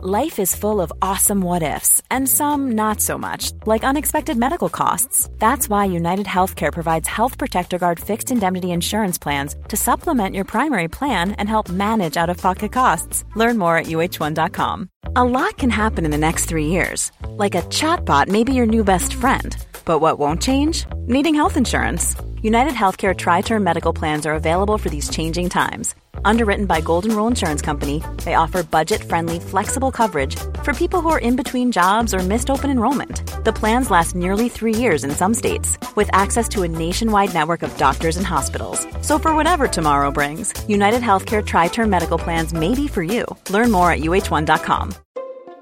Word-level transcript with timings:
Life 0.00 0.38
is 0.38 0.54
full 0.54 0.80
of 0.80 0.92
awesome 1.02 1.40
what 1.40 1.64
ifs, 1.64 2.00
and 2.08 2.28
some 2.28 2.70
not 2.76 3.00
so 3.00 3.18
much, 3.18 3.50
like 3.66 3.82
unexpected 3.82 4.36
medical 4.36 4.68
costs. 4.68 5.28
That's 5.40 5.68
why 5.68 5.86
United 5.86 6.26
Healthcare 6.26 6.72
provides 6.72 7.08
Health 7.08 7.36
Protector 7.36 7.78
Guard 7.78 7.98
fixed 7.98 8.30
indemnity 8.30 8.70
insurance 8.70 9.18
plans 9.18 9.56
to 9.66 9.76
supplement 9.76 10.36
your 10.36 10.44
primary 10.44 10.86
plan 10.86 11.32
and 11.32 11.48
help 11.48 11.68
manage 11.68 12.16
out 12.16 12.30
of 12.30 12.36
pocket 12.36 12.70
costs. 12.70 13.24
Learn 13.34 13.58
more 13.58 13.76
at 13.76 13.86
uh1.com. 13.86 14.88
A 15.16 15.24
lot 15.24 15.58
can 15.58 15.70
happen 15.70 16.04
in 16.04 16.12
the 16.12 16.16
next 16.16 16.44
three 16.44 16.66
years. 16.66 17.10
Like 17.30 17.56
a 17.56 17.62
chatbot 17.62 18.28
may 18.28 18.44
be 18.44 18.54
your 18.54 18.66
new 18.66 18.84
best 18.84 19.14
friend. 19.14 19.56
But 19.84 19.98
what 19.98 20.16
won't 20.16 20.40
change? 20.40 20.86
Needing 21.08 21.34
health 21.34 21.56
insurance. 21.56 22.14
United 22.40 22.74
Healthcare 22.74 23.16
Tri 23.16 23.40
Term 23.40 23.64
Medical 23.64 23.92
Plans 23.92 24.26
are 24.26 24.34
available 24.34 24.78
for 24.78 24.88
these 24.88 25.10
changing 25.10 25.48
times 25.48 25.96
Underwritten 26.24 26.66
by 26.66 26.80
Golden 26.80 27.14
Rule 27.14 27.26
Insurance 27.26 27.60
Company, 27.62 28.02
they 28.24 28.34
offer 28.34 28.62
budget-friendly, 28.62 29.40
flexible 29.40 29.90
coverage 29.90 30.36
for 30.62 30.72
people 30.72 31.00
who 31.00 31.08
are 31.10 31.18
in 31.18 31.36
between 31.36 31.72
jobs 31.72 32.14
or 32.14 32.20
missed 32.20 32.50
open 32.50 32.70
enrollment. 32.70 33.44
The 33.44 33.52
plans 33.52 33.90
last 33.90 34.14
nearly 34.14 34.48
three 34.48 34.74
years 34.74 35.04
in 35.04 35.10
some 35.10 35.34
states, 35.34 35.76
with 35.96 36.08
access 36.12 36.48
to 36.50 36.62
a 36.62 36.68
nationwide 36.68 37.34
network 37.34 37.62
of 37.62 37.76
doctors 37.76 38.16
and 38.16 38.26
hospitals. 38.26 38.86
So 39.02 39.18
for 39.18 39.34
whatever 39.34 39.68
tomorrow 39.68 40.10
brings, 40.10 40.54
United 40.68 41.02
Healthcare 41.02 41.44
Tri-Term 41.44 41.90
Medical 41.90 42.18
Plans 42.18 42.52
may 42.52 42.74
be 42.74 42.88
for 42.88 43.02
you. 43.02 43.24
Learn 43.50 43.70
more 43.70 43.90
at 43.90 44.00
uh1.com. 44.00 44.94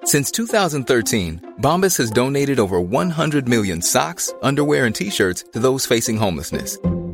Since 0.04 0.30
2013, 0.30 1.54
Bombas 1.60 1.98
has 1.98 2.10
donated 2.10 2.60
over 2.60 2.80
100 2.80 3.48
million 3.48 3.82
socks, 3.82 4.32
underwear, 4.42 4.86
and 4.86 4.94
T-shirts 4.94 5.44
to 5.52 5.58
those 5.58 5.84
facing 5.86 6.16
homelessness 6.16 6.78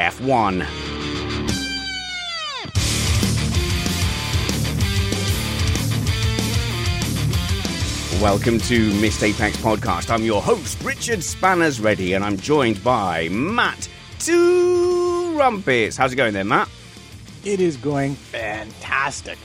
F1. 0.00 0.60
Welcome 8.22 8.58
to 8.60 8.94
Missed 9.00 9.22
Apex 9.22 9.58
Podcast. 9.58 10.10
I'm 10.10 10.22
your 10.22 10.40
host, 10.40 10.82
Richard 10.82 11.22
Spanners 11.22 11.80
Ready, 11.80 12.14
and 12.14 12.24
I'm 12.24 12.38
joined 12.38 12.82
by 12.82 13.28
Matt 13.28 13.90
Two 14.18 15.34
Trumpets. 15.34 15.98
How's 15.98 16.14
it 16.14 16.16
going 16.16 16.32
there, 16.32 16.44
Matt? 16.44 16.68
It 17.44 17.60
is 17.60 17.76
going 17.76 18.14
fantastic. 18.14 19.38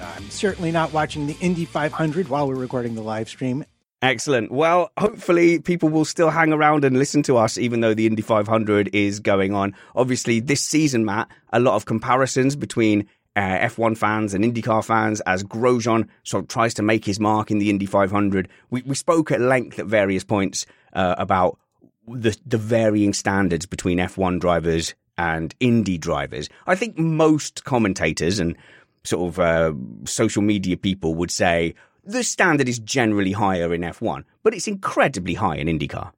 I'm 0.00 0.30
certainly 0.30 0.70
not 0.70 0.92
watching 0.92 1.26
the 1.26 1.36
Indy 1.40 1.64
500 1.64 2.28
while 2.28 2.46
we're 2.46 2.54
recording 2.54 2.94
the 2.94 3.02
live 3.02 3.28
stream, 3.28 3.64
Excellent. 4.06 4.52
Well, 4.52 4.92
hopefully 4.96 5.58
people 5.58 5.88
will 5.88 6.04
still 6.04 6.30
hang 6.30 6.52
around 6.52 6.84
and 6.84 6.96
listen 6.96 7.24
to 7.24 7.36
us, 7.36 7.58
even 7.58 7.80
though 7.80 7.92
the 7.92 8.06
Indy 8.06 8.22
500 8.22 8.88
is 8.92 9.18
going 9.18 9.52
on. 9.52 9.74
Obviously, 9.96 10.38
this 10.38 10.62
season, 10.62 11.04
Matt, 11.04 11.28
a 11.52 11.58
lot 11.58 11.74
of 11.74 11.86
comparisons 11.86 12.54
between 12.54 13.08
uh, 13.34 13.40
F1 13.40 13.98
fans 13.98 14.32
and 14.32 14.44
IndyCar 14.44 14.84
fans 14.84 15.20
as 15.22 15.42
Grosjean 15.42 16.08
sort 16.22 16.44
of 16.44 16.48
tries 16.48 16.72
to 16.74 16.82
make 16.82 17.04
his 17.04 17.18
mark 17.18 17.50
in 17.50 17.58
the 17.58 17.68
Indy 17.68 17.84
500. 17.84 18.48
We, 18.70 18.82
we 18.82 18.94
spoke 18.94 19.32
at 19.32 19.40
length 19.40 19.80
at 19.80 19.86
various 19.86 20.22
points 20.22 20.66
uh, 20.92 21.16
about 21.18 21.58
the, 22.06 22.36
the 22.46 22.58
varying 22.58 23.12
standards 23.12 23.66
between 23.66 23.98
F1 23.98 24.38
drivers 24.38 24.94
and 25.18 25.52
Indy 25.58 25.98
drivers. 25.98 26.48
I 26.68 26.76
think 26.76 26.96
most 26.96 27.64
commentators 27.64 28.38
and 28.38 28.56
sort 29.02 29.28
of 29.28 29.40
uh, 29.40 29.72
social 30.04 30.42
media 30.42 30.76
people 30.76 31.16
would 31.16 31.32
say, 31.32 31.74
the 32.06 32.22
standard 32.22 32.68
is 32.68 32.78
generally 32.78 33.32
higher 33.32 33.74
in 33.74 33.82
F1, 33.82 34.24
but 34.42 34.54
it's 34.54 34.68
incredibly 34.68 35.34
high 35.34 35.56
in 35.56 35.66
IndyCar. 35.66 36.12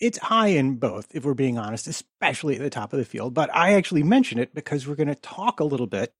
It's 0.00 0.18
high 0.18 0.48
in 0.48 0.76
both, 0.76 1.14
if 1.14 1.24
we're 1.24 1.34
being 1.34 1.58
honest, 1.58 1.86
especially 1.86 2.56
at 2.56 2.62
the 2.62 2.70
top 2.70 2.92
of 2.92 2.98
the 2.98 3.04
field. 3.04 3.34
But 3.34 3.54
I 3.54 3.74
actually 3.74 4.02
mention 4.02 4.38
it 4.38 4.54
because 4.54 4.86
we're 4.86 4.96
going 4.96 5.08
to 5.08 5.14
talk 5.14 5.60
a 5.60 5.64
little 5.64 5.86
bit, 5.86 6.12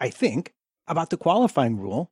I 0.00 0.08
think, 0.08 0.54
about 0.86 1.10
the 1.10 1.16
qualifying 1.16 1.76
rule 1.76 2.10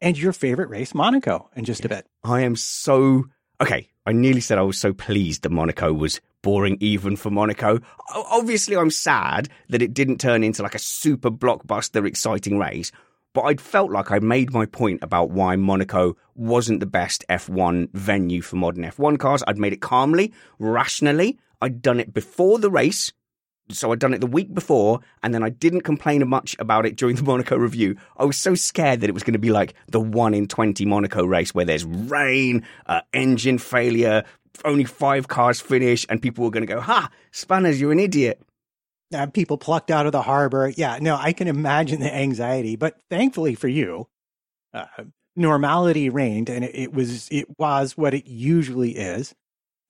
and 0.00 0.18
your 0.18 0.32
favorite 0.32 0.68
race, 0.68 0.94
Monaco, 0.94 1.48
in 1.56 1.64
just 1.64 1.84
a 1.84 1.88
bit. 1.88 2.06
I 2.22 2.42
am 2.42 2.54
so. 2.54 3.24
Okay, 3.60 3.88
I 4.04 4.12
nearly 4.12 4.40
said 4.40 4.58
I 4.58 4.62
was 4.62 4.78
so 4.78 4.92
pleased 4.92 5.42
that 5.42 5.50
Monaco 5.50 5.92
was 5.92 6.20
boring 6.42 6.76
even 6.80 7.16
for 7.16 7.30
Monaco. 7.30 7.80
Obviously, 8.14 8.76
I'm 8.76 8.90
sad 8.90 9.48
that 9.70 9.82
it 9.82 9.94
didn't 9.94 10.20
turn 10.20 10.44
into 10.44 10.62
like 10.62 10.74
a 10.74 10.80
super 10.80 11.30
blockbuster, 11.30 12.06
exciting 12.06 12.58
race 12.58 12.92
but 13.34 13.42
I'd 13.42 13.60
felt 13.60 13.90
like 13.90 14.10
I 14.10 14.18
made 14.18 14.52
my 14.52 14.66
point 14.66 15.00
about 15.02 15.30
why 15.30 15.56
Monaco 15.56 16.16
wasn't 16.34 16.80
the 16.80 16.86
best 16.86 17.24
F1 17.28 17.90
venue 17.92 18.42
for 18.42 18.56
modern 18.56 18.84
F1 18.84 19.18
cars. 19.18 19.42
I'd 19.46 19.58
made 19.58 19.72
it 19.72 19.80
calmly, 19.80 20.32
rationally. 20.58 21.38
I'd 21.60 21.82
done 21.82 22.00
it 22.00 22.14
before 22.14 22.58
the 22.58 22.70
race. 22.70 23.12
So 23.70 23.92
I'd 23.92 23.98
done 23.98 24.14
it 24.14 24.20
the 24.20 24.26
week 24.26 24.54
before, 24.54 25.00
and 25.22 25.34
then 25.34 25.42
I 25.42 25.50
didn't 25.50 25.82
complain 25.82 26.26
much 26.26 26.56
about 26.58 26.86
it 26.86 26.96
during 26.96 27.16
the 27.16 27.22
Monaco 27.22 27.56
review. 27.56 27.96
I 28.16 28.24
was 28.24 28.38
so 28.38 28.54
scared 28.54 29.02
that 29.02 29.10
it 29.10 29.12
was 29.12 29.22
going 29.22 29.34
to 29.34 29.38
be 29.38 29.50
like 29.50 29.74
the 29.88 30.00
1 30.00 30.32
in 30.32 30.46
20 30.46 30.86
Monaco 30.86 31.24
race 31.24 31.54
where 31.54 31.66
there's 31.66 31.84
rain, 31.84 32.64
uh, 32.86 33.02
engine 33.12 33.58
failure, 33.58 34.24
only 34.64 34.84
five 34.84 35.28
cars 35.28 35.60
finish, 35.60 36.06
and 36.08 36.22
people 36.22 36.44
were 36.44 36.50
going 36.50 36.66
to 36.66 36.72
go, 36.72 36.80
Ha, 36.80 37.10
Spanners, 37.30 37.78
you're 37.78 37.92
an 37.92 38.00
idiot 38.00 38.40
uh, 39.14 39.26
people 39.26 39.58
plucked 39.58 39.90
out 39.90 40.06
of 40.06 40.12
the 40.12 40.22
harbor. 40.22 40.72
Yeah, 40.76 40.98
no, 41.00 41.16
I 41.16 41.32
can 41.32 41.48
imagine 41.48 42.00
the 42.00 42.14
anxiety, 42.14 42.76
but 42.76 43.00
thankfully 43.10 43.54
for 43.54 43.68
you, 43.68 44.08
uh, 44.74 44.86
normality 45.36 46.10
reigned, 46.10 46.48
and 46.48 46.64
it, 46.64 46.74
it, 46.74 46.92
was 46.92 47.28
it 47.30 47.46
was 47.58 47.96
what 47.96 48.14
it 48.14 48.26
usually 48.26 48.96
is. 48.96 49.34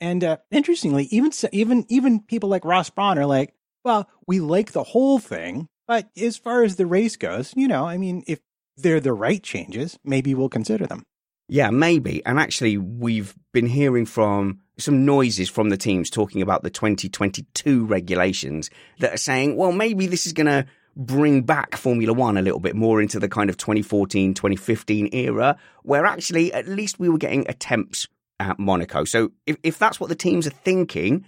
And 0.00 0.22
uh, 0.22 0.36
interestingly, 0.50 1.04
even 1.06 1.32
even 1.52 1.84
even 1.88 2.20
people 2.20 2.48
like 2.48 2.64
Ross 2.64 2.90
Brawn 2.90 3.18
are 3.18 3.26
like, 3.26 3.54
well, 3.84 4.08
we 4.26 4.38
like 4.40 4.72
the 4.72 4.84
whole 4.84 5.18
thing, 5.18 5.68
but 5.88 6.08
as 6.16 6.36
far 6.36 6.62
as 6.62 6.76
the 6.76 6.86
race 6.86 7.16
goes, 7.16 7.52
you 7.56 7.66
know, 7.66 7.86
I 7.86 7.96
mean, 7.96 8.22
if 8.26 8.40
they're 8.76 9.00
the 9.00 9.12
right 9.12 9.42
changes, 9.42 9.98
maybe 10.04 10.34
we'll 10.34 10.48
consider 10.48 10.86
them. 10.86 11.04
Yeah, 11.48 11.70
maybe. 11.70 12.24
And 12.26 12.38
actually, 12.38 12.76
we've 12.76 13.34
been 13.52 13.66
hearing 13.66 14.04
from 14.04 14.60
some 14.78 15.04
noises 15.04 15.48
from 15.48 15.70
the 15.70 15.76
teams 15.76 16.10
talking 16.10 16.42
about 16.42 16.62
the 16.62 16.70
2022 16.70 17.86
regulations 17.86 18.70
that 19.00 19.14
are 19.14 19.18
saying, 19.18 19.56
well, 19.56 19.72
maybe 19.72 20.06
this 20.06 20.26
is 20.26 20.32
going 20.32 20.46
to 20.46 20.66
bring 20.94 21.42
back 21.42 21.76
Formula 21.76 22.12
One 22.12 22.36
a 22.36 22.42
little 22.42 22.60
bit 22.60 22.76
more 22.76 23.00
into 23.00 23.18
the 23.18 23.28
kind 23.28 23.48
of 23.48 23.56
2014, 23.56 24.34
2015 24.34 25.08
era, 25.12 25.56
where 25.82 26.04
actually 26.04 26.52
at 26.52 26.68
least 26.68 27.00
we 27.00 27.08
were 27.08 27.18
getting 27.18 27.48
attempts 27.48 28.06
at 28.40 28.58
Monaco. 28.58 29.04
So 29.04 29.32
if, 29.46 29.56
if 29.62 29.78
that's 29.78 29.98
what 29.98 30.10
the 30.10 30.14
teams 30.14 30.46
are 30.46 30.50
thinking, 30.50 31.24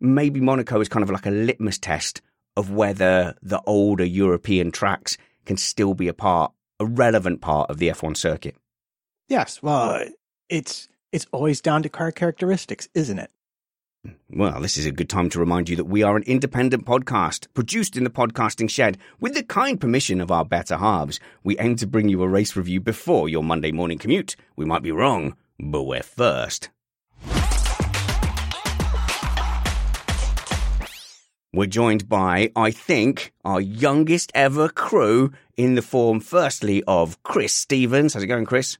maybe 0.00 0.40
Monaco 0.40 0.80
is 0.80 0.88
kind 0.88 1.02
of 1.02 1.10
like 1.10 1.26
a 1.26 1.30
litmus 1.30 1.78
test 1.78 2.22
of 2.56 2.70
whether 2.70 3.34
the 3.42 3.60
older 3.66 4.04
European 4.04 4.70
tracks 4.70 5.16
can 5.46 5.56
still 5.56 5.94
be 5.94 6.08
a 6.08 6.14
part, 6.14 6.52
a 6.78 6.86
relevant 6.86 7.40
part 7.40 7.70
of 7.70 7.78
the 7.78 7.88
F1 7.88 8.16
circuit. 8.16 8.56
Yes. 9.28 9.62
Well, 9.62 10.04
it's 10.48 10.88
it's 11.12 11.26
always 11.32 11.60
down 11.60 11.82
to 11.84 11.88
car 11.88 12.12
characteristics, 12.12 12.88
isn't 12.94 13.18
it? 13.18 13.30
Mm, 14.06 14.16
well, 14.30 14.60
this 14.60 14.76
is 14.76 14.84
a 14.84 14.92
good 14.92 15.08
time 15.08 15.30
to 15.30 15.40
remind 15.40 15.68
you 15.68 15.76
that 15.76 15.84
we 15.86 16.02
are 16.02 16.16
an 16.16 16.24
independent 16.24 16.84
podcast 16.84 17.46
produced 17.54 17.96
in 17.96 18.04
the 18.04 18.10
podcasting 18.10 18.68
shed 18.68 18.98
with 19.20 19.34
the 19.34 19.42
kind 19.42 19.80
permission 19.80 20.20
of 20.20 20.30
our 20.30 20.44
better 20.44 20.76
halves. 20.76 21.20
We 21.42 21.58
aim 21.58 21.76
to 21.76 21.86
bring 21.86 22.08
you 22.08 22.22
a 22.22 22.28
race 22.28 22.54
review 22.54 22.80
before 22.80 23.28
your 23.28 23.42
Monday 23.42 23.72
morning 23.72 23.98
commute. 23.98 24.36
We 24.56 24.66
might 24.66 24.82
be 24.82 24.92
wrong, 24.92 25.36
but 25.58 25.84
we're 25.84 26.02
first. 26.02 26.68
We're 31.54 31.66
joined 31.66 32.08
by, 32.08 32.50
I 32.56 32.72
think, 32.72 33.32
our 33.44 33.60
youngest 33.60 34.32
ever 34.34 34.68
crew 34.68 35.32
in 35.56 35.76
the 35.76 35.82
form, 35.82 36.18
firstly, 36.18 36.82
of 36.88 37.22
Chris 37.22 37.54
Stevens. 37.54 38.12
How's 38.12 38.24
it 38.24 38.26
going, 38.26 38.44
Chris? 38.44 38.76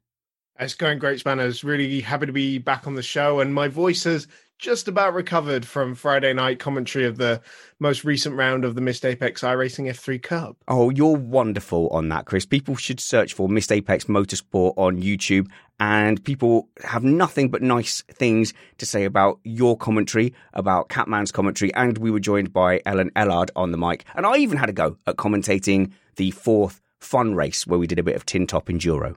It's 0.57 0.75
going 0.75 1.01
great, 1.01 1.19
Spanners. 1.19 1.65
Really 1.65 2.01
happy 2.01 2.27
to 2.27 2.33
be 2.33 2.59
back 2.59 2.87
on 2.87 2.95
the 2.95 3.03
show, 3.03 3.41
and 3.41 3.53
my 3.53 3.67
voice 3.67 4.05
has 4.05 4.29
just 4.57 4.87
about 4.87 5.13
recovered 5.13 5.67
from 5.67 5.97
Friday 5.97 6.33
night 6.33 6.61
commentary 6.61 7.07
of 7.07 7.17
the 7.17 7.41
most 7.81 8.05
recent 8.05 8.37
round 8.37 8.65
of 8.65 8.77
the 8.77 8.81
Missed 8.81 9.05
Apex 9.05 9.43
iRacing 9.43 9.91
F3 9.91 10.23
Cup. 10.23 10.57
Oh, 10.69 10.91
you're 10.91 11.17
wonderful 11.17 11.89
on 11.89 12.09
that, 12.11 12.27
Chris. 12.27 12.47
People 12.47 12.77
should 12.77 13.01
search 13.01 13.35
for 13.35 13.49
Missed 13.49 13.73
Apex 13.73 14.05
Motorsport 14.05 14.75
on 14.77 15.03
YouTube, 15.03 15.49
and 15.81 16.23
people 16.23 16.69
have 16.85 17.03
nothing 17.03 17.51
but 17.51 17.61
nice 17.61 18.03
things 18.03 18.55
to 18.79 18.87
say 18.87 19.03
about 19.03 19.41
your 19.43 19.77
commentary, 19.77 20.33
about 20.53 20.89
Catman's 20.89 21.33
commentary, 21.33 21.75
and 21.75 21.99
we 21.99 22.13
were 22.13 22.21
joined 22.21 22.53
by 22.53 22.81
Ellen 22.87 23.11
Ellard 23.17 23.51
on 23.57 23.73
the 23.73 23.79
mic. 23.79 24.05
And 24.15 24.25
I 24.25 24.37
even 24.37 24.59
had 24.59 24.69
a 24.69 24.73
go 24.73 24.99
at 25.09 25.17
commentating 25.17 25.91
the 26.15 26.31
fourth 26.31 26.81
fun 27.01 27.35
race 27.35 27.67
where 27.67 27.81
we 27.81 27.89
did 27.89 27.99
a 27.99 28.05
bit 28.05 28.15
of 28.15 28.25
tin 28.25 28.47
top 28.47 28.67
enduro. 28.67 29.17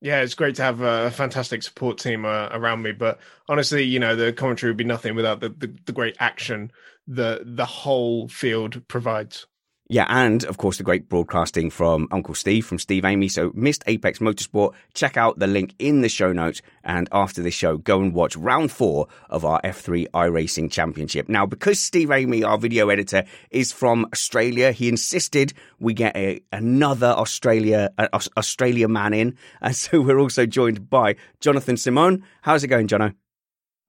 Yeah, 0.00 0.20
it's 0.20 0.34
great 0.34 0.56
to 0.56 0.62
have 0.62 0.82
a 0.82 1.10
fantastic 1.10 1.62
support 1.62 1.98
team 1.98 2.24
uh, 2.24 2.48
around 2.52 2.82
me. 2.82 2.92
But 2.92 3.18
honestly, 3.48 3.82
you 3.82 3.98
know, 3.98 4.14
the 4.14 4.32
commentary 4.32 4.70
would 4.70 4.76
be 4.76 4.84
nothing 4.84 5.14
without 5.14 5.40
the, 5.40 5.48
the, 5.48 5.74
the 5.86 5.92
great 5.92 6.16
action 6.18 6.70
the 7.06 7.42
the 7.44 7.64
whole 7.64 8.28
field 8.28 8.86
provides. 8.88 9.46
Yeah, 9.88 10.06
and 10.08 10.42
of 10.44 10.56
course, 10.56 10.78
the 10.78 10.82
great 10.82 11.08
broadcasting 11.08 11.70
from 11.70 12.08
Uncle 12.10 12.34
Steve, 12.34 12.66
from 12.66 12.80
Steve 12.80 13.04
Amy. 13.04 13.28
So, 13.28 13.52
missed 13.54 13.84
Apex 13.86 14.18
Motorsport. 14.18 14.74
Check 14.94 15.16
out 15.16 15.38
the 15.38 15.46
link 15.46 15.74
in 15.78 16.00
the 16.00 16.08
show 16.08 16.32
notes. 16.32 16.60
And 16.82 17.08
after 17.12 17.40
this 17.40 17.54
show, 17.54 17.76
go 17.76 18.00
and 18.00 18.12
watch 18.12 18.36
round 18.36 18.72
four 18.72 19.06
of 19.30 19.44
our 19.44 19.60
F3 19.62 20.08
iRacing 20.10 20.72
Championship. 20.72 21.28
Now, 21.28 21.46
because 21.46 21.80
Steve 21.80 22.10
Amy, 22.10 22.42
our 22.42 22.58
video 22.58 22.88
editor, 22.88 23.24
is 23.50 23.70
from 23.70 24.06
Australia, 24.12 24.72
he 24.72 24.88
insisted 24.88 25.52
we 25.78 25.94
get 25.94 26.16
a, 26.16 26.40
another 26.52 27.08
Australia 27.08 27.90
Australia 28.36 28.88
man 28.88 29.14
in. 29.14 29.36
And 29.60 29.76
so, 29.76 30.00
we're 30.00 30.18
also 30.18 30.46
joined 30.46 30.90
by 30.90 31.14
Jonathan 31.38 31.76
Simone. 31.76 32.24
How's 32.42 32.64
it 32.64 32.68
going, 32.68 32.88
Jono? 32.88 33.14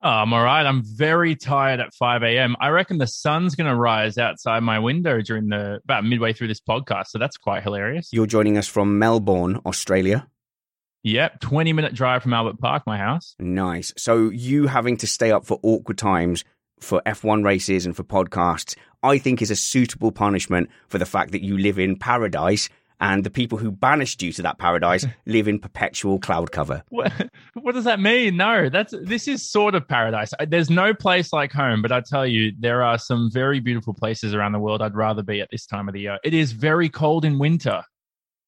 Oh, 0.03 0.09
I'm 0.09 0.31
all 0.31 0.43
right. 0.43 0.63
I'm 0.63 0.83
very 0.83 1.35
tired 1.35 1.79
at 1.79 1.93
5 1.93 2.21
a.m. 2.21 2.55
I 2.59 2.69
reckon 2.69 2.99
the 2.99 3.07
sun's 3.07 3.55
going 3.55 3.69
to 3.69 3.75
rise 3.75 4.17
outside 4.19 4.61
my 4.61 4.77
window 4.77 5.21
during 5.21 5.47
the 5.47 5.79
about 5.83 6.05
midway 6.05 6.33
through 6.33 6.49
this 6.49 6.61
podcast. 6.61 7.07
So 7.07 7.17
that's 7.17 7.37
quite 7.37 7.63
hilarious. 7.63 8.09
You're 8.11 8.27
joining 8.27 8.57
us 8.57 8.67
from 8.67 8.99
Melbourne, 8.99 9.59
Australia. 9.65 10.27
Yep, 11.03 11.39
20 11.39 11.73
minute 11.73 11.93
drive 11.95 12.21
from 12.21 12.33
Albert 12.33 12.59
Park, 12.59 12.83
my 12.85 12.97
house. 12.97 13.35
Nice. 13.39 13.93
So 13.97 14.29
you 14.29 14.67
having 14.67 14.97
to 14.97 15.07
stay 15.07 15.31
up 15.31 15.45
for 15.45 15.59
awkward 15.63 15.97
times 15.97 16.43
for 16.79 17.01
F1 17.05 17.43
races 17.43 17.85
and 17.85 17.95
for 17.95 18.03
podcasts, 18.03 18.75
I 19.01 19.17
think 19.17 19.41
is 19.41 19.49
a 19.49 19.55
suitable 19.55 20.11
punishment 20.11 20.69
for 20.89 20.99
the 20.99 21.05
fact 21.05 21.31
that 21.31 21.43
you 21.43 21.57
live 21.57 21.79
in 21.79 21.97
paradise 21.97 22.69
and 22.99 23.23
the 23.23 23.29
people 23.29 23.57
who 23.57 23.71
banished 23.71 24.21
you 24.21 24.31
to 24.33 24.41
that 24.41 24.57
paradise 24.57 25.05
live 25.25 25.47
in 25.47 25.59
perpetual 25.59 26.19
cloud 26.19 26.51
cover. 26.51 26.83
What, 26.89 27.11
what, 27.53 27.75
does 27.75 27.83
that 27.83 27.99
mean? 27.99 28.37
No, 28.37 28.69
that's 28.69 28.93
this 29.01 29.27
is 29.27 29.49
sort 29.49 29.75
of 29.75 29.87
paradise. 29.87 30.33
There's 30.47 30.69
no 30.69 30.93
place 30.93 31.31
like 31.31 31.51
home, 31.51 31.81
but 31.81 31.91
I 31.91 32.01
tell 32.01 32.25
you, 32.25 32.53
there 32.59 32.83
are 32.83 32.97
some 32.97 33.29
very 33.31 33.59
beautiful 33.59 33.93
places 33.93 34.33
around 34.33 34.53
the 34.53 34.59
world 34.59 34.81
I'd 34.81 34.95
rather 34.95 35.23
be 35.23 35.41
at 35.41 35.49
this 35.51 35.65
time 35.65 35.87
of 35.87 35.93
the 35.93 36.01
year. 36.01 36.19
It 36.23 36.33
is 36.33 36.51
very 36.51 36.89
cold 36.89 37.25
in 37.25 37.39
winter. 37.39 37.83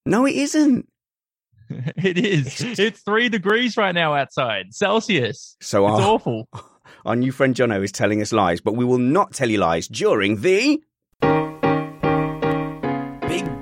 No, 0.06 0.26
it 0.26 0.36
isn't. 0.36 0.88
it 1.70 2.18
is. 2.18 2.80
It's 2.80 3.02
three 3.02 3.30
degrees 3.30 3.78
right 3.78 3.94
now 3.94 4.16
outside 4.16 4.74
Celsius. 4.74 5.56
So 5.62 5.86
it's 5.88 6.00
our, 6.00 6.02
awful. 6.02 6.48
Our 7.06 7.16
new 7.16 7.32
friend 7.32 7.56
Jono 7.56 7.84
is 7.84 7.92
telling 7.92 8.22
us 8.22 8.34
lies, 8.34 8.60
but 8.60 8.76
we 8.76 8.84
will 8.84 8.98
not 8.98 9.34
tell 9.34 9.50
you 9.50 9.58
lies 9.58 9.88
during 9.88 10.42
the 10.42 10.82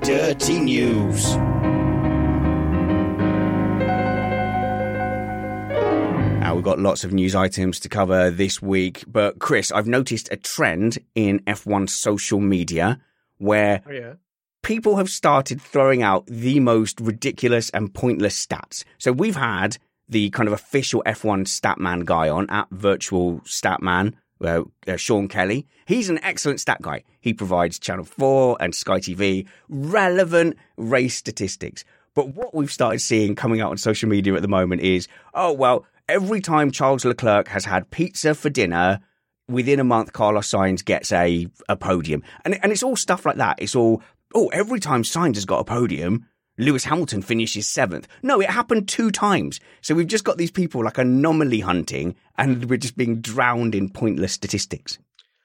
Dirty 0.08 0.58
News. 0.58 1.36
Now, 6.40 6.54
we've 6.54 6.64
got 6.64 6.78
lots 6.78 7.04
of 7.04 7.12
news 7.12 7.34
items 7.34 7.78
to 7.80 7.90
cover 7.90 8.30
this 8.30 8.62
week, 8.62 9.04
but 9.06 9.38
Chris, 9.38 9.70
I've 9.70 9.86
noticed 9.86 10.30
a 10.32 10.38
trend 10.38 10.96
in 11.14 11.40
F1 11.40 11.90
social 11.90 12.40
media 12.40 12.98
where 13.36 13.82
oh, 13.86 13.92
yeah. 13.92 14.14
people 14.62 14.96
have 14.96 15.10
started 15.10 15.60
throwing 15.60 16.02
out 16.02 16.24
the 16.26 16.58
most 16.58 17.02
ridiculous 17.02 17.68
and 17.68 17.92
pointless 17.92 18.46
stats. 18.46 18.84
So 18.96 19.12
we've 19.12 19.36
had 19.36 19.76
the 20.08 20.30
kind 20.30 20.46
of 20.46 20.54
official 20.54 21.02
F1 21.04 21.42
statman 21.42 22.06
guy 22.06 22.30
on 22.30 22.48
at 22.48 22.66
Virtual 22.70 23.40
Statman 23.40 24.14
uh, 24.42 24.62
uh, 24.86 24.96
Sean 24.96 25.28
Kelly. 25.28 25.66
He's 25.86 26.08
an 26.08 26.18
excellent 26.22 26.60
stat 26.60 26.82
guy. 26.82 27.04
He 27.20 27.32
provides 27.32 27.78
Channel 27.78 28.04
4 28.04 28.58
and 28.60 28.74
Sky 28.74 29.00
TV 29.00 29.46
relevant 29.68 30.56
race 30.76 31.16
statistics. 31.16 31.84
But 32.14 32.34
what 32.34 32.54
we've 32.54 32.72
started 32.72 33.00
seeing 33.00 33.34
coming 33.34 33.60
out 33.60 33.70
on 33.70 33.76
social 33.76 34.08
media 34.08 34.34
at 34.34 34.42
the 34.42 34.48
moment 34.48 34.80
is, 34.82 35.08
oh, 35.34 35.52
well, 35.52 35.86
every 36.08 36.40
time 36.40 36.70
Charles 36.70 37.04
Leclerc 37.04 37.48
has 37.48 37.64
had 37.64 37.90
pizza 37.90 38.34
for 38.34 38.50
dinner, 38.50 39.00
within 39.48 39.80
a 39.80 39.84
month, 39.84 40.12
Carlos 40.12 40.50
Sainz 40.50 40.84
gets 40.84 41.12
a, 41.12 41.46
a 41.68 41.76
podium. 41.76 42.22
And, 42.44 42.58
and 42.62 42.72
it's 42.72 42.82
all 42.82 42.96
stuff 42.96 43.24
like 43.24 43.36
that. 43.36 43.56
It's 43.60 43.74
all, 43.74 44.02
oh, 44.34 44.48
every 44.48 44.80
time 44.80 45.02
Sainz 45.02 45.36
has 45.36 45.44
got 45.44 45.60
a 45.60 45.64
podium, 45.64 46.26
Lewis 46.58 46.84
Hamilton 46.84 47.22
finishes 47.22 47.68
seventh. 47.68 48.08
No, 48.22 48.40
it 48.40 48.50
happened 48.50 48.88
two 48.88 49.10
times. 49.10 49.60
So 49.80 49.94
we've 49.94 50.06
just 50.06 50.24
got 50.24 50.36
these 50.36 50.50
people 50.50 50.84
like 50.84 50.98
anomaly 50.98 51.60
hunting 51.60 52.16
and 52.36 52.68
we're 52.68 52.76
just 52.76 52.96
being 52.96 53.20
drowned 53.20 53.74
in 53.74 53.88
pointless 53.88 54.32
statistics. 54.32 54.98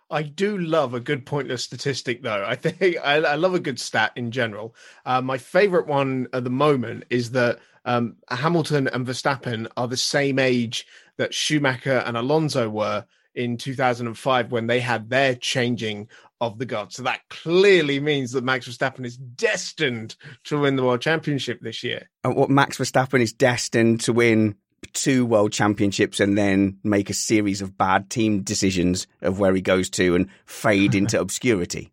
I 0.09 0.21
do 0.21 0.57
love 0.57 0.93
a 0.93 0.99
good 0.99 1.25
pointless 1.25 1.63
statistic, 1.63 2.21
though. 2.21 2.45
I 2.45 2.55
think 2.55 2.97
I, 3.03 3.15
I 3.15 3.35
love 3.35 3.53
a 3.53 3.59
good 3.59 3.79
stat 3.79 4.11
in 4.15 4.31
general. 4.31 4.75
Uh, 5.05 5.21
my 5.21 5.37
favorite 5.37 5.87
one 5.87 6.27
at 6.33 6.43
the 6.43 6.49
moment 6.49 7.05
is 7.09 7.31
that 7.31 7.59
um, 7.85 8.17
Hamilton 8.29 8.87
and 8.87 9.05
Verstappen 9.05 9.67
are 9.75 9.87
the 9.87 9.97
same 9.97 10.39
age 10.39 10.85
that 11.17 11.33
Schumacher 11.33 12.03
and 12.05 12.17
Alonso 12.17 12.69
were 12.69 13.05
in 13.35 13.57
2005 13.57 14.51
when 14.51 14.67
they 14.67 14.79
had 14.79 15.09
their 15.09 15.35
changing 15.35 16.07
of 16.47 16.59
the 16.59 16.65
gods. 16.65 16.95
So 16.95 17.03
that 17.03 17.21
clearly 17.29 17.99
means 17.99 18.31
that 18.31 18.43
Max 18.43 18.67
Verstappen 18.67 19.05
is 19.05 19.17
destined 19.17 20.15
to 20.45 20.59
win 20.59 20.75
the 20.75 20.83
World 20.83 21.01
Championship 21.01 21.59
this 21.61 21.83
year. 21.83 22.09
And 22.23 22.35
what 22.35 22.49
Max 22.49 22.77
Verstappen 22.77 23.21
is 23.21 23.33
destined 23.33 24.01
to 24.01 24.13
win 24.13 24.55
two 24.91 25.25
world 25.25 25.53
championships 25.53 26.19
and 26.19 26.37
then 26.37 26.77
make 26.83 27.09
a 27.09 27.13
series 27.13 27.61
of 27.61 27.77
bad 27.77 28.09
team 28.09 28.41
decisions 28.41 29.07
of 29.21 29.39
where 29.39 29.53
he 29.53 29.61
goes 29.61 29.89
to 29.91 30.15
and 30.15 30.29
fade 30.45 30.95
into 30.95 31.19
obscurity. 31.21 31.91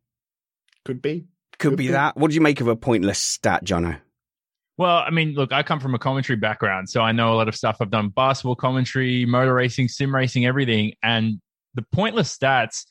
Could 0.85 1.00
be. 1.00 1.26
Could, 1.58 1.70
Could 1.70 1.76
be, 1.76 1.87
be, 1.88 1.93
that. 1.93 2.17
What 2.17 2.31
do 2.31 2.35
you 2.35 2.41
make 2.41 2.61
of 2.61 2.69
a 2.69 2.76
pointless 2.76 3.19
stat, 3.19 3.64
Jono? 3.64 4.00
Well, 4.76 5.05
I 5.06 5.11
mean, 5.11 5.35
look, 5.35 5.52
I 5.52 5.62
come 5.62 5.79
from 5.79 5.94
a 5.94 5.99
commentary 5.99 6.38
background, 6.38 6.88
so 6.88 7.02
I 7.02 7.12
know 7.12 7.35
a 7.35 7.37
lot 7.37 7.49
of 7.49 7.55
stuff. 7.55 7.76
I've 7.81 7.91
done 7.91 8.08
basketball 8.08 8.56
commentary, 8.56 9.26
motor 9.26 9.52
racing, 9.52 9.88
sim 9.88 10.14
racing, 10.14 10.47
everything. 10.47 10.94
And 11.02 11.41
the 11.75 11.82
pointless 11.93 12.35
stats, 12.37 12.87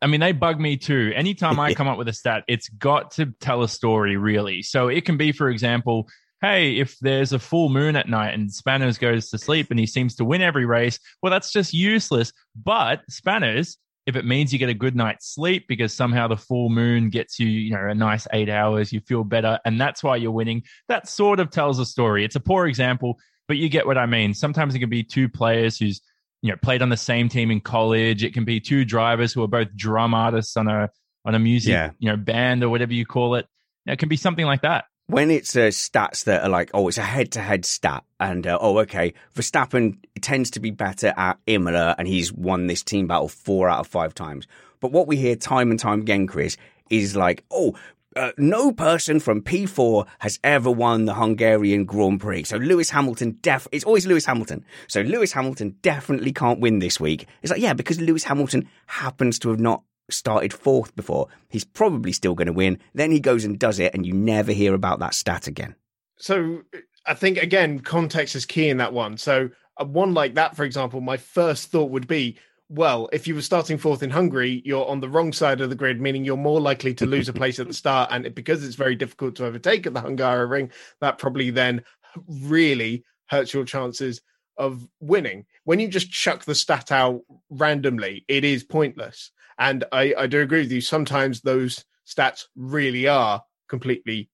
I 0.00 0.06
mean, 0.06 0.20
they 0.20 0.32
bug 0.32 0.60
me 0.60 0.76
too. 0.76 1.12
Anytime 1.14 1.58
I 1.58 1.74
come 1.74 1.88
up 1.88 1.98
with 1.98 2.08
a 2.08 2.12
stat, 2.12 2.44
it's 2.46 2.68
got 2.68 3.12
to 3.12 3.34
tell 3.40 3.62
a 3.62 3.68
story, 3.68 4.16
really. 4.16 4.62
So 4.62 4.88
it 4.88 5.04
can 5.04 5.16
be, 5.16 5.32
for 5.32 5.50
example, 5.50 6.08
hey, 6.40 6.76
if 6.76 6.96
there's 7.00 7.32
a 7.32 7.38
full 7.38 7.68
moon 7.68 7.96
at 7.96 8.08
night 8.08 8.34
and 8.34 8.52
Spanners 8.52 8.98
goes 8.98 9.30
to 9.30 9.38
sleep 9.38 9.70
and 9.70 9.80
he 9.80 9.86
seems 9.86 10.14
to 10.16 10.24
win 10.24 10.40
every 10.40 10.66
race, 10.66 11.00
well, 11.22 11.30
that's 11.30 11.52
just 11.52 11.74
useless. 11.74 12.32
But 12.54 13.00
Spanners 13.10 13.76
if 14.08 14.16
it 14.16 14.24
means 14.24 14.54
you 14.54 14.58
get 14.58 14.70
a 14.70 14.74
good 14.74 14.96
night's 14.96 15.34
sleep 15.34 15.66
because 15.68 15.92
somehow 15.92 16.26
the 16.26 16.36
full 16.36 16.70
moon 16.70 17.10
gets 17.10 17.38
you, 17.38 17.46
you 17.46 17.70
know, 17.70 17.88
a 17.88 17.94
nice 17.94 18.26
eight 18.32 18.48
hours, 18.48 18.90
you 18.90 19.00
feel 19.00 19.22
better, 19.22 19.60
and 19.66 19.78
that's 19.78 20.02
why 20.02 20.16
you're 20.16 20.30
winning, 20.30 20.62
that 20.88 21.06
sort 21.06 21.38
of 21.38 21.50
tells 21.50 21.78
a 21.78 21.84
story. 21.84 22.24
It's 22.24 22.34
a 22.34 22.40
poor 22.40 22.66
example, 22.66 23.18
but 23.48 23.58
you 23.58 23.68
get 23.68 23.86
what 23.86 23.98
I 23.98 24.06
mean. 24.06 24.32
Sometimes 24.32 24.74
it 24.74 24.78
can 24.78 24.88
be 24.88 25.02
two 25.02 25.28
players 25.28 25.76
who's, 25.76 26.00
you 26.42 26.50
know, 26.50 26.56
played 26.56 26.82
on 26.82 26.88
the 26.88 26.96
same 26.96 27.28
team 27.28 27.50
in 27.50 27.60
college. 27.60 28.22
It 28.22 28.34
can 28.34 28.44
be 28.44 28.60
two 28.60 28.84
drivers 28.84 29.32
who 29.32 29.42
are 29.42 29.48
both 29.48 29.74
drum 29.74 30.14
artists 30.14 30.56
on 30.56 30.68
a 30.68 30.90
on 31.24 31.34
a 31.34 31.38
music, 31.38 31.72
yeah. 31.72 31.90
you 31.98 32.10
know, 32.10 32.16
band 32.16 32.62
or 32.62 32.68
whatever 32.68 32.92
you 32.92 33.04
call 33.04 33.34
it. 33.34 33.46
It 33.86 33.98
can 33.98 34.08
be 34.08 34.16
something 34.16 34.46
like 34.46 34.62
that 34.62 34.84
when 35.08 35.30
it's 35.30 35.56
uh, 35.56 35.70
stats 35.70 36.24
that 36.24 36.42
are 36.42 36.50
like, 36.50 36.70
oh, 36.74 36.86
it's 36.86 36.98
a 36.98 37.02
head 37.02 37.32
to 37.32 37.40
head 37.40 37.64
stat, 37.64 38.04
and 38.20 38.46
uh, 38.46 38.58
oh, 38.60 38.78
okay, 38.80 39.14
Verstappen 39.34 39.96
tends 40.20 40.50
to 40.52 40.60
be 40.60 40.70
better 40.70 41.12
at 41.16 41.38
Imola, 41.46 41.94
and 41.98 42.06
he's 42.06 42.32
won 42.32 42.66
this 42.66 42.82
team 42.82 43.06
battle 43.06 43.28
four 43.28 43.68
out 43.68 43.80
of 43.80 43.86
five 43.86 44.14
times. 44.14 44.46
But 44.80 44.92
what 44.92 45.06
we 45.06 45.16
hear 45.16 45.34
time 45.34 45.70
and 45.70 45.80
time 45.80 46.02
again, 46.02 46.26
Chris, 46.26 46.56
is 46.90 47.16
like, 47.16 47.44
oh, 47.50 47.74
uh, 48.16 48.32
no 48.38 48.72
person 48.72 49.20
from 49.20 49.42
P4 49.42 50.06
has 50.20 50.38
ever 50.42 50.70
won 50.70 51.04
the 51.04 51.14
Hungarian 51.14 51.84
Grand 51.84 52.20
Prix. 52.20 52.44
So 52.44 52.56
Lewis 52.56 52.90
Hamilton 52.90 53.38
def 53.42 53.68
it's 53.72 53.84
always 53.84 54.06
Lewis 54.06 54.24
Hamilton. 54.24 54.64
So 54.86 55.02
Lewis 55.02 55.32
Hamilton 55.32 55.76
definitely 55.82 56.32
can't 56.32 56.60
win 56.60 56.78
this 56.78 56.98
week. 56.98 57.26
It's 57.42 57.52
like, 57.52 57.60
yeah, 57.60 57.74
because 57.74 58.00
Lewis 58.00 58.24
Hamilton 58.24 58.68
happens 58.86 59.38
to 59.40 59.50
have 59.50 59.60
not 59.60 59.82
started 60.10 60.52
fourth 60.52 60.94
before. 60.96 61.28
He's 61.48 61.64
probably 61.64 62.12
still 62.12 62.34
going 62.34 62.46
to 62.46 62.52
win. 62.52 62.78
Then 62.94 63.10
he 63.10 63.20
goes 63.20 63.44
and 63.44 63.58
does 63.58 63.78
it, 63.78 63.94
and 63.94 64.06
you 64.06 64.12
never 64.12 64.52
hear 64.52 64.74
about 64.74 65.00
that 65.00 65.14
stat 65.14 65.46
again. 65.46 65.74
So 66.16 66.62
I 67.06 67.14
think, 67.14 67.38
again, 67.38 67.80
context 67.80 68.34
is 68.34 68.46
key 68.46 68.68
in 68.68 68.78
that 68.78 68.92
one. 68.92 69.16
So, 69.18 69.50
uh, 69.76 69.84
one 69.84 70.14
like 70.14 70.34
that, 70.34 70.56
for 70.56 70.64
example, 70.64 71.00
my 71.00 71.16
first 71.16 71.70
thought 71.70 71.90
would 71.90 72.08
be 72.08 72.36
well, 72.68 73.08
if 73.12 73.26
you 73.26 73.34
were 73.34 73.42
starting 73.42 73.78
fourth 73.78 74.02
in 74.02 74.10
Hungary, 74.10 74.62
you're 74.64 74.86
on 74.86 75.00
the 75.00 75.08
wrong 75.08 75.32
side 75.32 75.60
of 75.60 75.70
the 75.70 75.76
grid, 75.76 76.00
meaning 76.00 76.24
you're 76.24 76.36
more 76.36 76.60
likely 76.60 76.92
to 76.94 77.06
lose 77.06 77.28
a 77.28 77.32
place 77.32 77.58
at 77.58 77.66
the 77.66 77.74
start. 77.74 78.10
And 78.12 78.34
because 78.34 78.64
it's 78.64 78.76
very 78.76 78.94
difficult 78.94 79.36
to 79.36 79.46
overtake 79.46 79.86
at 79.86 79.94
the 79.94 80.02
Hungaroring, 80.02 80.70
that 81.00 81.18
probably 81.18 81.50
then 81.50 81.82
really 82.28 83.04
hurts 83.28 83.54
your 83.54 83.64
chances 83.64 84.20
of 84.58 84.86
winning. 85.00 85.46
When 85.64 85.80
you 85.80 85.88
just 85.88 86.10
chuck 86.10 86.44
the 86.44 86.54
stat 86.54 86.92
out 86.92 87.22
randomly, 87.48 88.24
it 88.28 88.44
is 88.44 88.64
pointless. 88.64 89.30
And 89.58 89.84
I, 89.92 90.14
I 90.16 90.26
do 90.26 90.40
agree 90.40 90.60
with 90.60 90.72
you. 90.72 90.80
Sometimes 90.80 91.40
those 91.40 91.84
stats 92.06 92.44
really 92.54 93.06
are 93.08 93.42
completely 93.68 94.30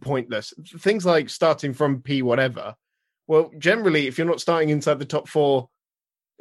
pointless. 0.00 0.52
Things 0.78 1.04
like 1.04 1.28
starting 1.30 1.74
from 1.74 2.02
P 2.02 2.22
whatever. 2.22 2.74
Well, 3.28 3.50
generally, 3.58 4.08
if 4.08 4.18
you're 4.18 4.26
not 4.26 4.40
starting 4.40 4.70
inside 4.70 4.98
the 4.98 5.04
top 5.04 5.28
four, 5.28 5.68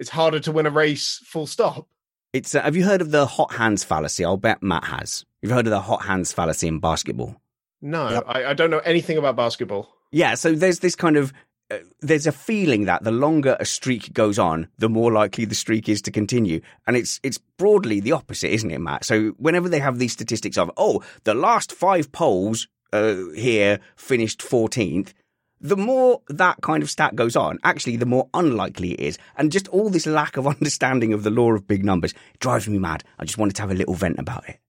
it's 0.01 0.09
harder 0.09 0.39
to 0.39 0.51
win 0.51 0.65
a 0.65 0.71
race. 0.71 1.21
Full 1.23 1.45
stop. 1.45 1.87
It's. 2.33 2.55
Uh, 2.55 2.63
have 2.63 2.75
you 2.75 2.83
heard 2.83 3.01
of 3.01 3.11
the 3.11 3.27
hot 3.27 3.53
hands 3.53 3.83
fallacy? 3.83 4.25
I'll 4.25 4.35
bet 4.35 4.63
Matt 4.63 4.85
has. 4.85 5.25
You've 5.41 5.51
heard 5.51 5.67
of 5.67 5.71
the 5.71 5.81
hot 5.81 6.03
hands 6.03 6.33
fallacy 6.33 6.67
in 6.67 6.79
basketball? 6.79 7.39
No, 7.81 8.09
yep. 8.09 8.23
I, 8.27 8.45
I 8.45 8.53
don't 8.53 8.71
know 8.71 8.79
anything 8.79 9.17
about 9.17 9.35
basketball. 9.35 9.95
Yeah, 10.11 10.33
so 10.33 10.53
there's 10.53 10.79
this 10.79 10.95
kind 10.95 11.17
of 11.17 11.31
uh, 11.69 11.77
there's 11.99 12.25
a 12.25 12.31
feeling 12.31 12.85
that 12.85 13.03
the 13.03 13.11
longer 13.11 13.55
a 13.59 13.65
streak 13.65 14.11
goes 14.11 14.39
on, 14.39 14.67
the 14.79 14.89
more 14.89 15.11
likely 15.11 15.45
the 15.45 15.55
streak 15.55 15.87
is 15.87 16.01
to 16.01 16.11
continue. 16.11 16.61
And 16.87 16.97
it's 16.97 17.19
it's 17.21 17.37
broadly 17.57 17.99
the 17.99 18.11
opposite, 18.11 18.51
isn't 18.51 18.71
it, 18.71 18.81
Matt? 18.81 19.05
So 19.05 19.29
whenever 19.37 19.69
they 19.69 19.79
have 19.79 19.99
these 19.99 20.13
statistics 20.13 20.57
of, 20.57 20.71
oh, 20.77 21.03
the 21.25 21.35
last 21.35 21.71
five 21.71 22.11
polls 22.11 22.67
uh, 22.91 23.15
here 23.35 23.79
finished 23.95 24.39
14th, 24.41 25.13
the 25.61 25.77
more 25.77 26.21
that 26.27 26.61
kind 26.61 26.83
of 26.83 26.89
stat 26.89 27.15
goes 27.15 27.35
on, 27.35 27.59
actually, 27.63 27.95
the 27.95 28.05
more 28.05 28.29
unlikely 28.33 28.93
it 28.93 28.99
is. 28.99 29.17
And 29.37 29.51
just 29.51 29.67
all 29.69 29.89
this 29.89 30.07
lack 30.07 30.37
of 30.37 30.47
understanding 30.47 31.13
of 31.13 31.23
the 31.23 31.29
law 31.29 31.53
of 31.53 31.67
big 31.67 31.85
numbers 31.85 32.13
drives 32.39 32.67
me 32.67 32.79
mad. 32.79 33.03
I 33.19 33.25
just 33.25 33.37
wanted 33.37 33.55
to 33.57 33.61
have 33.61 33.71
a 33.71 33.75
little 33.75 33.93
vent 33.93 34.19
about 34.19 34.49
it. 34.49 34.59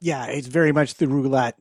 Yeah, 0.00 0.26
it's 0.26 0.46
very 0.46 0.72
much 0.72 0.94
the 0.94 1.08
roulette 1.08 1.58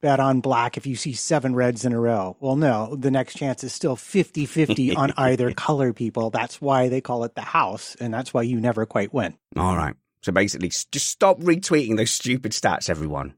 bet 0.00 0.18
on 0.18 0.40
black 0.40 0.76
if 0.76 0.86
you 0.86 0.96
see 0.96 1.12
seven 1.12 1.54
reds 1.54 1.84
in 1.84 1.92
a 1.92 2.00
row. 2.00 2.36
Well, 2.40 2.56
no, 2.56 2.96
the 2.96 3.10
next 3.10 3.36
chance 3.36 3.62
is 3.64 3.72
still 3.72 3.96
50 3.96 4.46
50 4.46 4.96
on 4.96 5.12
either 5.16 5.52
color, 5.52 5.92
people. 5.92 6.30
That's 6.30 6.60
why 6.60 6.88
they 6.88 7.00
call 7.00 7.24
it 7.24 7.34
the 7.34 7.42
house, 7.42 7.96
and 8.00 8.12
that's 8.12 8.32
why 8.32 8.42
you 8.42 8.60
never 8.60 8.86
quite 8.86 9.12
win. 9.12 9.36
All 9.56 9.76
right. 9.76 9.94
So 10.22 10.32
basically, 10.32 10.68
just 10.68 11.08
stop 11.08 11.40
retweeting 11.40 11.96
those 11.96 12.10
stupid 12.10 12.52
stats, 12.52 12.88
everyone. 12.88 13.34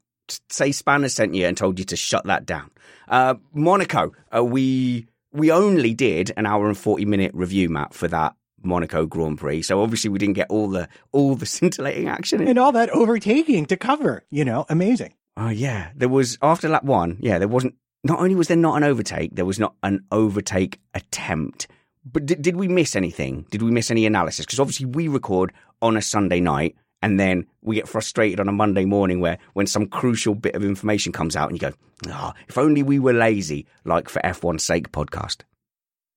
Say 0.48 0.72
Spanner 0.72 1.08
sent 1.08 1.34
you 1.34 1.46
and 1.46 1.56
told 1.56 1.78
you 1.78 1.84
to 1.86 1.96
shut 1.96 2.24
that 2.24 2.46
down. 2.46 2.70
Uh, 3.08 3.34
Monaco, 3.52 4.12
uh, 4.34 4.44
we 4.44 5.06
we 5.32 5.50
only 5.50 5.94
did 5.94 6.32
an 6.36 6.46
hour 6.46 6.68
and 6.68 6.78
40 6.78 7.04
minute 7.04 7.32
review, 7.34 7.68
Matt, 7.68 7.92
for 7.92 8.08
that 8.08 8.34
Monaco 8.62 9.06
Grand 9.06 9.38
Prix. 9.38 9.62
So 9.62 9.82
obviously 9.82 10.10
we 10.10 10.18
didn't 10.18 10.34
get 10.34 10.48
all 10.50 10.68
the 10.68 10.88
all 11.12 11.34
the 11.34 11.46
scintillating 11.54 12.08
action 12.08 12.46
and 12.46 12.58
all 12.58 12.72
that 12.72 12.90
overtaking 12.90 13.66
to 13.66 13.76
cover. 13.76 14.24
You 14.30 14.44
know, 14.44 14.64
amazing. 14.68 15.14
Oh 15.36 15.48
yeah, 15.48 15.90
there 15.94 16.08
was 16.08 16.38
after 16.42 16.68
lap 16.68 16.84
one. 16.84 17.18
Yeah, 17.20 17.38
there 17.38 17.48
wasn't. 17.48 17.74
Not 18.04 18.20
only 18.20 18.34
was 18.34 18.48
there 18.48 18.56
not 18.56 18.76
an 18.76 18.84
overtake, 18.84 19.34
there 19.34 19.46
was 19.46 19.58
not 19.58 19.74
an 19.82 20.04
overtake 20.12 20.78
attempt. 20.92 21.66
But 22.04 22.26
did, 22.26 22.42
did 22.42 22.56
we 22.56 22.68
miss 22.68 22.94
anything? 22.96 23.46
Did 23.50 23.62
we 23.62 23.70
miss 23.70 23.90
any 23.90 24.04
analysis? 24.04 24.44
Because 24.44 24.60
obviously 24.60 24.86
we 24.86 25.08
record 25.08 25.52
on 25.80 25.96
a 25.96 26.02
Sunday 26.02 26.38
night, 26.40 26.76
and 27.04 27.20
then 27.20 27.46
we 27.60 27.74
get 27.74 27.86
frustrated 27.86 28.40
on 28.40 28.48
a 28.48 28.52
Monday 28.52 28.86
morning 28.86 29.20
where 29.20 29.36
when 29.52 29.66
some 29.66 29.86
crucial 29.86 30.34
bit 30.34 30.54
of 30.54 30.64
information 30.64 31.12
comes 31.12 31.36
out, 31.36 31.50
and 31.50 31.60
you 31.60 31.68
go, 31.68 31.76
"Ah, 32.08 32.32
oh, 32.32 32.40
if 32.48 32.56
only 32.56 32.82
we 32.82 32.98
were 32.98 33.12
lazy." 33.12 33.66
Like 33.84 34.08
for 34.08 34.22
F1's 34.22 34.64
sake, 34.64 34.90
podcast. 34.90 35.42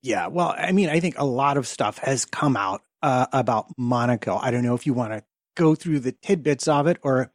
Yeah, 0.02 0.28
well, 0.28 0.56
I 0.58 0.72
mean, 0.72 0.88
I 0.88 1.02
think 1.02 1.20
a 1.20 1.26
lot 1.26 1.58
of 1.58 1.68
stuff 1.68 1.98
has 1.98 2.24
come 2.24 2.56
out 2.56 2.84
uh, 3.02 3.26
about 3.34 3.68
Monaco. 3.78 4.38
I 4.38 4.50
don't 4.50 4.64
know 4.64 4.76
if 4.76 4.88
you 4.88 4.94
want 4.94 5.12
to 5.12 5.24
go 5.58 5.76
through 5.76 6.00
the 6.00 6.14
tidbits 6.14 6.70
of 6.70 6.88
it 6.88 7.00
or 7.02 7.34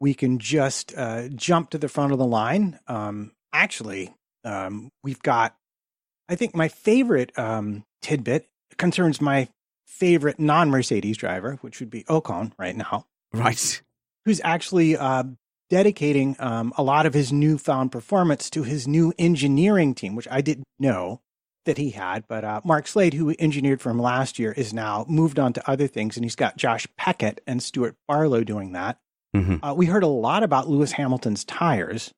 we 0.00 0.12
can 0.12 0.40
just 0.40 0.92
uh, 0.96 1.28
jump 1.28 1.70
to 1.70 1.78
the 1.78 1.88
front 1.88 2.10
of 2.10 2.18
the 2.18 2.26
line. 2.26 2.80
Um, 2.88 3.30
actually, 3.52 4.12
um, 4.44 4.90
we've 5.04 5.22
got, 5.22 5.54
I 6.28 6.34
think, 6.34 6.56
my 6.56 6.66
favorite 6.66 7.38
um, 7.38 7.84
tidbit 8.00 8.48
concerns 8.76 9.20
my 9.20 9.48
favorite 10.02 10.40
non 10.40 10.68
Mercedes 10.68 11.16
driver, 11.16 11.58
which 11.60 11.78
would 11.78 11.88
be 11.88 12.02
Ocon 12.04 12.50
right 12.58 12.74
now. 12.74 13.06
Right. 13.32 13.80
Who's 14.24 14.40
actually 14.42 14.96
uh, 14.96 15.22
dedicating 15.70 16.34
um, 16.40 16.72
a 16.76 16.82
lot 16.82 17.06
of 17.06 17.14
his 17.14 17.32
newfound 17.32 17.92
performance 17.92 18.50
to 18.50 18.64
his 18.64 18.88
new 18.88 19.12
engineering 19.16 19.94
team, 19.94 20.16
which 20.16 20.26
I 20.28 20.40
didn't 20.40 20.66
know 20.80 21.20
that 21.66 21.78
he 21.78 21.90
had. 21.90 22.24
But 22.26 22.44
uh, 22.44 22.60
Mark 22.64 22.88
Slade, 22.88 23.14
who 23.14 23.32
engineered 23.38 23.80
for 23.80 23.90
him 23.90 24.02
last 24.02 24.40
year, 24.40 24.50
is 24.50 24.74
now 24.74 25.06
moved 25.08 25.38
on 25.38 25.52
to 25.52 25.70
other 25.70 25.86
things, 25.86 26.16
and 26.16 26.24
he's 26.24 26.34
got 26.34 26.56
Josh 26.56 26.88
Peckett 26.98 27.38
and 27.46 27.62
Stuart 27.62 27.94
Barlow 28.08 28.42
doing 28.42 28.72
that. 28.72 28.98
Mm-hmm. 29.36 29.64
Uh, 29.64 29.72
we 29.72 29.86
heard 29.86 30.02
a 30.02 30.08
lot 30.08 30.42
about 30.42 30.68
Lewis 30.68 30.92
Hamilton's 30.92 31.44
tires. 31.44 32.12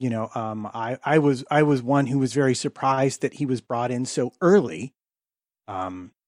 You 0.00 0.10
know, 0.10 0.30
um, 0.34 0.68
I, 0.74 0.98
I 1.04 1.18
was 1.18 1.44
I 1.48 1.62
was 1.62 1.80
one 1.80 2.08
who 2.08 2.18
was 2.18 2.32
very 2.32 2.54
surprised 2.54 3.22
that 3.22 3.34
he 3.34 3.46
was 3.46 3.60
brought 3.60 3.92
in 3.92 4.04
so 4.04 4.32
early, 4.40 4.92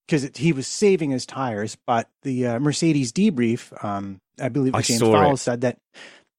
because 0.06 0.30
he 0.34 0.52
was 0.52 0.66
saving 0.66 1.10
his 1.10 1.26
tires. 1.26 1.76
But 1.86 2.08
the 2.22 2.46
uh, 2.46 2.58
Mercedes 2.60 3.12
debrief, 3.12 3.72
um, 3.84 4.20
I 4.40 4.48
believe 4.48 4.74
I 4.74 4.82
James 4.82 5.02
Vowles 5.02 5.40
said 5.40 5.62
that 5.62 5.78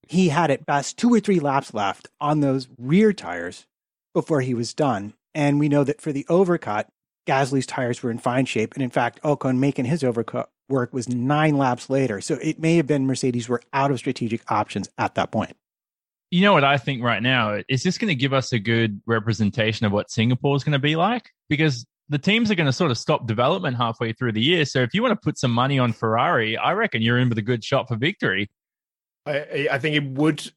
he 0.07 0.29
had 0.29 0.51
at 0.51 0.65
best 0.65 0.97
two 0.97 1.13
or 1.13 1.19
three 1.19 1.39
laps 1.39 1.73
left 1.73 2.07
on 2.21 2.39
those 2.39 2.67
rear 2.77 3.13
tires 3.13 3.65
before 4.13 4.41
he 4.41 4.53
was 4.53 4.73
done. 4.73 5.13
And 5.35 5.59
we 5.59 5.69
know 5.69 5.83
that 5.83 6.01
for 6.01 6.11
the 6.11 6.25
overcut, 6.29 6.85
Gasly's 7.27 7.65
tires 7.65 8.01
were 8.01 8.09
in 8.09 8.17
fine 8.17 8.45
shape. 8.45 8.73
And 8.73 8.81
in 8.81 8.89
fact, 8.89 9.21
Ocon 9.21 9.57
making 9.59 9.85
his 9.85 10.01
overcut 10.01 10.45
work 10.69 10.93
was 10.93 11.09
nine 11.09 11.57
laps 11.57 11.89
later. 11.89 12.21
So 12.21 12.35
it 12.35 12.59
may 12.59 12.77
have 12.77 12.87
been 12.87 13.05
Mercedes 13.05 13.47
were 13.49 13.61
out 13.73 13.91
of 13.91 13.99
strategic 13.99 14.49
options 14.51 14.89
at 14.97 15.15
that 15.15 15.31
point. 15.31 15.55
You 16.31 16.41
know 16.41 16.53
what 16.53 16.63
I 16.63 16.77
think 16.77 17.03
right 17.03 17.21
now? 17.21 17.61
Is 17.69 17.83
this 17.83 17.97
going 17.97 18.09
to 18.09 18.15
give 18.15 18.33
us 18.33 18.51
a 18.51 18.59
good 18.59 19.01
representation 19.05 19.85
of 19.85 19.91
what 19.91 20.11
Singapore 20.11 20.55
is 20.55 20.63
going 20.63 20.73
to 20.73 20.79
be 20.79 20.95
like? 20.95 21.29
Because 21.47 21.85
the 22.09 22.17
teams 22.17 22.49
are 22.49 22.55
going 22.55 22.67
to 22.67 22.73
sort 22.73 22.91
of 22.91 22.97
stop 22.97 23.27
development 23.27 23.77
halfway 23.77 24.13
through 24.13 24.31
the 24.31 24.41
year. 24.41 24.65
So 24.65 24.81
if 24.81 24.93
you 24.93 25.01
want 25.01 25.11
to 25.11 25.23
put 25.23 25.37
some 25.37 25.51
money 25.51 25.77
on 25.77 25.91
Ferrari, 25.91 26.57
I 26.57 26.73
reckon 26.73 27.01
you're 27.01 27.17
in 27.17 27.29
with 27.29 27.37
a 27.37 27.43
good 27.43 27.63
shot 27.63 27.87
for 27.87 27.97
victory. 27.97 28.49
I, 29.25 29.67
I 29.71 29.79
think 29.79 29.95
it 29.95 30.05
would 30.11 30.49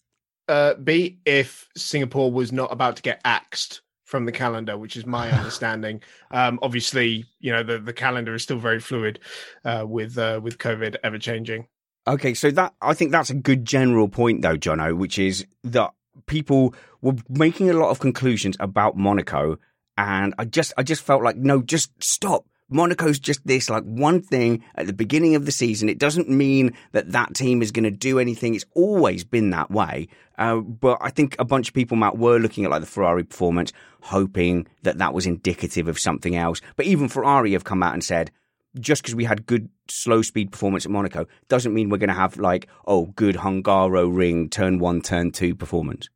uh, 0.49 0.75
be 0.75 1.19
if 1.25 1.69
Singapore 1.77 2.31
was 2.31 2.53
not 2.53 2.73
about 2.73 2.97
to 2.97 3.03
get 3.03 3.21
axed 3.25 3.83
from 4.05 4.27
the 4.27 4.33
calendar, 4.33 4.77
which 4.77 4.97
is 4.97 5.07
my 5.07 5.31
understanding. 5.39 6.03
Um, 6.31 6.59
obviously, 6.63 7.25
you 7.39 7.53
know 7.53 7.63
the, 7.63 7.79
the 7.79 7.93
calendar 7.93 8.35
is 8.35 8.43
still 8.43 8.59
very 8.59 8.81
fluid 8.81 9.21
uh, 9.65 9.85
with 9.87 10.19
uh, 10.19 10.41
with 10.43 10.59
COVID 10.59 10.97
ever 11.03 11.19
changing. 11.19 11.67
Okay, 12.07 12.35
so 12.35 12.51
that 12.51 12.75
I 12.81 12.95
think 12.95 13.13
that's 13.13 13.31
a 13.31 13.35
good 13.35 13.65
general 13.65 14.09
point, 14.09 14.43
though, 14.43 14.57
Jono, 14.57 14.97
which 14.97 15.19
is 15.19 15.47
that 15.65 15.91
people 16.27 16.75
were 17.03 17.15
making 17.29 17.71
a 17.71 17.75
lot 17.75 17.91
of 17.91 18.01
conclusions 18.01 18.57
about 18.59 18.97
Monaco, 18.97 19.59
and 20.01 20.35
I 20.39 20.47
just 20.47 20.73
I 20.79 20.83
just 20.83 21.03
felt 21.03 21.23
like 21.23 21.37
no, 21.37 21.61
just 21.61 21.91
stop. 22.03 22.47
Monaco's 22.71 23.19
just 23.19 23.47
this 23.47 23.69
like 23.69 23.83
one 23.85 24.23
thing 24.23 24.65
at 24.77 24.87
the 24.87 24.93
beginning 24.93 25.35
of 25.35 25.45
the 25.45 25.53
season. 25.53 25.89
It 25.89 25.99
doesn't 25.99 26.29
mean 26.29 26.73
that 26.93 27.13
that 27.13 27.35
team 27.35 27.63
is 27.63 27.73
going 27.73 27.85
to 27.85 27.91
do 27.91 28.19
anything. 28.19 28.55
It's 28.55 28.65
always 28.75 29.25
been 29.25 29.51
that 29.51 29.71
way. 29.71 30.09
Uh, 30.39 30.57
but 30.61 30.99
I 31.03 31.11
think 31.11 31.37
a 31.39 31.45
bunch 31.45 31.69
of 31.69 31.75
people, 31.75 31.97
Matt, 31.97 32.17
were 32.17 32.39
looking 32.39 32.65
at 32.65 32.71
like 32.71 32.81
the 32.81 32.87
Ferrari 32.87 33.25
performance, 33.25 33.73
hoping 34.03 34.67
that 34.85 34.99
that 34.99 35.13
was 35.13 35.27
indicative 35.27 35.89
of 35.89 35.99
something 35.99 36.37
else. 36.37 36.63
But 36.77 36.87
even 36.87 37.09
Ferrari 37.09 37.53
have 37.53 37.65
come 37.65 37.83
out 37.83 37.93
and 37.93 38.05
said, 38.05 38.31
just 38.79 39.03
because 39.03 39.17
we 39.17 39.25
had 39.25 39.47
good 39.47 39.69
slow 39.89 40.23
speed 40.23 40.53
performance 40.53 40.87
at 40.87 40.93
Monaco 40.93 41.27
doesn't 41.49 41.75
mean 41.75 41.91
we're 41.91 41.99
going 41.99 42.09
to 42.09 42.15
have 42.15 42.39
like, 42.39 42.69
oh, 42.87 43.07
good 43.17 43.35
Hungaroring 43.35 44.51
turn 44.51 44.79
one, 44.79 45.03
turn 45.03 45.33
two 45.33 45.57
performance. 45.57 46.09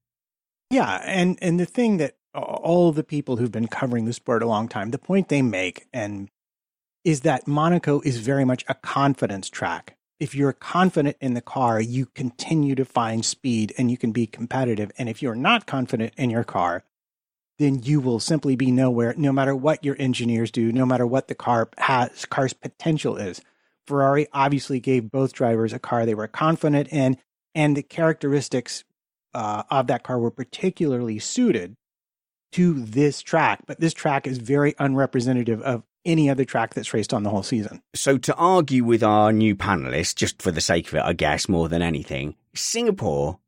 Yeah. 0.70 1.02
And, 1.04 1.36
and 1.42 1.58
the 1.58 1.66
thing 1.66 1.96
that 1.98 2.14
all 2.34 2.92
the 2.92 3.04
people 3.04 3.36
who've 3.36 3.52
been 3.52 3.68
covering 3.68 4.04
the 4.04 4.12
sport 4.12 4.42
a 4.42 4.46
long 4.46 4.68
time, 4.68 4.90
the 4.90 4.98
point 4.98 5.28
they 5.28 5.42
make, 5.42 5.86
and 5.92 6.28
is 7.04 7.20
that 7.20 7.46
Monaco 7.46 8.00
is 8.00 8.18
very 8.18 8.44
much 8.44 8.64
a 8.68 8.74
confidence 8.74 9.48
track. 9.48 9.96
If 10.18 10.34
you're 10.34 10.52
confident 10.52 11.16
in 11.20 11.34
the 11.34 11.40
car, 11.40 11.80
you 11.80 12.06
continue 12.06 12.74
to 12.76 12.84
find 12.84 13.24
speed 13.24 13.74
and 13.76 13.90
you 13.90 13.98
can 13.98 14.12
be 14.12 14.26
competitive. 14.26 14.90
And 14.96 15.08
if 15.08 15.20
you're 15.20 15.34
not 15.34 15.66
confident 15.66 16.14
in 16.16 16.30
your 16.30 16.44
car, 16.44 16.84
then 17.58 17.82
you 17.82 18.00
will 18.00 18.20
simply 18.20 18.56
be 18.56 18.70
nowhere, 18.70 19.14
no 19.16 19.32
matter 19.32 19.54
what 19.54 19.84
your 19.84 19.96
engineers 19.98 20.50
do, 20.50 20.72
no 20.72 20.86
matter 20.86 21.06
what 21.06 21.28
the 21.28 21.34
car 21.34 21.68
has, 21.78 22.24
car's 22.24 22.52
potential 22.52 23.16
is. 23.16 23.40
Ferrari 23.86 24.26
obviously 24.32 24.80
gave 24.80 25.10
both 25.10 25.32
drivers 25.34 25.72
a 25.72 25.78
car 25.78 26.06
they 26.06 26.14
were 26.14 26.26
confident 26.26 26.88
in, 26.88 27.18
and 27.54 27.76
the 27.76 27.82
characteristics 27.82 28.82
uh, 29.34 29.64
of 29.70 29.88
that 29.88 30.02
car 30.02 30.18
were 30.18 30.30
particularly 30.30 31.18
suited 31.18 31.76
to 32.54 32.74
this 32.84 33.20
track. 33.20 33.60
But 33.66 33.80
this 33.80 33.92
track 33.92 34.26
is 34.26 34.38
very 34.38 34.74
unrepresentative 34.78 35.60
of 35.62 35.82
any 36.04 36.30
other 36.30 36.44
track 36.44 36.74
that's 36.74 36.94
raced 36.94 37.12
on 37.12 37.22
the 37.22 37.30
whole 37.30 37.42
season. 37.42 37.82
So, 37.94 38.18
to 38.18 38.34
argue 38.36 38.84
with 38.84 39.02
our 39.02 39.32
new 39.32 39.56
panelists, 39.56 40.14
just 40.14 40.40
for 40.40 40.50
the 40.50 40.60
sake 40.60 40.88
of 40.88 40.94
it, 40.94 41.02
I 41.02 41.14
guess, 41.14 41.48
more 41.48 41.68
than 41.68 41.82
anything, 41.82 42.36
Singapore, 42.54 43.40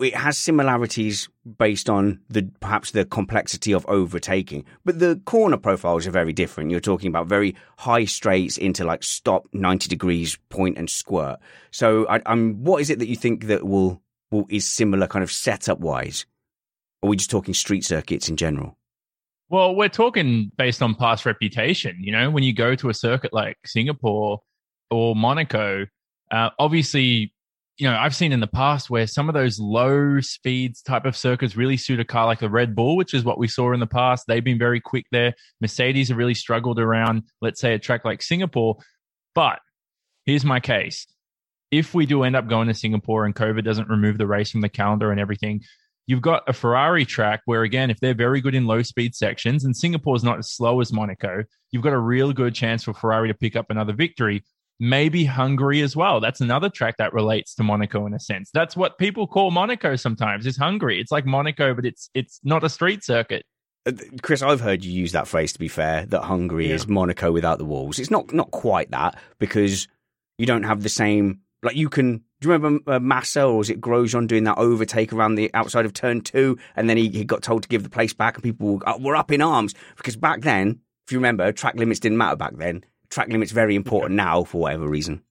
it 0.00 0.14
has 0.14 0.36
similarities 0.36 1.28
based 1.56 1.88
on 1.88 2.20
the 2.28 2.50
perhaps 2.60 2.90
the 2.90 3.04
complexity 3.04 3.72
of 3.72 3.86
overtaking, 3.86 4.64
but 4.84 4.98
the 4.98 5.20
corner 5.24 5.56
profiles 5.56 6.06
are 6.06 6.10
very 6.10 6.32
different. 6.32 6.70
You're 6.70 6.80
talking 6.80 7.08
about 7.08 7.28
very 7.28 7.54
high 7.78 8.04
straights 8.04 8.58
into 8.58 8.84
like 8.84 9.04
stop 9.04 9.46
90 9.52 9.88
degrees 9.88 10.36
point 10.50 10.76
and 10.76 10.90
squirt. 10.90 11.38
So, 11.70 12.06
I, 12.08 12.20
am 12.26 12.64
what 12.64 12.82
is 12.82 12.90
it 12.90 12.98
that 12.98 13.08
you 13.08 13.16
think 13.16 13.46
that 13.46 13.66
will, 13.66 14.02
will 14.30 14.46
is 14.50 14.66
similar 14.66 15.06
kind 15.06 15.22
of 15.22 15.32
setup 15.32 15.78
wise? 15.78 16.26
Or 17.02 17.06
are 17.06 17.10
we 17.10 17.16
just 17.16 17.30
talking 17.30 17.54
street 17.54 17.84
circuits 17.84 18.28
in 18.28 18.36
general? 18.36 18.76
Well, 19.50 19.74
we're 19.74 19.88
talking 19.88 20.52
based 20.56 20.82
on 20.82 20.94
past 20.94 21.24
reputation. 21.24 21.96
You 22.00 22.12
know, 22.12 22.30
when 22.30 22.42
you 22.42 22.52
go 22.52 22.74
to 22.74 22.90
a 22.90 22.94
circuit 22.94 23.32
like 23.32 23.56
Singapore 23.64 24.40
or 24.90 25.16
Monaco, 25.16 25.86
uh, 26.30 26.50
obviously, 26.58 27.32
you 27.78 27.88
know, 27.88 27.96
I've 27.96 28.14
seen 28.14 28.32
in 28.32 28.40
the 28.40 28.46
past 28.46 28.90
where 28.90 29.06
some 29.06 29.28
of 29.28 29.34
those 29.34 29.58
low 29.58 30.20
speeds 30.20 30.82
type 30.82 31.06
of 31.06 31.16
circuits 31.16 31.56
really 31.56 31.78
suit 31.78 32.00
a 32.00 32.04
car 32.04 32.26
like 32.26 32.40
the 32.40 32.50
Red 32.50 32.74
Bull, 32.74 32.96
which 32.96 33.14
is 33.14 33.24
what 33.24 33.38
we 33.38 33.48
saw 33.48 33.72
in 33.72 33.80
the 33.80 33.86
past. 33.86 34.24
They've 34.26 34.44
been 34.44 34.58
very 34.58 34.80
quick 34.80 35.06
there. 35.12 35.34
Mercedes 35.60 36.08
have 36.08 36.18
really 36.18 36.34
struggled 36.34 36.78
around, 36.78 37.22
let's 37.40 37.60
say, 37.60 37.72
a 37.72 37.78
track 37.78 38.04
like 38.04 38.20
Singapore. 38.20 38.76
But 39.34 39.60
here's 40.26 40.44
my 40.44 40.60
case. 40.60 41.06
If 41.70 41.94
we 41.94 42.04
do 42.04 42.22
end 42.24 42.36
up 42.36 42.48
going 42.48 42.68
to 42.68 42.74
Singapore 42.74 43.24
and 43.24 43.34
COVID 43.34 43.64
doesn't 43.64 43.88
remove 43.88 44.18
the 44.18 44.26
race 44.26 44.50
from 44.50 44.60
the 44.60 44.68
calendar 44.68 45.10
and 45.10 45.20
everything, 45.20 45.62
You've 46.08 46.22
got 46.22 46.42
a 46.48 46.54
Ferrari 46.54 47.04
track 47.04 47.42
where, 47.44 47.62
again, 47.62 47.90
if 47.90 48.00
they're 48.00 48.14
very 48.14 48.40
good 48.40 48.54
in 48.54 48.66
low 48.66 48.82
speed 48.82 49.14
sections 49.14 49.64
and 49.64 49.76
Singapore's 49.76 50.24
not 50.24 50.38
as 50.38 50.50
slow 50.50 50.80
as 50.80 50.90
Monaco, 50.90 51.44
you've 51.70 51.82
got 51.82 51.92
a 51.92 51.98
real 51.98 52.32
good 52.32 52.54
chance 52.54 52.82
for 52.82 52.94
Ferrari 52.94 53.28
to 53.28 53.34
pick 53.34 53.54
up 53.56 53.66
another 53.68 53.92
victory. 53.92 54.42
Maybe 54.80 55.24
Hungary 55.26 55.82
as 55.82 55.94
well. 55.94 56.18
That's 56.20 56.40
another 56.40 56.70
track 56.70 56.96
that 56.96 57.12
relates 57.12 57.54
to 57.56 57.62
Monaco 57.62 58.06
in 58.06 58.14
a 58.14 58.20
sense. 58.20 58.48
That's 58.54 58.74
what 58.74 58.96
people 58.96 59.26
call 59.26 59.50
Monaco 59.50 59.96
sometimes 59.96 60.46
is 60.46 60.56
Hungary. 60.56 60.98
It's 60.98 61.12
like 61.12 61.26
Monaco, 61.26 61.74
but 61.74 61.84
it's 61.84 62.08
it's 62.14 62.40
not 62.42 62.64
a 62.64 62.68
street 62.70 63.04
circuit. 63.04 63.44
Uh, 63.84 63.92
Chris, 64.22 64.40
I've 64.40 64.60
heard 64.60 64.84
you 64.84 64.92
use 64.92 65.12
that 65.12 65.28
phrase. 65.28 65.52
To 65.52 65.58
be 65.58 65.68
fair, 65.68 66.06
that 66.06 66.22
Hungary 66.22 66.68
Yeah. 66.68 66.76
is 66.76 66.88
Monaco 66.88 67.32
without 67.32 67.58
the 67.58 67.64
walls. 67.66 67.98
It's 67.98 68.10
not 68.10 68.32
not 68.32 68.50
quite 68.50 68.92
that 68.92 69.18
because 69.38 69.88
you 70.38 70.46
don't 70.46 70.62
have 70.62 70.82
the 70.82 70.88
same. 70.88 71.40
Like 71.62 71.76
you 71.76 71.88
can. 71.90 72.22
Do 72.40 72.48
you 72.48 72.52
remember 72.52 72.92
uh, 72.92 73.00
Massa 73.00 73.44
or 73.44 73.58
was 73.58 73.70
it 73.70 73.80
Grosjean 73.80 74.28
doing 74.28 74.44
that 74.44 74.58
overtake 74.58 75.12
around 75.12 75.34
the 75.34 75.50
outside 75.54 75.84
of 75.84 75.92
turn 75.92 76.20
two, 76.20 76.56
and 76.76 76.88
then 76.88 76.96
he, 76.96 77.08
he 77.08 77.24
got 77.24 77.42
told 77.42 77.62
to 77.62 77.68
give 77.68 77.82
the 77.82 77.90
place 77.90 78.12
back, 78.12 78.34
and 78.34 78.44
people 78.44 78.76
were, 78.76 78.88
uh, 78.88 78.98
were 78.98 79.16
up 79.16 79.32
in 79.32 79.42
arms 79.42 79.74
because 79.96 80.16
back 80.16 80.42
then, 80.42 80.80
if 81.06 81.12
you 81.12 81.18
remember, 81.18 81.50
track 81.52 81.74
limits 81.74 82.00
didn't 82.00 82.18
matter 82.18 82.36
back 82.36 82.56
then. 82.56 82.84
Track 83.10 83.28
limits 83.28 83.50
very 83.50 83.74
important 83.74 84.14
now 84.14 84.44
for 84.44 84.60
whatever 84.60 84.86
reason. 84.86 85.22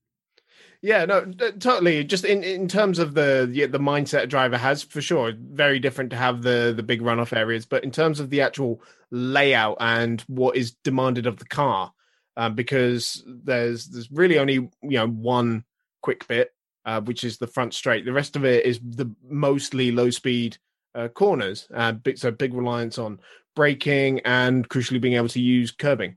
Yeah, 0.80 1.06
no, 1.06 1.24
totally. 1.58 2.04
Just 2.04 2.24
in, 2.24 2.44
in 2.44 2.68
terms 2.68 3.00
of 3.00 3.14
the, 3.14 3.48
the 3.50 3.66
the 3.66 3.80
mindset 3.80 4.22
a 4.22 4.26
driver 4.26 4.56
has, 4.56 4.82
for 4.82 5.00
sure, 5.00 5.32
very 5.36 5.80
different 5.80 6.10
to 6.10 6.16
have 6.16 6.42
the 6.42 6.72
the 6.76 6.84
big 6.84 7.00
runoff 7.00 7.36
areas. 7.36 7.66
But 7.66 7.82
in 7.84 7.90
terms 7.90 8.20
of 8.20 8.30
the 8.30 8.42
actual 8.42 8.80
layout 9.10 9.78
and 9.80 10.20
what 10.28 10.56
is 10.56 10.72
demanded 10.84 11.26
of 11.26 11.38
the 11.38 11.46
car, 11.46 11.92
um, 12.36 12.54
because 12.54 13.24
there's 13.26 13.88
there's 13.88 14.10
really 14.12 14.38
only 14.38 14.54
you 14.54 14.70
know 14.82 15.08
one 15.08 15.64
quick 16.00 16.28
bit, 16.28 16.52
uh, 16.88 17.00
which 17.02 17.22
is 17.22 17.36
the 17.36 17.46
front 17.46 17.74
straight. 17.74 18.04
The 18.06 18.12
rest 18.12 18.34
of 18.34 18.44
it 18.44 18.64
is 18.64 18.80
the 18.82 19.14
mostly 19.28 19.92
low 19.92 20.08
speed 20.10 20.56
uh, 20.94 21.08
corners, 21.08 21.68
uh, 21.74 21.92
big, 21.92 22.16
so 22.16 22.30
big 22.30 22.54
reliance 22.54 22.96
on 22.98 23.20
braking 23.54 24.20
and 24.24 24.66
crucially 24.68 25.00
being 25.00 25.14
able 25.14 25.28
to 25.28 25.40
use 25.40 25.70
curbing. 25.70 26.16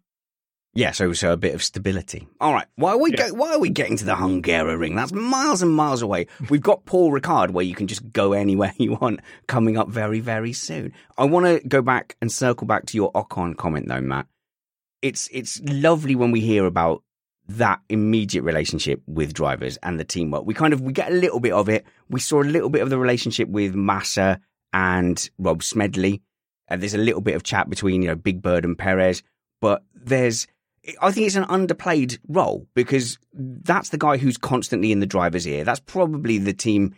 Yeah, 0.73 0.91
so 0.91 1.11
so 1.11 1.33
a 1.33 1.37
bit 1.37 1.53
of 1.53 1.61
stability. 1.61 2.29
All 2.39 2.53
right, 2.53 2.67
why 2.77 2.91
are 2.91 2.97
we 2.97 3.11
Yeah. 3.11 3.27
go, 3.27 3.33
why 3.33 3.51
are 3.51 3.59
we 3.59 3.69
getting 3.69 3.97
to 3.97 4.05
the 4.05 4.15
Hungaroring? 4.15 4.95
That's 4.95 5.11
miles 5.11 5.61
and 5.61 5.75
miles 5.75 6.01
away. 6.01 6.27
We've 6.49 6.61
got 6.61 6.85
Paul 6.85 7.11
Ricard, 7.11 7.51
where 7.51 7.65
you 7.65 7.75
can 7.75 7.87
just 7.87 8.09
go 8.13 8.31
anywhere 8.31 8.71
you 8.77 8.93
want, 8.93 9.19
coming 9.47 9.77
up 9.77 9.89
very 9.89 10.21
very 10.21 10.53
soon. 10.53 10.93
I 11.17 11.25
want 11.25 11.45
to 11.47 11.67
go 11.67 11.81
back 11.81 12.15
and 12.21 12.31
circle 12.31 12.65
back 12.65 12.85
to 12.85 12.95
your 12.95 13.11
Ocon 13.11 13.57
comment 13.57 13.89
though, 13.89 13.99
Matt. 13.99 14.27
It's 15.01 15.27
it's 15.33 15.59
lovely 15.65 16.15
when 16.15 16.31
we 16.31 16.39
hear 16.39 16.65
about 16.65 17.03
that 17.57 17.79
immediate 17.89 18.43
relationship 18.43 19.01
with 19.07 19.33
drivers 19.33 19.77
and 19.83 19.99
the 19.99 20.03
teamwork. 20.03 20.45
We 20.45 20.53
kind 20.53 20.73
of 20.73 20.81
we 20.81 20.93
get 20.93 21.11
a 21.11 21.15
little 21.15 21.39
bit 21.39 21.53
of 21.53 21.69
it. 21.69 21.85
We 22.09 22.19
saw 22.19 22.41
a 22.41 22.43
little 22.43 22.69
bit 22.69 22.81
of 22.81 22.89
the 22.89 22.97
relationship 22.97 23.49
with 23.49 23.75
Massa 23.75 24.39
and 24.73 25.29
Rob 25.37 25.63
Smedley. 25.63 26.21
And 26.67 26.81
there's 26.81 26.93
a 26.93 26.99
little 26.99 27.21
bit 27.21 27.35
of 27.35 27.43
chat 27.43 27.69
between 27.69 28.01
you 28.01 28.07
know 28.09 28.15
Big 28.15 28.41
Bird 28.41 28.63
and 28.63 28.77
Perez, 28.77 29.23
but 29.59 29.83
there's 29.93 30.47
I 31.01 31.11
think 31.11 31.27
it's 31.27 31.35
an 31.35 31.43
underplayed 31.45 32.17
role 32.27 32.67
because 32.73 33.19
that's 33.33 33.89
the 33.89 33.97
guy 33.97 34.17
who's 34.17 34.37
constantly 34.37 34.91
in 34.91 34.99
the 34.99 35.05
driver's 35.05 35.47
ear. 35.47 35.63
That's 35.63 35.79
probably 35.79 36.37
the 36.37 36.53
team 36.53 36.95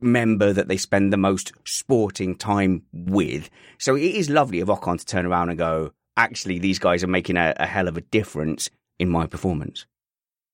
member 0.00 0.52
that 0.52 0.68
they 0.68 0.76
spend 0.76 1.12
the 1.12 1.16
most 1.16 1.52
sporting 1.64 2.34
time 2.34 2.82
with. 2.92 3.48
So 3.78 3.94
it 3.94 4.02
is 4.02 4.28
lovely 4.28 4.60
of 4.60 4.68
Ocon 4.68 4.98
to 4.98 5.06
turn 5.06 5.26
around 5.26 5.50
and 5.50 5.58
go, 5.58 5.92
actually, 6.16 6.58
these 6.58 6.80
guys 6.80 7.04
are 7.04 7.08
making 7.08 7.36
a, 7.36 7.54
a 7.56 7.66
hell 7.66 7.86
of 7.86 7.96
a 7.96 8.00
difference 8.00 8.70
in 8.98 9.08
my 9.08 9.26
performance. 9.26 9.86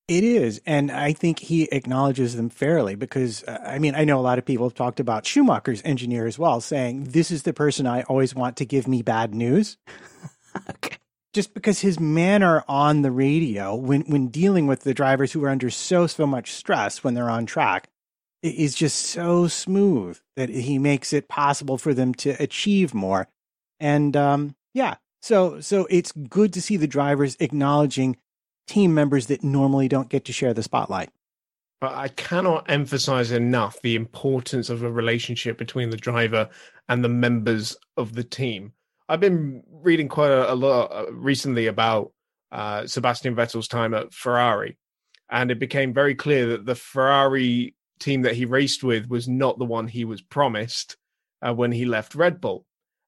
It 0.08 0.24
is. 0.24 0.60
And 0.64 0.90
I 0.90 1.12
think 1.12 1.38
he 1.38 1.64
acknowledges 1.64 2.34
them 2.34 2.48
fairly 2.48 2.94
because, 2.94 3.44
uh, 3.44 3.62
I 3.64 3.78
mean, 3.78 3.94
I 3.94 4.04
know 4.04 4.18
a 4.18 4.22
lot 4.22 4.38
of 4.38 4.46
people 4.46 4.66
have 4.66 4.74
talked 4.74 5.00
about 5.00 5.26
Schumacher's 5.26 5.82
engineer 5.84 6.26
as 6.26 6.38
well, 6.38 6.62
saying, 6.62 7.04
This 7.04 7.30
is 7.30 7.42
the 7.42 7.52
person 7.52 7.86
I 7.86 8.02
always 8.04 8.34
want 8.34 8.56
to 8.56 8.64
give 8.64 8.88
me 8.88 9.02
bad 9.02 9.34
news. 9.34 9.76
Okay. 10.70 10.96
Just 11.34 11.52
because 11.54 11.80
his 11.80 12.00
manner 12.00 12.64
on 12.66 13.02
the 13.02 13.12
radio, 13.12 13.74
when, 13.74 14.00
when 14.02 14.28
dealing 14.28 14.66
with 14.66 14.80
the 14.80 14.94
drivers 14.94 15.30
who 15.30 15.44
are 15.44 15.50
under 15.50 15.70
so, 15.70 16.06
so 16.06 16.26
much 16.26 16.52
stress 16.52 17.04
when 17.04 17.14
they're 17.14 17.30
on 17.30 17.46
track, 17.46 17.90
is 18.42 18.74
just 18.74 18.96
so 18.96 19.46
smooth 19.46 20.18
that 20.36 20.48
he 20.48 20.78
makes 20.78 21.12
it 21.12 21.28
possible 21.28 21.76
for 21.76 21.92
them 21.92 22.14
to 22.14 22.30
achieve 22.42 22.94
more. 22.94 23.28
And 23.80 24.16
um, 24.16 24.56
yeah, 24.74 24.96
so 25.20 25.60
so 25.60 25.86
it's 25.90 26.12
good 26.12 26.52
to 26.54 26.62
see 26.62 26.76
the 26.76 26.86
drivers 26.86 27.36
acknowledging 27.40 28.16
team 28.68 28.94
members 28.94 29.26
that 29.26 29.42
normally 29.42 29.88
don't 29.88 30.08
get 30.08 30.24
to 30.26 30.32
share 30.32 30.54
the 30.54 30.62
spotlight. 30.62 31.10
But 31.80 31.94
I 31.94 32.08
cannot 32.08 32.68
emphasize 32.68 33.30
enough 33.30 33.80
the 33.82 33.94
importance 33.94 34.68
of 34.68 34.82
a 34.82 34.90
relationship 34.90 35.58
between 35.58 35.90
the 35.90 35.96
driver 35.96 36.48
and 36.88 37.04
the 37.04 37.08
members 37.08 37.76
of 37.96 38.14
the 38.14 38.24
team. 38.24 38.72
I've 39.08 39.20
been 39.20 39.62
reading 39.70 40.08
quite 40.08 40.30
a, 40.30 40.52
a 40.52 40.54
lot 40.54 40.92
uh, 40.92 41.12
recently 41.12 41.66
about 41.66 42.12
uh, 42.50 42.86
Sebastian 42.86 43.36
Vettel's 43.36 43.68
time 43.68 43.94
at 43.94 44.12
Ferrari, 44.12 44.76
and 45.30 45.50
it 45.50 45.58
became 45.58 45.94
very 45.94 46.14
clear 46.14 46.46
that 46.48 46.66
the 46.66 46.74
Ferrari 46.74 47.74
team 48.00 48.22
that 48.22 48.34
he 48.34 48.44
raced 48.44 48.82
with 48.82 49.08
was 49.08 49.28
not 49.28 49.58
the 49.58 49.64
one 49.64 49.86
he 49.86 50.04
was 50.04 50.22
promised 50.22 50.96
uh, 51.42 51.54
when 51.54 51.72
he 51.72 51.84
left 51.84 52.14
Red 52.14 52.40
Bull. 52.40 52.64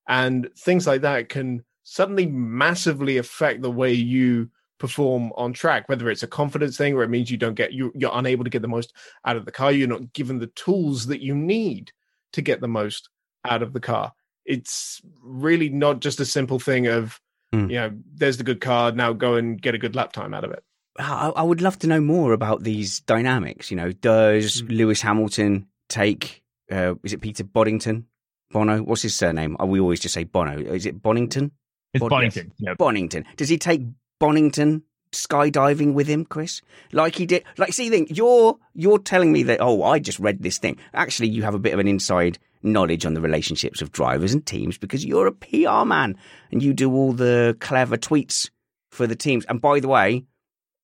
And 0.09 0.49
things 0.57 0.87
like 0.87 1.03
that 1.03 1.29
can 1.29 1.65
suddenly 1.83 2.27
massively 2.27 3.17
affect 3.17 3.63
the 3.63 3.71
way 3.71 3.93
you 3.93 4.51
perform 4.81 5.31
on 5.37 5.53
track, 5.53 5.89
whether 5.89 6.11
it's 6.11 6.25
a 6.25 6.27
confidence 6.27 6.77
thing 6.77 6.95
or 6.95 7.05
it 7.05 7.09
means 7.11 7.31
you 7.31 7.37
don't 7.37 7.55
get 7.55 7.73
you 7.73 7.93
you're 7.95 8.11
unable 8.15 8.43
to 8.43 8.51
get 8.51 8.63
the 8.63 8.69
most 8.69 8.93
out 9.25 9.37
of 9.37 9.45
the 9.45 9.53
car. 9.53 9.71
You're 9.71 9.87
not 9.87 10.13
given 10.13 10.39
the 10.41 10.49
tools 10.49 11.07
that 11.07 11.21
you 11.21 11.35
need 11.37 11.93
to 12.33 12.43
get 12.43 12.61
the 12.61 12.67
most 12.69 13.09
out 13.45 13.63
of 13.63 13.73
the 13.73 13.81
car. 13.81 14.13
It's 14.45 15.01
really 15.23 15.69
not 15.69 16.01
just 16.01 16.19
a 16.19 16.25
simple 16.25 16.59
thing 16.59 16.89
of 16.89 17.21
Hmm. 17.53 17.69
you 17.69 17.77
know, 17.77 17.91
there's 18.15 18.37
the 18.37 18.45
good 18.45 18.61
car, 18.61 18.93
now 18.93 19.13
go 19.13 19.35
and 19.35 19.61
get 19.61 19.75
a 19.75 19.79
good 19.79 19.97
lap 19.97 20.13
time 20.13 20.35
out 20.35 20.45
of 20.45 20.53
it. 20.53 20.63
I, 21.01 21.33
I 21.35 21.43
would 21.43 21.61
love 21.61 21.81
to 21.81 21.89
know 21.89 22.01
more 22.01 22.33
about 22.33 22.63
these 22.63 23.01
dynamics. 23.01 23.73
You 23.73 23.77
know, 23.77 23.91
does 23.91 24.63
Lewis 24.63 25.03
Hamilton 25.03 25.67
take? 25.89 26.45
Uh, 26.71 26.95
is 27.03 27.13
it 27.13 27.21
Peter 27.21 27.43
Boddington? 27.43 28.07
Bono? 28.53 28.83
What's 28.83 29.03
his 29.03 29.17
surname? 29.17 29.57
Oh, 29.59 29.67
we 29.67 29.81
always 29.81 29.99
just 29.99 30.15
say 30.15 30.23
Bono. 30.23 30.59
Is 30.61 30.87
it 30.87 31.03
Bonnington? 31.03 31.51
It's 31.93 32.01
Bod- 32.01 32.13
Bonnington. 32.13 32.53
Yeah. 32.59 32.75
Bonnington. 32.75 33.25
Does 33.37 33.49
he 33.49 33.59
take 33.59 33.83
Bonnington 34.21 34.83
skydiving 35.13 35.95
with 35.95 36.07
him, 36.07 36.25
Chris? 36.25 36.63
Like 36.93 37.17
he 37.17 37.27
did. 37.27 37.45
Like, 37.59 37.73
see, 37.73 37.91
think 37.91 38.17
you're 38.17 38.59
you're 38.75 38.99
telling 38.99 39.33
me 39.33 39.43
that. 39.45 39.61
Oh, 39.61 39.83
I 39.83 39.99
just 39.99 40.19
read 40.19 40.43
this 40.43 40.59
thing. 40.59 40.79
Actually, 40.95 41.29
you 41.29 41.43
have 41.43 41.55
a 41.55 41.59
bit 41.59 41.75
of 41.75 41.81
an 41.81 41.89
inside 41.89 42.39
knowledge 42.63 43.07
on 43.07 43.15
the 43.15 43.21
relationships 43.21 43.81
of 43.81 43.93
drivers 43.93 44.33
and 44.33 44.45
teams 44.45 44.77
because 44.77 45.05
you're 45.05 45.27
a 45.27 45.33
PR 45.33 45.85
man 45.85 46.17
and 46.53 46.63
you 46.63 46.75
do 46.75 46.93
all 46.93 47.13
the 47.13 47.57
clever 47.61 47.97
tweets 47.97 48.51
for 48.91 49.07
the 49.07 49.17
teams. 49.17 49.45
And 49.47 49.61
by 49.61 49.81
the 49.81 49.89
way, 49.89 50.25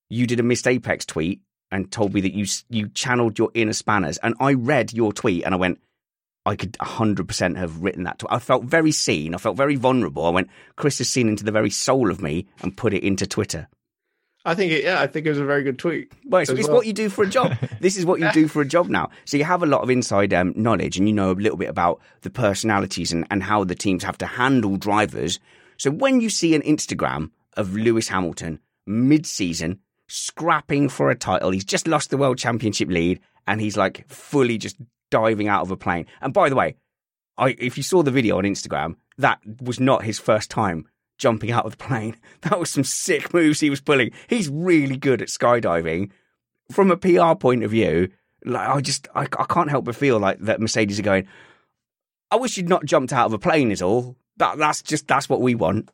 you 0.09 0.27
did 0.27 0.41
a 0.41 0.43
missed 0.43 0.67
apex 0.67 1.05
tweet 1.05 1.41
and 1.71 1.91
told 1.91 2.15
me 2.15 2.21
that 2.23 2.35
you 2.35 2.47
you 2.71 2.89
channeled 2.89 3.39
your 3.39 3.51
inner 3.55 3.73
spanners. 3.73 4.19
And 4.19 4.35
I 4.41 4.55
read 4.55 4.93
your 4.93 5.13
tweet 5.13 5.45
and 5.45 5.55
I 5.55 5.59
went. 5.59 5.81
I 6.47 6.55
could 6.55 6.73
100% 6.75 7.57
have 7.57 7.83
written 7.83 8.05
that. 8.05 8.21
To, 8.21 8.27
I 8.31 8.39
felt 8.39 8.65
very 8.65 8.93
seen. 8.93 9.35
I 9.35 9.39
felt 9.39 9.57
very 9.57 9.75
vulnerable. 9.75 10.25
I 10.25 10.31
went, 10.31 10.49
Chris 10.77 10.99
has 10.99 11.09
seen 11.09 11.29
into 11.29 11.45
the 11.45 11.51
very 11.51 11.71
soul 11.71 12.11
of 12.11 12.23
me 12.23 12.47
and 12.63 12.77
put 12.77 12.95
it 12.95 13.03
into 13.03 13.27
Twitter. 13.27 13.69
I 14.45 14.55
think 14.55 14.71
it, 14.71 14.85
yeah, 14.85 15.01
I 15.01 15.09
think 15.09 15.27
it 15.27 15.31
was 15.31 15.41
a 15.41 15.45
very 15.45 15.65
good 15.65 15.77
tweet. 15.77 16.13
Well, 16.25 16.41
it's, 16.41 16.51
it's 16.53 16.69
well. 16.69 16.77
what 16.77 16.87
you 16.87 16.93
do 16.93 17.09
for 17.09 17.25
a 17.25 17.29
job. 17.29 17.57
this 17.81 17.97
is 17.97 18.07
what 18.07 18.21
you 18.21 18.31
do 18.31 18.47
for 18.47 18.63
a 18.63 18.65
job 18.65 18.89
now. 18.89 19.11
So 19.25 19.37
you 19.37 19.43
have 19.43 19.65
a 19.65 19.67
lot 19.67 19.83
of 19.83 19.91
inside 19.91 20.33
um, 20.33 20.53
knowledge 20.55 20.97
and 20.97 21.09
you 21.09 21.15
know 21.15 21.33
a 21.33 21.35
little 21.35 21.59
bit 21.59 21.69
about 21.69 22.01
the 22.21 22.31
personalities 22.31 23.13
and, 23.13 23.27
and 23.29 23.43
how 23.43 23.65
the 23.65 23.75
teams 23.75 24.05
have 24.05 24.17
to 24.19 24.27
handle 24.27 24.77
drivers. 24.77 25.41
So 25.79 25.91
when 25.91 26.21
you 26.21 26.31
see 26.31 26.55
an 26.55 26.63
Instagram 26.63 27.31
of 27.57 27.75
Lewis 27.75 28.07
Hamilton 28.07 28.61
mid 28.87 29.27
season 29.27 29.81
scrapping 30.07 30.91
for 30.91 31.11
a 31.11 31.17
title, 31.17 31.51
he's 31.51 31.65
just 31.65 31.89
lost 31.89 32.11
the 32.11 32.17
world 32.17 32.39
championship 32.39 32.89
lead 32.89 33.19
and 33.49 33.61
he's 33.61 33.77
like 33.77 34.09
fully 34.09 34.59
just 34.59 34.77
diving 35.17 35.49
out 35.49 35.63
of 35.63 35.71
a 35.71 35.77
plane. 35.79 36.05
And 36.21 36.35
by 36.35 36.51
the 36.51 36.57
way, 36.57 36.77
I, 37.39 37.57
if 37.59 37.79
you 37.79 37.83
saw 37.83 38.03
the 38.03 38.11
video 38.11 38.37
on 38.37 38.45
Instagram, 38.45 38.97
that 39.17 39.41
was 39.63 39.81
not 39.81 40.05
his 40.05 40.19
first 40.19 40.51
time 40.51 40.87
jumping 41.17 41.51
out 41.51 41.65
of 41.65 41.73
the 41.73 41.85
plane. 41.85 42.17
That 42.43 42.61
was 42.61 42.71
some 42.71 42.85
sick 42.85 43.33
moves 43.35 43.61
he 43.61 43.71
was 43.71 43.81
pulling. 43.81 44.13
He's 44.29 44.49
really 44.49 44.97
good 44.97 45.23
at 45.23 45.29
skydiving. 45.29 46.11
From 46.71 46.91
a 46.91 46.97
PR 46.97 47.35
point 47.35 47.65
of 47.65 47.71
view, 47.71 48.11
like 48.45 48.69
I 48.69 48.81
just 48.81 49.09
I, 49.15 49.23
I 49.23 49.45
can't 49.49 49.71
help 49.71 49.87
but 49.87 49.97
feel 49.97 50.19
like 50.19 50.39
that 50.41 50.61
Mercedes 50.61 50.99
are 50.99 51.03
going. 51.03 51.27
I 52.31 52.37
wish 52.37 52.57
you'd 52.57 52.69
not 52.69 52.85
jumped 52.85 53.13
out 53.13 53.27
of 53.27 53.33
a 53.33 53.39
plane. 53.39 53.71
Is 53.71 53.83
all. 53.83 54.17
That 54.37 54.59
that's 54.59 54.83
just 54.83 55.09
that's 55.09 55.29
what 55.29 55.41
we 55.41 55.55
want. 55.55 55.91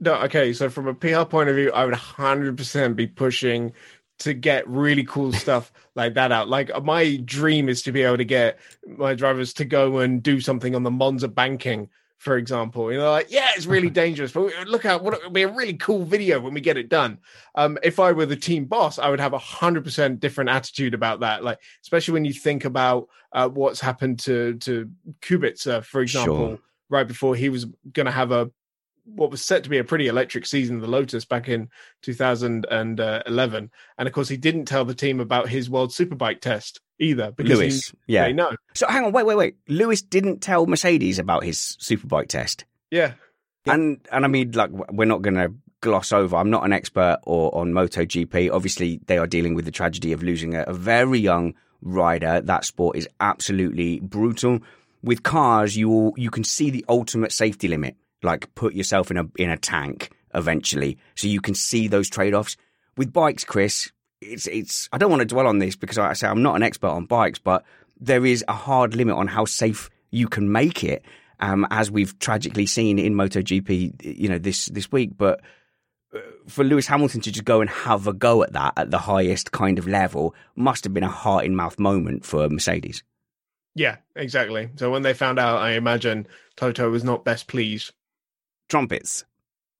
No, 0.00 0.14
okay. 0.24 0.52
So 0.52 0.70
from 0.70 0.86
a 0.86 0.94
PR 0.94 1.24
point 1.24 1.48
of 1.48 1.56
view, 1.56 1.72
I 1.72 1.84
would 1.84 1.94
100% 1.94 2.96
be 2.96 3.06
pushing 3.06 3.72
to 4.18 4.34
get 4.34 4.66
really 4.68 5.04
cool 5.04 5.32
stuff 5.32 5.72
like 5.94 6.14
that 6.14 6.32
out. 6.32 6.48
Like 6.48 6.70
my 6.84 7.16
dream 7.24 7.68
is 7.68 7.82
to 7.82 7.92
be 7.92 8.02
able 8.02 8.16
to 8.16 8.24
get 8.24 8.58
my 8.86 9.14
drivers 9.14 9.52
to 9.54 9.64
go 9.64 9.98
and 9.98 10.22
do 10.22 10.40
something 10.40 10.74
on 10.74 10.82
the 10.82 10.90
Monza 10.90 11.28
banking 11.28 11.88
for 12.18 12.36
example. 12.36 12.90
You 12.90 12.98
know, 12.98 13.10
like, 13.10 13.30
yeah, 13.30 13.48
it's 13.56 13.66
really 13.66 13.90
dangerous, 14.02 14.32
but 14.32 14.52
look 14.66 14.84
out, 14.84 15.02
what 15.02 15.14
it 15.14 15.22
would 15.22 15.32
be 15.32 15.42
a 15.42 15.48
really 15.52 15.74
cool 15.74 16.04
video 16.04 16.40
when 16.40 16.54
we 16.54 16.60
get 16.60 16.76
it 16.76 16.88
done. 16.88 17.18
Um, 17.54 17.78
if 17.82 18.00
I 18.00 18.12
were 18.12 18.26
the 18.26 18.36
team 18.36 18.64
boss, 18.64 18.98
I 18.98 19.08
would 19.10 19.20
have 19.20 19.32
a 19.32 19.38
hundred 19.38 19.84
percent 19.84 20.20
different 20.20 20.50
attitude 20.50 20.94
about 20.94 21.20
that. 21.20 21.44
Like, 21.44 21.58
especially 21.82 22.14
when 22.14 22.24
you 22.24 22.32
think 22.32 22.64
about 22.64 23.08
uh, 23.32 23.48
what's 23.48 23.80
happened 23.80 24.18
to 24.20 24.54
to 24.58 24.90
Kubica, 25.20 25.84
for 25.84 26.00
example, 26.00 26.48
Sure. 26.48 26.58
right 26.88 27.06
before 27.06 27.36
he 27.36 27.48
was 27.48 27.66
going 27.92 28.06
to 28.06 28.12
have 28.12 28.32
a 28.32 28.50
what 29.06 29.30
was 29.30 29.44
set 29.44 29.64
to 29.64 29.70
be 29.70 29.78
a 29.78 29.84
pretty 29.84 30.08
electric 30.08 30.46
season, 30.46 30.76
of 30.76 30.82
the 30.82 30.88
Lotus 30.88 31.24
back 31.24 31.48
in 31.48 31.68
2011, 32.02 33.70
and 33.98 34.08
of 34.08 34.14
course 34.14 34.28
he 34.28 34.36
didn't 34.36 34.66
tell 34.66 34.84
the 34.84 34.94
team 34.94 35.20
about 35.20 35.48
his 35.48 35.70
World 35.70 35.90
Superbike 35.90 36.40
test 36.40 36.80
either 36.98 37.30
because 37.32 37.58
Lewis, 37.58 37.90
he, 38.06 38.14
yeah. 38.14 38.26
they 38.26 38.32
know, 38.32 38.52
So 38.74 38.86
hang 38.86 39.04
on, 39.04 39.12
wait, 39.12 39.26
wait, 39.26 39.36
wait. 39.36 39.56
Lewis 39.68 40.02
didn't 40.02 40.40
tell 40.40 40.66
Mercedes 40.66 41.18
about 41.18 41.44
his 41.44 41.76
superbike 41.80 42.28
test. 42.28 42.64
yeah. 42.90 43.12
And 43.68 43.98
and 44.12 44.24
I 44.24 44.28
mean, 44.28 44.52
like, 44.52 44.70
we're 44.70 45.06
not 45.06 45.22
going 45.22 45.34
to 45.34 45.52
gloss 45.80 46.12
over. 46.12 46.36
I'm 46.36 46.50
not 46.50 46.64
an 46.64 46.72
expert 46.72 47.18
or 47.24 47.52
on 47.52 47.72
MotoGP. 47.72 48.50
Obviously, 48.52 49.00
they 49.06 49.18
are 49.18 49.26
dealing 49.26 49.54
with 49.54 49.64
the 49.64 49.72
tragedy 49.72 50.12
of 50.12 50.22
losing 50.22 50.54
a, 50.54 50.62
a 50.62 50.72
very 50.72 51.18
young 51.18 51.54
rider. 51.82 52.40
That 52.40 52.64
sport 52.64 52.96
is 52.96 53.08
absolutely 53.18 53.98
brutal. 54.00 54.60
With 55.02 55.24
cars, 55.24 55.76
you 55.76 55.90
all, 55.90 56.14
you 56.16 56.30
can 56.30 56.44
see 56.44 56.70
the 56.70 56.84
ultimate 56.88 57.32
safety 57.32 57.66
limit. 57.66 57.96
Like, 58.26 58.54
put 58.54 58.74
yourself 58.74 59.10
in 59.10 59.16
a 59.16 59.24
in 59.38 59.48
a 59.48 59.56
tank 59.56 60.10
eventually, 60.34 60.98
so 61.14 61.28
you 61.28 61.40
can 61.40 61.54
see 61.54 61.88
those 61.88 62.10
trade 62.10 62.34
offs. 62.34 62.56
With 62.96 63.12
bikes, 63.12 63.44
Chris, 63.44 63.90
it's 64.20 64.46
it's. 64.46 64.88
I 64.92 64.98
don't 64.98 65.10
want 65.10 65.20
to 65.20 65.26
dwell 65.26 65.46
on 65.46 65.58
this 65.58 65.76
because 65.76 65.96
I 65.96 66.12
say 66.12 66.28
I'm 66.28 66.42
not 66.42 66.56
an 66.56 66.62
expert 66.62 66.88
on 66.88 67.06
bikes, 67.06 67.38
but 67.38 67.64
there 67.98 68.26
is 68.26 68.44
a 68.48 68.52
hard 68.52 68.94
limit 68.94 69.16
on 69.16 69.26
how 69.26 69.46
safe 69.46 69.88
you 70.10 70.28
can 70.28 70.52
make 70.52 70.84
it 70.84 71.04
um, 71.40 71.66
as 71.70 71.90
we've 71.90 72.18
tragically 72.18 72.66
seen 72.66 72.98
in 72.98 73.14
MotoGP, 73.14 74.18
you 74.18 74.28
know, 74.28 74.38
this 74.38 74.66
this 74.66 74.90
week. 74.90 75.16
But 75.16 75.40
uh, 76.14 76.20
for 76.46 76.64
Lewis 76.64 76.86
Hamilton 76.86 77.20
to 77.22 77.32
just 77.32 77.44
go 77.44 77.60
and 77.60 77.70
have 77.70 78.06
a 78.06 78.12
go 78.12 78.42
at 78.42 78.52
that 78.52 78.74
at 78.76 78.90
the 78.90 78.98
highest 78.98 79.52
kind 79.52 79.78
of 79.78 79.86
level 79.86 80.34
must 80.54 80.84
have 80.84 80.94
been 80.94 81.02
a 81.02 81.08
heart 81.08 81.44
in 81.44 81.56
mouth 81.56 81.78
moment 81.78 82.24
for 82.24 82.48
Mercedes. 82.48 83.02
Yeah, 83.74 83.96
exactly. 84.14 84.70
So 84.76 84.90
when 84.90 85.02
they 85.02 85.12
found 85.12 85.38
out, 85.38 85.58
I 85.58 85.72
imagine 85.72 86.26
Toto 86.56 86.90
was 86.90 87.04
not 87.04 87.24
best 87.24 87.46
pleased. 87.46 87.92
Trumpets. 88.68 89.24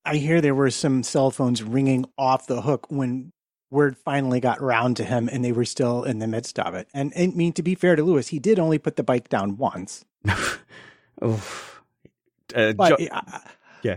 I 0.04 0.16
hear 0.16 0.40
there 0.40 0.54
were 0.54 0.70
some 0.70 1.02
cell 1.02 1.30
phones 1.30 1.62
ringing 1.62 2.06
off 2.16 2.46
the 2.46 2.62
hook 2.62 2.86
when 2.90 3.32
word 3.70 3.96
finally 3.96 4.38
got 4.38 4.60
round 4.62 4.96
to 4.98 5.04
him 5.04 5.28
and 5.32 5.44
they 5.44 5.50
were 5.50 5.64
still 5.64 6.04
in 6.04 6.20
the 6.20 6.28
midst 6.28 6.58
of 6.60 6.74
it. 6.74 6.86
And 6.94 7.12
I 7.18 7.26
mean, 7.28 7.52
to 7.54 7.62
be 7.62 7.74
fair 7.74 7.96
to 7.96 8.04
Lewis, 8.04 8.28
he 8.28 8.38
did 8.38 8.58
only 8.60 8.78
put 8.78 8.94
the 8.96 9.02
bike 9.02 9.28
down 9.28 9.56
once. 9.56 10.04
Oof. 11.24 11.82
Uh, 12.54 12.72
But 12.74 12.98
Jo- 12.98 13.08
I- 13.12 13.40
yeah. 13.82 13.96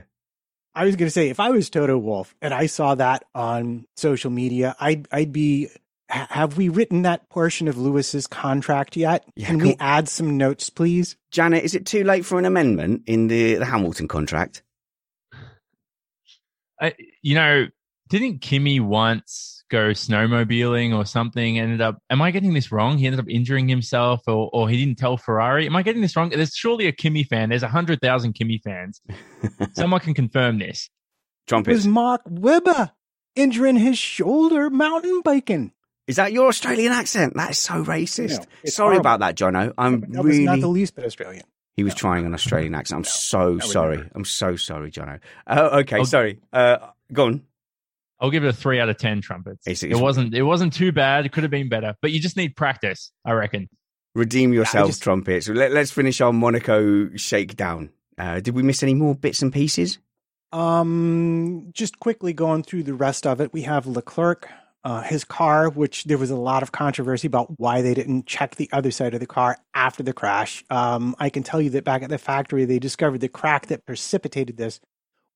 I 0.76 0.86
was 0.86 0.96
going 0.96 1.08
to 1.08 1.12
say, 1.12 1.30
if 1.30 1.40
I 1.40 1.50
was 1.52 1.70
Toto 1.70 1.98
Wolff 1.98 2.36
and 2.42 2.54
I 2.54 2.66
saw 2.68 2.96
that 2.96 3.26
on 3.36 3.86
social 3.98 4.32
media, 4.32 4.76
I'd, 4.80 5.08
I'd 5.12 5.32
be, 5.32 5.68
have 6.10 6.58
we 6.58 6.70
written 6.70 7.04
that 7.04 7.30
portion 7.30 7.68
of 7.68 7.78
Lewis's 7.78 8.26
contract 8.28 8.96
yet? 8.98 9.26
Yeah, 9.36 9.48
Can 9.48 9.58
we 9.60 9.76
add 9.80 10.08
some 10.10 10.38
notes, 10.38 10.70
please? 10.70 11.18
Janet, 11.32 11.64
is 11.64 11.76
it 11.76 11.86
too 11.86 12.04
late 12.04 12.26
for 12.26 12.40
an 12.40 12.46
amendment 12.46 13.04
in 13.06 13.28
the, 13.28 13.56
the 13.56 13.66
Hamilton 13.66 14.08
contract? 14.08 14.64
I, 16.82 16.94
you 17.22 17.36
know, 17.36 17.66
didn't 18.10 18.40
Kimi 18.40 18.80
once 18.80 19.64
go 19.70 19.90
snowmobiling 19.92 20.96
or 20.96 21.06
something? 21.06 21.60
Ended 21.60 21.82
up, 21.82 22.00
am 22.10 22.22
I 22.22 22.32
getting 22.32 22.54
this 22.54 22.72
wrong? 22.72 22.98
He 22.98 23.06
ended 23.06 23.20
up 23.20 23.28
injuring 23.30 23.68
himself, 23.68 24.22
or 24.28 24.50
or 24.52 24.70
he 24.70 24.84
didn't 24.84 24.98
tell 24.98 25.18
Ferrari. 25.18 25.66
Am 25.66 25.76
I 25.76 25.84
getting 25.84 26.02
this 26.02 26.16
wrong? 26.16 26.30
There's 26.30 26.56
surely 26.56 26.88
a 26.88 26.92
Kimi 26.92 27.24
fan. 27.24 27.50
There's 27.50 27.64
a 27.64 27.68
hundred 27.68 28.02
thousand 28.02 28.34
Kimi 28.34 28.60
fans. 28.64 29.02
Someone 29.74 30.00
can 30.00 30.14
confirm 30.14 30.60
this. 30.60 30.90
It 31.52 31.68
was 31.68 31.88
Mark 31.88 32.22
Webber 32.28 32.92
injuring 33.36 33.76
his 33.78 33.98
shoulder 33.98 34.70
mountain 34.70 35.22
biking. 35.24 35.72
Is 36.08 36.16
that 36.16 36.32
your 36.32 36.48
Australian 36.48 36.92
accent? 36.92 37.34
That 37.36 37.52
is 37.52 37.58
so 37.60 37.84
racist. 37.84 38.40
No, 38.40 38.46
it's 38.64 38.76
Sorry 38.76 38.96
horrible. 38.96 39.00
about 39.02 39.20
that, 39.20 39.36
Jono. 39.36 39.74
I'm 39.78 40.02
That 40.02 40.24
was 40.24 40.34
really. 40.38 40.46
not 40.46 40.60
the 40.60 40.68
least 40.68 40.96
bit 40.96 41.06
Australian. 41.06 41.44
He 41.80 41.84
was 41.86 41.96
trying 41.96 42.26
an 42.26 42.34
Australian 42.34 42.76
accent. 42.76 42.98
I'm 42.98 43.04
so 43.06 43.54
would 43.54 43.64
sorry. 43.64 43.96
never. 43.96 44.10
I'm 44.14 44.26
so 44.26 44.58
sorry, 44.58 44.92
Jono. 44.92 45.22
Uh, 45.48 45.70
okay, 45.84 46.00
Oh. 46.00 46.04
sorry. 46.04 46.40
Uh, 46.52 46.78
go 47.14 47.28
on. 47.28 47.44
I'll 48.20 48.32
give 48.32 48.44
it 48.44 48.50
a 48.50 48.54
three 48.54 48.82
out 48.82 48.90
of 48.90 48.98
ten 48.98 49.22
trumpets. 49.22 49.66
It's- 49.66 49.82
it 49.82 49.96
wasn't 49.98 50.34
it 50.36 50.44
wasn't 50.44 50.74
too 50.74 50.92
bad. 50.92 51.26
It 51.26 51.32
could 51.32 51.44
have 51.44 51.52
been 51.52 51.70
better, 51.70 51.96
but 52.02 52.12
you 52.12 52.20
just 52.20 52.36
need 52.36 52.58
practice, 52.58 53.14
I 53.24 53.32
reckon. 53.32 53.70
Redeem 54.14 54.52
yourself, 54.52 54.88
just- 54.90 55.02
trumpets. 55.04 55.48
Let, 55.48 55.72
us 55.72 55.90
finish 55.92 56.20
our 56.20 56.34
Monaco 56.34 57.16
shakedown. 57.16 57.92
Uh, 58.18 58.42
did 58.42 58.56
we 58.56 58.62
miss 58.62 58.84
any 58.84 58.94
more 58.94 59.16
bits 59.16 59.42
and 59.42 59.54
pieces? 59.54 60.00
Um, 60.52 61.70
just 61.74 62.00
quickly 62.00 62.34
going 62.34 62.64
through 62.64 62.84
the 62.84 62.94
rest 62.94 63.26
of 63.26 63.40
it, 63.40 63.54
we 63.54 63.62
have 63.62 63.88
Leclerc, 63.88 64.50
uh, 64.84 65.02
his 65.02 65.24
car, 65.24 65.70
which 65.70 66.06
there 66.06 66.18
was 66.18 66.32
a 66.32 66.36
lot 66.36 66.64
of 66.64 66.72
controversy 66.72 67.28
about 67.28 67.60
why 67.60 67.82
they 67.82 67.94
didn't 67.94 68.26
check 68.26 68.56
the 68.56 68.70
other 68.72 68.92
side 68.92 69.14
of 69.14 69.20
the 69.20 69.28
car 69.28 69.58
after 69.74 70.04
the 70.04 70.14
crash. 70.14 70.64
Um, 70.70 71.16
I 71.20 71.30
can 71.30 71.44
tell 71.44 71.62
you 71.62 71.70
that 71.72 71.84
back 71.84 72.02
at 72.02 72.10
the 72.10 72.18
factory, 72.18 72.66
they 72.66 72.80
discovered 72.80 73.20
the 73.20 73.28
crack 73.28 73.68
that 73.68 73.86
precipitated 73.86 74.58
this 74.58 74.80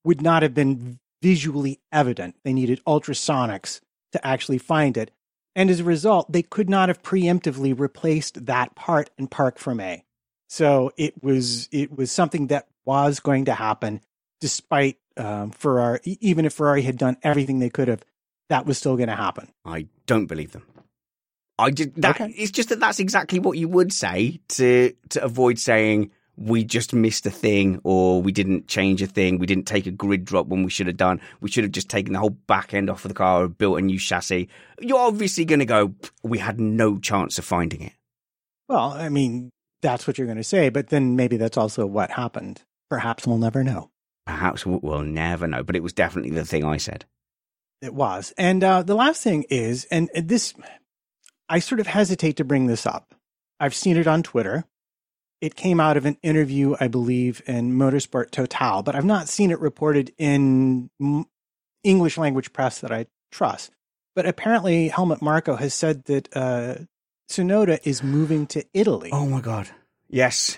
would 0.04 0.22
not 0.22 0.42
have 0.42 0.54
been 0.54 0.98
visually 1.22 1.80
evident. 1.92 2.36
They 2.44 2.52
needed 2.52 2.80
ultrasonics 2.86 3.80
to 4.12 4.26
actually 4.26 4.58
find 4.58 4.96
it. 4.96 5.10
And 5.56 5.70
as 5.70 5.80
a 5.80 5.84
result, 5.84 6.32
they 6.32 6.42
could 6.42 6.68
not 6.68 6.88
have 6.88 7.02
preemptively 7.02 7.78
replaced 7.78 8.46
that 8.46 8.74
part 8.74 9.10
in 9.18 9.28
Parc 9.28 9.58
Fermé. 9.58 10.02
So 10.48 10.92
it 10.96 11.22
was 11.22 11.68
it 11.72 11.96
was 11.96 12.10
something 12.10 12.48
that 12.48 12.66
was 12.84 13.20
going 13.20 13.46
to 13.46 13.54
happen, 13.54 14.00
despite 14.40 14.98
um, 15.16 15.50
Ferrari. 15.50 16.00
Even 16.04 16.44
if 16.44 16.54
Ferrari 16.54 16.82
had 16.82 16.98
done 16.98 17.16
everything 17.22 17.58
they 17.58 17.70
could 17.70 17.88
have, 17.88 18.04
that 18.48 18.66
was 18.66 18.78
still 18.78 18.96
going 18.96 19.08
to 19.08 19.16
happen. 19.16 19.48
I 19.64 19.88
don't 20.06 20.26
believe 20.26 20.52
them. 20.52 20.66
I 21.58 21.70
did 21.70 21.94
that. 21.96 22.20
Okay. 22.20 22.34
It's 22.36 22.50
just 22.50 22.68
that 22.70 22.80
that's 22.80 22.98
exactly 22.98 23.38
what 23.38 23.58
you 23.58 23.68
would 23.68 23.92
say 23.92 24.40
to 24.48 24.92
to 25.10 25.22
avoid 25.22 25.58
saying 25.58 26.10
we 26.36 26.64
just 26.64 26.92
missed 26.92 27.26
a 27.26 27.30
thing 27.30 27.80
or 27.84 28.20
we 28.20 28.32
didn't 28.32 28.66
change 28.66 29.00
a 29.02 29.06
thing. 29.06 29.38
We 29.38 29.46
didn't 29.46 29.66
take 29.66 29.86
a 29.86 29.92
grid 29.92 30.24
drop 30.24 30.46
when 30.48 30.64
we 30.64 30.70
should 30.70 30.88
have 30.88 30.96
done. 30.96 31.20
We 31.40 31.48
should 31.48 31.64
have 31.64 31.72
just 31.72 31.88
taken 31.88 32.12
the 32.12 32.18
whole 32.18 32.30
back 32.30 32.74
end 32.74 32.90
off 32.90 33.04
of 33.04 33.08
the 33.08 33.14
car 33.14 33.44
or 33.44 33.48
built 33.48 33.78
a 33.78 33.82
new 33.82 33.98
chassis. 33.98 34.48
You're 34.80 34.98
obviously 34.98 35.44
going 35.44 35.60
to 35.60 35.64
go. 35.64 35.94
We 36.22 36.38
had 36.38 36.58
no 36.58 36.98
chance 36.98 37.38
of 37.38 37.44
finding 37.44 37.82
it. 37.82 37.92
Well, 38.68 38.92
I 38.92 39.08
mean, 39.08 39.50
that's 39.82 40.06
what 40.06 40.18
you're 40.18 40.26
going 40.26 40.38
to 40.38 40.44
say, 40.44 40.70
but 40.70 40.88
then 40.88 41.14
maybe 41.14 41.36
that's 41.36 41.56
also 41.56 41.86
what 41.86 42.10
happened. 42.10 42.62
Perhaps 42.90 43.26
we'll 43.26 43.38
never 43.38 43.62
know. 43.62 43.90
Perhaps 44.26 44.66
we'll, 44.66 44.80
we'll 44.80 45.02
never 45.02 45.46
know. 45.46 45.62
But 45.62 45.76
it 45.76 45.82
was 45.82 45.92
definitely 45.92 46.30
the 46.30 46.44
thing 46.44 46.64
I 46.64 46.78
said. 46.78 47.04
It 47.84 47.92
was. 47.92 48.32
And 48.38 48.64
uh, 48.64 48.82
the 48.82 48.94
last 48.94 49.22
thing 49.22 49.44
is, 49.50 49.84
and 49.90 50.08
this, 50.14 50.54
I 51.50 51.58
sort 51.58 51.80
of 51.80 51.86
hesitate 51.86 52.38
to 52.38 52.44
bring 52.44 52.66
this 52.66 52.86
up. 52.86 53.14
I've 53.60 53.74
seen 53.74 53.98
it 53.98 54.06
on 54.06 54.22
Twitter. 54.22 54.64
It 55.42 55.54
came 55.54 55.80
out 55.80 55.98
of 55.98 56.06
an 56.06 56.16
interview, 56.22 56.76
I 56.80 56.88
believe, 56.88 57.42
in 57.46 57.72
Motorsport 57.72 58.30
Total, 58.30 58.82
but 58.82 58.96
I've 58.96 59.04
not 59.04 59.28
seen 59.28 59.50
it 59.50 59.60
reported 59.60 60.14
in 60.16 60.88
English 61.82 62.16
language 62.16 62.54
press 62.54 62.80
that 62.80 62.90
I 62.90 63.04
trust. 63.30 63.70
But 64.16 64.24
apparently, 64.24 64.88
Helmut 64.88 65.20
Marko 65.20 65.56
has 65.56 65.74
said 65.74 66.04
that 66.04 66.34
uh, 66.34 66.76
Tsunoda 67.28 67.80
is 67.84 68.02
moving 68.02 68.46
to 68.46 68.64
Italy. 68.72 69.10
Oh 69.12 69.26
my 69.26 69.42
god! 69.42 69.68
Yes, 70.08 70.56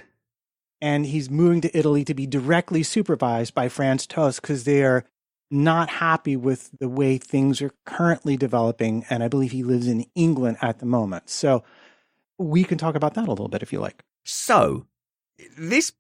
and 0.80 1.06
he's 1.06 1.28
moving 1.28 1.62
to 1.62 1.76
Italy 1.76 2.04
to 2.04 2.14
be 2.14 2.26
directly 2.26 2.84
supervised 2.84 3.54
by 3.54 3.68
Franz 3.68 4.06
Tost 4.06 4.40
because 4.42 4.62
they 4.62 4.84
are 4.84 5.04
not 5.50 5.88
happy 5.88 6.37
with 6.37 6.70
the 6.78 6.88
way 6.88 7.18
things 7.18 7.62
are 7.62 7.72
currently 7.85 8.37
developing. 8.37 9.04
And 9.11 9.22
I 9.22 9.28
believe 9.28 9.52
he 9.52 9.62
lives 9.62 9.87
in 9.87 10.04
England 10.14 10.59
at 10.61 10.78
the 10.78 10.87
moment. 10.87 11.30
So 11.30 11.64
we 12.38 12.64
can 12.64 12.78
talk 12.78 12.94
about 12.94 13.14
that 13.14 13.26
a 13.26 13.30
little 13.30 13.48
bit 13.48 13.62
if 13.62 13.72
you 13.72 13.80
like. 13.80 14.04
So, 14.24 14.87
this 15.56 15.92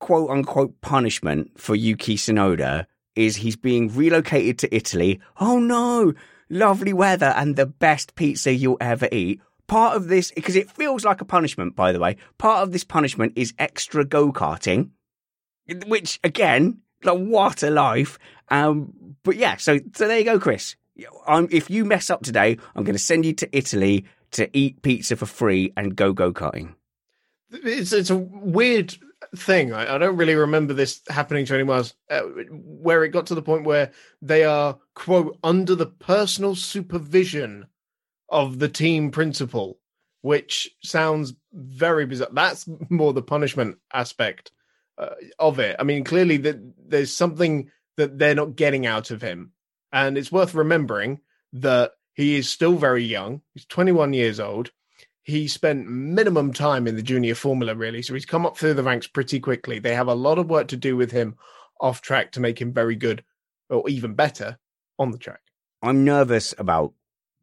quote 0.00 0.30
unquote 0.30 0.80
punishment 0.80 1.58
for 1.58 1.74
Yuki 1.74 2.16
Tsunoda 2.16 2.86
is 3.16 3.36
he's 3.36 3.56
being 3.56 3.94
relocated 3.94 4.58
to 4.60 4.74
Italy. 4.74 5.20
Oh 5.40 5.58
no, 5.58 6.14
lovely 6.48 6.92
weather 6.92 7.34
and 7.36 7.56
the 7.56 7.66
best 7.66 8.14
pizza 8.14 8.52
you'll 8.52 8.76
ever 8.80 9.08
eat. 9.10 9.40
Part 9.66 9.96
of 9.96 10.08
this, 10.08 10.30
because 10.30 10.56
it 10.56 10.70
feels 10.70 11.04
like 11.04 11.20
a 11.20 11.26
punishment, 11.26 11.76
by 11.76 11.92
the 11.92 12.00
way, 12.00 12.16
part 12.38 12.62
of 12.62 12.72
this 12.72 12.84
punishment 12.84 13.34
is 13.36 13.52
extra 13.58 14.04
go 14.04 14.32
karting, 14.32 14.90
which 15.86 16.18
again, 16.24 16.78
like 17.04 17.18
what 17.18 17.62
a 17.62 17.70
life. 17.70 18.18
Um, 18.48 18.92
but 19.22 19.36
yeah, 19.36 19.56
so 19.56 19.78
so 19.94 20.08
there 20.08 20.18
you 20.18 20.24
go, 20.24 20.38
Chris. 20.38 20.76
I'm, 21.26 21.48
if 21.50 21.70
you 21.70 21.84
mess 21.84 22.10
up 22.10 22.22
today, 22.22 22.58
I'm 22.74 22.82
going 22.82 22.96
to 22.96 23.02
send 23.02 23.24
you 23.24 23.32
to 23.34 23.56
Italy 23.56 24.04
to 24.32 24.50
eat 24.56 24.82
pizza 24.82 25.16
for 25.16 25.26
free 25.26 25.72
and 25.76 25.94
go 25.94 26.12
go 26.12 26.32
karting. 26.32 26.74
It's 27.50 27.92
it's 27.92 28.10
a 28.10 28.16
weird 28.16 28.96
thing. 29.36 29.72
I, 29.72 29.94
I 29.94 29.98
don't 29.98 30.16
really 30.16 30.34
remember 30.34 30.74
this 30.74 31.00
happening 31.08 31.46
to 31.46 31.54
anyone 31.54 31.78
else, 31.78 31.94
uh, 32.10 32.20
where 32.50 33.04
it 33.04 33.10
got 33.10 33.26
to 33.26 33.34
the 33.34 33.42
point 33.42 33.64
where 33.64 33.92
they 34.20 34.44
are 34.44 34.78
quote 34.94 35.38
under 35.42 35.74
the 35.74 35.86
personal 35.86 36.54
supervision 36.54 37.66
of 38.28 38.58
the 38.58 38.68
team 38.68 39.10
principal, 39.10 39.78
which 40.20 40.70
sounds 40.82 41.34
very 41.52 42.06
bizarre. 42.06 42.28
That's 42.32 42.68
more 42.90 43.12
the 43.12 43.22
punishment 43.22 43.78
aspect 43.92 44.52
uh, 44.98 45.14
of 45.38 45.58
it. 45.58 45.76
I 45.78 45.84
mean, 45.84 46.04
clearly 46.04 46.36
that 46.38 46.58
there's 46.88 47.14
something 47.14 47.70
that 47.96 48.18
they're 48.18 48.34
not 48.34 48.56
getting 48.56 48.86
out 48.86 49.10
of 49.10 49.22
him, 49.22 49.52
and 49.92 50.18
it's 50.18 50.32
worth 50.32 50.54
remembering 50.54 51.20
that 51.54 51.92
he 52.14 52.36
is 52.36 52.50
still 52.50 52.74
very 52.74 53.04
young. 53.04 53.42
He's 53.54 53.64
21 53.66 54.12
years 54.12 54.40
old. 54.40 54.70
He 55.22 55.46
spent 55.46 55.88
minimum 55.88 56.52
time 56.52 56.86
in 56.86 56.96
the 56.96 57.02
junior 57.02 57.34
formula, 57.34 57.74
really. 57.74 58.02
So 58.02 58.14
he's 58.14 58.26
come 58.26 58.46
up 58.46 58.56
through 58.56 58.74
the 58.74 58.82
ranks 58.82 59.06
pretty 59.06 59.40
quickly. 59.40 59.78
They 59.78 59.94
have 59.94 60.08
a 60.08 60.14
lot 60.14 60.38
of 60.38 60.48
work 60.48 60.68
to 60.68 60.76
do 60.76 60.96
with 60.96 61.12
him 61.12 61.36
off 61.80 62.00
track 62.00 62.32
to 62.32 62.40
make 62.40 62.60
him 62.60 62.72
very 62.72 62.96
good 62.96 63.22
or 63.70 63.88
even 63.88 64.14
better 64.14 64.58
on 64.98 65.10
the 65.10 65.18
track. 65.18 65.40
I'm 65.82 66.04
nervous 66.04 66.54
about 66.58 66.94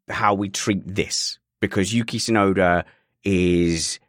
how 0.09 0.33
we 0.33 0.49
treat 0.49 0.83
this 0.85 1.39
because 1.61 1.93
Yuki 1.93 2.19
Tsunoda 2.19 2.83
is 3.23 3.99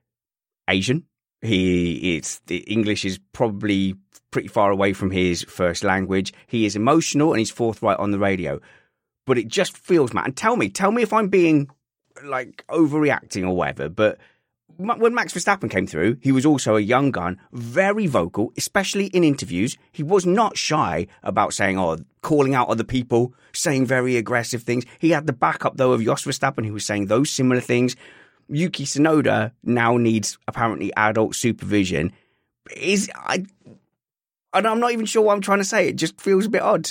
Asian. 0.69 1.05
He 1.47 2.17
it's 2.17 2.41
the 2.47 2.59
English 2.59 3.05
is 3.05 3.19
probably 3.33 3.95
pretty 4.31 4.49
far 4.49 4.71
away 4.71 4.93
from 4.93 5.11
his 5.11 5.43
first 5.45 5.85
language. 5.85 6.33
He 6.47 6.67
is 6.67 6.77
emotional 6.77 7.33
and 7.33 7.39
he's 7.39 7.51
forthright 7.51 7.99
on 7.99 8.11
the 8.11 8.19
radio. 8.19 8.61
But 9.25 9.39
it 9.39 9.49
just 9.49 9.77
feels, 9.77 10.13
man. 10.13 10.27
And 10.27 10.37
tell 10.37 10.57
me, 10.57 10.69
tell 10.69 10.93
me 10.93 11.03
if 11.03 11.13
I'm 11.13 11.29
being 11.29 11.69
like 12.25 12.65
overreacting 12.69 13.45
or 13.45 13.57
whatever. 13.57 13.89
But 13.89 14.19
when 14.79 15.15
Max 15.15 15.33
Verstappen 15.33 15.71
came 15.71 15.87
through, 15.87 16.19
he 16.21 16.33
was 16.33 16.45
also 16.45 16.77
a 16.77 16.81
young 16.81 17.11
gun, 17.11 17.41
very 17.53 18.07
vocal, 18.07 18.53
especially 18.57 19.07
in 19.07 19.25
interviews. 19.25 19.77
He 19.91 20.03
was 20.03 20.27
not 20.27 20.59
shy 20.59 21.07
about 21.23 21.55
saying, 21.55 21.79
oh, 21.79 21.99
calling 22.21 22.55
out 22.55 22.69
other 22.69 22.85
people, 22.85 23.33
saying 23.53 23.87
very 23.87 24.17
aggressive 24.17 24.63
things. 24.63 24.85
He 24.99 25.11
had 25.11 25.27
the 25.27 25.33
backup, 25.33 25.77
though, 25.77 25.93
of 25.93 26.05
Jos 26.05 26.25
Verstappen, 26.25 26.67
who 26.67 26.75
was 26.75 26.85
saying 26.85 27.07
those 27.07 27.31
similar 27.31 27.61
things. 27.61 27.97
Yuki 28.49 28.85
Tsunoda 28.85 29.53
now 29.63 29.97
needs 29.97 30.39
apparently 30.47 30.93
adult 30.97 31.35
supervision. 31.35 32.13
Is 32.77 33.11
I, 33.15 33.45
and 34.53 34.67
I'm 34.67 34.81
not 34.81 34.93
even 34.93 35.07
sure 35.07 35.23
what 35.23 35.35
I'm 35.35 35.41
trying 35.41 35.59
to 35.59 35.65
say. 35.65 35.89
It 35.89 35.97
just 35.97 36.21
feels 36.21 36.47
a 36.47 36.51
bit 36.51 36.63
odd. 36.63 36.91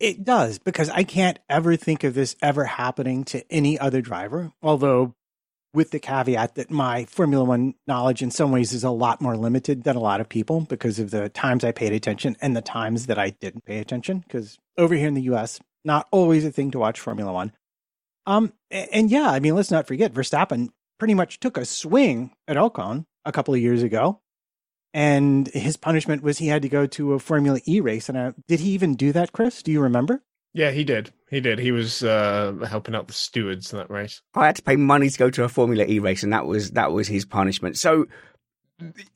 It 0.00 0.24
does 0.24 0.58
because 0.58 0.90
I 0.90 1.04
can't 1.04 1.38
ever 1.48 1.76
think 1.76 2.02
of 2.02 2.14
this 2.14 2.34
ever 2.42 2.64
happening 2.64 3.24
to 3.24 3.44
any 3.52 3.78
other 3.78 4.00
driver. 4.00 4.52
Although, 4.60 5.14
with 5.72 5.92
the 5.92 6.00
caveat 6.00 6.56
that 6.56 6.70
my 6.70 7.04
Formula 7.04 7.44
One 7.44 7.74
knowledge 7.86 8.20
in 8.20 8.30
some 8.30 8.50
ways 8.50 8.72
is 8.72 8.84
a 8.84 8.90
lot 8.90 9.20
more 9.20 9.36
limited 9.36 9.84
than 9.84 9.96
a 9.96 10.00
lot 10.00 10.20
of 10.20 10.28
people 10.28 10.62
because 10.62 10.98
of 10.98 11.10
the 11.10 11.28
times 11.28 11.64
I 11.64 11.72
paid 11.72 11.92
attention 11.92 12.36
and 12.40 12.56
the 12.56 12.62
times 12.62 13.06
that 13.06 13.18
I 13.18 13.30
didn't 13.30 13.64
pay 13.64 13.78
attention. 13.78 14.18
Because 14.18 14.58
over 14.76 14.94
here 14.94 15.08
in 15.08 15.14
the 15.14 15.22
US, 15.32 15.60
not 15.84 16.08
always 16.10 16.44
a 16.44 16.50
thing 16.50 16.72
to 16.72 16.78
watch 16.78 17.00
Formula 17.00 17.32
One. 17.32 17.52
Um, 18.26 18.52
and 18.70 19.10
yeah, 19.10 19.30
I 19.30 19.40
mean, 19.40 19.54
let's 19.54 19.70
not 19.70 19.86
forget 19.86 20.12
Verstappen 20.12 20.68
pretty 20.98 21.14
much 21.14 21.40
took 21.40 21.56
a 21.56 21.64
swing 21.64 22.30
at 22.46 22.56
Ocon 22.56 23.06
a 23.24 23.32
couple 23.32 23.54
of 23.54 23.60
years 23.60 23.82
ago, 23.82 24.20
and 24.94 25.48
his 25.48 25.76
punishment 25.76 26.22
was 26.22 26.38
he 26.38 26.46
had 26.48 26.62
to 26.62 26.68
go 26.68 26.86
to 26.86 27.14
a 27.14 27.18
Formula 27.18 27.60
E 27.66 27.80
race. 27.80 28.08
And 28.08 28.18
uh, 28.18 28.32
did 28.46 28.60
he 28.60 28.70
even 28.70 28.94
do 28.94 29.12
that, 29.12 29.32
Chris? 29.32 29.62
Do 29.62 29.72
you 29.72 29.80
remember? 29.80 30.22
Yeah, 30.54 30.70
he 30.70 30.84
did. 30.84 31.12
He 31.30 31.40
did. 31.40 31.58
He 31.58 31.72
was 31.72 32.04
uh, 32.04 32.52
helping 32.68 32.94
out 32.94 33.08
the 33.08 33.14
stewards 33.14 33.72
in 33.72 33.78
that 33.78 33.90
race. 33.90 34.20
I 34.34 34.46
had 34.46 34.56
to 34.56 34.62
pay 34.62 34.76
money 34.76 35.08
to 35.08 35.18
go 35.18 35.30
to 35.30 35.44
a 35.44 35.48
Formula 35.48 35.84
E 35.88 35.98
race, 35.98 36.22
and 36.22 36.32
that 36.32 36.46
was 36.46 36.72
that 36.72 36.92
was 36.92 37.08
his 37.08 37.24
punishment. 37.24 37.78
So 37.78 38.06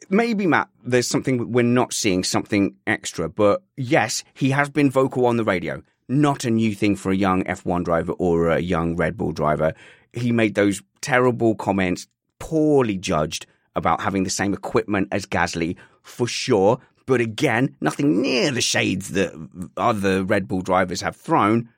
maybe 0.09 0.47
Matt, 0.47 0.69
there's 0.85 1.09
something 1.09 1.53
we're 1.53 1.63
not 1.63 1.93
seeing, 1.93 2.25
something 2.25 2.77
extra. 2.87 3.29
But 3.29 3.63
yes, 3.77 4.25
he 4.35 4.51
has 4.51 4.71
been 4.71 4.91
vocal 4.91 5.27
on 5.27 5.37
the 5.37 5.45
radio 5.45 5.83
not 6.09 6.45
a 6.45 6.51
new 6.51 6.75
thing 6.75 6.97
for 6.97 7.11
a 7.11 7.17
young 7.17 7.45
F1 7.45 7.85
driver 7.85 8.13
or 8.13 8.51
a 8.51 8.61
young 8.61 8.97
Red 8.97 9.17
Bull 9.17 9.33
driver. 9.33 9.75
He 10.13 10.33
made 10.33 10.55
those 10.55 10.83
terrible 11.01 11.55
comments, 11.55 12.07
poorly 12.39 12.97
judged 12.97 13.47
about 13.75 14.01
having 14.01 14.25
the 14.25 14.31
same 14.31 14.55
equipment 14.55 15.09
as 15.13 15.27
Gasly, 15.27 15.77
for 16.03 16.27
sure. 16.27 16.79
But 17.07 17.21
again, 17.21 17.77
nothing 17.81 18.23
near 18.23 18.51
the 18.51 18.61
shades 18.61 19.11
that 19.11 19.33
other 19.77 20.25
Red 20.25 20.49
Bull 20.49 20.63
drivers 20.63 21.01
have 21.03 21.17
thrown. 21.17 21.69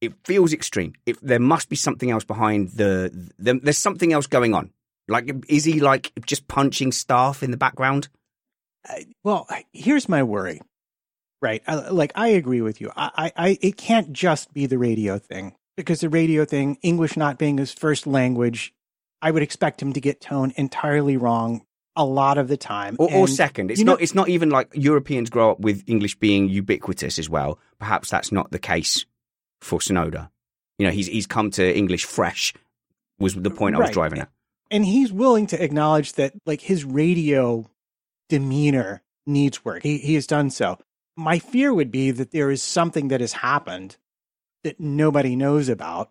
It 0.00 0.14
feels 0.24 0.52
extreme. 0.52 0.94
If 1.06 1.20
there 1.20 1.40
must 1.40 1.68
be 1.68 1.76
something 1.76 2.10
else 2.10 2.24
behind 2.24 2.70
the, 2.70 3.10
the 3.38 3.54
there's 3.62 3.78
something 3.78 4.12
else 4.12 4.26
going 4.26 4.54
on. 4.54 4.70
Like, 5.08 5.30
is 5.48 5.64
he 5.64 5.80
like 5.80 6.12
just 6.26 6.48
punching 6.48 6.92
staff 6.92 7.42
in 7.42 7.50
the 7.50 7.56
background? 7.56 8.08
Uh, 8.88 9.00
well, 9.22 9.48
here's 9.72 10.08
my 10.08 10.22
worry. 10.22 10.60
Right. 11.42 11.62
I, 11.66 11.74
like 11.90 12.12
I 12.14 12.28
agree 12.28 12.62
with 12.62 12.80
you. 12.80 12.92
I, 12.96 13.32
I, 13.36 13.58
it 13.60 13.76
can't 13.76 14.12
just 14.12 14.54
be 14.54 14.66
the 14.66 14.78
radio 14.78 15.18
thing 15.18 15.56
because 15.76 16.00
the 16.00 16.08
radio 16.08 16.44
thing, 16.44 16.78
English 16.82 17.16
not 17.16 17.36
being 17.36 17.58
his 17.58 17.72
first 17.72 18.06
language, 18.06 18.72
I 19.20 19.32
would 19.32 19.42
expect 19.42 19.82
him 19.82 19.92
to 19.92 20.00
get 20.00 20.20
tone 20.20 20.52
entirely 20.56 21.16
wrong 21.16 21.62
a 21.96 22.04
lot 22.04 22.38
of 22.38 22.46
the 22.46 22.56
time. 22.56 22.96
Or, 22.98 23.12
or 23.12 23.28
second, 23.28 23.72
it's 23.72 23.80
not. 23.80 23.98
Know, 23.98 24.02
it's 24.02 24.14
not 24.14 24.28
even 24.28 24.50
like 24.50 24.70
Europeans 24.72 25.30
grow 25.30 25.50
up 25.50 25.60
with 25.60 25.82
English 25.88 26.14
being 26.20 26.48
ubiquitous 26.48 27.18
as 27.18 27.28
well. 27.28 27.58
Perhaps 27.80 28.08
that's 28.10 28.30
not 28.30 28.52
the 28.52 28.60
case 28.60 29.04
for 29.60 29.80
Tsunoda. 29.80 30.30
You 30.78 30.86
know, 30.86 30.92
he's 30.92 31.08
he's 31.08 31.26
come 31.26 31.50
to 31.52 31.76
English 31.76 32.04
fresh. 32.04 32.54
Was 33.18 33.34
the 33.34 33.50
point 33.50 33.76
right. 33.76 33.82
I 33.82 33.88
was 33.88 33.94
driving 33.94 34.20
at. 34.20 34.30
And 34.70 34.86
he's 34.86 35.12
willing 35.12 35.48
to 35.48 35.62
acknowledge 35.62 36.14
that, 36.14 36.32
like 36.46 36.60
his 36.60 36.84
radio 36.84 37.68
demeanor 38.28 39.02
needs 39.26 39.64
work. 39.64 39.82
He 39.82 39.98
he 39.98 40.14
has 40.14 40.26
done 40.26 40.50
so 40.50 40.78
my 41.16 41.38
fear 41.38 41.72
would 41.72 41.90
be 41.90 42.10
that 42.10 42.30
there 42.30 42.50
is 42.50 42.62
something 42.62 43.08
that 43.08 43.20
has 43.20 43.32
happened 43.32 43.96
that 44.64 44.80
nobody 44.80 45.36
knows 45.36 45.68
about 45.68 46.10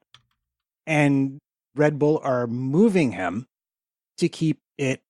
and 0.86 1.40
Red 1.76 1.98
Bull 2.00 2.20
are 2.24 2.48
moving 2.48 3.12
him 3.14 3.48
to 4.18 4.30
keep 4.30 4.60
it 4.78 5.02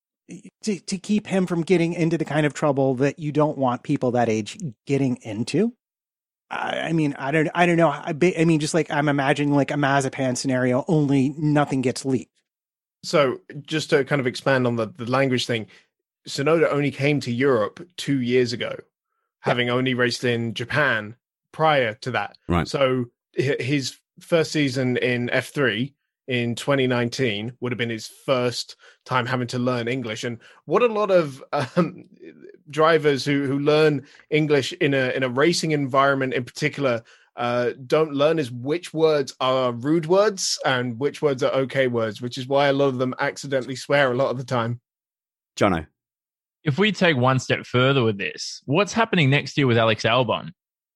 to, 0.63 0.79
to 0.79 0.97
keep 0.97 1.27
him 1.27 1.45
from 1.45 1.61
getting 1.63 1.93
into 1.93 2.17
the 2.17 2.25
kind 2.25 2.45
of 2.45 2.53
trouble 2.53 2.95
that 2.95 3.19
you 3.19 3.31
don't 3.31 3.57
want 3.57 3.83
people 3.83 4.11
that 4.11 4.29
age 4.29 4.57
getting 4.85 5.17
into. 5.23 5.73
I, 6.49 6.79
I 6.79 6.93
mean, 6.93 7.15
I 7.17 7.31
don't, 7.31 7.49
I 7.53 7.65
don't 7.65 7.75
know. 7.77 7.89
I, 7.89 8.13
I 8.37 8.45
mean, 8.45 8.59
just 8.59 8.73
like 8.73 8.89
I'm 8.91 9.09
imagining 9.09 9.53
like 9.53 9.71
a 9.71 9.75
Mazepin 9.75 10.37
scenario, 10.37 10.85
only 10.87 11.29
nothing 11.37 11.81
gets 11.81 12.05
leaked. 12.05 12.31
So, 13.03 13.41
just 13.65 13.89
to 13.89 14.05
kind 14.05 14.21
of 14.21 14.27
expand 14.27 14.67
on 14.67 14.75
the, 14.75 14.85
the 14.85 15.09
language 15.09 15.47
thing, 15.47 15.67
Tsunoda 16.27 16.71
only 16.71 16.91
came 16.91 17.19
to 17.21 17.31
Europe 17.31 17.85
two 17.97 18.21
years 18.21 18.53
ago 18.53 18.75
having 19.41 19.69
only 19.69 19.93
raced 19.93 20.23
in 20.23 20.53
Japan 20.53 21.15
prior 21.51 21.93
to 21.95 22.11
that. 22.11 22.37
Right. 22.47 22.67
So 22.67 23.05
his 23.33 23.97
first 24.19 24.51
season 24.51 24.97
in 24.97 25.29
F3 25.29 25.93
in 26.27 26.55
2019 26.55 27.57
would 27.59 27.71
have 27.71 27.77
been 27.77 27.89
his 27.89 28.07
first 28.07 28.75
time 29.05 29.25
having 29.25 29.47
to 29.47 29.59
learn 29.59 29.87
English. 29.87 30.23
And 30.23 30.39
what 30.65 30.81
a 30.81 30.87
lot 30.87 31.11
of 31.11 31.43
um, 31.51 32.05
drivers 32.69 33.25
who 33.25 33.45
who 33.45 33.59
learn 33.59 34.05
English 34.29 34.73
in 34.73 34.93
a 34.93 35.09
in 35.09 35.23
a 35.23 35.29
racing 35.29 35.71
environment 35.71 36.33
in 36.33 36.43
particular 36.43 37.03
uh, 37.37 37.71
don't 37.87 38.13
learn 38.13 38.39
is 38.39 38.51
which 38.51 38.93
words 38.93 39.33
are 39.39 39.71
rude 39.71 40.05
words 40.05 40.59
and 40.65 40.99
which 40.99 41.21
words 41.21 41.41
are 41.41 41.51
okay 41.53 41.87
words, 41.87 42.21
which 42.21 42.37
is 42.37 42.47
why 42.47 42.67
a 42.67 42.73
lot 42.73 42.87
of 42.87 42.97
them 42.97 43.15
accidentally 43.19 43.75
swear 43.75 44.11
a 44.11 44.15
lot 44.15 44.29
of 44.29 44.37
the 44.37 44.43
time. 44.43 44.79
Jono 45.57 45.87
if 46.63 46.77
we 46.77 46.91
take 46.91 47.17
one 47.17 47.39
step 47.39 47.65
further 47.65 48.03
with 48.03 48.17
this, 48.17 48.61
what's 48.65 48.93
happening 48.93 49.29
next 49.29 49.57
year 49.57 49.67
with 49.67 49.77
Alex 49.77 50.03
Albon? 50.03 50.51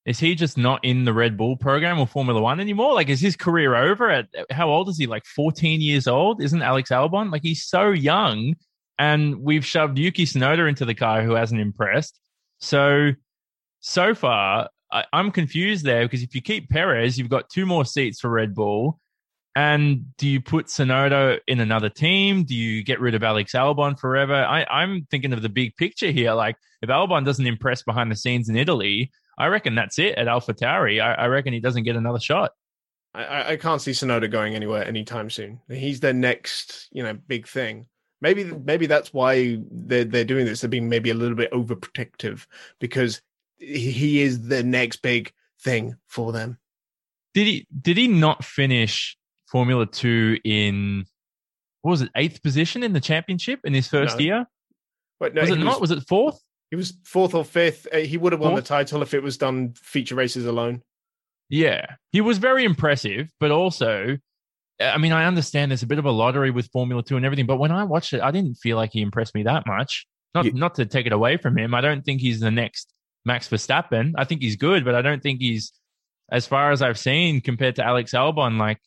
Is 0.05 0.19
he 0.19 0.35
just 0.35 0.57
not 0.57 0.85
in 0.85 1.03
the 1.03 1.13
Red 1.13 1.35
Bull 1.35 1.57
program 1.57 1.99
or 1.99 2.05
Formula 2.05 2.39
One 2.39 2.59
anymore? 2.59 2.93
Like, 2.93 3.09
is 3.09 3.19
his 3.19 3.35
career 3.35 3.75
over? 3.75 4.11
At 4.11 4.27
how 4.51 4.69
old 4.69 4.87
is 4.87 4.99
he? 4.99 5.07
Like 5.07 5.25
14 5.25 5.81
years 5.81 6.07
old? 6.07 6.43
Isn't 6.43 6.61
Alex 6.61 6.91
Albon? 6.91 7.31
Like, 7.31 7.41
he's 7.41 7.63
so 7.63 7.89
young, 7.89 8.53
and 8.99 9.41
we've 9.41 9.65
shoved 9.65 9.97
Yuki 9.97 10.25
Tsunoda 10.25 10.69
into 10.69 10.85
the 10.85 10.93
car 10.93 11.23
who 11.23 11.33
hasn't 11.33 11.59
impressed. 11.59 12.19
So, 12.59 13.11
so 13.79 14.13
far, 14.13 14.69
I, 14.91 15.05
I'm 15.11 15.31
confused 15.31 15.83
there 15.83 16.05
because 16.05 16.21
if 16.21 16.35
you 16.35 16.41
keep 16.41 16.69
Perez, 16.69 17.17
you've 17.17 17.29
got 17.29 17.49
two 17.49 17.65
more 17.65 17.83
seats 17.83 18.19
for 18.19 18.29
Red 18.29 18.53
Bull. 18.53 18.99
And 19.55 20.17
do 20.17 20.27
you 20.27 20.41
put 20.41 20.65
Tsunoda 20.65 21.39
in 21.47 21.61
another 21.61 21.89
team? 21.89 22.43
Do 22.43 22.53
you 22.53 22.83
get 22.83 22.99
rid 22.99 23.15
of 23.15 23.23
Alex 23.23 23.53
Albon 23.53 23.97
forever? 23.97 24.33
I, 24.33 24.83
am 24.83 25.07
thinking 25.09 25.31
of 25.31 25.41
the 25.41 25.49
big 25.49 25.77
picture 25.77 26.11
here. 26.11 26.33
Like, 26.33 26.57
if 26.81 26.89
Albon 26.89 27.23
doesn't 27.23 27.47
impress 27.47 27.81
behind 27.81 28.11
the 28.11 28.17
scenes 28.17 28.49
in 28.49 28.57
Italy, 28.57 29.11
I 29.37 29.47
reckon 29.47 29.73
that's 29.73 29.97
it 29.97 30.17
at 30.17 30.27
AlphaTauri. 30.27 31.01
I, 31.01 31.13
I 31.13 31.27
reckon 31.27 31.53
he 31.53 31.61
doesn't 31.61 31.83
get 31.83 31.95
another 31.95 32.19
shot. 32.19 32.51
I, 33.13 33.53
I 33.53 33.55
can't 33.55 33.81
see 33.81 33.91
Tsunoda 33.91 34.29
going 34.29 34.55
anywhere 34.55 34.85
anytime 34.85 35.29
soon. 35.29 35.61
He's 35.69 36.01
their 36.01 36.13
next, 36.13 36.89
you 36.91 37.03
know, 37.03 37.13
big 37.13 37.47
thing. 37.47 37.87
Maybe 38.21 38.43
maybe 38.43 38.87
that's 38.87 39.13
why 39.13 39.59
they're 39.71 40.03
they're 40.03 40.25
doing 40.25 40.45
this. 40.45 40.61
They're 40.61 40.69
being 40.69 40.89
maybe 40.89 41.11
a 41.11 41.15
little 41.15 41.35
bit 41.35 41.51
overprotective 41.51 42.45
because 42.79 43.21
he 43.57 44.21
is 44.21 44.47
the 44.47 44.63
next 44.63 45.01
big 45.01 45.31
thing 45.61 45.95
for 46.07 46.31
them. 46.31 46.57
Did 47.33 47.47
he 47.47 47.67
did 47.81 47.97
he 47.97 48.07
not 48.07 48.43
finish 48.43 49.17
Formula 49.47 49.85
Two 49.85 50.37
in 50.43 51.05
what 51.81 51.91
was 51.91 52.01
it 52.01 52.09
eighth 52.15 52.41
position 52.41 52.83
in 52.83 52.93
the 52.93 52.99
championship 52.99 53.59
in 53.63 53.73
his 53.73 53.87
first 53.87 54.17
no. 54.17 54.23
year? 54.23 54.45
Wait, 55.19 55.33
no, 55.33 55.41
was 55.41 55.49
it 55.51 55.59
not? 55.59 55.81
Was, 55.81 55.91
it 55.91 56.03
fourth? 56.07 56.39
He 56.71 56.75
was 56.75 56.93
fourth 57.03 57.33
or 57.35 57.45
fifth. 57.45 57.87
Uh, 57.93 57.97
he 57.97 58.17
would 58.17 58.33
have 58.33 58.41
won 58.41 58.51
fourth? 58.51 58.63
the 58.63 58.67
title 58.67 59.01
if 59.01 59.13
it 59.13 59.23
was 59.23 59.37
done 59.37 59.73
feature 59.75 60.15
races 60.15 60.45
alone. 60.45 60.81
Yeah, 61.49 61.85
he 62.11 62.21
was 62.21 62.39
very 62.39 62.63
impressive, 62.63 63.31
but 63.39 63.51
also, 63.51 64.17
I 64.81 64.97
mean, 64.97 65.11
I 65.11 65.25
understand 65.25 65.71
there's 65.71 65.83
a 65.83 65.87
bit 65.87 65.99
of 65.99 66.05
a 66.05 66.11
lottery 66.11 66.49
with 66.49 66.69
Formula 66.71 67.03
Two 67.03 67.17
and 67.17 67.25
everything, 67.25 67.45
but 67.45 67.57
when 67.57 67.71
I 67.71 67.83
watched 67.83 68.13
it, 68.13 68.21
I 68.21 68.31
didn't 68.31 68.55
feel 68.55 68.77
like 68.77 68.91
he 68.91 69.01
impressed 69.01 69.35
me 69.35 69.43
that 69.43 69.67
much. 69.67 70.07
Not 70.33 70.45
You- 70.45 70.53
not 70.53 70.75
to 70.75 70.85
take 70.85 71.05
it 71.05 71.13
away 71.13 71.37
from 71.37 71.57
him. 71.57 71.73
I 71.73 71.81
don't 71.81 72.03
think 72.03 72.19
he's 72.19 72.39
the 72.39 72.51
next 72.51 72.91
Max 73.25 73.47
Verstappen. 73.47 74.13
I 74.17 74.25
think 74.25 74.41
he's 74.41 74.55
good, 74.55 74.83
but 74.83 74.95
I 74.95 75.01
don't 75.01 75.21
think 75.21 75.39
he's 75.39 75.71
as 76.31 76.47
far 76.47 76.71
as 76.71 76.81
I've 76.81 76.97
seen 76.97 77.41
compared 77.41 77.75
to 77.75 77.85
Alex 77.85 78.11
Albon. 78.13 78.57
Like 78.57 78.79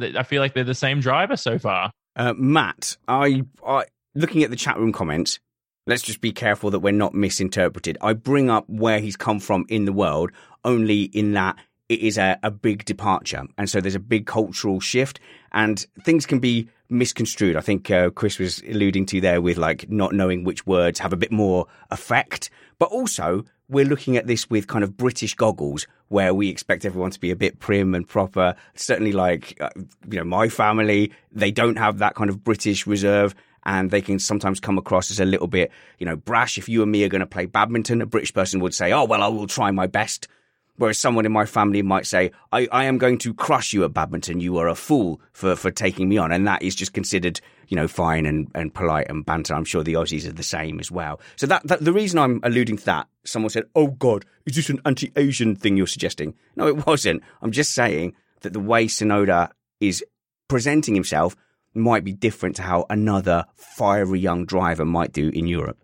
I 0.00 0.22
feel 0.22 0.40
like 0.40 0.54
they're 0.54 0.64
the 0.64 0.74
same 0.74 1.00
driver 1.00 1.36
so 1.36 1.58
far. 1.58 1.90
Uh, 2.16 2.34
Matt, 2.36 2.96
I, 3.08 3.42
I 3.66 3.84
looking 4.14 4.42
at 4.42 4.50
the 4.50 4.56
chat 4.56 4.78
room 4.78 4.92
comments. 4.92 5.38
Let's 5.86 6.02
just 6.02 6.22
be 6.22 6.32
careful 6.32 6.70
that 6.70 6.78
we're 6.78 6.92
not 6.92 7.14
misinterpreted. 7.14 7.98
I 8.00 8.14
bring 8.14 8.48
up 8.48 8.64
where 8.68 9.00
he's 9.00 9.16
come 9.16 9.38
from 9.38 9.66
in 9.68 9.84
the 9.84 9.92
world 9.92 10.30
only 10.64 11.02
in 11.02 11.32
that 11.32 11.56
it 11.90 12.00
is 12.00 12.16
a, 12.16 12.38
a 12.42 12.50
big 12.50 12.86
departure, 12.86 13.44
and 13.58 13.68
so 13.68 13.80
there's 13.80 13.94
a 13.94 14.00
big 14.00 14.26
cultural 14.26 14.80
shift, 14.80 15.20
and 15.52 15.86
things 16.02 16.24
can 16.24 16.38
be 16.38 16.68
misconstrued. 16.88 17.56
I 17.56 17.60
think 17.60 17.90
uh, 17.90 18.10
Chris 18.10 18.38
was 18.38 18.62
alluding 18.62 19.04
to 19.06 19.20
there 19.20 19.42
with 19.42 19.58
like 19.58 19.90
not 19.90 20.14
knowing 20.14 20.44
which 20.44 20.66
words 20.66 20.98
have 21.00 21.12
a 21.12 21.16
bit 21.16 21.30
more 21.30 21.66
effect, 21.90 22.48
but 22.78 22.90
also 22.90 23.44
we're 23.68 23.84
looking 23.84 24.16
at 24.16 24.26
this 24.26 24.50
with 24.50 24.66
kind 24.66 24.84
of 24.84 24.96
British 24.96 25.34
goggles, 25.34 25.86
where 26.08 26.34
we 26.34 26.48
expect 26.48 26.84
everyone 26.84 27.10
to 27.10 27.20
be 27.20 27.30
a 27.30 27.36
bit 27.36 27.58
prim 27.60 27.94
and 27.94 28.06
proper. 28.06 28.54
Certainly, 28.74 29.12
like 29.12 29.56
uh, 29.60 29.70
you 30.10 30.18
know, 30.18 30.24
my 30.24 30.48
family, 30.48 31.12
they 31.32 31.50
don't 31.50 31.76
have 31.78 31.98
that 31.98 32.14
kind 32.14 32.30
of 32.30 32.44
British 32.44 32.86
reserve, 32.86 33.34
and 33.64 33.90
they 33.90 34.00
can 34.00 34.18
sometimes 34.18 34.60
come 34.60 34.78
across 34.78 35.10
as 35.10 35.20
a 35.20 35.24
little 35.24 35.46
bit, 35.46 35.70
you 35.98 36.06
know, 36.06 36.16
brash. 36.16 36.58
If 36.58 36.68
you 36.68 36.82
and 36.82 36.92
me 36.92 37.04
are 37.04 37.08
going 37.08 37.20
to 37.20 37.26
play 37.26 37.46
badminton, 37.46 38.02
a 38.02 38.06
British 38.06 38.34
person 38.34 38.60
would 38.60 38.74
say, 38.74 38.92
"Oh 38.92 39.04
well, 39.04 39.22
I 39.22 39.28
will 39.28 39.46
try 39.46 39.70
my 39.70 39.86
best." 39.86 40.28
Whereas 40.76 40.98
someone 40.98 41.24
in 41.24 41.32
my 41.32 41.46
family 41.46 41.82
might 41.82 42.06
say, 42.06 42.32
I, 42.50 42.66
I 42.72 42.84
am 42.84 42.98
going 42.98 43.18
to 43.18 43.32
crush 43.32 43.72
you 43.72 43.84
at 43.84 43.94
badminton. 43.94 44.40
You 44.40 44.58
are 44.58 44.66
a 44.66 44.74
fool 44.74 45.20
for, 45.32 45.54
for 45.54 45.70
taking 45.70 46.08
me 46.08 46.18
on. 46.18 46.32
And 46.32 46.46
that 46.48 46.62
is 46.62 46.74
just 46.74 46.92
considered, 46.92 47.40
you 47.68 47.76
know, 47.76 47.86
fine 47.86 48.26
and, 48.26 48.50
and 48.56 48.74
polite 48.74 49.06
and 49.08 49.24
banter. 49.24 49.54
I'm 49.54 49.64
sure 49.64 49.84
the 49.84 49.92
Aussies 49.94 50.26
are 50.26 50.32
the 50.32 50.42
same 50.42 50.80
as 50.80 50.90
well. 50.90 51.20
So 51.36 51.46
that, 51.46 51.64
that 51.68 51.84
the 51.84 51.92
reason 51.92 52.18
I'm 52.18 52.40
alluding 52.42 52.78
to 52.78 52.84
that, 52.86 53.08
someone 53.24 53.50
said, 53.50 53.64
Oh 53.76 53.88
God, 53.88 54.24
is 54.46 54.56
this 54.56 54.68
an 54.68 54.80
anti-Asian 54.84 55.54
thing 55.54 55.76
you're 55.76 55.86
suggesting? 55.86 56.34
No, 56.56 56.66
it 56.66 56.86
wasn't. 56.86 57.22
I'm 57.40 57.52
just 57.52 57.72
saying 57.72 58.16
that 58.40 58.52
the 58.52 58.60
way 58.60 58.86
Tsunoda 58.86 59.50
is 59.80 60.04
presenting 60.48 60.94
himself 60.94 61.36
might 61.72 62.04
be 62.04 62.12
different 62.12 62.56
to 62.56 62.62
how 62.62 62.86
another 62.90 63.44
fiery 63.54 64.20
young 64.20 64.44
driver 64.44 64.84
might 64.84 65.12
do 65.12 65.28
in 65.30 65.46
Europe. 65.46 65.78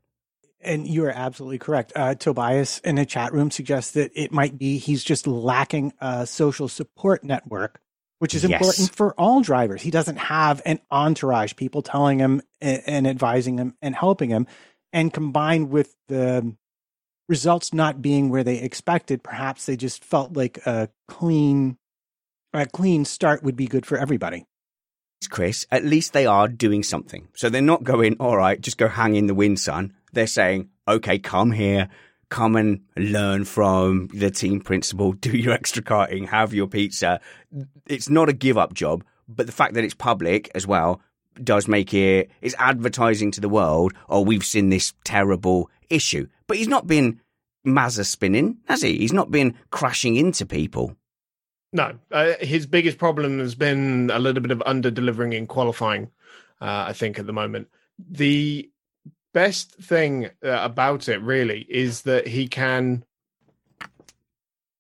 And 0.63 0.87
you 0.87 1.05
are 1.07 1.11
absolutely 1.11 1.59
correct. 1.59 1.93
Uh, 1.97 2.15
Tobias 2.15 2.81
in 2.81 2.99
a 2.99 3.07
chat 3.07 3.33
room 3.33 3.51
suggests 3.51 3.93
that 3.93 4.13
it 4.15 4.31
might 4.31 4.59
be 4.59 4.77
he's 4.77 5.03
just 5.03 5.27
lacking 5.27 5.95
a 6.01 6.27
social 6.27 6.69
support 6.69 7.25
network, 7.25 7.81
which 8.19 8.35
is 8.35 8.45
Yes. 8.45 8.61
important 8.61 8.95
for 8.95 9.15
all 9.15 9.41
drivers. 9.41 9.81
He 9.81 9.91
doesn't 9.91 10.17
have 10.17 10.61
an 10.67 10.81
entourage, 10.91 11.57
people 11.57 11.81
telling 11.81 12.19
him 12.19 12.43
and, 12.61 12.83
and 12.87 13.07
advising 13.07 13.57
him 13.57 13.75
and 13.81 13.95
helping 13.95 14.29
him. 14.29 14.47
And 14.93 15.13
combined 15.13 15.71
with 15.71 15.95
the 16.09 16.55
results 17.29 17.73
not 17.73 18.03
being 18.03 18.29
where 18.29 18.45
they 18.45 18.59
expected, 18.59 19.23
perhaps 19.23 19.65
they 19.65 19.77
just 19.77 20.05
felt 20.05 20.37
like 20.37 20.59
a 20.67 20.91
clean, 21.09 21.79
a 22.53 22.67
clean 22.67 23.05
start 23.07 23.43
would 23.43 23.57
be 23.57 23.67
good 23.67 23.87
for 23.87 23.97
everybody. 23.97 24.45
Chris, 25.29 25.67
at 25.71 25.85
least 25.85 26.13
they 26.13 26.27
are 26.27 26.49
doing 26.49 26.83
something. 26.83 27.29
So 27.35 27.49
they're 27.49 27.63
not 27.63 27.85
going, 27.85 28.17
all 28.19 28.37
right, 28.37 28.61
just 28.61 28.79
go 28.79 28.89
hang 28.89 29.17
in 29.17 29.27
the 29.27 29.35
wind, 29.35 29.61
son. 29.61 29.95
They're 30.13 30.27
saying, 30.27 30.69
okay, 30.89 31.19
come 31.19 31.53
here, 31.53 31.89
come 32.29 32.57
and 32.57 32.81
learn 32.97 33.45
from 33.45 34.09
the 34.15 34.31
team 34.31 34.61
principal, 34.61 35.13
do 35.13 35.37
your 35.37 35.53
extra 35.53 35.83
karting, 35.83 36.29
have 36.29 36.55
your 36.55 36.67
pizza. 36.67 37.21
It's 37.87 38.09
not 38.09 38.29
a 38.29 38.33
give 38.33 38.59
up 38.59 38.73
job, 38.75 39.05
but 39.29 39.47
the 39.47 39.53
fact 39.53 39.75
that 39.75 39.85
it's 39.85 39.95
public 39.95 40.51
as 40.55 40.67
well 40.67 41.01
does 41.43 41.69
make 41.69 41.95
it, 41.95 42.31
it's 42.41 42.55
advertising 42.59 43.31
to 43.33 43.41
the 43.41 43.49
world, 43.49 43.93
oh, 44.09 44.21
we've 44.21 44.45
seen 44.45 44.69
this 44.69 44.93
terrible 45.05 45.71
issue. 45.89 46.27
But 46.47 46.57
he's 46.57 46.69
not 46.69 46.87
been 46.87 47.21
Mazza 47.67 48.05
spinning, 48.05 48.59
has 48.67 48.83
he? 48.83 48.99
He's 48.99 49.13
not 49.13 49.31
been 49.31 49.55
crashing 49.71 50.17
into 50.17 50.47
people. 50.47 50.97
No, 51.73 51.99
uh, 52.11 52.33
his 52.41 52.67
biggest 52.67 52.99
problem 52.99 53.39
has 53.39 53.55
been 53.55 54.11
a 54.13 54.19
little 54.19 54.43
bit 54.43 54.51
of 54.51 54.63
under 54.67 54.91
delivering 54.91 55.33
in 55.33 55.47
qualifying. 55.47 56.11
Uh, 56.61 56.87
I 56.89 56.93
think 56.93 57.19
at 57.19 57.27
the 57.27 57.33
moment, 57.33 57.69
the 57.99 58.70
best 59.33 59.75
thing 59.77 60.27
uh, 60.45 60.59
about 60.63 61.09
it 61.09 61.21
really 61.23 61.67
is 61.69 62.03
that 62.03 62.27
he 62.27 62.49
can 62.49 63.05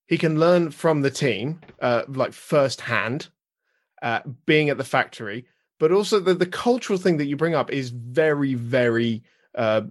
he 0.06 0.18
can 0.18 0.40
learn 0.40 0.72
from 0.72 1.02
the 1.02 1.10
team, 1.10 1.60
uh, 1.80 2.02
like 2.08 2.32
firsthand, 2.32 3.28
uh, 4.02 4.20
being 4.44 4.68
at 4.68 4.76
the 4.76 4.84
factory. 4.84 5.46
But 5.78 5.92
also 5.92 6.20
the 6.20 6.34
the 6.34 6.46
cultural 6.46 6.98
thing 6.98 7.16
that 7.18 7.26
you 7.26 7.36
bring 7.36 7.54
up 7.54 7.70
is 7.70 7.90
very 7.90 8.54
very 8.54 9.22
uh, 9.54 9.82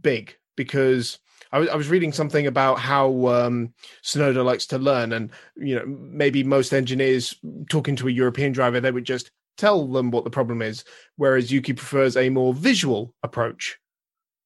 big 0.00 0.36
because 0.56 1.18
I 1.52 1.58
was 1.58 1.68
I 1.68 1.76
was 1.76 1.88
reading 1.88 2.12
something 2.12 2.46
about 2.46 2.80
how 2.80 3.26
um, 3.28 3.72
Tsunoda 4.02 4.44
likes 4.44 4.66
to 4.66 4.78
learn, 4.78 5.12
and 5.12 5.30
you 5.56 5.76
know 5.76 5.86
maybe 5.86 6.44
most 6.44 6.72
engineers 6.72 7.34
talking 7.68 7.96
to 7.96 8.08
a 8.08 8.12
European 8.12 8.52
driver 8.52 8.80
they 8.80 8.90
would 8.90 9.04
just 9.04 9.30
tell 9.56 9.86
them 9.86 10.10
what 10.10 10.24
the 10.24 10.30
problem 10.30 10.62
is, 10.62 10.84
whereas 11.16 11.52
Yuki 11.52 11.72
prefers 11.72 12.16
a 12.16 12.30
more 12.30 12.54
visual 12.54 13.14
approach. 13.22 13.78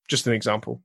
Just 0.08 0.26
an 0.26 0.32
example. 0.32 0.82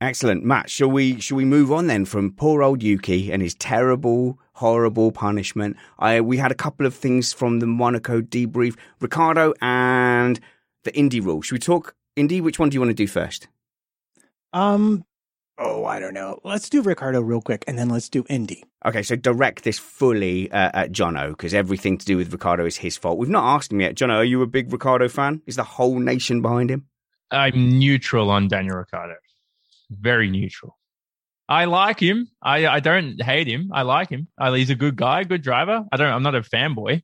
Excellent, 0.00 0.44
Matt. 0.44 0.70
Shall 0.70 0.90
we 0.90 1.20
shall 1.20 1.36
we 1.36 1.44
move 1.44 1.72
on 1.72 1.88
then 1.88 2.04
from 2.04 2.32
poor 2.32 2.62
old 2.62 2.82
Yuki 2.84 3.32
and 3.32 3.42
his 3.42 3.54
terrible, 3.56 4.38
horrible 4.52 5.10
punishment? 5.10 5.76
I 5.98 6.20
we 6.20 6.36
had 6.36 6.52
a 6.52 6.54
couple 6.56 6.86
of 6.86 6.94
things 6.94 7.32
from 7.32 7.58
the 7.58 7.66
Monaco 7.66 8.20
debrief, 8.20 8.76
Ricciardo 9.00 9.54
and 9.60 10.38
the 10.84 10.96
Indy 10.96 11.18
rule. 11.18 11.42
Should 11.42 11.56
we 11.56 11.58
talk 11.58 11.96
Indy? 12.14 12.40
Which 12.40 12.60
one 12.60 12.68
do 12.68 12.74
you 12.74 12.80
want 12.80 12.90
to 12.90 12.94
do 12.94 13.08
first? 13.08 13.48
Um, 14.52 15.04
oh, 15.58 15.84
I 15.84 15.98
don't 15.98 16.14
know. 16.14 16.40
Let's 16.44 16.68
do 16.68 16.82
Ricciardo 16.82 17.20
real 17.20 17.40
quick, 17.40 17.64
and 17.66 17.78
then 17.78 17.88
let's 17.88 18.08
do 18.08 18.24
Indy. 18.28 18.64
Okay, 18.84 19.02
so 19.02 19.16
direct 19.16 19.64
this 19.64 19.78
fully 19.78 20.50
uh, 20.52 20.70
at 20.74 20.92
Jono 20.92 21.30
because 21.30 21.54
everything 21.54 21.98
to 21.98 22.06
do 22.06 22.16
with 22.16 22.32
Ricciardo 22.32 22.64
is 22.66 22.76
his 22.76 22.96
fault. 22.96 23.18
We've 23.18 23.28
not 23.28 23.56
asked 23.56 23.72
him 23.72 23.80
yet. 23.80 23.94
Jono, 23.94 24.16
are 24.16 24.24
you 24.24 24.42
a 24.42 24.46
big 24.46 24.72
Ricciardo 24.72 25.08
fan? 25.08 25.42
Is 25.46 25.56
the 25.56 25.64
whole 25.64 25.98
nation 25.98 26.42
behind 26.42 26.70
him? 26.70 26.86
I'm 27.30 27.78
neutral 27.78 28.30
on 28.30 28.48
Daniel 28.48 28.76
Ricciardo. 28.76 29.14
Very 29.90 30.30
neutral. 30.30 30.78
I 31.48 31.64
like 31.64 31.98
him. 32.00 32.28
I 32.42 32.66
I 32.66 32.80
don't 32.80 33.20
hate 33.22 33.46
him. 33.46 33.70
I 33.72 33.82
like 33.82 34.10
him. 34.10 34.28
Uh, 34.38 34.52
he's 34.52 34.70
a 34.70 34.74
good 34.74 34.96
guy, 34.96 35.24
good 35.24 35.42
driver. 35.42 35.84
I 35.90 35.96
don't. 35.96 36.12
I'm 36.12 36.22
not 36.22 36.34
a 36.34 36.42
fanboy. 36.42 37.02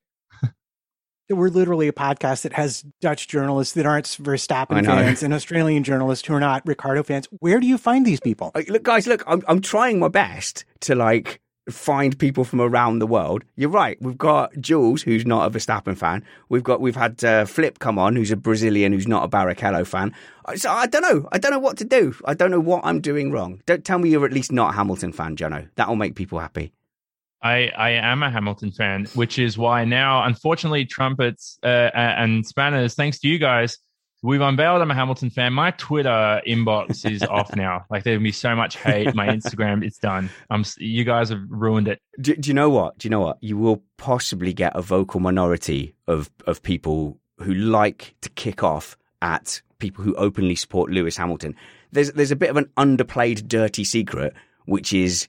We're 1.30 1.48
literally 1.48 1.88
a 1.88 1.92
podcast 1.92 2.42
that 2.42 2.52
has 2.52 2.84
Dutch 3.00 3.28
journalists 3.28 3.72
that 3.74 3.86
aren't 3.86 4.04
Verstappen 4.04 4.84
fans 4.84 5.22
and 5.22 5.32
Australian 5.32 5.82
journalists 5.82 6.26
who 6.26 6.34
are 6.34 6.40
not 6.40 6.66
Ricciardo 6.66 7.02
fans. 7.02 7.26
Where 7.40 7.60
do 7.60 7.66
you 7.66 7.78
find 7.78 8.04
these 8.04 8.20
people? 8.20 8.52
Look, 8.68 8.82
guys, 8.82 9.06
look, 9.06 9.24
I'm 9.26 9.42
I'm 9.48 9.62
trying 9.62 9.98
my 9.98 10.08
best 10.08 10.66
to 10.80 10.94
like 10.94 11.40
find 11.70 12.18
people 12.18 12.44
from 12.44 12.60
around 12.60 12.98
the 12.98 13.06
world. 13.06 13.42
You're 13.56 13.70
right. 13.70 13.96
We've 14.02 14.18
got 14.18 14.52
Jules, 14.60 15.00
who's 15.00 15.24
not 15.24 15.46
a 15.46 15.58
Verstappen 15.58 15.96
fan. 15.96 16.22
We've 16.50 16.62
got 16.62 16.82
we've 16.82 16.94
had 16.94 17.24
uh, 17.24 17.46
Flip 17.46 17.78
come 17.78 17.98
on, 17.98 18.16
who's 18.16 18.30
a 18.30 18.36
Brazilian, 18.36 18.92
who's 18.92 19.08
not 19.08 19.24
a 19.24 19.28
Barrichello 19.28 19.86
fan. 19.86 20.14
Uh, 20.44 20.56
So 20.56 20.70
I 20.70 20.86
don't 20.86 21.00
know. 21.00 21.26
I 21.32 21.38
don't 21.38 21.52
know 21.52 21.58
what 21.58 21.78
to 21.78 21.86
do. 21.86 22.14
I 22.26 22.34
don't 22.34 22.50
know 22.50 22.60
what 22.60 22.84
I'm 22.84 23.00
doing 23.00 23.32
wrong. 23.32 23.62
Don't 23.64 23.82
tell 23.82 23.98
me 23.98 24.10
you're 24.10 24.26
at 24.26 24.32
least 24.34 24.52
not 24.52 24.74
a 24.74 24.76
Hamilton 24.76 25.12
fan, 25.14 25.36
Jono. 25.36 25.70
That'll 25.76 25.96
make 25.96 26.16
people 26.16 26.38
happy. 26.38 26.74
I, 27.44 27.70
I 27.76 27.90
am 27.90 28.22
a 28.22 28.30
Hamilton 28.30 28.72
fan, 28.72 29.04
which 29.14 29.38
is 29.38 29.58
why 29.58 29.84
now, 29.84 30.24
unfortunately, 30.24 30.86
trumpets 30.86 31.58
uh, 31.62 31.90
and 31.94 32.46
spanners, 32.46 32.94
thanks 32.94 33.18
to 33.20 33.28
you 33.28 33.38
guys, 33.38 33.78
we've 34.22 34.40
unveiled 34.40 34.80
I'm 34.80 34.90
a 34.90 34.94
Hamilton 34.94 35.28
fan. 35.28 35.52
My 35.52 35.70
Twitter 35.72 36.40
inbox 36.48 37.08
is 37.08 37.22
off 37.30 37.54
now. 37.54 37.84
Like 37.90 38.02
there'll 38.02 38.22
be 38.22 38.32
so 38.32 38.56
much 38.56 38.76
hate. 38.76 39.14
My 39.14 39.28
Instagram, 39.28 39.84
it's 39.84 39.98
done. 39.98 40.30
I'm. 40.48 40.64
You 40.78 41.04
guys 41.04 41.28
have 41.28 41.42
ruined 41.48 41.86
it. 41.86 42.00
Do, 42.20 42.34
do 42.34 42.48
you 42.48 42.54
know 42.54 42.70
what? 42.70 42.96
Do 42.98 43.06
you 43.06 43.10
know 43.10 43.20
what? 43.20 43.36
You 43.42 43.58
will 43.58 43.82
possibly 43.98 44.54
get 44.54 44.74
a 44.74 44.80
vocal 44.82 45.20
minority 45.20 45.94
of 46.08 46.30
of 46.46 46.62
people 46.62 47.20
who 47.38 47.52
like 47.52 48.16
to 48.22 48.30
kick 48.30 48.62
off 48.62 48.96
at 49.20 49.60
people 49.78 50.02
who 50.02 50.14
openly 50.14 50.54
support 50.54 50.90
Lewis 50.90 51.18
Hamilton. 51.18 51.54
There's 51.92 52.10
there's 52.12 52.30
a 52.30 52.36
bit 52.36 52.48
of 52.48 52.56
an 52.56 52.70
underplayed 52.78 53.46
dirty 53.46 53.84
secret, 53.84 54.32
which 54.64 54.94
is 54.94 55.28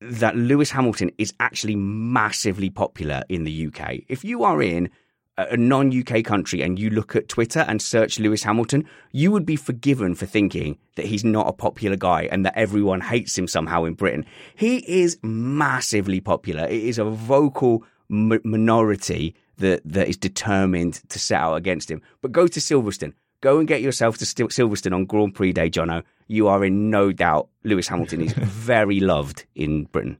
that 0.00 0.36
Lewis 0.36 0.70
Hamilton 0.70 1.10
is 1.18 1.32
actually 1.40 1.76
massively 1.76 2.70
popular 2.70 3.22
in 3.28 3.44
the 3.44 3.66
UK. 3.66 4.00
If 4.08 4.24
you 4.24 4.44
are 4.44 4.62
in 4.62 4.90
a 5.38 5.46
a 5.50 5.56
non-UK 5.56 6.22
country 6.22 6.60
and 6.60 6.78
you 6.78 6.90
look 6.90 7.16
at 7.16 7.28
Twitter 7.28 7.60
and 7.60 7.80
search 7.80 8.18
Lewis 8.18 8.42
Hamilton, 8.42 8.84
you 9.12 9.30
would 9.32 9.46
be 9.46 9.56
forgiven 9.56 10.14
for 10.14 10.26
thinking 10.26 10.76
that 10.96 11.06
he's 11.06 11.24
not 11.24 11.48
a 11.48 11.52
popular 11.52 11.96
guy 11.96 12.28
and 12.30 12.44
that 12.44 12.56
everyone 12.56 13.00
hates 13.00 13.38
him 13.38 13.48
somehow 13.48 13.84
in 13.84 13.94
Britain. 13.94 14.26
He 14.54 14.78
is 14.86 15.18
massively 15.22 16.20
popular. 16.20 16.64
It 16.64 16.82
is 16.82 16.98
a 16.98 17.04
vocal 17.04 17.84
m- 18.10 18.40
minority 18.44 19.34
that 19.56 19.80
that 19.84 20.08
is 20.08 20.16
determined 20.16 21.00
to 21.08 21.18
set 21.18 21.40
out 21.40 21.54
against 21.54 21.90
him. 21.90 22.02
But 22.20 22.32
go 22.32 22.46
to 22.46 22.60
Silverstone. 22.60 23.14
Go 23.40 23.58
and 23.58 23.68
get 23.68 23.80
yourself 23.80 24.18
to 24.18 24.26
Sil- 24.28 24.48
Silverstone 24.52 24.94
on 24.94 25.06
Grand 25.06 25.34
Prix 25.34 25.52
Day, 25.52 25.70
Jono. 25.70 26.02
You 26.30 26.46
are 26.46 26.64
in 26.64 26.90
no 26.90 27.10
doubt. 27.10 27.48
Lewis 27.64 27.88
Hamilton 27.88 28.22
is 28.22 28.32
very 28.36 29.00
loved 29.00 29.46
in 29.56 29.84
Britain. 29.86 30.18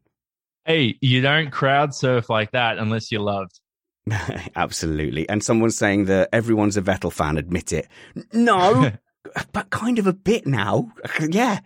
Hey, 0.64 0.98
you 1.00 1.20
don't 1.20 1.52
crowd 1.52 1.94
surf 1.94 2.28
like 2.28 2.50
that 2.50 2.78
unless 2.78 3.12
you're 3.12 3.20
loved. 3.20 3.60
Absolutely. 4.56 5.28
And 5.28 5.42
someone's 5.42 5.76
saying 5.76 6.06
that 6.06 6.28
everyone's 6.32 6.76
a 6.76 6.82
Vettel 6.82 7.12
fan, 7.12 7.36
admit 7.38 7.72
it. 7.72 7.86
No, 8.32 8.90
but 9.52 9.70
kind 9.70 10.00
of 10.00 10.08
a 10.08 10.12
bit 10.12 10.48
now. 10.48 10.90
Yeah, 11.28 11.60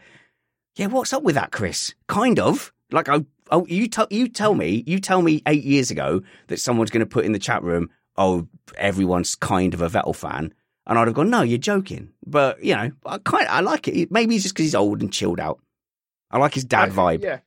yeah. 0.77 0.87
What's 0.87 1.15
up 1.15 1.23
with 1.23 1.37
that, 1.37 1.51
Chris? 1.51 1.95
Kind 2.07 2.39
of 2.39 2.71
like 2.91 3.09
I. 3.09 3.25
Oh, 3.51 3.65
you 3.67 3.89
tell 3.89 4.09
you 4.11 4.29
tell 4.29 4.55
me. 4.55 4.85
You 4.87 5.01
tell 5.01 5.23
me 5.23 5.43
eight 5.47 5.65
years 5.65 5.91
ago 5.91 6.21
that 6.49 6.61
someone's 6.61 6.91
going 6.91 7.01
to 7.01 7.07
put 7.07 7.25
in 7.25 7.33
the 7.33 7.39
chat 7.39 7.63
room. 7.63 7.89
Oh, 8.17 8.47
everyone's 8.77 9.35
kind 9.35 9.73
of 9.73 9.81
a 9.81 9.89
Vettel 9.89 10.15
fan, 10.15 10.53
and 10.87 10.99
I'd 10.99 11.09
have 11.09 11.15
gone, 11.15 11.31
no, 11.31 11.43
you're 11.43 11.59
joking. 11.59 12.11
But 12.27 12.63
you 12.63 12.75
know, 12.75 12.91
I 13.07 13.19
kind 13.19 13.49
I 13.49 13.61
like 13.61 13.89
it. 13.89 14.11
Maybe 14.11 14.35
it's 14.35 14.45
just 14.45 14.55
because 14.55 14.67
he's 14.67 14.75
old 14.75 15.01
and 15.03 15.13
chilled 15.13 15.41
out. 15.41 15.61
I 16.31 16.39
like 16.39 16.55
his 16.55 16.65
dad 16.65 16.91
I- 16.91 16.93
vibe. 16.93 17.23
Yeah. 17.23 17.41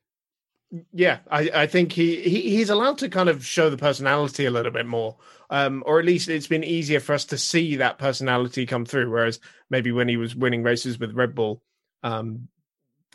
Yeah, 0.92 1.20
I, 1.30 1.50
I 1.54 1.66
think 1.66 1.92
he, 1.92 2.20
he 2.20 2.42
he's 2.42 2.68
allowed 2.68 2.98
to 2.98 3.08
kind 3.08 3.30
of 3.30 3.42
show 3.42 3.70
the 3.70 3.78
personality 3.78 4.44
a 4.44 4.50
little 4.50 4.70
bit 4.70 4.84
more, 4.84 5.16
um, 5.48 5.82
or 5.86 5.98
at 5.98 6.04
least 6.04 6.28
it's 6.28 6.46
been 6.46 6.62
easier 6.62 7.00
for 7.00 7.14
us 7.14 7.24
to 7.26 7.38
see 7.38 7.76
that 7.76 7.96
personality 7.96 8.66
come 8.66 8.84
through. 8.84 9.10
Whereas 9.10 9.40
maybe 9.70 9.92
when 9.92 10.08
he 10.08 10.18
was 10.18 10.36
winning 10.36 10.62
races 10.62 10.98
with 10.98 11.14
Red 11.14 11.34
Bull, 11.34 11.62
um, 12.02 12.48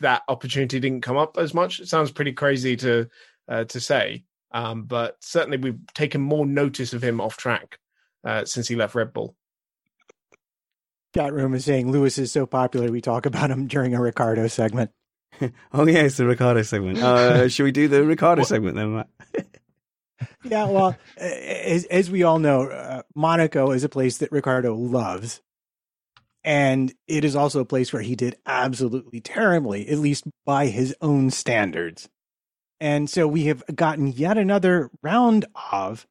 that 0.00 0.22
opportunity 0.26 0.80
didn't 0.80 1.02
come 1.02 1.16
up 1.16 1.38
as 1.38 1.54
much. 1.54 1.78
It 1.78 1.86
sounds 1.86 2.10
pretty 2.10 2.32
crazy 2.32 2.74
to 2.78 3.08
uh, 3.48 3.62
to 3.66 3.78
say, 3.78 4.24
um, 4.50 4.82
but 4.82 5.16
certainly 5.20 5.58
we've 5.58 5.78
taken 5.94 6.20
more 6.20 6.46
notice 6.46 6.92
of 6.92 7.04
him 7.04 7.20
off 7.20 7.36
track 7.36 7.78
uh, 8.24 8.44
since 8.46 8.66
he 8.66 8.74
left 8.74 8.96
Red 8.96 9.12
Bull. 9.12 9.36
Chat 11.14 11.32
room 11.32 11.54
is 11.54 11.64
saying 11.64 11.90
Lewis 11.90 12.18
is 12.18 12.32
so 12.32 12.44
popular 12.44 12.90
we 12.90 13.00
talk 13.00 13.24
about 13.24 13.50
him 13.50 13.66
during 13.66 13.94
a 13.94 14.00
Ricciardo 14.00 14.48
segment. 14.48 14.90
Oh 15.72 15.84
yeah, 15.84 16.02
it's 16.02 16.16
the 16.16 16.26
Ricciardo 16.26 16.62
segment. 16.62 16.98
Uh, 16.98 17.48
should 17.50 17.64
we 17.64 17.72
do 17.72 17.88
the 17.88 18.04
Ricciardo 18.04 18.44
segment 18.44 18.76
then, 18.76 18.94
Matt? 18.94 19.08
Yeah, 20.44 20.66
well, 20.66 20.96
as, 21.16 21.84
as 21.86 22.08
we 22.10 22.22
all 22.22 22.38
know, 22.38 22.68
uh, 22.68 23.02
Monaco 23.16 23.72
is 23.72 23.82
a 23.82 23.88
place 23.88 24.18
that 24.18 24.30
Ricciardo 24.30 24.74
loves. 24.74 25.42
And 26.44 26.94
it 27.08 27.24
is 27.24 27.34
also 27.34 27.60
a 27.60 27.64
place 27.64 27.92
where 27.92 28.00
he 28.00 28.14
did 28.14 28.36
absolutely 28.46 29.20
terribly, 29.20 29.88
at 29.88 29.98
least 29.98 30.24
by 30.46 30.66
his 30.66 30.94
own 31.00 31.30
standards. 31.30 32.08
And 32.80 33.10
so 33.10 33.26
we 33.26 33.46
have 33.46 33.64
gotten 33.74 34.06
yet 34.06 34.38
another 34.38 34.90
round 35.02 35.46
of 35.72 36.06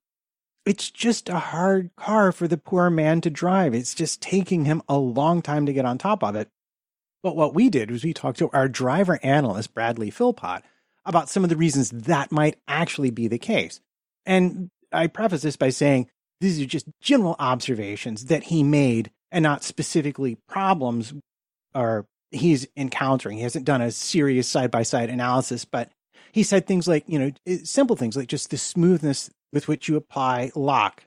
it's 0.65 0.89
just 0.89 1.29
a 1.29 1.39
hard 1.39 1.91
car 1.97 2.31
for 2.31 2.47
the 2.47 2.57
poor 2.57 2.89
man 2.89 3.21
to 3.21 3.29
drive. 3.29 3.73
It's 3.73 3.93
just 3.93 4.21
taking 4.21 4.65
him 4.65 4.81
a 4.87 4.97
long 4.97 5.41
time 5.41 5.65
to 5.65 5.73
get 5.73 5.85
on 5.85 5.97
top 5.97 6.23
of 6.23 6.35
it. 6.35 6.49
But 7.21 7.35
what 7.35 7.53
we 7.53 7.69
did 7.69 7.91
was 7.91 8.03
we 8.03 8.13
talked 8.13 8.39
to 8.39 8.49
our 8.51 8.67
driver 8.67 9.19
analyst, 9.23 9.73
Bradley 9.73 10.09
Philpott, 10.09 10.63
about 11.05 11.29
some 11.29 11.43
of 11.43 11.49
the 11.49 11.57
reasons 11.57 11.89
that 11.89 12.31
might 12.31 12.57
actually 12.67 13.11
be 13.11 13.27
the 13.27 13.37
case. 13.37 13.81
And 14.25 14.69
I 14.91 15.07
preface 15.07 15.41
this 15.41 15.55
by 15.55 15.69
saying 15.69 16.09
these 16.39 16.61
are 16.61 16.65
just 16.65 16.87
general 17.01 17.35
observations 17.39 18.25
that 18.25 18.43
he 18.43 18.63
made 18.63 19.11
and 19.31 19.43
not 19.43 19.63
specifically 19.63 20.37
problems 20.47 21.13
or 21.73 22.05
he's 22.31 22.67
encountering. 22.75 23.37
He 23.37 23.43
hasn't 23.43 23.65
done 23.65 23.81
a 23.81 23.91
serious 23.91 24.47
side 24.47 24.71
by 24.71 24.83
side 24.83 25.09
analysis, 25.09 25.65
but 25.65 25.91
he 26.31 26.43
said 26.43 26.65
things 26.65 26.87
like, 26.87 27.03
you 27.07 27.19
know, 27.19 27.31
simple 27.63 27.95
things 27.95 28.15
like 28.15 28.27
just 28.27 28.49
the 28.49 28.57
smoothness 28.57 29.29
with 29.53 29.69
which 29.69 29.87
you 29.87 29.95
apply 29.95 30.51
lock, 30.55 31.03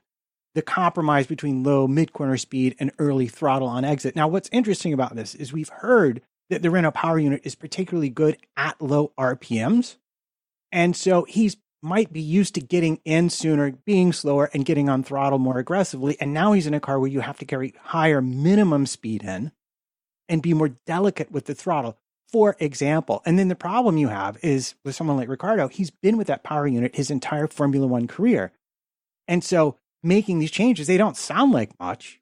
the 0.55 0.63
compromise 0.63 1.27
between 1.27 1.63
low 1.63 1.87
mid 1.87 2.13
corner 2.13 2.37
speed 2.37 2.75
and 2.79 2.91
early 2.97 3.27
throttle 3.27 3.67
on 3.67 3.85
exit. 3.85 4.15
Now, 4.15 4.27
what's 4.27 4.49
interesting 4.51 4.93
about 4.93 5.15
this 5.15 5.35
is 5.35 5.53
we've 5.53 5.69
heard 5.69 6.21
that 6.49 6.61
the 6.61 6.71
Renault 6.71 6.91
power 6.91 7.19
unit 7.19 7.41
is 7.43 7.53
particularly 7.53 8.09
good 8.09 8.37
at 8.55 8.81
low 8.81 9.11
RPMs. 9.19 9.97
And 10.71 10.95
so 10.95 11.23
he's 11.25 11.57
might 11.83 12.11
be 12.11 12.21
used 12.21 12.55
to 12.55 12.61
getting 12.61 12.99
in 13.05 13.29
sooner, 13.29 13.71
being 13.85 14.11
slower, 14.11 14.49
and 14.53 14.65
getting 14.65 14.89
on 14.89 15.03
throttle 15.03 15.37
more 15.37 15.59
aggressively. 15.59 16.17
And 16.19 16.33
now 16.33 16.53
he's 16.53 16.65
in 16.65 16.73
a 16.73 16.79
car 16.79 16.99
where 16.99 17.09
you 17.09 17.19
have 17.19 17.37
to 17.37 17.45
carry 17.45 17.75
higher 17.79 18.21
minimum 18.21 18.87
speed 18.87 19.23
in 19.23 19.51
and 20.27 20.41
be 20.41 20.53
more 20.53 20.69
delicate 20.87 21.31
with 21.31 21.45
the 21.45 21.53
throttle, 21.53 21.97
for 22.31 22.55
example. 22.59 23.21
And 23.25 23.37
then 23.39 23.47
the 23.47 23.55
problem 23.55 23.97
you 23.97 24.09
have 24.09 24.37
is 24.43 24.75
with 24.83 24.95
someone 24.95 25.17
like 25.17 25.29
Ricciardo, 25.29 25.67
he's 25.67 25.91
been 25.91 26.17
with 26.17 26.27
that 26.27 26.43
power 26.43 26.67
unit 26.67 26.95
his 26.95 27.09
entire 27.09 27.47
Formula 27.47 27.87
One 27.87 28.07
career. 28.07 28.51
And 29.27 29.43
so 29.43 29.77
making 30.03 30.39
these 30.39 30.51
changes, 30.51 30.87
they 30.87 30.97
don't 30.97 31.17
sound 31.17 31.51
like 31.51 31.77
much. 31.79 32.19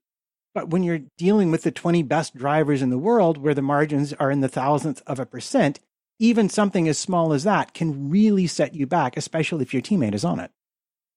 But 0.54 0.70
when 0.70 0.84
you're 0.84 1.02
dealing 1.18 1.52
with 1.52 1.64
the 1.64 1.72
20 1.72 2.04
best 2.04 2.36
drivers 2.36 2.82
in 2.82 2.90
the 2.90 2.98
world, 2.98 3.38
where 3.38 3.54
the 3.54 3.62
margins 3.62 4.14
are 4.14 4.32
in 4.32 4.40
the 4.40 4.48
thousandth 4.48 5.02
of 5.06 5.20
a 5.20 5.26
percent, 5.26 5.80
even 6.18 6.48
something 6.48 6.88
as 6.88 6.98
small 6.98 7.34
as 7.34 7.44
that 7.44 7.74
can 7.74 8.10
really 8.10 8.48
set 8.48 8.74
you 8.74 8.88
back, 8.88 9.18
especially 9.18 9.64
if 9.64 9.74
your 9.74 9.82
teammate 9.82 10.14
is 10.14 10.24
on 10.24 10.40
it. 10.40 10.52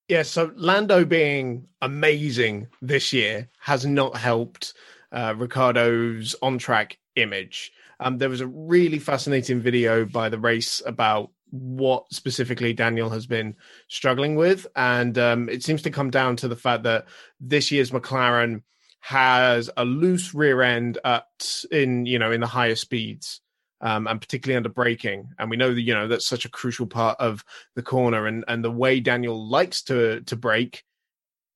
Yeah, 0.08 0.22
so 0.22 0.52
Lando 0.56 1.04
being 1.04 1.68
amazing 1.82 2.68
this 2.80 3.12
year 3.12 3.48
has 3.60 3.86
not 3.86 4.16
helped 4.16 4.74
uh, 5.12 5.34
Ricciardo's 5.36 6.34
on 6.42 6.58
track 6.58 6.98
image. 7.14 7.70
Um, 8.00 8.18
there 8.18 8.28
was 8.28 8.40
a 8.40 8.46
really 8.46 8.98
fascinating 8.98 9.60
video 9.60 10.04
by 10.04 10.28
the 10.28 10.38
race 10.38 10.80
about 10.86 11.30
what 11.50 12.12
specifically 12.12 12.72
Daniel 12.72 13.10
has 13.10 13.26
been 13.26 13.56
struggling 13.88 14.36
with. 14.36 14.66
And 14.76 15.16
um, 15.18 15.48
it 15.48 15.64
seems 15.64 15.82
to 15.82 15.90
come 15.90 16.10
down 16.10 16.36
to 16.36 16.48
the 16.48 16.56
fact 16.56 16.82
that 16.82 17.06
this 17.40 17.70
year's 17.70 17.90
McLaren 17.90 18.62
has 19.00 19.70
a 19.76 19.84
loose 19.84 20.34
rear 20.34 20.60
end 20.62 20.98
at 21.04 21.64
in 21.70 22.04
you 22.04 22.18
know 22.18 22.32
in 22.32 22.40
the 22.40 22.46
higher 22.46 22.74
speeds 22.74 23.40
um, 23.80 24.06
and 24.06 24.20
particularly 24.20 24.56
under 24.56 24.68
braking. 24.68 25.28
And 25.38 25.50
we 25.50 25.56
know 25.56 25.72
that 25.72 25.80
you 25.80 25.94
know 25.94 26.08
that's 26.08 26.26
such 26.26 26.44
a 26.44 26.50
crucial 26.50 26.86
part 26.86 27.18
of 27.20 27.44
the 27.74 27.82
corner, 27.82 28.26
and 28.26 28.44
and 28.48 28.64
the 28.64 28.70
way 28.70 29.00
Daniel 29.00 29.48
likes 29.48 29.82
to 29.84 30.20
to 30.22 30.36
brake 30.36 30.84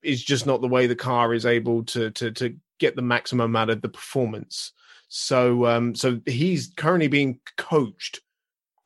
is 0.02 0.22
just 0.22 0.46
not 0.46 0.60
the 0.60 0.68
way 0.68 0.86
the 0.86 0.96
car 0.96 1.34
is 1.34 1.46
able 1.46 1.84
to 1.84 2.10
to 2.12 2.30
to 2.32 2.56
get 2.78 2.96
the 2.96 3.02
maximum 3.02 3.54
out 3.56 3.70
of 3.70 3.82
the 3.82 3.88
performance. 3.88 4.72
So 5.14 5.66
um 5.66 5.94
so 5.94 6.22
he's 6.24 6.72
currently 6.74 7.06
being 7.06 7.38
coached 7.58 8.20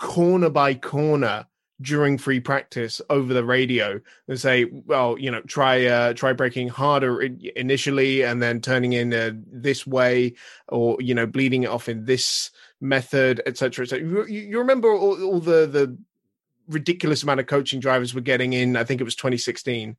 corner 0.01 0.51
by 0.51 0.75
corner 0.75 1.47
during 1.81 2.19
free 2.19 2.41
practice 2.41 3.01
over 3.11 3.33
the 3.33 3.45
radio 3.45 4.01
and 4.27 4.41
say 4.41 4.65
well 4.87 5.17
you 5.21 5.31
know 5.31 5.41
try 5.43 5.85
uh 5.85 6.13
try 6.15 6.33
braking 6.33 6.69
harder 6.69 7.23
initially 7.55 8.23
and 8.23 8.43
then 8.43 8.61
turning 8.61 8.93
in 8.93 9.15
uh, 9.15 9.31
this 9.53 9.87
way 9.87 10.35
or 10.67 10.97
you 11.01 11.15
know 11.15 11.27
bleeding 11.27 11.63
it 11.63 11.69
off 11.69 11.89
in 11.89 12.07
this 12.07 12.51
method 12.81 13.41
etc 13.47 13.85
etc 13.85 14.05
you, 14.05 14.25
you 14.25 14.59
remember 14.59 14.93
all, 14.93 15.23
all 15.23 15.39
the 15.39 15.65
the 15.67 15.97
ridiculous 16.67 17.23
amount 17.23 17.39
of 17.39 17.47
coaching 17.47 17.79
drivers 17.79 18.15
were 18.15 18.21
getting 18.21 18.53
in 18.53 18.77
i 18.77 18.83
think 18.83 19.01
it 19.01 19.05
was 19.05 19.15
2016 19.15 19.97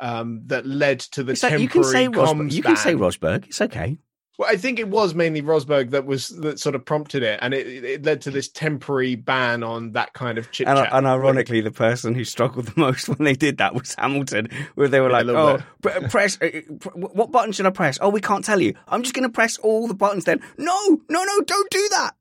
um 0.00 0.42
that 0.46 0.66
led 0.66 1.00
to 1.00 1.22
the 1.22 1.32
It's 1.32 1.42
like, 1.42 1.52
temporary 1.52 1.62
you 1.62 1.68
can 1.70 1.84
say 1.84 2.06
Rosberg. 2.08 2.52
You 2.52 2.62
can 2.62 2.76
say. 2.76 2.94
Rosberg. 2.94 3.46
It's 3.46 3.60
okay. 3.60 3.98
Well, 4.40 4.48
I 4.50 4.56
think 4.56 4.78
it 4.78 4.88
was 4.88 5.14
mainly 5.14 5.42
Rosberg 5.42 5.90
that 5.90 6.06
was 6.06 6.28
that 6.28 6.58
sort 6.58 6.74
of 6.74 6.82
prompted 6.82 7.22
it, 7.22 7.38
and 7.42 7.52
it, 7.52 7.66
it 7.84 8.06
led 8.06 8.22
to 8.22 8.30
this 8.30 8.48
temporary 8.48 9.14
ban 9.14 9.62
on 9.62 9.92
that 9.92 10.14
kind 10.14 10.38
of 10.38 10.50
chit 10.50 10.66
And, 10.66 10.78
chat. 10.78 10.88
and 10.94 11.06
ironically, 11.06 11.60
the 11.60 11.70
person 11.70 12.14
who 12.14 12.24
struggled 12.24 12.64
the 12.64 12.72
most 12.80 13.06
when 13.10 13.22
they 13.22 13.34
did 13.34 13.58
that 13.58 13.74
was 13.74 13.94
Hamilton, 13.98 14.48
where 14.76 14.88
they 14.88 15.00
were 15.00 15.10
Yeah, 15.10 15.18
like, 15.20 15.26
"Oh, 15.28 15.58
pr- 15.82 16.08
press. 16.08 16.40
Uh, 16.40 16.62
pr- 16.80 16.88
what 16.96 17.30
button 17.30 17.52
should 17.52 17.66
I 17.66 17.70
press? 17.70 17.98
Oh, 18.00 18.08
we 18.08 18.22
can't 18.22 18.42
tell 18.42 18.62
you. 18.62 18.72
I'm 18.88 19.02
just 19.02 19.14
going 19.14 19.28
to 19.28 19.32
press 19.32 19.58
all 19.58 19.86
the 19.86 19.92
buttons. 19.92 20.24
Then, 20.24 20.40
no, 20.56 20.74
no, 21.10 21.22
no, 21.22 21.40
don't 21.42 21.70
do 21.70 21.88
that. 21.90 22.12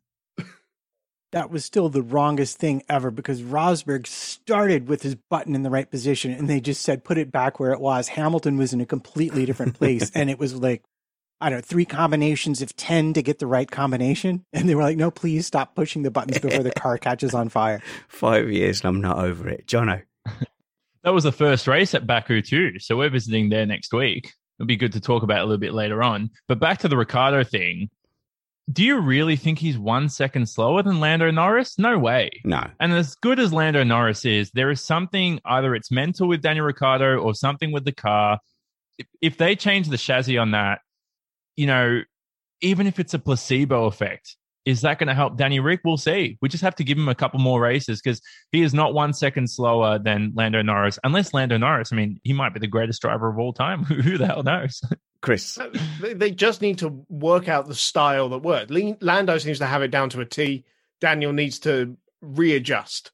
That 1.32 1.51
was 1.51 1.63
still 1.63 1.88
the 1.88 2.01
wrongest 2.01 2.57
thing 2.57 2.84
ever 2.89 3.11
because 3.11 3.43
Rosberg 3.43 4.07
started 4.07 4.89
with 4.89 5.03
his 5.03 5.15
button 5.15 5.55
in 5.55 5.61
the 5.63 5.70
right 5.70 5.89
position 5.89 6.32
and 6.32 6.49
they 6.49 6.59
just 6.59 6.82
said 6.82 7.03
put 7.05 7.17
it 7.20 7.32
back 7.32 7.59
where 7.61 7.72
it 7.72 7.80
was. 7.80 8.09
Hamilton 8.09 8.57
was 8.57 8.74
in 8.74 8.82
a 8.82 8.86
completely 8.86 9.45
different 9.45 9.76
place 9.78 10.11
and 10.15 10.30
it 10.30 10.38
was 10.39 10.55
like 10.55 10.84
I 11.42 11.50
don't 11.50 11.60
know, 11.60 11.62
three 11.62 11.86
combinations 11.86 12.62
of 12.62 12.76
10 12.76 13.14
to 13.14 13.22
get 13.22 13.40
the 13.40 13.48
right 13.48 13.70
combination. 13.70 14.46
And 14.54 14.68
they 14.68 14.76
were 14.76 14.84
like, 14.84 14.98
no, 14.98 15.10
please 15.10 15.46
stop 15.46 15.74
pushing 15.76 16.04
the 16.04 16.12
buttons 16.12 16.40
before 16.40 16.64
the 16.64 16.72
car 16.72 16.98
catches 16.98 17.34
on 17.34 17.50
fire. 17.50 17.82
Five 18.10 18.52
years 18.52 18.82
and 18.82 18.90
I'm 18.90 19.02
not 19.02 19.20
over 19.20 19.48
it, 19.48 19.68
Jono. 19.68 20.02
That 21.04 21.14
was 21.14 21.24
the 21.24 21.32
first 21.32 21.66
race 21.66 21.96
at 21.96 22.06
Baku 22.06 22.42
too. 22.42 22.78
So 22.80 22.98
we're 22.98 23.10
visiting 23.10 23.50
there 23.50 23.66
next 23.66 23.94
week. 23.94 24.34
It'll 24.58 24.68
be 24.68 24.76
good 24.76 24.92
to 24.94 25.00
talk 25.00 25.24
about 25.24 25.40
a 25.40 25.46
little 25.46 25.58
bit 25.58 25.74
later 25.74 26.04
on. 26.04 26.30
But 26.50 26.60
back 26.60 26.80
to 26.80 26.90
the 26.90 26.98
Ricciardo 26.98 27.44
thing. 27.46 27.90
Do 28.72 28.84
you 28.84 29.00
really 29.00 29.36
think 29.36 29.58
he's 29.58 29.78
one 29.78 30.10
second 30.10 30.48
slower 30.48 30.84
than 30.84 31.00
Lando 31.00 31.32
Norris? 31.32 31.80
No 31.80 31.98
way. 31.98 32.30
No, 32.44 32.64
And 32.80 32.94
as 32.94 33.16
good 33.16 33.40
as 33.40 33.52
Lando 33.52 33.84
Norris 33.84 34.26
is, 34.26 34.52
there 34.52 34.70
is 34.70 34.82
something 34.82 35.40
either 35.46 35.74
it's 35.74 35.90
mental 35.90 36.28
with 36.28 36.42
Daniel 36.42 36.66
Ricciardo 36.66 37.18
or 37.18 37.34
something 37.34 37.72
with 37.72 37.86
the 37.86 37.94
car. 37.94 38.40
If, 39.00 39.08
if 39.22 39.38
they 39.38 39.56
change 39.56 39.88
the 39.88 39.98
chassis 39.98 40.38
on 40.38 40.52
that, 40.52 40.82
you 41.60 41.68
know, 41.68 42.01
even 42.62 42.88
if 42.88 42.99
it's 42.99 43.14
a 43.14 43.20
placebo 43.20 43.86
effect, 43.86 44.38
is 44.66 44.82
that 44.82 44.97
going 44.99 45.07
to 45.07 45.14
help 45.14 45.36
Danny 45.38 45.60
Rick? 45.60 45.82
We'll 45.84 45.97
see. 45.97 46.38
We 46.41 46.47
just 46.47 46.64
have 46.64 46.76
to 46.76 46.84
give 46.86 46.97
him 46.97 47.10
a 47.10 47.16
couple 47.16 47.39
more 47.39 47.60
races 47.60 48.01
because 48.01 48.22
he 48.51 48.62
is 48.62 48.74
not 48.74 48.93
one 48.93 49.14
second 49.14 49.49
slower 49.49 49.99
than 49.99 50.32
Lando 50.36 50.62
Norris. 50.62 50.97
Unless 51.03 51.34
Lando 51.34 51.57
Norris, 51.57 51.91
I 51.91 51.95
mean, 51.95 52.20
he 52.24 52.32
might 52.34 52.53
be 52.53 52.60
the 52.60 52.68
greatest 52.68 53.01
driver 53.01 53.30
of 53.30 53.39
all 53.39 53.51
time. 53.51 53.84
Who 54.05 54.18
the 54.18 54.28
hell 54.28 54.43
knows? 54.43 54.82
Chris. 55.22 55.57
Uh, 55.57 55.70
they- 56.01 56.14
they 56.14 56.32
just 56.32 56.62
need 56.62 56.78
to 56.80 57.05
work 57.10 57.49
out 57.49 57.68
the 57.68 57.76
style 57.76 58.30
that 58.30 58.39
works. 58.39 58.72
Lando 59.01 59.38
seems 59.38 59.60
to 59.60 59.66
have 59.66 59.82
it 59.82 59.91
down 59.91 60.10
to 60.12 60.22
a 60.22 60.26
T. 60.26 60.64
Daniel 61.01 61.34
needs 61.34 61.60
to 61.60 61.97
readjust 62.22 63.12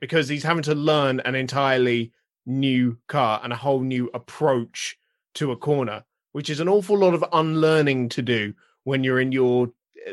because 0.00 0.28
he's 0.28 0.42
having 0.42 0.62
to 0.64 0.74
learn 0.74 1.20
an 1.20 1.34
entirely 1.34 2.12
new 2.46 2.98
car 3.08 3.40
and 3.42 3.52
a 3.52 3.56
whole 3.56 3.80
new 3.80 4.10
approach 4.14 4.96
to 5.34 5.52
a 5.52 5.56
corner, 5.56 6.04
which 6.34 6.50
is 6.50 6.58
an 6.58 6.68
awful 6.68 6.98
lot 6.98 7.14
of 7.14 7.24
unlearning 7.32 8.08
to 8.08 8.20
do 8.20 8.52
when 8.82 9.04
you're 9.04 9.20
in 9.20 9.30
your 9.30 9.70
uh, 10.04 10.12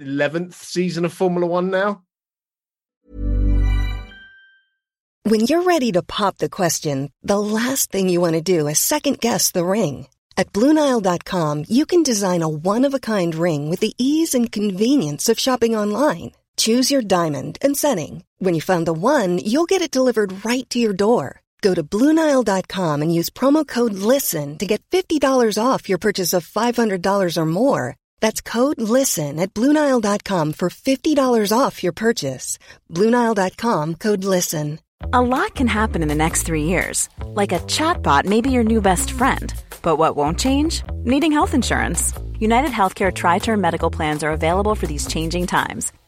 11th 0.00 0.54
season 0.54 1.04
of 1.04 1.12
Formula 1.12 1.44
One 1.44 1.70
now. 1.70 2.02
When 5.24 5.40
you're 5.40 5.64
ready 5.64 5.90
to 5.90 6.04
pop 6.04 6.38
the 6.38 6.48
question, 6.48 7.10
the 7.20 7.40
last 7.40 7.90
thing 7.90 8.08
you 8.08 8.20
want 8.20 8.34
to 8.34 8.52
do 8.56 8.68
is 8.68 8.78
second 8.78 9.18
guess 9.18 9.50
the 9.50 9.64
ring. 9.64 10.06
At 10.36 10.52
Bluenile.com, 10.52 11.64
you 11.68 11.84
can 11.84 12.04
design 12.04 12.42
a 12.42 12.48
one 12.48 12.84
of 12.84 12.94
a 12.94 13.00
kind 13.00 13.34
ring 13.34 13.68
with 13.68 13.80
the 13.80 13.94
ease 13.98 14.36
and 14.36 14.52
convenience 14.52 15.28
of 15.28 15.40
shopping 15.40 15.74
online. 15.74 16.30
Choose 16.56 16.92
your 16.92 17.02
diamond 17.02 17.58
and 17.60 17.76
setting. 17.76 18.22
When 18.38 18.54
you 18.54 18.60
find 18.60 18.86
the 18.86 18.92
one, 18.92 19.38
you'll 19.38 19.72
get 19.72 19.82
it 19.82 19.90
delivered 19.90 20.44
right 20.44 20.70
to 20.70 20.78
your 20.78 20.92
door. 20.92 21.42
Go 21.60 21.74
to 21.74 21.82
Bluenile.com 21.82 23.02
and 23.02 23.14
use 23.14 23.30
promo 23.30 23.66
code 23.66 23.94
LISTEN 23.94 24.58
to 24.58 24.66
get 24.66 24.82
$50 24.90 25.58
off 25.62 25.88
your 25.88 25.98
purchase 25.98 26.32
of 26.32 26.46
$500 26.46 27.36
or 27.36 27.46
more. 27.46 27.96
That's 28.20 28.40
code 28.40 28.80
LISTEN 28.80 29.40
at 29.40 29.54
Bluenile.com 29.54 30.52
for 30.52 30.68
$50 30.70 31.52
off 31.56 31.82
your 31.82 31.92
purchase. 31.92 32.58
Bluenile.com 32.92 33.94
code 33.96 34.24
LISTEN. 34.24 34.78
A 35.12 35.20
lot 35.20 35.54
can 35.54 35.66
happen 35.66 36.02
in 36.02 36.08
the 36.08 36.14
next 36.14 36.44
three 36.44 36.64
years. 36.64 37.08
Like 37.22 37.52
a 37.52 37.58
chatbot 37.60 38.24
may 38.24 38.40
be 38.40 38.50
your 38.50 38.64
new 38.64 38.80
best 38.80 39.10
friend. 39.10 39.52
But 39.82 39.96
what 39.96 40.16
won't 40.16 40.38
change? 40.38 40.82
Needing 41.04 41.32
health 41.32 41.54
insurance. 41.54 42.12
United 42.38 42.70
Healthcare 42.70 43.12
Tri 43.12 43.38
Term 43.38 43.60
Medical 43.60 43.90
Plans 43.90 44.22
are 44.22 44.32
available 44.32 44.74
for 44.74 44.86
these 44.86 45.06
changing 45.06 45.46
times. 45.46 45.92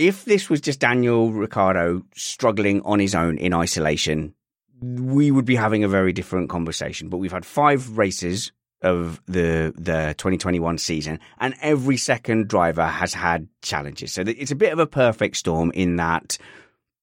If 0.00 0.24
this 0.24 0.48
was 0.48 0.62
just 0.62 0.80
Daniel 0.80 1.30
Ricciardo 1.30 2.02
struggling 2.14 2.80
on 2.86 3.00
his 3.00 3.14
own 3.14 3.36
in 3.36 3.52
isolation, 3.52 4.34
we 4.80 5.30
would 5.30 5.44
be 5.44 5.56
having 5.56 5.84
a 5.84 5.88
very 5.88 6.14
different 6.14 6.48
conversation. 6.48 7.10
But 7.10 7.18
we've 7.18 7.30
had 7.30 7.44
five 7.44 7.98
races 7.98 8.50
of 8.80 9.20
the 9.26 9.74
the 9.76 10.14
2021 10.16 10.78
season, 10.78 11.20
and 11.38 11.54
every 11.60 11.98
second 11.98 12.48
driver 12.48 12.86
has 12.86 13.12
had 13.12 13.46
challenges. 13.60 14.14
So 14.14 14.22
it's 14.22 14.50
a 14.50 14.56
bit 14.56 14.72
of 14.72 14.78
a 14.78 14.86
perfect 14.86 15.36
storm 15.36 15.70
in 15.72 15.96
that, 15.96 16.38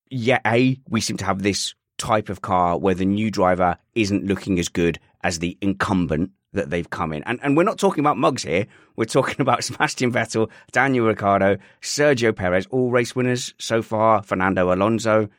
yeah, 0.09 0.39
a 0.43 0.79
we 0.89 0.99
seem 0.99 1.17
to 1.17 1.25
have 1.25 1.43
this 1.43 1.75
type 1.99 2.29
of 2.29 2.41
car 2.41 2.79
where 2.79 2.95
the 2.95 3.05
new 3.05 3.29
driver 3.29 3.77
isn't 3.93 4.25
looking 4.25 4.57
as 4.57 4.69
good 4.69 4.99
as 5.23 5.37
the 5.37 5.55
incumbent 5.61 6.31
that 6.57 6.69
they've 6.69 6.89
come 6.89 7.13
in. 7.13 7.23
And 7.23 7.39
and 7.41 7.55
we're 7.55 7.63
not 7.63 7.79
talking 7.79 8.01
about 8.01 8.17
mugs 8.17 8.43
here. 8.43 8.67
We're 8.95 9.05
talking 9.05 9.39
about 9.39 9.63
Sebastian 9.63 10.11
Vettel, 10.11 10.49
Daniel 10.71 11.07
Ricciardo, 11.07 11.57
Sergio 11.81 12.35
Perez, 12.35 12.67
all 12.69 12.91
race 12.91 13.15
winners 13.15 13.53
so 13.57 13.81
far. 13.81 14.21
Fernando 14.21 14.73
Alonso, 14.73 15.29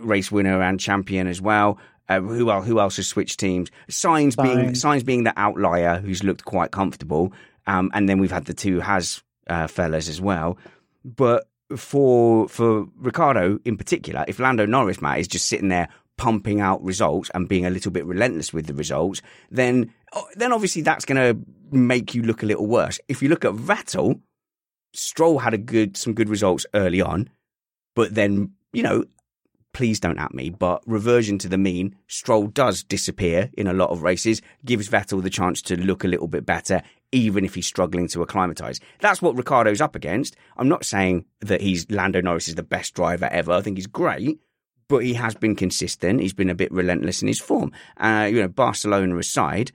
race 0.00 0.32
winner 0.32 0.62
and 0.62 0.80
champion 0.80 1.26
as 1.26 1.40
well. 1.40 1.78
Uh, 2.08 2.20
who 2.20 2.50
else? 2.50 2.66
Who 2.66 2.80
else 2.80 2.96
has 2.96 3.06
switched 3.06 3.40
teams? 3.40 3.70
Sainz 3.88 4.36
being 4.42 4.72
Sainz 4.72 5.04
being 5.04 5.24
the 5.24 5.32
outlier 5.38 6.00
who's 6.00 6.22
looked 6.22 6.44
quite 6.44 6.70
comfortable, 6.70 7.32
um, 7.66 7.90
and 7.94 8.08
then 8.08 8.18
we've 8.18 8.32
had 8.32 8.44
the 8.44 8.54
two 8.54 8.80
Haas 8.80 9.22
uh, 9.46 9.66
fellas 9.66 10.08
as 10.08 10.20
well. 10.20 10.58
But 11.04 11.48
for 11.76 12.46
for 12.48 12.86
Ricciardo 12.98 13.58
in 13.64 13.78
particular, 13.78 14.24
if 14.28 14.38
Lando 14.38 14.66
Norris, 14.66 15.00
Matt, 15.00 15.18
is 15.18 15.28
just 15.28 15.48
sitting 15.48 15.68
there 15.68 15.88
pumping 16.16 16.60
out 16.60 16.82
results 16.82 17.30
and 17.34 17.48
being 17.48 17.66
a 17.66 17.70
little 17.70 17.90
bit 17.90 18.06
relentless 18.06 18.52
with 18.52 18.66
the 18.66 18.74
results, 18.74 19.22
then 19.50 19.92
oh, 20.12 20.26
then 20.36 20.52
obviously 20.52 20.82
that's 20.82 21.04
going 21.04 21.16
to 21.16 21.76
make 21.76 22.14
you 22.14 22.22
look 22.22 22.42
a 22.42 22.46
little 22.46 22.66
worse. 22.66 22.98
If 23.08 23.22
you 23.22 23.28
look 23.28 23.44
at 23.44 23.52
Vettel, 23.52 24.20
Stroll 24.92 25.40
had 25.40 25.54
a 25.54 25.58
good 25.58 25.96
some 25.96 26.14
good 26.14 26.28
results 26.28 26.66
early 26.74 27.00
on, 27.00 27.28
but 27.94 28.14
then 28.14 28.52
you 28.72 28.82
know 28.82 29.04
please 29.74 30.00
don't 30.00 30.18
at 30.18 30.32
me, 30.32 30.48
but 30.48 30.82
reversion 30.86 31.36
to 31.36 31.48
the 31.48 31.58
mean, 31.58 31.96
Stroll 32.06 32.46
does 32.46 32.82
disappear 32.82 33.50
in 33.58 33.66
a 33.66 33.74
lot 33.74 33.90
of 33.90 34.02
races, 34.02 34.40
gives 34.64 34.88
Vettel 34.88 35.22
the 35.22 35.28
chance 35.28 35.60
to 35.62 35.76
look 35.76 36.04
a 36.04 36.08
little 36.08 36.28
bit 36.28 36.46
better, 36.46 36.80
even 37.12 37.44
if 37.44 37.54
he's 37.54 37.66
struggling 37.66 38.08
to 38.08 38.22
acclimatise. 38.22 38.80
That's 39.00 39.20
what 39.20 39.36
Ricciardo's 39.36 39.82
up 39.82 39.94
against. 39.94 40.36
I'm 40.56 40.68
not 40.68 40.86
saying 40.86 41.26
that 41.40 41.60
he's 41.60 41.90
Lando 41.90 42.22
Norris 42.22 42.48
is 42.48 42.54
the 42.54 42.62
best 42.62 42.94
driver 42.94 43.28
ever. 43.30 43.52
I 43.52 43.60
think 43.60 43.76
he's 43.76 43.86
great, 43.86 44.38
but 44.88 44.98
he 44.98 45.14
has 45.14 45.34
been 45.34 45.56
consistent. 45.56 46.20
He's 46.20 46.32
been 46.32 46.50
a 46.50 46.54
bit 46.54 46.72
relentless 46.72 47.22
in 47.22 47.28
his 47.28 47.40
form. 47.40 47.72
Uh, 47.96 48.28
you 48.30 48.40
know, 48.40 48.48
Barcelona 48.48 49.16
aside, 49.18 49.72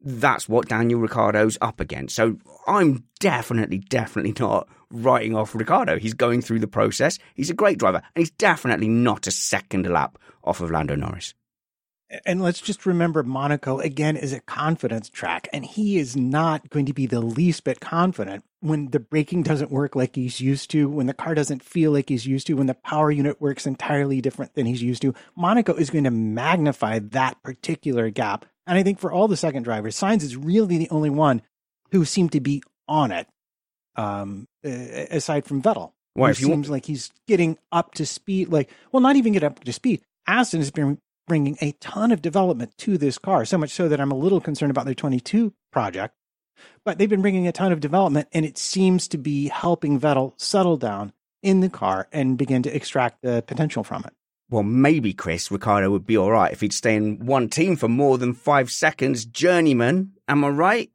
that's 0.00 0.48
what 0.48 0.68
Daniel 0.68 1.00
Ricciardo's 1.00 1.58
up 1.60 1.80
against. 1.80 2.16
So 2.16 2.38
I'm 2.66 3.04
definitely, 3.18 3.78
definitely 3.78 4.34
not 4.38 4.68
writing 4.90 5.36
off 5.36 5.54
Ricciardo. 5.54 5.98
He's 5.98 6.14
going 6.14 6.42
through 6.42 6.60
the 6.60 6.66
process. 6.66 7.18
He's 7.34 7.50
a 7.50 7.54
great 7.54 7.78
driver, 7.78 8.02
and 8.14 8.22
he's 8.22 8.30
definitely 8.32 8.88
not 8.88 9.26
a 9.26 9.30
second 9.30 9.86
lap 9.86 10.18
off 10.42 10.60
of 10.60 10.70
Lando 10.70 10.96
Norris. 10.96 11.34
And 12.24 12.42
let's 12.42 12.60
just 12.60 12.86
remember 12.86 13.22
Monaco 13.22 13.78
again 13.78 14.16
is 14.16 14.32
a 14.32 14.40
confidence 14.40 15.08
track, 15.08 15.48
and 15.52 15.64
he 15.64 15.98
is 15.98 16.16
not 16.16 16.68
going 16.68 16.86
to 16.86 16.92
be 16.92 17.06
the 17.06 17.20
least 17.20 17.62
bit 17.62 17.78
confident 17.78 18.44
when 18.60 18.90
the 18.90 18.98
braking 18.98 19.42
doesn't 19.42 19.70
work 19.70 19.94
like 19.94 20.16
he's 20.16 20.40
used 20.40 20.70
to, 20.72 20.88
when 20.88 21.06
the 21.06 21.14
car 21.14 21.34
doesn't 21.34 21.62
feel 21.62 21.92
like 21.92 22.08
he's 22.08 22.26
used 22.26 22.46
to, 22.48 22.54
when 22.54 22.66
the 22.66 22.74
power 22.74 23.10
unit 23.10 23.40
works 23.40 23.66
entirely 23.66 24.20
different 24.20 24.54
than 24.54 24.66
he's 24.66 24.82
used 24.82 25.02
to. 25.02 25.14
Monaco 25.36 25.72
is 25.74 25.90
going 25.90 26.04
to 26.04 26.10
magnify 26.10 26.98
that 26.98 27.40
particular 27.42 28.10
gap. 28.10 28.44
And 28.66 28.76
I 28.76 28.82
think 28.82 28.98
for 28.98 29.12
all 29.12 29.28
the 29.28 29.36
second 29.36 29.62
drivers, 29.62 29.96
Sainz 29.96 30.22
is 30.22 30.36
really 30.36 30.78
the 30.78 30.90
only 30.90 31.10
one 31.10 31.42
who 31.92 32.04
seemed 32.04 32.32
to 32.32 32.40
be 32.40 32.62
on 32.88 33.12
it, 33.12 33.28
um, 33.96 34.46
aside 34.64 35.44
from 35.44 35.62
Vettel. 35.62 35.92
Why, 36.14 36.32
seems 36.32 36.50
want- 36.50 36.68
like 36.68 36.86
he's 36.86 37.10
getting 37.28 37.56
up 37.70 37.94
to 37.94 38.04
speed. 38.04 38.48
Like, 38.48 38.68
well, 38.90 39.00
not 39.00 39.16
even 39.16 39.32
get 39.32 39.44
up 39.44 39.62
to 39.62 39.72
speed. 39.72 40.02
Aston 40.26 40.60
has 40.60 40.70
been 40.70 40.98
bringing 41.30 41.56
a 41.60 41.70
ton 41.78 42.10
of 42.10 42.20
development 42.20 42.76
to 42.76 42.98
this 42.98 43.16
car, 43.16 43.44
so 43.44 43.56
much 43.56 43.70
so 43.70 43.88
that 43.88 44.00
I'm 44.00 44.10
a 44.10 44.16
little 44.16 44.40
concerned 44.40 44.72
about 44.72 44.84
their 44.84 44.96
22 44.96 45.54
project. 45.70 46.12
But 46.84 46.98
they've 46.98 47.08
been 47.08 47.22
bringing 47.22 47.46
a 47.46 47.52
ton 47.52 47.70
of 47.70 47.78
development, 47.78 48.26
and 48.32 48.44
it 48.44 48.58
seems 48.58 49.06
to 49.06 49.16
be 49.16 49.46
helping 49.46 50.00
Vettel 50.00 50.32
settle 50.40 50.76
down 50.76 51.12
in 51.40 51.60
the 51.60 51.68
car 51.68 52.08
and 52.10 52.36
begin 52.36 52.64
to 52.64 52.74
extract 52.74 53.22
the 53.22 53.44
potential 53.46 53.84
from 53.84 54.02
it. 54.04 54.12
Well, 54.50 54.64
maybe 54.64 55.12
Chris 55.12 55.52
Ricciardo 55.52 55.88
would 55.92 56.04
be 56.04 56.18
all 56.18 56.32
right 56.32 56.52
if 56.52 56.62
he'd 56.62 56.72
stay 56.72 56.96
in 56.96 57.24
one 57.24 57.48
team 57.48 57.76
for 57.76 57.86
more 57.86 58.18
than 58.18 58.34
five 58.34 58.68
seconds. 58.68 59.24
Journeyman, 59.24 60.14
am 60.26 60.44
I 60.44 60.48
right? 60.48 60.90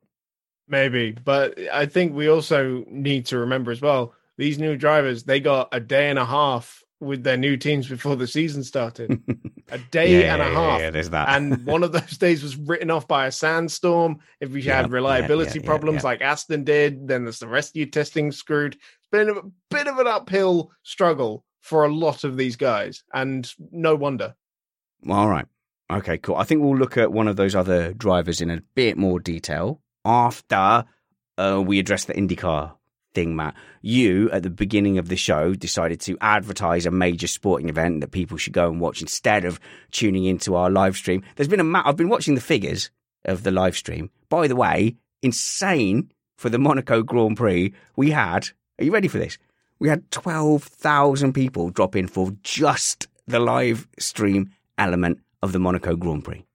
Maybe, 0.68 1.12
but 1.14 1.58
I 1.72 1.86
think 1.86 2.14
we 2.14 2.28
also 2.28 2.84
need 2.90 3.28
to 3.28 3.38
remember 3.38 3.72
as 3.72 3.80
well 3.80 4.14
these 4.38 4.60
new 4.60 4.76
drivers, 4.76 5.24
they 5.24 5.40
got 5.40 5.70
a 5.72 5.80
day 5.80 6.10
and 6.10 6.20
a 6.20 6.26
half 6.26 6.84
with 7.00 7.24
their 7.24 7.38
new 7.38 7.58
teams 7.58 7.88
before 7.88 8.16
the 8.16 8.28
season 8.28 8.64
started. 8.64 9.22
a 9.70 9.78
day 9.78 10.22
yeah, 10.22 10.34
and 10.34 10.42
a 10.42 10.46
half. 10.46 10.80
Yeah, 10.80 10.90
there's 10.92 11.10
that. 11.12 11.30
and 11.30 11.66
one 11.66 11.84
of 11.84 11.92
those 11.94 12.18
days 12.18 12.42
was 12.42 12.56
written 12.56 12.90
off 12.92 13.08
by 13.08 13.28
a 13.28 13.32
sandstorm. 13.32 14.20
If 14.40 14.52
we 14.52 14.62
Yeah, 14.62 14.78
had 14.78 14.92
reliability 14.92 15.60
problems 15.60 16.04
like 16.04 16.22
Aston 16.22 16.64
did, 16.64 17.08
then 17.08 17.24
there's 17.26 17.40
the 17.40 17.48
rest 17.48 17.72
of 17.72 17.76
your 17.76 17.88
testing 17.88 18.32
screwed. 18.32 18.76
It's 18.76 19.10
been 19.12 19.30
a 19.30 19.42
bit 19.70 19.88
of 19.88 20.00
an 20.00 20.08
uphill 20.08 20.72
struggle 20.84 21.46
for 21.62 21.84
a 21.86 21.94
lot 21.94 22.24
of 22.24 22.38
these 22.38 22.56
guys, 22.56 23.04
and 23.14 23.52
no 23.72 23.96
wonder. 23.96 24.36
All 25.10 25.28
right. 25.30 25.46
Okay, 25.92 26.18
cool. 26.18 26.36
I 26.36 26.44
think 26.46 26.62
we'll 26.64 26.78
look 26.78 26.98
at 26.98 27.12
one 27.12 27.28
of 27.28 27.36
those 27.36 27.56
other 27.56 27.94
drivers 27.94 28.42
in 28.42 28.50
a 28.50 28.62
bit 28.74 28.98
more 28.98 29.20
detail 29.20 29.82
after 30.04 30.86
uh, 31.38 31.62
we 31.64 31.78
address 31.80 32.06
the 32.06 32.14
IndyCar 32.14 32.74
thing, 33.16 33.36
Matt. 33.36 33.56
You, 33.82 34.30
at 34.32 34.44
the 34.44 34.50
beginning 34.50 34.98
of 34.98 35.08
the 35.08 35.16
show, 35.16 35.54
decided 35.54 36.00
to 36.02 36.18
advertise 36.22 36.86
a 36.86 36.92
major 36.92 37.28
sporting 37.28 37.70
event 37.70 38.02
that 38.02 38.12
people 38.12 38.38
should 38.38 38.54
go 38.54 38.70
and 38.70 38.80
watch 38.80 39.02
instead 39.02 39.46
of 39.46 39.60
tuning 39.92 40.26
into 40.26 40.56
our 40.56 40.70
live 40.70 40.96
stream. 40.96 41.24
There's 41.36 41.48
been 41.48 41.60
a 41.60 41.64
ma- 41.64 41.84
I've 41.86 41.98
been 41.98 42.10
watching 42.10 42.36
the 42.36 42.42
figures 42.42 42.92
of 43.24 43.44
the 43.44 43.52
live 43.52 43.76
stream. 43.76 44.12
By 44.30 44.48
the 44.48 44.56
way, 44.56 44.98
insane 45.24 46.12
for 46.38 46.50
the 46.50 46.60
Monaco 46.60 47.02
Grand 47.02 47.38
Prix. 47.38 47.74
We 47.96 48.12
had, 48.12 48.50
are 48.80 48.86
you 48.86 48.92
ready 48.92 49.08
for 49.08 49.18
this? 49.18 49.38
We 49.80 49.90
had 49.90 50.10
12,000 50.12 51.34
people 51.34 51.70
drop 51.70 51.96
in 51.96 52.08
for 52.08 52.32
just 52.44 53.08
the 53.28 53.40
live 53.40 53.88
stream 53.98 54.52
element 54.78 55.20
of 55.42 55.52
the 55.52 55.60
Monaco 55.60 55.96
Grand 55.96 56.24
Prix. 56.24 56.46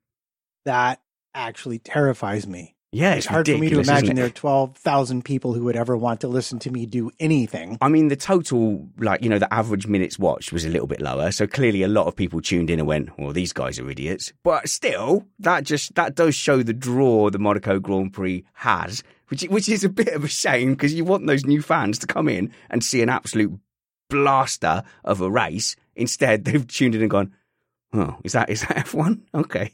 That 0.65 1.01
actually 1.35 1.79
terrifies 1.79 2.47
me. 2.47 2.77
Yeah, 2.93 3.11
It's, 3.11 3.19
it's, 3.19 3.27
hard 3.27 3.47
for 3.47 3.57
me 3.57 3.71
to 3.71 3.79
imagine 3.79 4.17
there 4.17 4.27
are 4.27 4.31
12,000 4.31 5.25
people 5.25 5.53
who 5.53 5.63
would 5.65 5.77
ever 5.77 5.97
want 5.97 6.21
to 6.23 6.29
listen 6.29 6.59
to 6.61 6.73
me 6.73 6.87
do 6.87 7.13
anything. 7.21 7.79
I 7.81 7.89
mean, 7.89 8.09
the 8.09 8.17
total, 8.17 8.89
like, 8.99 9.23
you 9.23 9.29
know, 9.29 9.39
the 9.39 9.53
average 9.55 9.87
minutes 9.87 10.19
watched 10.19 10.53
was 10.53 10.65
a 10.65 10.69
little 10.69 10.89
bit 10.89 11.01
lower. 11.01 11.31
So 11.31 11.47
clearly 11.47 11.85
a 11.85 11.89
lot 11.89 12.09
of 12.09 12.17
people 12.17 12.41
tuned 12.41 12.69
in 12.69 12.81
and 12.81 12.89
went, 12.89 13.17
well, 13.17 13.33
these 13.33 13.53
guys 13.53 13.79
are 13.79 13.89
idiots. 13.89 14.33
But 14.43 14.69
still, 14.69 15.25
that 15.39 15.63
just, 15.63 15.95
that 15.95 16.17
does 16.17 16.35
show 16.35 16.65
the 16.65 16.73
draw 16.73 17.31
the 17.31 17.39
Monaco 17.39 17.79
Grand 17.79 18.13
Prix 18.13 18.45
has, 18.55 19.05
which, 19.29 19.43
which 19.45 19.69
is 19.69 19.85
a 19.85 19.89
bit 19.89 20.09
of 20.09 20.25
a 20.25 20.29
shame 20.29 20.73
because 20.73 20.93
you 20.93 21.05
want 21.05 21.29
those 21.29 21.47
new 21.47 21.63
fans 21.63 21.97
to 22.01 22.09
come 22.09 22.29
in 22.29 22.53
and 22.71 22.83
see 22.83 23.03
an 23.03 23.09
absolute 23.09 23.57
blaster 24.09 24.83
of 25.05 25.21
a 25.21 25.31
race. 25.31 25.77
Instead, 25.95 26.45
they've 26.45 26.67
tuned 26.67 26.97
in 26.97 27.03
and 27.03 27.11
gone, 27.11 27.33
oh, 27.93 28.17
is 28.25 28.33
that, 28.33 28.51
is 28.51 28.63
that 28.63 28.79
F1? 28.79 29.21
Okay. 29.35 29.71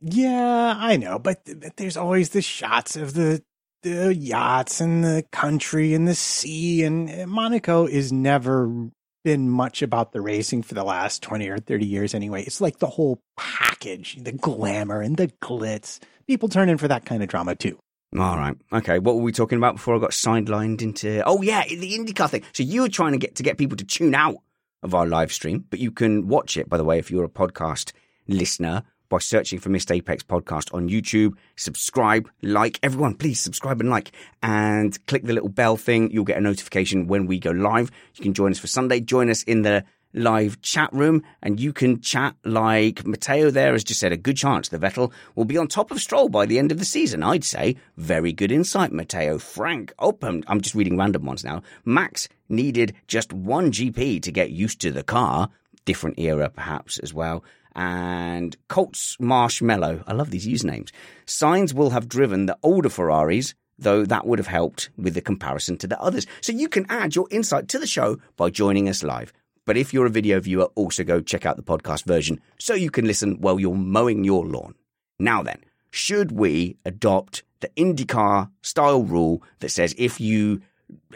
Yeah, 0.00 0.74
I 0.76 0.96
know, 0.96 1.18
but, 1.18 1.40
but 1.44 1.76
there's 1.76 1.96
always 1.96 2.30
the 2.30 2.42
shots 2.42 2.96
of 2.96 3.14
the 3.14 3.42
the 3.82 4.14
yachts 4.14 4.80
and 4.80 5.04
the 5.04 5.24
country 5.30 5.92
and 5.92 6.08
the 6.08 6.14
sea, 6.14 6.82
and 6.84 7.10
uh, 7.10 7.26
Monaco 7.26 7.86
is 7.86 8.12
never 8.12 8.88
been 9.24 9.48
much 9.50 9.82
about 9.82 10.12
the 10.12 10.20
racing 10.22 10.62
for 10.62 10.74
the 10.74 10.84
last 10.84 11.22
twenty 11.22 11.48
or 11.48 11.58
thirty 11.58 11.86
years. 11.86 12.14
Anyway, 12.14 12.42
it's 12.42 12.60
like 12.60 12.78
the 12.78 12.86
whole 12.86 13.20
package, 13.36 14.16
the 14.22 14.32
glamour 14.32 15.00
and 15.00 15.16
the 15.16 15.28
glitz. 15.42 16.00
People 16.26 16.48
turn 16.48 16.68
in 16.70 16.78
for 16.78 16.88
that 16.88 17.04
kind 17.04 17.22
of 17.22 17.28
drama 17.28 17.54
too. 17.54 17.78
All 18.18 18.36
right. 18.36 18.56
Okay. 18.72 18.98
What 18.98 19.16
were 19.16 19.22
we 19.22 19.32
talking 19.32 19.58
about 19.58 19.76
before 19.76 19.96
I 19.96 19.98
got 19.98 20.12
sidelined 20.12 20.80
into? 20.80 21.22
Oh 21.26 21.42
yeah, 21.42 21.64
the 21.66 21.98
IndyCar 21.98 22.30
thing. 22.30 22.42
So 22.52 22.62
you 22.62 22.82
were 22.82 22.88
trying 22.88 23.12
to 23.12 23.18
get 23.18 23.36
to 23.36 23.42
get 23.42 23.58
people 23.58 23.76
to 23.76 23.84
tune 23.84 24.14
out 24.14 24.36
of 24.82 24.94
our 24.94 25.06
live 25.06 25.32
stream, 25.32 25.64
but 25.68 25.78
you 25.78 25.90
can 25.90 26.28
watch 26.28 26.56
it. 26.56 26.68
By 26.68 26.76
the 26.76 26.84
way, 26.84 26.98
if 26.98 27.10
you're 27.10 27.24
a 27.24 27.28
podcast 27.28 27.92
listener, 28.28 28.82
by 29.14 29.18
searching 29.20 29.60
for 29.60 29.68
Missed 29.68 29.92
Apex 29.92 30.24
podcast 30.24 30.74
on 30.74 30.88
YouTube, 30.88 31.34
subscribe, 31.54 32.28
like. 32.42 32.80
Everyone, 32.82 33.14
please 33.14 33.38
subscribe 33.38 33.80
and 33.80 33.88
like, 33.88 34.10
and 34.42 34.98
click 35.06 35.22
the 35.22 35.32
little 35.32 35.48
bell 35.48 35.76
thing. 35.76 36.10
You'll 36.10 36.24
get 36.24 36.36
a 36.36 36.40
notification 36.40 37.06
when 37.06 37.26
we 37.26 37.38
go 37.38 37.52
live. 37.52 37.92
You 38.16 38.24
can 38.24 38.34
join 38.34 38.50
us 38.50 38.58
for 38.58 38.66
Sunday. 38.66 38.98
Join 38.98 39.30
us 39.30 39.44
in 39.44 39.62
the 39.62 39.84
live 40.14 40.60
chat 40.62 40.92
room 40.92 41.22
and 41.42 41.60
you 41.60 41.72
can 41.72 42.00
chat 42.00 42.34
like 42.44 43.06
Matteo 43.06 43.50
there 43.50 43.72
has 43.72 43.84
just 43.84 43.98
said 43.98 44.12
a 44.12 44.16
good 44.16 44.36
chance 44.36 44.68
the 44.68 44.78
Vettel 44.78 45.12
will 45.34 45.44
be 45.44 45.58
on 45.58 45.66
top 45.66 45.90
of 45.90 46.00
Stroll 46.00 46.28
by 46.28 46.44
the 46.44 46.58
end 46.58 46.72
of 46.72 46.80
the 46.80 46.84
season. 46.84 47.22
I'd 47.22 47.44
say 47.44 47.76
very 47.96 48.32
good 48.32 48.50
insight, 48.50 48.90
Matteo. 48.90 49.38
Frank, 49.38 49.92
oh, 50.00 50.18
I'm, 50.22 50.42
I'm 50.48 50.60
just 50.60 50.74
reading 50.74 50.96
random 50.96 51.24
ones 51.24 51.44
now. 51.44 51.62
Max 51.84 52.28
needed 52.48 52.94
just 53.06 53.32
one 53.32 53.70
GP 53.70 54.22
to 54.22 54.32
get 54.32 54.50
used 54.50 54.80
to 54.80 54.90
the 54.90 55.04
car. 55.04 55.50
Different 55.84 56.18
era 56.18 56.48
perhaps 56.48 56.98
as 56.98 57.14
well. 57.14 57.44
And 57.74 58.56
Colts 58.68 59.16
Marshmallow, 59.18 60.04
I 60.06 60.12
love 60.12 60.30
these 60.30 60.46
usernames. 60.46 60.90
Sainz 61.26 61.74
will 61.74 61.90
have 61.90 62.08
driven 62.08 62.46
the 62.46 62.58
older 62.62 62.88
Ferraris 62.88 63.54
though 63.78 64.04
that 64.04 64.26
would 64.26 64.38
have 64.38 64.46
helped 64.46 64.90
with 64.96 65.14
the 65.14 65.20
comparison 65.20 65.76
to 65.78 65.86
the 65.86 66.00
others. 66.00 66.26
So 66.40 66.52
you 66.52 66.68
can 66.68 66.86
add 66.88 67.14
your 67.14 67.26
insight 67.30 67.68
to 67.68 67.78
the 67.78 67.86
show 67.86 68.18
by 68.36 68.50
joining 68.50 68.88
us 68.88 69.02
live. 69.02 69.32
But 69.66 69.76
if 69.76 69.94
you're 69.94 70.06
a 70.06 70.10
video 70.10 70.40
viewer, 70.40 70.68
also 70.74 71.04
go 71.04 71.20
check 71.20 71.46
out 71.46 71.56
the 71.56 71.62
podcast 71.62 72.04
version 72.04 72.40
so 72.58 72.74
you 72.74 72.90
can 72.90 73.06
listen 73.06 73.40
while 73.40 73.58
you're 73.58 73.74
mowing 73.74 74.24
your 74.24 74.46
lawn. 74.46 74.74
Now 75.18 75.42
then, 75.42 75.64
should 75.90 76.32
we 76.32 76.76
adopt 76.84 77.42
the 77.60 77.68
IndyCar 77.70 78.50
style 78.62 79.04
rule 79.04 79.42
that 79.60 79.70
says 79.70 79.94
if 79.96 80.20
you 80.20 80.60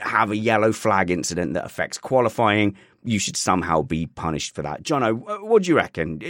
have 0.01 0.31
a 0.31 0.37
yellow 0.37 0.73
flag 0.73 1.11
incident 1.11 1.55
that 1.55 1.67
affects 1.67 1.99
qualifying, 1.99 2.75
you 3.05 3.19
should 3.19 3.37
somehow 3.37 3.83
be 3.83 4.07
punished 4.07 4.55
for 4.55 4.63
that? 4.63 4.83
Jono, 4.83 5.43
what 5.43 5.63
do 5.63 5.69
you 5.69 5.77
reckon? 5.77 6.21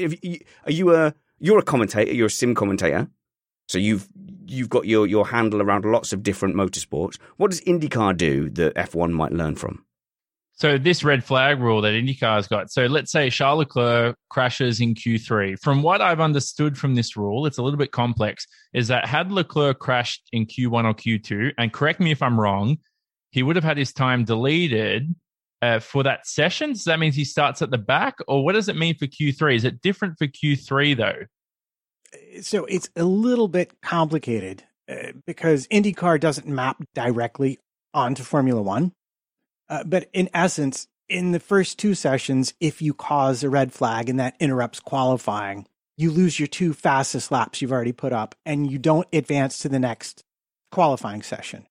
Are 0.64 0.70
you 0.70 0.94
a 0.94 1.14
you're 1.38 1.58
a 1.58 1.62
commentator, 1.62 2.12
you're 2.12 2.26
a 2.26 2.30
sim 2.30 2.54
commentator, 2.54 3.08
so 3.68 3.78
you've 3.78 4.08
you've 4.46 4.68
got 4.68 4.86
your 4.86 5.06
your 5.06 5.26
handle 5.26 5.62
around 5.62 5.84
lots 5.84 6.12
of 6.12 6.22
different 6.22 6.54
motorsports. 6.54 7.18
What 7.36 7.50
does 7.50 7.60
IndyCar 7.62 8.16
do 8.16 8.50
that 8.50 8.74
F1 8.74 9.12
might 9.12 9.32
learn 9.32 9.56
from? 9.56 9.84
So 10.54 10.76
this 10.76 11.04
red 11.04 11.22
flag 11.22 11.60
rule 11.60 11.80
that 11.82 11.92
IndyCar's 11.92 12.48
got. 12.48 12.72
So 12.72 12.86
let's 12.86 13.12
say 13.12 13.30
Charles 13.30 13.58
Leclerc 13.58 14.16
crashes 14.28 14.80
in 14.80 14.96
Q3. 14.96 15.56
From 15.60 15.82
what 15.82 16.00
I've 16.00 16.18
understood 16.18 16.76
from 16.76 16.96
this 16.96 17.16
rule, 17.16 17.46
it's 17.46 17.58
a 17.58 17.62
little 17.62 17.78
bit 17.78 17.92
complex. 17.92 18.44
Is 18.72 18.88
that 18.88 19.06
had 19.06 19.30
Leclerc 19.30 19.78
crashed 19.78 20.28
in 20.32 20.46
Q1 20.46 20.84
or 20.84 20.94
Q2, 20.94 21.52
and 21.58 21.72
correct 21.72 22.00
me 22.00 22.10
if 22.10 22.22
I'm 22.22 22.40
wrong, 22.40 22.78
he 23.30 23.44
would 23.44 23.54
have 23.54 23.64
had 23.64 23.78
his 23.78 23.92
time 23.92 24.24
deleted 24.24 25.14
uh, 25.62 25.80
for 25.80 26.02
that 26.02 26.26
session. 26.26 26.74
So 26.74 26.90
that 26.90 26.98
means 26.98 27.14
he 27.14 27.24
starts 27.24 27.62
at 27.62 27.70
the 27.70 27.78
back, 27.78 28.16
or 28.26 28.44
what 28.44 28.54
does 28.54 28.68
it 28.68 28.76
mean 28.76 28.96
for 28.96 29.06
Q3? 29.06 29.56
Is 29.56 29.64
it 29.64 29.80
different 29.80 30.18
for 30.18 30.26
Q3 30.26 30.96
though? 30.96 32.40
So 32.42 32.64
it's 32.64 32.88
a 32.96 33.04
little 33.04 33.48
bit 33.48 33.72
complicated 33.82 34.64
uh, 34.90 35.12
because 35.26 35.66
IndyCar 35.68 36.18
doesn't 36.20 36.46
map 36.46 36.82
directly 36.94 37.58
onto 37.92 38.22
Formula 38.22 38.62
One. 38.62 38.92
Uh, 39.68 39.84
but 39.84 40.08
in 40.12 40.30
essence, 40.32 40.88
in 41.08 41.32
the 41.32 41.40
first 41.40 41.78
two 41.78 41.94
sessions, 41.94 42.54
if 42.60 42.80
you 42.80 42.94
cause 42.94 43.42
a 43.42 43.50
red 43.50 43.72
flag 43.72 44.08
and 44.08 44.18
that 44.18 44.36
interrupts 44.40 44.80
qualifying, 44.80 45.66
you 45.96 46.10
lose 46.10 46.38
your 46.38 46.46
two 46.46 46.72
fastest 46.72 47.30
laps 47.30 47.60
you've 47.60 47.72
already 47.72 47.92
put 47.92 48.12
up 48.12 48.34
and 48.46 48.70
you 48.70 48.78
don't 48.78 49.08
advance 49.12 49.58
to 49.58 49.68
the 49.68 49.78
next 49.78 50.22
qualifying 50.70 51.22
session. 51.22 51.66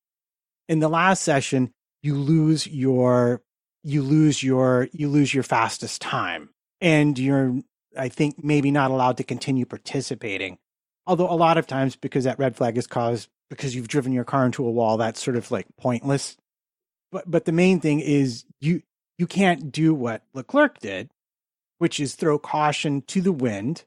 In 0.67 0.79
the 0.79 0.89
last 0.89 1.23
session, 1.23 1.71
you 2.03 2.15
lose 2.15 2.67
your 2.67 3.41
you 3.87 4.01
lose 4.01 4.43
your 4.43 4.87
you 4.91 5.07
lose 5.09 5.33
your 5.33 5.43
fastest 5.43 6.01
time 6.01 6.49
and 6.81 7.17
you're 7.17 7.55
I 7.97 8.09
think 8.09 8.43
maybe 8.43 8.69
not 8.69 8.91
allowed 8.91 9.17
to 9.17 9.23
continue 9.23 9.65
participating. 9.65 10.57
Although 11.05 11.29
a 11.29 11.35
lot 11.35 11.57
of 11.57 11.67
times 11.67 11.95
because 11.95 12.25
that 12.25 12.37
red 12.37 12.55
flag 12.55 12.77
is 12.77 12.85
caused 12.85 13.29
because 13.49 13.73
you've 13.73 13.87
driven 13.87 14.11
your 14.11 14.25
car 14.25 14.45
into 14.45 14.65
a 14.65 14.71
wall, 14.71 14.97
that's 14.97 15.23
sort 15.23 15.37
of 15.37 15.49
like 15.51 15.67
pointless 15.79 16.37
but 17.11 17.29
but 17.29 17.45
the 17.45 17.51
main 17.51 17.79
thing 17.79 17.99
is 17.99 18.45
you 18.59 18.81
you 19.17 19.27
can't 19.27 19.71
do 19.71 19.93
what 19.93 20.23
Leclerc 20.33 20.79
did, 20.79 21.09
which 21.77 21.99
is 21.99 22.15
throw 22.15 22.37
caution 22.37 23.01
to 23.03 23.21
the 23.21 23.31
wind, 23.31 23.85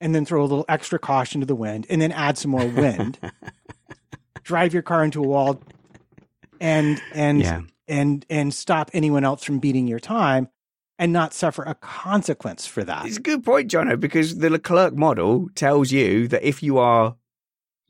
and 0.00 0.14
then 0.14 0.24
throw 0.24 0.42
a 0.42 0.46
little 0.46 0.64
extra 0.68 0.98
caution 0.98 1.40
to 1.40 1.46
the 1.46 1.54
wind, 1.54 1.86
and 1.88 2.00
then 2.00 2.12
add 2.12 2.38
some 2.38 2.50
more 2.50 2.66
wind. 2.66 3.18
drive 4.42 4.72
your 4.72 4.82
car 4.82 5.04
into 5.04 5.22
a 5.22 5.26
wall, 5.26 5.60
and 6.60 7.00
and 7.12 7.40
Yeah. 7.40 7.62
And 7.88 8.24
and 8.28 8.52
stop 8.52 8.90
anyone 8.92 9.24
else 9.24 9.44
from 9.44 9.58
beating 9.58 9.88
your 9.88 10.00
time, 10.00 10.48
and 10.98 11.12
not 11.12 11.32
suffer 11.32 11.62
a 11.62 11.74
consequence 11.74 12.66
for 12.66 12.84
that. 12.84 13.06
It's 13.06 13.16
a 13.16 13.22
good 13.22 13.44
point, 13.44 13.70
Jono, 13.70 13.98
because 13.98 14.38
the 14.38 14.50
Leclerc 14.50 14.94
model 14.94 15.48
tells 15.54 15.92
you 15.92 16.28
that 16.28 16.46
if 16.46 16.62
you 16.62 16.78
are 16.78 17.16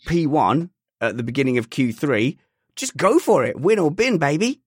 P1 0.07 0.71
at 1.01 1.17
the 1.17 1.23
beginning 1.23 1.59
of 1.59 1.71
Q3, 1.71 2.37
just 2.77 2.97
go 2.97 3.19
for 3.19 3.45
it. 3.45 3.59
Win 3.61 3.79
or 3.79 3.91
bin, 3.91 4.19
baby. 4.19 4.61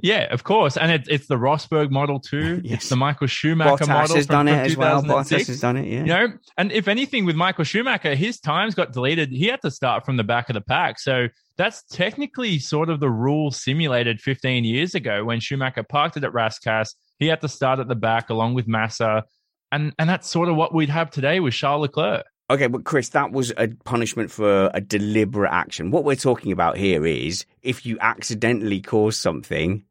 Yeah, 0.00 0.32
of 0.32 0.44
course, 0.44 0.76
and 0.76 0.90
it's 0.90 1.08
it's 1.08 1.26
the 1.28 1.36
Rosberg 1.36 1.90
model 1.90 2.20
too. 2.20 2.60
Yes. 2.64 2.80
It's 2.80 2.88
the 2.88 2.96
Michael 2.96 3.26
Schumacher 3.26 3.84
Bottas 3.84 3.88
model 3.88 4.16
has 4.16 4.26
from, 4.26 4.34
done 4.34 4.48
it 4.48 4.66
as 4.66 4.76
well. 4.76 5.02
Bottas 5.02 5.46
has 5.46 5.60
done 5.60 5.76
it, 5.76 5.86
yeah. 5.86 6.00
You 6.00 6.04
know, 6.04 6.32
and 6.56 6.72
if 6.72 6.88
anything, 6.88 7.24
with 7.24 7.36
Michael 7.36 7.64
Schumacher, 7.64 8.14
his 8.14 8.40
times 8.40 8.74
got 8.74 8.92
deleted. 8.92 9.30
He 9.30 9.46
had 9.46 9.62
to 9.62 9.70
start 9.70 10.04
from 10.04 10.16
the 10.16 10.24
back 10.24 10.48
of 10.50 10.54
the 10.54 10.60
pack. 10.60 10.98
So 10.98 11.28
that's 11.56 11.84
technically 11.84 12.58
sort 12.58 12.90
of 12.90 13.00
the 13.00 13.10
rule 13.10 13.50
simulated 13.50 14.20
15 14.20 14.64
years 14.64 14.94
ago 14.94 15.24
when 15.24 15.40
Schumacher 15.40 15.82
parked 15.82 16.16
it 16.16 16.24
at 16.24 16.32
Rascasse. 16.32 16.94
He 17.18 17.26
had 17.26 17.40
to 17.42 17.48
start 17.48 17.78
at 17.78 17.88
the 17.88 17.94
back 17.94 18.30
along 18.30 18.54
with 18.54 18.66
Massa. 18.66 19.24
And, 19.70 19.92
and 19.98 20.08
that's 20.08 20.28
sort 20.28 20.48
of 20.48 20.56
what 20.56 20.74
we'd 20.74 20.88
have 20.88 21.10
today 21.10 21.40
with 21.40 21.54
Charles 21.54 21.82
Leclerc. 21.82 22.26
Okay, 22.50 22.66
but 22.66 22.84
Chris, 22.84 23.08
that 23.10 23.32
was 23.32 23.52
a 23.56 23.68
punishment 23.84 24.30
for 24.30 24.70
a 24.74 24.80
deliberate 24.80 25.50
action. 25.50 25.90
What 25.90 26.04
we're 26.04 26.14
talking 26.14 26.52
about 26.52 26.76
here 26.76 27.06
is 27.06 27.46
if 27.62 27.86
you 27.86 27.98
accidentally 28.00 28.80
cause 28.82 29.16
something, 29.16 29.84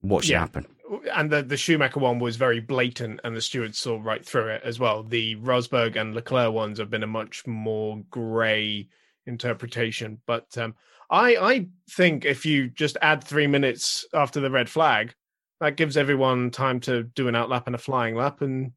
what 0.00 0.24
should 0.24 0.32
Yeah. 0.32 0.40
happen? 0.40 0.66
and 1.14 1.30
the, 1.30 1.42
the 1.42 1.56
Schumacher 1.56 2.00
one 2.00 2.18
was 2.18 2.36
very 2.36 2.60
blatant, 2.60 3.20
and 3.22 3.36
the 3.36 3.42
stewards 3.42 3.78
saw 3.78 4.00
right 4.02 4.24
through 4.24 4.48
it 4.48 4.62
as 4.64 4.78
well. 4.78 5.02
The 5.02 5.36
Rosberg 5.36 5.96
and 5.96 6.14
Leclerc 6.14 6.52
ones 6.52 6.78
have 6.78 6.88
been 6.90 7.02
a 7.02 7.06
much 7.06 7.46
more 7.46 8.02
grey 8.10 8.88
interpretation. 9.26 10.20
But 10.26 10.56
um, 10.56 10.74
I 11.10 11.36
I 11.36 11.66
think 11.90 12.24
if 12.24 12.46
you 12.46 12.68
just 12.68 12.96
add 13.02 13.22
three 13.22 13.46
minutes 13.46 14.06
after 14.14 14.40
the 14.40 14.50
red 14.50 14.68
flag, 14.70 15.14
that 15.60 15.76
gives 15.76 15.96
everyone 15.96 16.50
time 16.50 16.80
to 16.80 17.02
do 17.02 17.28
an 17.28 17.34
outlap 17.34 17.66
and 17.66 17.74
a 17.74 17.78
flying 17.78 18.14
lap, 18.14 18.40
and 18.40 18.72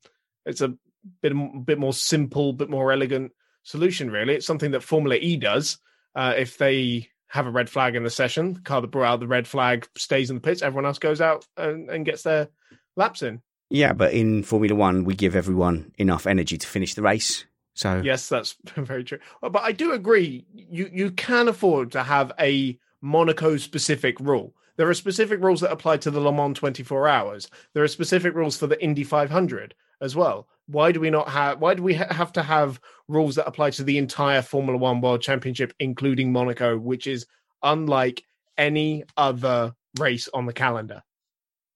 it's 0.46 0.62
a 0.62 0.74
bit 1.22 1.34
bit 1.66 1.80
more 1.80 1.94
simple, 1.94 2.54
bit 2.54 2.70
more 2.70 2.92
elegant 2.92 3.32
solution. 3.64 4.12
Really, 4.12 4.36
it's 4.36 4.48
something 4.48 4.72
that 4.72 4.84
Formula 4.84 5.16
E 5.16 5.38
does. 5.38 5.78
Uh, 6.16 6.34
if 6.38 6.58
they 6.58 7.10
have 7.28 7.48
a 7.48 7.52
red 7.52 7.70
flag 7.70 7.96
in 7.96 8.04
the 8.04 8.10
session, 8.10 8.54
the 8.54 8.60
car 8.62 8.82
that 8.82 8.92
brought 8.92 9.14
out 9.14 9.20
the 9.22 9.28
red 9.28 9.48
flag 9.48 9.88
stays 9.98 10.30
in 10.30 10.36
the 10.36 10.42
pits. 10.42 10.62
Everyone 10.62 10.86
else 10.86 11.00
goes 11.00 11.22
out 11.22 11.46
and, 11.56 11.90
and 11.90 12.06
gets 12.06 12.24
their 12.24 12.50
laps 12.98 13.22
in. 13.22 13.42
Yeah, 13.70 13.94
but 13.94 14.14
in 14.14 14.44
Formula 14.44 14.76
One, 14.76 15.06
we 15.06 15.16
give 15.16 15.36
everyone 15.36 15.94
enough 15.98 16.28
energy 16.28 16.58
to 16.58 16.68
finish 16.68 16.94
the 16.94 17.02
race. 17.02 17.46
So 17.74 18.02
Yes, 18.04 18.28
that's 18.28 18.58
very 18.76 19.04
true. 19.06 19.20
Uh, 19.42 19.50
But 19.50 19.64
I 19.64 19.72
do 19.72 19.94
agree. 19.94 20.46
You 20.54 20.90
you 20.92 21.12
can 21.12 21.48
afford 21.48 21.94
to 21.94 22.04
have 22.04 22.32
a 22.40 22.78
Monaco 23.02 23.58
specific 23.58 24.20
rule. 24.20 24.54
There 24.78 24.90
are 24.90 24.94
specific 24.94 25.42
rules 25.42 25.62
that 25.62 25.72
apply 25.72 25.98
to 25.98 26.12
the 26.12 26.20
Le 26.20 26.32
Mans 26.32 26.58
24 26.58 27.08
hours. 27.08 27.50
There 27.74 27.84
are 27.84 27.88
specific 27.88 28.34
rules 28.34 28.58
for 28.58 28.68
the 28.68 28.82
Indy 28.84 29.04
500 29.04 29.74
as 30.02 30.16
well. 30.16 30.48
Why 30.72 30.92
do 30.92 31.00
we 31.00 31.10
not 31.10 31.30
have? 31.30 31.60
Why 31.60 31.74
do 31.74 31.84
we 31.84 31.96
ha- 31.96 32.14
have 32.14 32.32
to 32.34 32.44
have 32.44 32.80
rules 33.08 33.36
that 33.36 33.48
apply 33.48 33.72
to 33.72 33.84
the 33.84 33.98
entire 33.98 34.42
Formula 34.42 34.78
One 34.78 35.02
World 35.02 35.22
Championship, 35.22 35.74
including 35.80 36.32
Monaco, 36.32 36.78
which 36.78 37.08
is 37.08 37.26
unlike 37.62 38.24
any 38.58 39.04
other 39.18 39.74
race 40.00 40.30
on 40.34 40.46
the 40.46 40.54
calendar? 40.54 41.04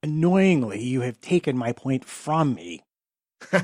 Annoyingly, 0.02 0.82
you 0.84 1.02
have 1.02 1.20
taken 1.20 1.58
my 1.58 1.74
point 1.74 2.06
from 2.06 2.54
me, 2.54 2.84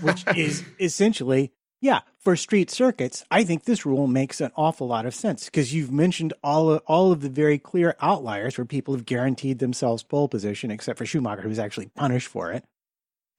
which 0.02 0.26
is 0.36 0.64
essentially, 0.80 1.54
yeah, 1.80 2.02
for 2.20 2.36
street 2.36 2.70
circuits, 2.70 3.24
I 3.32 3.44
think 3.44 3.64
this 3.64 3.86
rule 3.86 4.08
makes 4.08 4.42
an 4.42 4.52
awful 4.56 4.88
lot 4.88 5.06
of 5.06 5.16
sense 5.16 5.46
because 5.46 5.74
you've 5.74 5.92
mentioned 5.92 6.34
all 6.44 6.72
of, 6.72 6.82
all 6.88 7.12
of 7.12 7.22
the 7.22 7.30
very 7.30 7.58
clear 7.58 7.96
outliers 8.02 8.58
where 8.58 8.66
people 8.66 8.96
have 8.96 9.06
guaranteed 9.06 9.60
themselves 9.60 10.04
pole 10.04 10.28
position, 10.28 10.72
except 10.72 10.98
for 10.98 11.06
Schumacher, 11.06 11.42
who 11.42 11.50
was 11.50 11.60
actually 11.60 11.88
punished 11.88 12.28
for 12.28 12.52
it 12.52 12.66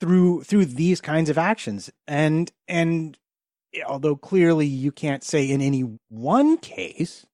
through 0.03 0.43
through 0.43 0.65
these 0.65 1.01
kinds 1.01 1.31
of 1.31 1.39
actions. 1.39 1.89
And 2.09 2.51
and 2.67 3.17
although 3.87 4.17
clearly 4.17 4.67
you 4.67 4.91
can't 4.91 5.23
say 5.23 5.49
in 5.49 5.61
any 5.61 5.85
one 6.09 6.59
case 6.59 7.25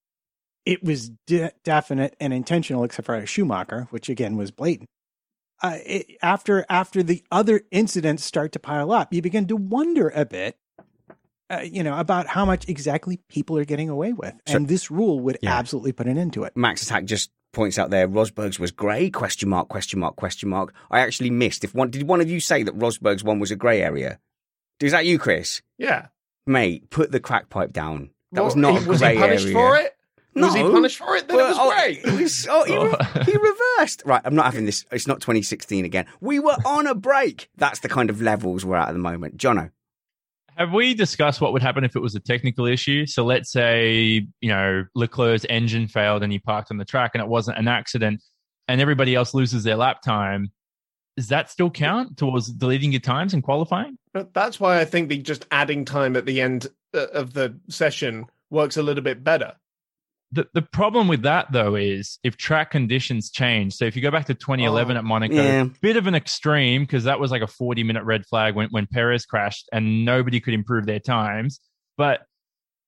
it 0.66 0.84
was 0.84 1.08
de- 1.26 1.50
definite 1.64 2.14
and 2.20 2.34
intentional, 2.34 2.84
except 2.84 3.06
for 3.06 3.24
Schumacher, 3.24 3.86
which 3.88 4.10
again 4.10 4.36
was 4.36 4.50
blatant. 4.50 4.90
Uh, 5.62 5.78
it, 5.82 6.18
after 6.22 6.66
after 6.68 7.02
the 7.02 7.24
other 7.30 7.62
incidents 7.70 8.22
start 8.22 8.52
to 8.52 8.58
pile 8.58 8.92
up, 8.92 9.14
you 9.14 9.22
begin 9.22 9.46
to 9.46 9.56
wonder 9.56 10.10
a 10.10 10.26
bit, 10.26 10.58
uh, 11.50 11.60
you 11.60 11.82
know, 11.82 11.98
about 11.98 12.26
how 12.26 12.44
much 12.44 12.68
exactly 12.68 13.20
people 13.28 13.56
are 13.58 13.64
getting 13.64 13.88
away 13.88 14.12
with, 14.12 14.34
So- 14.46 14.56
and 14.56 14.68
this 14.68 14.90
rule 14.90 15.20
would 15.20 15.38
Yeah. 15.42 15.56
absolutely 15.58 15.92
put 15.92 16.06
an 16.06 16.18
end 16.18 16.32
to 16.34 16.44
it. 16.44 16.56
Max 16.56 16.82
Attack 16.82 17.04
just 17.06 17.30
points 17.52 17.78
out 17.78 17.90
there 17.90 18.06
Rosberg's 18.08 18.58
was 18.60 18.70
grey? 18.70 19.08
Question 19.10 19.48
mark? 19.48 19.68
Question 19.68 19.98
mark? 20.00 20.16
Question 20.16 20.50
mark? 20.50 20.74
I 20.90 21.00
actually 21.00 21.30
missed. 21.30 21.64
If 21.64 21.74
one 21.74 21.90
did 21.90 22.02
one 22.06 22.20
of 22.20 22.30
you 22.30 22.40
say 22.40 22.62
that 22.62 22.78
Rosberg's 22.78 23.24
one 23.24 23.38
was 23.38 23.50
a 23.50 23.56
grey 23.56 23.80
area? 23.82 24.18
Is 24.80 24.92
that 24.92 25.06
you, 25.06 25.18
Chris? 25.18 25.62
Yeah, 25.78 26.06
Mate, 26.46 26.88
put 26.90 27.10
the 27.12 27.20
crack 27.20 27.50
pipe 27.50 27.72
down. 27.72 28.10
That 28.32 28.44
was 28.44 28.56
not 28.56 28.78
he- 28.78 28.84
a 28.84 28.88
was 28.88 28.98
grey 29.00 29.14
he 29.14 29.20
punished 29.20 29.44
area. 29.46 29.54
for 29.54 29.76
it? 29.78 29.94
No. 30.34 30.46
Was 30.46 30.54
he 30.54 30.62
punished 30.62 30.98
for 30.98 31.16
it? 31.16 31.26
Then 31.26 31.36
Well, 31.36 31.46
it 31.46 31.48
was 31.48 31.58
oh, 31.60 31.70
great. 31.70 31.98
It 32.04 32.22
was, 32.22 32.46
oh, 32.48 32.64
he, 32.64 32.76
re- 32.76 33.24
he 33.24 33.36
reversed. 33.36 34.02
Right, 34.06 34.22
I'm 34.24 34.34
not 34.36 34.44
having 34.44 34.66
this. 34.66 34.84
It's 34.92 35.06
not 35.08 35.20
2016 35.20 35.84
again. 35.84 36.06
We 36.20 36.38
were 36.38 36.54
on 36.64 36.86
a 36.86 36.94
break. 36.94 37.48
That's 37.56 37.80
the 37.80 37.88
kind 37.88 38.08
of 38.08 38.22
levels 38.22 38.64
we're 38.64 38.76
at 38.76 38.88
at 38.88 38.92
the 38.92 38.98
moment. 38.98 39.36
Jono. 39.38 39.70
Have 40.58 40.72
we 40.72 40.92
discussed 40.92 41.40
what 41.40 41.52
would 41.52 41.62
happen 41.62 41.84
if 41.84 41.94
it 41.94 42.00
was 42.00 42.16
a 42.16 42.20
technical 42.20 42.66
issue? 42.66 43.06
So 43.06 43.24
let's 43.24 43.52
say, 43.52 44.26
you 44.40 44.48
know, 44.48 44.84
Leclerc's 44.96 45.46
engine 45.48 45.86
failed 45.86 46.24
and 46.24 46.32
he 46.32 46.40
parked 46.40 46.72
on 46.72 46.78
the 46.78 46.84
track 46.84 47.12
and 47.14 47.22
it 47.22 47.28
wasn't 47.28 47.58
an 47.58 47.68
accident 47.68 48.20
and 48.66 48.80
everybody 48.80 49.14
else 49.14 49.34
loses 49.34 49.62
their 49.62 49.76
lap 49.76 50.02
time. 50.02 50.50
Does 51.16 51.28
that 51.28 51.48
still 51.48 51.70
count 51.70 52.16
towards 52.16 52.48
deleting 52.48 52.90
your 52.90 53.00
times 53.00 53.34
and 53.34 53.42
qualifying? 53.42 53.98
That's 54.32 54.58
why 54.58 54.80
I 54.80 54.84
think 54.84 55.08
the 55.08 55.18
just 55.18 55.46
adding 55.52 55.84
time 55.84 56.16
at 56.16 56.26
the 56.26 56.40
end 56.40 56.66
uh, 56.92 57.06
of 57.12 57.34
the 57.34 57.56
session 57.68 58.26
works 58.50 58.76
a 58.76 58.82
little 58.82 59.02
bit 59.02 59.22
better. 59.22 59.54
The, 60.30 60.46
the 60.52 60.60
problem 60.62 61.08
with 61.08 61.22
that, 61.22 61.50
though, 61.52 61.74
is 61.74 62.18
if 62.22 62.36
track 62.36 62.70
conditions 62.70 63.30
change. 63.30 63.74
So 63.74 63.86
if 63.86 63.96
you 63.96 64.02
go 64.02 64.10
back 64.10 64.26
to 64.26 64.34
2011 64.34 64.96
Oh, 64.96 64.98
at 64.98 65.04
Monaco, 65.04 65.34
yeah. 65.34 65.64
bit 65.80 65.96
of 65.96 66.06
an 66.06 66.14
extreme 66.14 66.82
because 66.82 67.04
that 67.04 67.18
was 67.18 67.30
like 67.30 67.40
a 67.40 67.46
40 67.46 67.82
minute 67.82 68.04
red 68.04 68.26
flag 68.26 68.54
when, 68.54 68.68
when 68.70 68.86
Perez 68.86 69.24
crashed 69.24 69.68
and 69.72 70.04
nobody 70.04 70.38
could 70.40 70.52
improve 70.52 70.84
their 70.84 71.00
times. 71.00 71.60
But, 71.96 72.20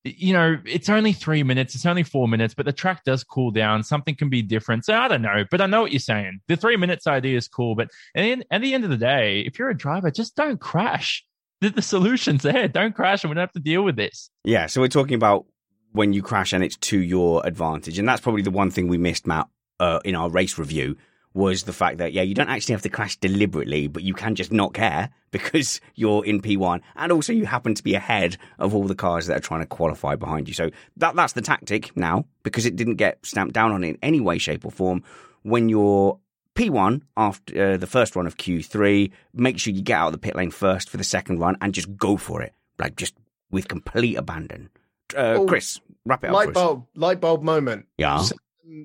you 0.04 0.34
know, 0.34 0.58
it's 0.66 0.90
only 0.90 1.14
three 1.14 1.42
minutes, 1.42 1.74
it's 1.74 1.86
only 1.86 2.02
four 2.02 2.28
minutes, 2.28 2.52
but 2.52 2.66
the 2.66 2.72
track 2.74 3.04
does 3.04 3.24
cool 3.24 3.50
down. 3.50 3.82
Something 3.84 4.16
can 4.16 4.28
be 4.28 4.42
different. 4.42 4.84
So 4.84 4.94
I 4.94 5.08
don't 5.08 5.22
know, 5.22 5.44
but 5.50 5.62
I 5.62 5.66
know 5.66 5.80
what 5.80 5.92
you're 5.92 5.98
saying. 6.00 6.40
The 6.46 6.56
three 6.56 6.76
minutes 6.76 7.06
idea 7.06 7.38
is 7.38 7.48
cool. 7.48 7.74
But 7.74 7.88
at 8.14 8.20
the 8.22 8.32
end, 8.32 8.44
at 8.50 8.60
the, 8.60 8.74
end 8.74 8.84
of 8.84 8.90
the 8.90 8.96
day, 8.98 9.40
if 9.40 9.58
you're 9.58 9.70
a 9.70 9.76
driver, 9.76 10.10
just 10.10 10.36
don't 10.36 10.60
crash. 10.60 11.24
The, 11.62 11.70
the 11.70 11.82
solution's 11.82 12.42
there. 12.42 12.68
Don't 12.68 12.94
crash 12.94 13.24
and 13.24 13.30
we 13.30 13.34
don't 13.34 13.42
have 13.42 13.52
to 13.52 13.60
deal 13.60 13.82
with 13.82 13.96
this. 13.96 14.30
Yeah, 14.44 14.66
so 14.66 14.80
we're 14.80 14.88
talking 14.88 15.14
about 15.14 15.46
when 15.92 16.12
you 16.12 16.22
crash 16.22 16.52
and 16.52 16.62
it's 16.62 16.76
to 16.76 16.98
your 16.98 17.44
advantage. 17.46 17.98
And 17.98 18.08
that's 18.08 18.20
probably 18.20 18.42
the 18.42 18.50
one 18.50 18.70
thing 18.70 18.88
we 18.88 18.98
missed, 18.98 19.26
Matt, 19.26 19.48
uh, 19.78 20.00
in 20.04 20.14
our 20.14 20.30
race 20.30 20.58
review 20.58 20.96
was 21.32 21.62
the 21.62 21.72
fact 21.72 21.98
that, 21.98 22.12
yeah, 22.12 22.22
you 22.22 22.34
don't 22.34 22.48
actually 22.48 22.72
have 22.72 22.82
to 22.82 22.88
crash 22.88 23.16
deliberately, 23.16 23.86
but 23.86 24.02
you 24.02 24.14
can 24.14 24.34
just 24.34 24.52
not 24.52 24.74
care 24.74 25.10
because 25.30 25.80
you're 25.94 26.24
in 26.24 26.40
P1. 26.40 26.80
And 26.96 27.12
also 27.12 27.32
you 27.32 27.46
happen 27.46 27.74
to 27.74 27.82
be 27.82 27.94
ahead 27.94 28.36
of 28.58 28.74
all 28.74 28.84
the 28.84 28.94
cars 28.94 29.26
that 29.26 29.36
are 29.36 29.40
trying 29.40 29.60
to 29.60 29.66
qualify 29.66 30.16
behind 30.16 30.48
you. 30.48 30.54
So 30.54 30.70
that 30.96 31.14
that's 31.14 31.34
the 31.34 31.42
tactic 31.42 31.96
now 31.96 32.26
because 32.42 32.66
it 32.66 32.76
didn't 32.76 32.96
get 32.96 33.24
stamped 33.24 33.54
down 33.54 33.72
on 33.72 33.84
in 33.84 33.96
any 34.02 34.20
way, 34.20 34.38
shape, 34.38 34.64
or 34.64 34.72
form. 34.72 35.02
When 35.42 35.68
you're 35.68 36.18
P1 36.54 37.02
after 37.16 37.72
uh, 37.72 37.76
the 37.76 37.86
first 37.86 38.16
run 38.16 38.26
of 38.26 38.36
Q3, 38.36 39.10
make 39.32 39.58
sure 39.58 39.72
you 39.72 39.82
get 39.82 39.98
out 39.98 40.08
of 40.08 40.12
the 40.12 40.18
pit 40.18 40.34
lane 40.34 40.50
first 40.50 40.90
for 40.90 40.96
the 40.96 41.04
second 41.04 41.38
run 41.38 41.56
and 41.60 41.72
just 41.72 41.96
go 41.96 42.16
for 42.16 42.42
it. 42.42 42.52
Like 42.78 42.96
just 42.96 43.14
with 43.50 43.68
complete 43.68 44.16
abandon. 44.16 44.70
Uh, 45.14 45.36
Oh, 45.38 45.46
Chris, 45.46 45.80
wrap 46.04 46.24
it 46.24 46.28
up. 46.28 46.34
Light 46.34 46.48
us. 46.48 46.54
bulb, 46.54 46.86
light 46.94 47.20
bulb 47.20 47.42
moment. 47.42 47.86
Yeah. 47.98 48.20
S- 48.20 48.32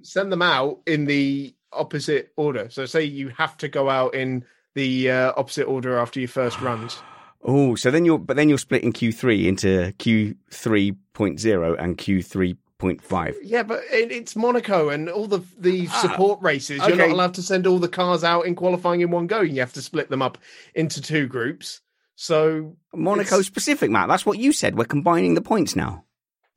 Send 0.01 0.31
them 0.31 0.41
out 0.41 0.79
in 0.87 1.05
the 1.05 1.53
opposite 1.71 2.31
order. 2.37 2.69
So 2.69 2.85
say 2.85 3.03
you 3.03 3.29
have 3.29 3.55
to 3.57 3.67
go 3.67 3.89
out 3.89 4.15
in 4.15 4.43
the 4.73 5.11
uh, 5.11 5.33
opposite 5.37 5.65
order 5.65 5.97
after 5.97 6.19
your 6.19 6.29
first 6.29 6.59
runs. 6.61 6.97
Oh, 7.47 7.75
so 7.75 7.91
then 7.91 8.05
you're, 8.05 8.17
but 8.17 8.37
then 8.37 8.49
you're 8.49 8.57
splitting 8.57 8.91
Q3 8.91 9.45
into 9.45 9.93
Q3.0 9.99 11.75
and 11.79 11.97
Q3.5. 11.97 13.35
Yeah, 13.43 13.63
but 13.63 13.81
it, 13.91 14.11
it's 14.11 14.35
Monaco 14.35 14.89
and 14.89 15.09
all 15.09 15.27
the 15.27 15.41
the 15.59 15.87
Ah, 15.91 16.01
support 16.01 16.41
races. 16.41 16.77
You're 16.77 16.87
okay. 16.93 16.97
not 16.97 17.09
allowed 17.09 17.33
to 17.35 17.41
send 17.43 17.67
all 17.67 17.79
the 17.79 17.87
cars 17.87 18.23
out 18.23 18.45
in 18.45 18.55
qualifying 18.55 19.01
in 19.01 19.11
one 19.11 19.27
go. 19.27 19.41
You 19.41 19.59
have 19.59 19.73
to 19.73 19.81
split 19.81 20.09
them 20.09 20.21
up 20.21 20.37
into 20.73 21.01
two 21.01 21.27
groups. 21.27 21.81
So 22.15 22.75
Monaco 22.95 23.41
specific, 23.41 23.91
Matt. 23.91 24.07
That's 24.07 24.25
what 24.25 24.39
you 24.39 24.51
said. 24.51 24.77
We're 24.77 24.85
combining 24.85 25.33
the 25.35 25.41
points 25.41 25.75
now. 25.75 26.03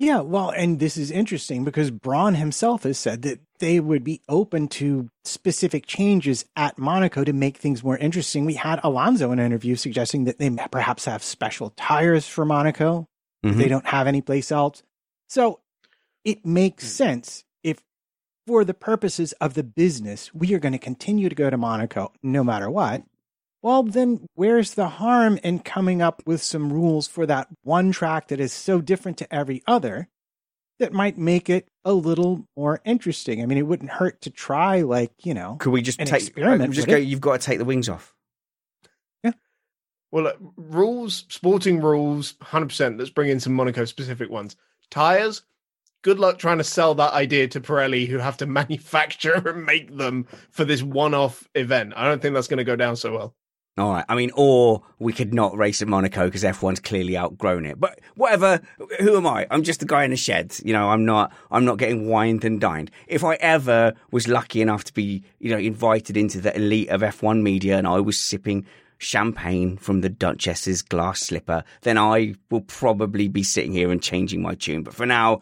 Yeah, 0.01 0.21
well, 0.21 0.51
and 0.51 0.79
this 0.79 0.97
is 0.97 1.11
interesting 1.11 1.65
because 1.65 1.91
Brawn 1.91 2.37
himself 2.37 2.85
has 2.85 2.97
said 2.99 3.23
that 3.23 3.41
they 3.59 3.81
would 3.81 4.05
be 4.05 4.23
open 4.29 4.69
to 4.69 5.11
specific 5.25 5.87
changes 5.87 6.45
at 6.55 6.79
Monaco 6.79 7.25
to 7.25 7.33
make 7.33 7.57
things 7.57 7.83
more 7.83 7.99
interesting. 7.99 8.45
We 8.45 8.55
had 8.55 8.79
Alonso 8.85 9.33
in 9.33 9.41
an 9.41 9.47
interview 9.47 9.75
suggesting 9.75 10.23
that 10.25 10.39
they 10.39 10.51
perhaps 10.71 11.07
have 11.07 11.23
special 11.25 11.71
tires 11.71 12.29
for 12.29 12.45
Monaco 12.45 13.09
if 13.43 13.55
Mhm. 13.55 13.59
they 13.59 13.67
don't 13.69 13.87
have 13.87 14.07
any 14.07 14.21
place 14.21 14.53
else. 14.53 14.85
So 15.29 15.61
it 16.25 16.47
makes 16.47 16.87
sense 16.87 17.43
if, 17.65 17.83
for 18.47 18.65
the 18.65 18.75
purposes 18.75 19.33
of 19.41 19.55
the 19.55 19.65
business, 19.65 20.33
we 20.33 20.55
are 20.55 20.61
going 20.61 20.73
to 20.73 20.79
continue 20.79 21.29
to 21.29 21.35
go 21.35 21.51
to 21.51 21.57
Monaco 21.57 22.13
no 22.23 22.45
matter 22.45 22.71
what. 22.71 23.03
Well, 23.63 23.83
then 23.83 24.27
where's 24.35 24.75
the 24.75 24.89
harm 24.89 25.39
in 25.43 25.59
coming 25.61 26.01
up 26.01 26.23
with 26.25 26.43
some 26.43 26.73
rules 26.73 27.09
for 27.09 27.27
that 27.27 27.49
one 27.63 27.91
track 27.91 28.29
that 28.29 28.41
is 28.41 28.53
so 28.53 28.81
different 28.81 29.19
to 29.19 29.35
every 29.35 29.63
other 29.67 30.09
that 30.79 30.93
might 30.93 31.19
make 31.19 31.51
it 31.51 31.67
a 31.85 31.93
little 31.93 32.47
more 32.57 32.81
interesting? 32.85 33.43
I 33.43 33.47
mean, 33.47 33.59
it 33.59 33.67
wouldn't 33.67 33.91
hurt 33.91 34.21
to 34.23 34.31
try, 34.31 34.83
like, 34.83 35.13
you 35.25 35.35
know, 35.35 35.57
Could 35.59 35.73
we 35.73 35.83
just 35.83 35.99
An 36.01 36.07
take, 36.07 36.23
experiment, 36.23 36.71
uh, 36.71 36.73
just 36.73 36.87
go, 36.87 36.97
it? 36.97 37.01
you've 37.01 37.21
got 37.21 37.41
to 37.41 37.45
take 37.45 37.59
the 37.59 37.65
wings 37.65 37.89
off. 37.89 38.15
Yeah. 39.25 39.33
Well, 40.13 40.25
look, 40.25 40.39
rules, 40.57 41.25
sporting 41.29 41.81
rules, 41.81 42.35
100%. 42.35 42.97
Let's 42.97 43.11
bring 43.11 43.29
in 43.29 43.41
some 43.41 43.55
Monaco 43.55 43.85
specific 43.87 44.31
ones. 44.31 44.55
Tires, 44.89 45.43
good 46.03 46.21
luck 46.21 46.39
trying 46.39 46.59
to 46.59 46.65
sell 46.65 46.95
that 46.95 47.13
idea 47.13 47.49
to 47.49 47.61
Pirelli, 47.61 48.07
who 48.07 48.19
have 48.19 48.37
to 48.37 48.47
manufacture 48.61 49.35
and 49.49 49.67
make 49.67 49.97
them 49.97 50.29
for 50.53 50.65
this 50.65 50.81
one 50.81 51.13
off 51.13 51.49
event. 51.57 51.93
I 51.97 52.05
don't 52.05 52.23
think 52.23 52.35
that's 52.35 52.47
going 52.47 52.59
to 52.59 52.65
go 52.65 52.77
down 52.77 52.95
so 52.95 53.13
well. 53.13 53.35
All 53.79 53.93
right. 53.93 54.05
I 54.09 54.17
mean, 54.17 54.33
or 54.35 54.83
we 54.99 55.13
could 55.13 55.33
not 55.33 55.57
race 55.57 55.81
at 55.81 55.87
Monaco 55.89 56.25
because 56.25 56.43
F1's 56.43 56.81
clearly 56.81 57.17
outgrown 57.17 57.65
it. 57.65 57.79
But 57.79 58.01
whatever. 58.17 58.61
Who 58.99 59.17
am 59.17 59.27
I? 59.27 59.47
I'm 59.53 59.63
just 59.63 59.83
a 59.83 59.87
guy 59.87 60.03
in 60.03 60.13
a 60.13 60.17
shed. 60.17 60.57
You 60.65 60.73
know, 60.73 60.91
I'm 60.91 61.05
not. 61.05 61.33
I'm 61.53 61.65
not 61.65 61.79
getting 61.79 62.09
wined 62.09 62.45
and 62.45 62.61
dined. 62.61 62.91
If 63.07 63.23
I 63.23 63.35
ever 63.35 63.95
was 64.11 64.27
lucky 64.27 64.61
enough 64.61 64.83
to 64.85 64.93
be, 64.93 65.23
you 65.39 65.51
know, 65.51 65.59
invited 65.59 66.17
into 66.17 66.41
the 66.41 66.55
elite 66.57 66.89
of 66.89 67.03
F1 67.03 67.43
media, 67.43 67.79
and 67.79 67.87
I 67.87 68.01
was 68.01 68.19
sipping 68.19 68.67
champagne 68.99 69.77
from 69.77 70.01
the 70.01 70.09
Duchess's 70.09 70.83
glass 70.83 71.21
slipper, 71.21 71.63
then 71.83 71.97
I 71.97 72.35
will 72.51 72.63
probably 72.63 73.29
be 73.29 73.45
sitting 73.45 73.73
here 73.73 73.93
and 73.93 74.03
changing 74.03 74.43
my 74.43 74.57
tune. 74.57 74.83
But 74.83 74.95
for 74.95 75.07
now, 75.07 75.41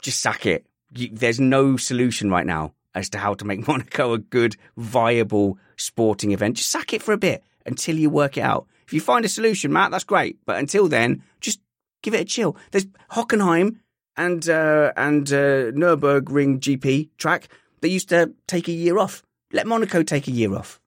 just 0.00 0.20
sack 0.20 0.46
it. 0.46 0.64
There's 0.92 1.40
no 1.40 1.76
solution 1.76 2.30
right 2.30 2.46
now 2.46 2.72
as 2.94 3.08
to 3.08 3.18
how 3.18 3.34
to 3.34 3.44
make 3.44 3.66
Monaco 3.68 4.12
a 4.12 4.18
good, 4.18 4.54
viable 4.76 5.58
sporting 5.76 6.30
event. 6.30 6.58
Just 6.58 6.70
sack 6.70 6.92
it 6.92 7.02
for 7.02 7.12
a 7.12 7.18
bit 7.18 7.42
until 7.66 7.96
you 7.96 8.10
work 8.10 8.36
it 8.36 8.42
out. 8.42 8.66
If 8.86 8.92
you 8.92 9.00
find 9.00 9.24
a 9.24 9.28
solution, 9.28 9.72
Matt, 9.72 9.90
that's 9.90 10.04
great. 10.04 10.38
But 10.44 10.58
until 10.58 10.88
then, 10.88 11.22
just 11.40 11.60
give 12.02 12.14
it 12.14 12.20
a 12.20 12.24
chill. 12.24 12.56
There's 12.70 12.86
Hockenheim 13.12 13.78
and 14.16 14.48
uh, 14.48 14.92
and 14.96 15.30
uh, 15.32 15.72
Nurburgring 15.72 16.60
GP 16.60 17.10
track. 17.16 17.48
They 17.80 17.88
used 17.88 18.08
to 18.10 18.32
take 18.46 18.68
a 18.68 18.72
year 18.72 18.98
off. 18.98 19.22
Let 19.52 19.66
Monaco 19.66 20.02
take 20.02 20.28
a 20.28 20.30
year 20.30 20.54
off. 20.54 20.80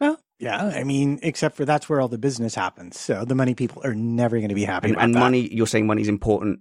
well, 0.00 0.18
yeah, 0.38 0.72
I 0.74 0.84
mean, 0.84 1.18
except 1.22 1.56
for 1.56 1.64
that's 1.64 1.88
where 1.88 2.00
all 2.00 2.08
the 2.08 2.18
business 2.18 2.54
happens. 2.54 2.98
So 2.98 3.24
the 3.24 3.34
money 3.34 3.54
people 3.54 3.82
are 3.84 3.94
never 3.94 4.38
going 4.38 4.48
to 4.48 4.54
be 4.54 4.64
happy 4.64 4.88
And, 4.88 4.98
and 4.98 5.12
money, 5.12 5.52
you're 5.52 5.66
saying 5.66 5.86
money 5.86 6.02
is 6.02 6.08
important 6.08 6.60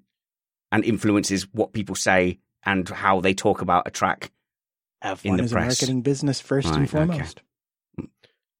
and 0.72 0.84
influences 0.84 1.47
what 1.54 1.72
people 1.72 1.95
say 1.95 2.39
and 2.66 2.88
how 2.89 3.22
they 3.22 3.34
talk 3.34 3.62
about 3.62 3.88
a 3.88 3.91
track. 3.91 4.32
in 5.02 5.12
F1 5.16 5.38
the 5.38 5.43
is 5.43 5.52
a 5.54 5.56
marketing 5.56 6.02
business 6.02 6.41
first 6.41 6.70
Right, 6.70 6.93
and 6.93 7.12
okay. 7.12 7.26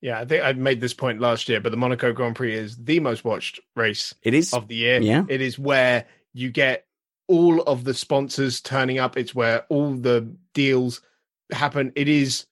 Yeah, 0.02 0.20
I 0.20 0.26
think 0.26 0.44
I 0.44 0.54
made 0.54 0.80
this 0.82 0.94
point 0.94 1.20
last 1.20 1.50
year, 1.50 1.60
but 1.60 1.72
the 1.72 1.78
Monaco 1.78 2.14
Grand 2.14 2.36
Prix 2.36 2.54
is 2.56 2.78
the 2.78 3.00
most 3.02 3.26
watched 3.26 3.60
race 3.76 4.14
It 4.24 4.34
is. 4.34 4.54
of 4.54 4.68
the 4.68 4.76
year. 4.76 5.02
Yeah. 5.02 5.26
It 5.28 5.42
is 5.42 5.60
where 5.60 6.06
you 6.34 6.50
get 6.52 6.86
all 7.28 7.62
of 7.64 7.84
the 7.84 7.94
sponsors 7.94 8.62
turning 8.62 8.98
up. 8.98 9.18
It's 9.18 9.36
where 9.36 9.66
all 9.70 9.94
the 9.96 10.34
deals 10.54 11.02
happen. 11.52 11.92
It 11.96 12.08
is 12.08 12.46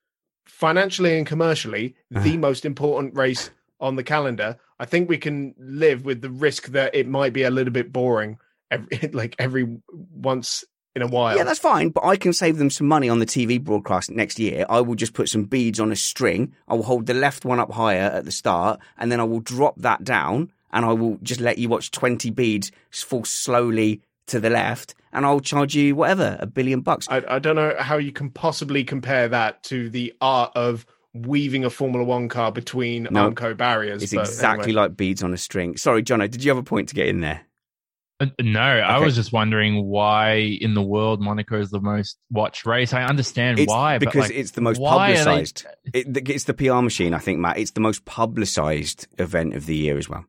financially 0.45 1.17
and 1.17 1.25
commercially 1.25 1.95
the 2.11 2.19
Uh-huh. 2.19 2.37
most 2.37 2.65
important 2.65 3.15
race 3.15 3.49
on 3.79 3.95
the 3.95 4.03
calendar. 4.03 4.57
I 4.79 4.85
think 4.85 5.07
we 5.09 5.17
can 5.17 5.53
live 5.57 6.03
with 6.05 6.21
the 6.21 6.29
risk 6.29 6.67
that 6.69 6.95
it 6.95 7.07
might 7.07 7.33
be 7.33 7.43
a 7.43 7.49
little 7.49 7.73
bit 7.73 7.91
boring 7.93 8.39
every 8.71 8.87
like 9.13 9.35
every 9.39 9.67
once 10.11 10.63
in 10.97 11.01
a 11.01 11.07
while. 11.07 11.37
Yeah, 11.37 11.43
that's 11.45 11.59
fine, 11.59 11.89
but 11.89 12.03
I 12.03 12.17
can 12.17 12.33
save 12.33 12.57
them 12.57 12.69
some 12.69 12.87
money 12.87 13.07
on 13.07 13.19
the 13.19 13.25
TV 13.25 13.63
broadcast 13.63 14.11
next 14.11 14.37
year. 14.39 14.65
I 14.69 14.81
will 14.81 14.95
just 14.95 15.13
put 15.13 15.29
some 15.29 15.45
beads 15.45 15.79
on 15.79 15.91
a 15.91 15.95
string. 15.95 16.53
I 16.67 16.73
will 16.73 16.83
hold 16.83 17.05
the 17.05 17.13
left 17.13 17.45
one 17.45 17.59
up 17.59 17.71
higher 17.71 18.09
at 18.09 18.25
the 18.25 18.31
start, 18.31 18.81
and 18.97 19.09
then 19.11 19.21
I 19.21 19.23
will 19.23 19.39
drop 19.39 19.75
that 19.77 20.03
down, 20.03 20.51
and 20.73 20.83
I 20.83 20.91
will 20.91 21.17
just 21.23 21.39
let 21.39 21.57
you 21.57 21.69
watch 21.69 21.91
20 21.91 22.29
beads 22.31 22.71
fall 22.91 23.23
slowly 23.23 24.01
to 24.25 24.39
the 24.41 24.49
left, 24.49 24.95
and 25.13 25.25
I'll 25.25 25.39
charge 25.39 25.75
you 25.75 25.95
whatever, 25.95 26.35
a 26.39 26.47
billion 26.47 26.81
bucks. 26.81 27.07
I, 27.09 27.23
I 27.29 27.39
don't 27.39 27.55
know 27.55 27.75
how 27.79 27.97
you 27.97 28.11
can 28.11 28.29
possibly 28.29 28.83
compare 28.83 29.29
that 29.29 29.63
to 29.63 29.89
the 29.89 30.13
art 30.19 30.51
of 30.55 30.85
weaving 31.13 31.63
a 31.63 31.69
Formula 31.69 32.03
One 32.03 32.27
car 32.27 32.51
between 32.51 33.07
No, 33.09 33.31
Armco 33.31 33.55
barriers. 33.55 34.03
It's 34.03 34.13
exactly 34.13 34.71
anyway. 34.71 34.81
like 34.81 34.97
beads 34.97 35.23
on 35.23 35.33
a 35.33 35.37
string. 35.37 35.77
Sorry, 35.77 36.03
Jono, 36.03 36.29
did 36.29 36.43
you 36.43 36.51
have 36.51 36.57
a 36.57 36.63
point 36.63 36.89
to 36.89 36.95
get 36.95 37.07
in 37.07 37.21
there? 37.21 37.41
Uh, 38.19 38.25
No, 38.41 38.59
I 38.61 38.99
was 38.99 39.15
just 39.15 39.31
wondering 39.31 39.85
why 39.85 40.35
in 40.59 40.73
the 40.73 40.81
world 40.81 41.21
Monaco 41.21 41.59
is 41.59 41.69
the 41.69 41.79
most 41.79 42.17
watched 42.31 42.65
race. 42.65 42.93
I 42.93 43.03
understand 43.03 43.59
It's 43.59 43.69
why, 43.71 43.97
because 43.99 44.13
but 44.13 44.21
like, 44.29 44.39
it's 44.39 44.51
the 44.51 44.61
most 44.61 44.79
why 44.81 45.11
are 45.11 45.13
they- 45.13 45.23
publicized. 45.23 45.65
It, 45.93 46.29
it's 46.29 46.43
the 46.45 46.53
PR 46.53 46.81
machine, 46.81 47.13
I 47.13 47.19
think, 47.19 47.39
Matt. 47.39 47.57
It's 47.59 47.71
the 47.71 47.79
most 47.81 48.05
publicized 48.05 49.07
event 49.17 49.53
of 49.53 49.65
the 49.67 49.75
year 49.75 49.97
as 49.97 50.09
well. 50.09 50.25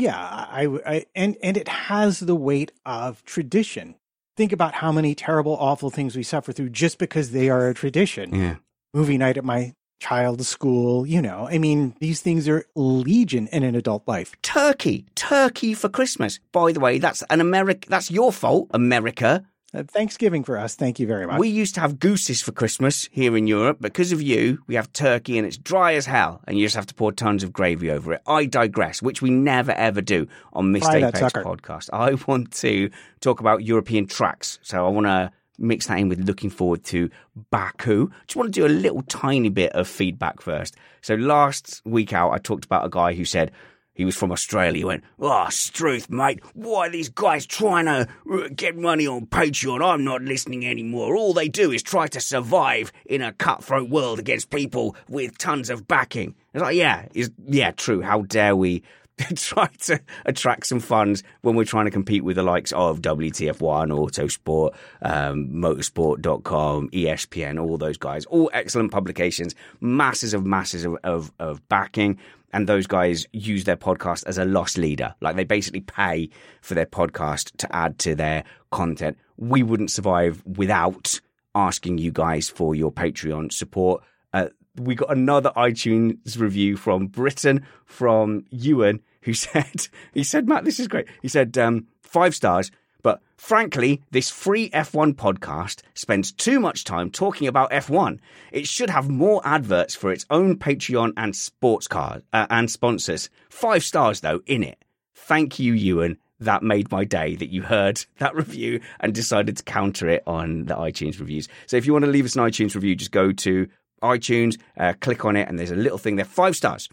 Yeah, 0.00 0.16
I, 0.16 0.66
I 0.86 1.06
and 1.14 1.36
and 1.42 1.56
it 1.56 1.68
has 1.68 2.20
the 2.20 2.34
weight 2.34 2.72
of 2.86 3.22
tradition. 3.24 3.94
Think 4.36 4.50
about 4.52 4.74
how 4.76 4.90
many 4.90 5.14
terrible, 5.14 5.52
awful 5.60 5.90
things 5.90 6.16
we 6.16 6.22
suffer 6.22 6.52
through 6.52 6.70
just 6.70 6.98
because 6.98 7.32
they 7.32 7.50
are 7.50 7.68
a 7.68 7.74
tradition. 7.74 8.34
Yeah. 8.34 8.56
Movie 8.94 9.18
night 9.18 9.36
at 9.36 9.44
my 9.44 9.74
child's 10.02 10.48
school, 10.48 11.06
you 11.06 11.22
know. 11.22 11.46
I 11.48 11.58
mean, 11.58 11.94
these 12.00 12.20
things 12.20 12.48
are 12.48 12.64
legion 12.74 13.46
in 13.52 13.62
an 13.62 13.76
adult 13.76 14.06
life. 14.08 14.34
Turkey, 14.42 15.06
turkey 15.14 15.74
for 15.74 15.88
Christmas. 15.88 16.40
By 16.50 16.72
the 16.72 16.80
way, 16.80 16.98
that's 16.98 17.22
an 17.30 17.40
America. 17.40 17.88
That's 17.88 18.10
your 18.10 18.32
fault, 18.32 18.68
America. 18.72 19.44
Uh, 19.72 19.84
Thanksgiving 19.84 20.42
for 20.42 20.58
us. 20.58 20.74
Thank 20.74 20.98
you 20.98 21.06
very 21.06 21.26
much. 21.26 21.38
We 21.38 21.48
used 21.48 21.76
to 21.76 21.80
have 21.80 22.00
gooses 22.00 22.42
for 22.42 22.52
Christmas 22.52 23.08
here 23.12 23.36
in 23.36 23.46
Europe. 23.46 23.78
Because 23.80 24.10
of 24.12 24.20
you, 24.20 24.58
we 24.66 24.74
have 24.74 24.92
turkey 24.92 25.38
and 25.38 25.46
it's 25.46 25.56
dry 25.56 25.94
as 25.94 26.04
hell, 26.04 26.42
and 26.46 26.58
you 26.58 26.66
just 26.66 26.76
have 26.76 26.86
to 26.86 26.94
pour 26.94 27.12
tons 27.12 27.44
of 27.44 27.52
gravy 27.52 27.90
over 27.90 28.12
it. 28.14 28.22
I 28.26 28.44
digress, 28.46 29.00
which 29.00 29.22
we 29.22 29.30
never 29.30 29.72
ever 29.72 30.02
do 30.02 30.26
on 30.52 30.72
Missed 30.72 30.90
Apex 30.90 31.20
podcast. 31.20 31.88
I 31.92 32.14
want 32.26 32.52
to 32.54 32.90
talk 33.20 33.38
about 33.38 33.64
European 33.64 34.06
tracks, 34.06 34.58
so 34.62 34.84
I 34.84 34.90
want 34.90 35.06
to 35.06 35.30
mix 35.58 35.86
that 35.86 35.98
in 35.98 36.08
with 36.08 36.20
looking 36.20 36.50
forward 36.50 36.84
to 36.84 37.10
Baku. 37.50 38.10
Just 38.26 38.36
want 38.36 38.52
to 38.52 38.60
do 38.60 38.66
a 38.66 38.68
little 38.68 39.02
tiny 39.02 39.48
bit 39.48 39.72
of 39.72 39.88
feedback 39.88 40.40
first. 40.40 40.76
So 41.00 41.14
last 41.14 41.82
week 41.84 42.12
out, 42.12 42.32
I 42.32 42.38
talked 42.38 42.64
about 42.64 42.86
a 42.86 42.90
guy 42.90 43.14
who 43.14 43.24
said. 43.24 43.52
He 43.94 44.06
was 44.06 44.16
from 44.16 44.32
Australia. 44.32 44.78
He 44.78 44.84
went, 44.86 45.04
Oh, 45.20 45.48
Struth, 45.50 46.08
mate. 46.08 46.40
Why 46.54 46.86
are 46.86 46.90
these 46.90 47.10
guys 47.10 47.44
trying 47.44 47.84
to 47.84 48.08
uh, 48.32 48.48
get 48.56 48.74
money 48.74 49.06
on 49.06 49.26
Patreon? 49.26 49.84
I'm 49.86 50.02
not 50.02 50.22
listening 50.22 50.66
anymore. 50.66 51.14
All 51.14 51.34
they 51.34 51.50
do 51.50 51.70
is 51.70 51.82
try 51.82 52.06
to 52.06 52.18
survive 52.18 52.90
in 53.04 53.20
a 53.20 53.34
cutthroat 53.34 53.90
world 53.90 54.18
against 54.18 54.48
people 54.48 54.96
with 55.10 55.36
tons 55.36 55.68
of 55.68 55.86
backing. 55.86 56.34
It's 56.54 56.62
like, 56.62 56.74
yeah, 56.74 57.06
is 57.12 57.30
yeah, 57.44 57.72
true. 57.72 58.00
How 58.00 58.22
dare 58.22 58.56
we 58.56 58.82
try 59.36 59.68
to 59.80 60.00
attract 60.24 60.66
some 60.66 60.80
funds 60.80 61.22
when 61.42 61.54
we're 61.54 61.64
trying 61.64 61.84
to 61.86 61.90
compete 61.90 62.24
with 62.24 62.36
the 62.36 62.42
likes 62.42 62.72
of 62.72 63.00
WTF1, 63.00 63.58
Autosport, 63.58 64.74
um, 65.02 65.48
Motorsport.com, 65.48 66.88
ESPN, 66.90 67.60
all 67.60 67.78
those 67.78 67.96
guys. 67.98 68.24
All 68.26 68.50
excellent 68.52 68.92
publications, 68.92 69.54
masses 69.80 70.34
of 70.34 70.44
masses 70.44 70.84
of, 70.84 70.96
of, 71.04 71.32
of 71.38 71.66
backing. 71.68 72.18
And 72.52 72.68
those 72.68 72.86
guys 72.86 73.26
use 73.32 73.64
their 73.64 73.76
podcast 73.76 74.24
as 74.26 74.36
a 74.36 74.44
loss 74.44 74.76
leader. 74.76 75.14
Like 75.20 75.36
they 75.36 75.44
basically 75.44 75.80
pay 75.80 76.28
for 76.60 76.74
their 76.74 76.86
podcast 76.86 77.56
to 77.58 77.74
add 77.74 77.98
to 78.00 78.14
their 78.14 78.44
content. 78.70 79.16
We 79.38 79.62
wouldn't 79.62 79.90
survive 79.90 80.42
without 80.44 81.20
asking 81.54 81.98
you 81.98 82.10
guys 82.10 82.48
for 82.48 82.74
your 82.74 82.92
Patreon 82.92 83.52
support. 83.52 84.02
Uh, 84.34 84.48
we 84.76 84.94
got 84.94 85.10
another 85.10 85.50
iTunes 85.56 86.38
review 86.38 86.76
from 86.76 87.06
Britain 87.06 87.66
from 87.84 88.44
Ewan 88.50 89.00
who 89.22 89.34
said, 89.34 89.88
he 90.12 90.24
said, 90.24 90.48
Matt, 90.48 90.64
this 90.64 90.80
is 90.80 90.88
great. 90.88 91.06
He 91.20 91.28
said, 91.28 91.56
um, 91.58 91.86
five 92.02 92.34
stars. 92.34 92.70
But 93.02 93.20
frankly, 93.36 94.02
this 94.12 94.30
free 94.30 94.70
F1 94.70 95.14
podcast 95.14 95.82
spends 95.94 96.30
too 96.30 96.60
much 96.60 96.84
time 96.84 97.10
talking 97.10 97.48
about 97.48 97.72
F1. 97.72 98.20
It 98.52 98.68
should 98.68 98.90
have 98.90 99.10
more 99.10 99.42
adverts 99.44 99.94
for 99.94 100.12
its 100.12 100.24
own 100.30 100.56
Patreon 100.56 101.12
and 101.16 101.34
sports 101.34 101.88
card 101.88 102.22
uh, 102.32 102.46
and 102.48 102.70
sponsors. 102.70 103.28
Five 103.50 103.82
stars 103.82 104.20
though 104.20 104.40
in 104.46 104.62
it. 104.62 104.84
Thank 105.14 105.58
you, 105.58 105.72
Ewan. 105.72 106.18
That 106.38 106.64
made 106.64 106.90
my 106.90 107.04
day 107.04 107.36
that 107.36 107.50
you 107.50 107.62
heard 107.62 108.04
that 108.18 108.34
review 108.34 108.80
and 109.00 109.14
decided 109.14 109.56
to 109.56 109.62
counter 109.64 110.08
it 110.08 110.22
on 110.26 110.66
the 110.66 110.74
iTunes 110.74 111.18
reviews. 111.18 111.48
So 111.66 111.76
if 111.76 111.86
you 111.86 111.92
want 111.92 112.04
to 112.04 112.10
leave 112.10 112.24
us 112.24 112.36
an 112.36 112.42
iTunes 112.42 112.74
review, 112.74 112.94
just 112.94 113.12
go 113.12 113.32
to 113.32 113.68
iTunes, 114.02 114.60
uh, 114.76 114.94
click 115.00 115.24
on 115.24 115.36
it, 115.36 115.48
and 115.48 115.58
there's 115.58 115.70
a 115.70 115.76
little 115.76 115.98
thing 115.98 116.16
there, 116.16 116.24
five 116.24 116.56
stars. 116.56 116.88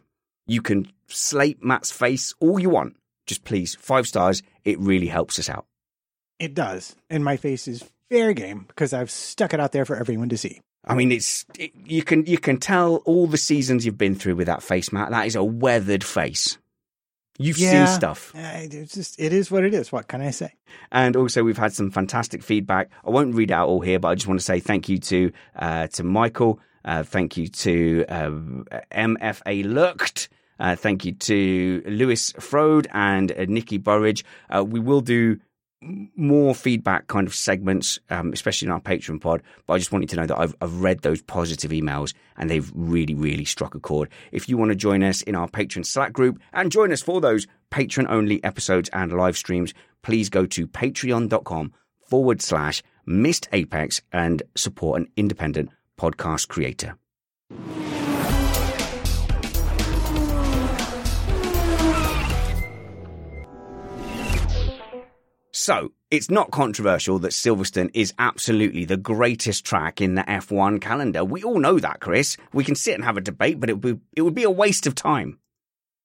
You 0.50 0.62
can 0.62 0.92
slate 1.08 1.64
Matt's 1.64 1.92
face 1.92 2.34
all 2.40 2.60
you 2.60 2.70
want. 2.70 2.96
Just 3.28 3.44
please, 3.44 3.76
five 3.76 4.08
stars. 4.08 4.42
It 4.66 4.80
really 4.80 5.08
helps 5.08 5.38
us 5.40 5.50
out. 5.50 5.66
it 6.40 6.54
does. 6.54 6.96
And 7.10 7.24
my 7.24 7.38
face 7.38 7.68
is 7.68 7.84
fair 8.10 8.34
game 8.34 8.66
because 8.68 8.94
I've 8.94 9.12
stuck 9.12 9.54
it 9.54 9.60
out 9.60 9.72
there 9.72 9.86
for 9.86 9.96
everyone 9.96 10.30
to 10.30 10.38
see. 10.38 10.62
I 10.86 10.96
mean, 10.96 11.12
it's 11.12 11.46
it, 11.60 11.72
you 11.86 12.02
can 12.04 12.26
you 12.26 12.38
can 12.40 12.58
tell 12.58 12.98
all 13.06 13.28
the 13.28 13.38
seasons 13.38 13.86
you've 13.86 13.98
been 13.98 14.16
through 14.16 14.36
with 14.36 14.48
that 14.48 14.64
face, 14.64 14.92
Matt. 14.92 15.12
That 15.12 15.28
is 15.28 15.36
a 15.36 15.44
weathered 15.44 16.04
face. 16.04 16.58
You've 17.38 17.58
Yeah. 17.58 17.86
seen 17.86 17.96
stuff. 17.96 18.32
It's 18.36 18.94
just, 18.96 19.20
it 19.20 19.32
is 19.32 19.50
what 19.52 19.64
it 19.64 19.74
is. 19.74 19.92
What 19.92 20.08
can 20.08 20.22
I 20.22 20.32
say? 20.32 20.54
And 20.92 21.16
also, 21.16 21.44
we've 21.44 21.58
had 21.58 21.72
some 21.74 21.90
fantastic 21.92 22.42
feedback. 22.44 22.90
I 23.06 23.12
won't 23.12 23.36
read 23.36 23.52
out 23.52 23.70
all 23.70 23.80
here, 23.82 24.00
but 24.00 24.10
I 24.10 24.16
just 24.16 24.28
want 24.28 24.40
to 24.40 24.46
say 24.46 24.60
thank 24.60 24.90
you 24.90 24.98
to 24.98 25.32
uh, 25.56 25.88
to 25.88 26.04
Michael. 26.04 26.60
Uh, 26.84 27.04
thank 27.04 27.38
you 27.38 27.48
to 27.50 28.06
uh, 28.10 28.30
MFA 28.92 29.66
Looked. 29.66 30.30
Uh, 30.60 30.76
thank 30.76 31.06
you 31.06 31.14
to 31.14 31.82
Lewis 31.86 32.32
Frode 32.34 32.88
and 32.94 33.32
uh, 33.32 33.46
Nikki 33.48 33.78
Burridge. 33.78 34.26
Uh, 34.50 34.64
we 34.64 34.80
will 34.80 35.02
do 35.02 35.40
more 35.82 36.54
feedback 36.54 37.08
kind 37.08 37.26
of 37.26 37.34
segments, 37.34 38.00
um, 38.10 38.34
especially 38.34 38.68
in 38.68 38.72
our 38.72 38.82
Patreon 38.82 39.22
pod. 39.22 39.42
But 39.66 39.74
I 39.76 39.78
just 39.78 39.92
want 39.92 40.04
you 40.04 40.08
to 40.10 40.16
know 40.18 40.26
that 40.26 40.38
I've, 40.38 40.56
I've 40.62 40.82
read 40.82 41.02
those 41.02 41.22
positive 41.22 41.72
emails 41.72 42.14
and 42.38 42.50
they've 42.50 42.70
really, 42.76 43.16
really 43.16 43.46
struck 43.46 43.76
a 43.76 43.80
chord. 43.80 44.10
If 44.32 44.50
you 44.50 44.58
want 44.58 44.70
to 44.70 44.76
join 44.76 45.04
us 45.04 45.22
in 45.22 45.36
our 45.36 45.48
Patreon 45.48 45.86
Slack 45.86 46.12
group 46.12 46.40
and 46.54 46.72
join 46.72 46.92
us 46.92 47.02
for 47.02 47.22
those 47.22 47.48
patron 47.70 48.08
only 48.10 48.44
episodes 48.44 48.90
and 48.92 49.14
live 49.14 49.38
streams, 49.38 49.74
please 50.02 50.30
go 50.30 50.46
to 50.48 50.68
patreon.com 50.68 51.74
forward 52.08 52.42
slash 52.42 52.84
missed 53.06 53.48
apex 53.54 54.02
and 54.12 54.44
support 54.56 55.00
an 55.00 55.08
independent 55.16 55.70
podcast 55.98 56.48
creator. 56.48 56.98
So, 65.60 65.92
it's 66.10 66.30
not 66.30 66.52
controversial 66.52 67.20
that 67.20 67.34
Silverstone 67.34 67.92
is 67.94 68.14
absolutely 68.18 68.86
the 68.86 68.96
greatest 68.96 69.66
track 69.66 70.00
in 70.00 70.16
the 70.16 70.22
F1 70.24 70.80
calendar. 70.80 71.26
We 71.26 71.44
all 71.44 71.60
know 71.60 71.80
that, 71.80 72.00
Chris. 72.00 72.38
We 72.54 72.64
can 72.64 72.76
sit 72.76 72.96
and 72.96 73.04
have 73.04 73.18
a 73.18 73.22
debate, 73.22 73.60
but 73.60 73.70
it 73.70 73.74
would 73.74 73.98
be, 73.98 74.02
it 74.16 74.22
would 74.22 74.34
be 74.34 74.44
a 74.44 74.50
waste 74.50 74.88
of 74.88 74.96
time. 74.96 75.38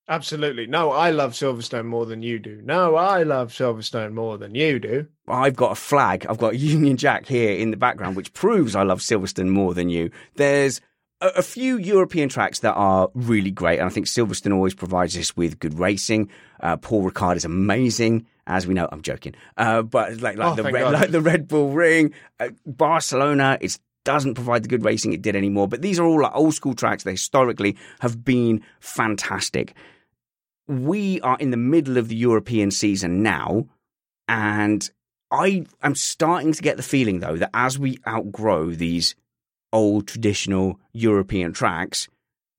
Absolutely. 0.09 0.67
No, 0.67 0.91
I 0.91 1.11
love 1.13 1.35
Silverstone 1.35 1.85
more 1.87 2.05
than 2.05 2.21
you 2.21 2.41
do. 2.41 2.63
No, 2.65 2.97
I 2.97 3.23
love 3.23 3.53
Silverstone 3.53 4.13
more 4.13 4.39
than 4.39 4.57
you 4.57 4.81
do. 4.81 5.07
I've 5.29 5.55
got 5.55 5.71
a 5.71 5.77
flag. 5.77 6.27
I've 6.29 6.39
got 6.39 6.59
Union 6.59 6.97
Jack 6.97 7.27
here 7.27 7.57
in 7.57 7.71
the 7.71 7.77
background, 7.77 8.17
which 8.17 8.33
proves 8.33 8.75
I 8.75 8.83
love 8.83 8.99
Silverstone 8.99 9.51
more 9.51 9.73
than 9.73 9.89
you. 9.89 10.11
There's 10.35 10.81
a, 11.21 11.29
a 11.37 11.43
few 11.43 11.77
European 11.79 12.29
tracks 12.29 12.61
that 12.61 12.75
are 12.75 13.11
really 13.15 13.51
great, 13.51 13.79
and 13.79 13.87
I 13.87 13.91
think 13.91 14.07
Silverstone 14.07 14.55
always 14.55 14.75
provides 14.75 15.17
us 15.17 15.37
with 15.37 15.59
good 15.59 15.79
racing. 15.79 16.31
Uh, 16.61 16.77
Paul 16.77 17.09
Ricard 17.09 17.37
is 17.37 17.45
amazing, 17.45 18.27
as 18.47 18.67
we 18.67 18.75
know. 18.75 18.89
I'm 18.91 19.03
joking, 19.03 19.35
uh, 19.57 19.83
but 19.83 20.21
like 20.21 20.37
like 20.37 20.53
Oh, 20.53 20.55
the 20.55 20.71
Red, 20.71 20.93
like 20.93 21.11
the 21.11 21.21
Red 21.21 21.49
Bull 21.49 21.71
Ring, 21.71 22.13
uh, 22.41 22.51
Barcelona. 22.67 23.59
It 23.61 23.79
doesn't 24.05 24.35
provide 24.35 24.63
the 24.63 24.69
good 24.69 24.85
racing 24.85 25.15
it 25.15 25.23
did 25.23 25.35
anymore. 25.35 25.67
But 25.67 25.81
these 25.81 25.99
are 25.99 26.05
all 26.05 26.21
like 26.21 26.35
old 26.35 26.55
school 26.55 26.75
tracks 26.75 27.05
that 27.05 27.11
historically 27.11 27.77
have 28.01 28.23
been 28.25 28.63
fantastic 28.81 29.75
we 30.67 31.21
are 31.21 31.37
in 31.39 31.51
the 31.51 31.57
middle 31.57 31.99
of 31.99 32.09
the 32.09 32.17
European 32.17 32.71
season 32.71 33.23
now, 33.23 33.67
and 34.29 34.89
I 35.31 35.67
am 35.83 35.95
starting 35.95 36.53
to 36.53 36.63
get 36.63 36.77
the 36.77 36.83
feeling 36.83 37.21
though 37.21 37.37
that 37.37 37.51
as 37.53 37.79
we 37.79 37.99
outgrow 38.07 38.71
these 38.71 39.15
old 39.75 40.07
traditional 40.07 40.81
European 40.93 41.53
tracks, 41.53 42.09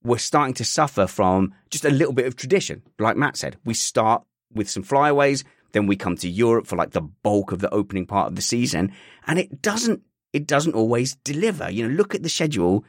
we're 0.03 0.19
starting 0.19 0.53
to 0.55 0.65
suffer 0.65 1.07
from 1.07 1.53
just 1.71 1.85
a 1.85 1.89
little 1.89 2.13
bit 2.13 2.27
of 2.27 2.35
tradition. 2.35 2.83
Like 2.99 3.17
Matt 3.17 3.37
said, 3.37 3.57
we 3.65 3.73
start 3.73 4.23
with 4.53 4.69
some 4.69 4.83
flyaways, 4.83 5.43
then 5.71 5.87
we 5.87 5.95
come 5.95 6.15
to 6.17 6.29
Europe 6.29 6.67
for 6.67 6.75
like 6.75 6.91
the 6.91 7.01
bulk 7.01 7.51
of 7.51 7.59
the 7.59 7.73
opening 7.73 8.05
part 8.05 8.27
of 8.27 8.35
the 8.35 8.41
season, 8.41 8.91
and 9.25 9.39
it 9.39 9.63
doesn't 9.63 10.01
it 10.31 10.45
doesn't 10.45 10.75
always 10.75 11.15
deliver. 11.23 11.71
You 11.71 11.87
know, 11.87 11.95
look 11.95 12.13
at 12.13 12.21
the 12.21 12.29
schedule 12.29 12.85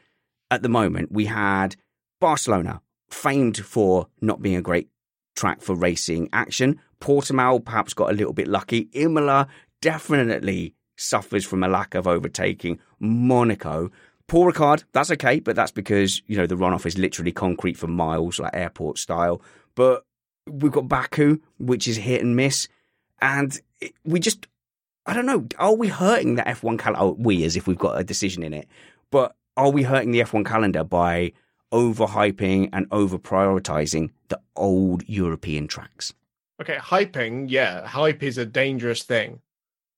at 0.50 0.62
the 0.62 0.68
moment. 0.68 1.12
We 1.12 1.26
had 1.26 1.76
Barcelona, 2.20 2.82
famed 3.08 3.58
for 3.58 4.08
not 4.20 4.42
being 4.42 4.56
a 4.56 4.62
great 4.62 4.88
track 5.36 5.60
for 5.62 5.74
racing 5.74 6.28
action. 6.32 6.80
Portimao 7.00 7.64
perhaps 7.64 7.94
got 7.94 8.10
a 8.10 8.14
little 8.14 8.32
bit 8.32 8.48
lucky. 8.48 8.88
Imola 8.92 9.48
definitely 9.80 10.74
suffers 10.96 11.44
from 11.44 11.62
a 11.62 11.68
lack 11.68 11.94
of 11.94 12.06
overtaking. 12.06 12.78
Monaco, 12.98 13.90
Paul 14.28 14.50
Ricard, 14.50 14.84
that's 14.92 15.10
okay, 15.12 15.38
but 15.40 15.54
that's 15.54 15.70
because, 15.70 16.20
you 16.26 16.36
know, 16.36 16.46
the 16.46 16.56
runoff 16.56 16.84
is 16.84 16.98
literally 16.98 17.32
concrete 17.32 17.76
for 17.76 17.86
miles, 17.86 18.40
like 18.40 18.54
airport 18.54 18.98
style. 18.98 19.40
But 19.76 20.04
we've 20.46 20.72
got 20.72 20.88
Baku, 20.88 21.38
which 21.58 21.86
is 21.86 21.96
hit 21.96 22.22
and 22.22 22.34
miss. 22.34 22.66
And 23.22 23.60
we 24.04 24.18
just, 24.18 24.48
I 25.06 25.14
don't 25.14 25.26
know, 25.26 25.46
are 25.58 25.74
we 25.74 25.88
hurting 25.88 26.34
the 26.34 26.42
F1 26.42 26.78
calendar? 26.78 27.02
Oh, 27.02 27.16
we, 27.18 27.44
as 27.44 27.56
if 27.56 27.66
we've 27.66 27.78
got 27.78 28.00
a 28.00 28.04
decision 28.04 28.42
in 28.42 28.52
it. 28.52 28.68
But 29.10 29.36
are 29.56 29.70
we 29.70 29.84
hurting 29.84 30.10
the 30.10 30.20
F1 30.20 30.44
calendar 30.44 30.82
by 30.82 31.32
overhyping 31.72 32.70
and 32.72 32.86
over 32.90 33.18
prioritizing 33.18 34.10
the 34.28 34.40
old 34.56 35.08
European 35.08 35.68
tracks? 35.68 36.12
Okay, 36.60 36.76
hyping, 36.76 37.46
yeah, 37.48 37.86
hype 37.86 38.22
is 38.22 38.38
a 38.38 38.46
dangerous 38.46 39.02
thing. 39.02 39.40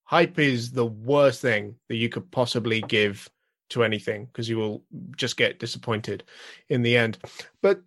Hype 0.04 0.38
is 0.38 0.72
the 0.72 0.86
worst 0.86 1.40
thing 1.40 1.76
that 1.88 1.96
you 1.96 2.08
could 2.08 2.30
possibly 2.30 2.80
give 2.82 3.30
to 3.70 3.84
anything 3.84 4.26
because 4.26 4.48
you 4.48 4.56
will 4.56 4.82
just 5.16 5.36
get 5.36 5.58
disappointed 5.58 6.24
in 6.68 6.82
the 6.82 6.96
end. 6.96 7.18
But 7.62 7.82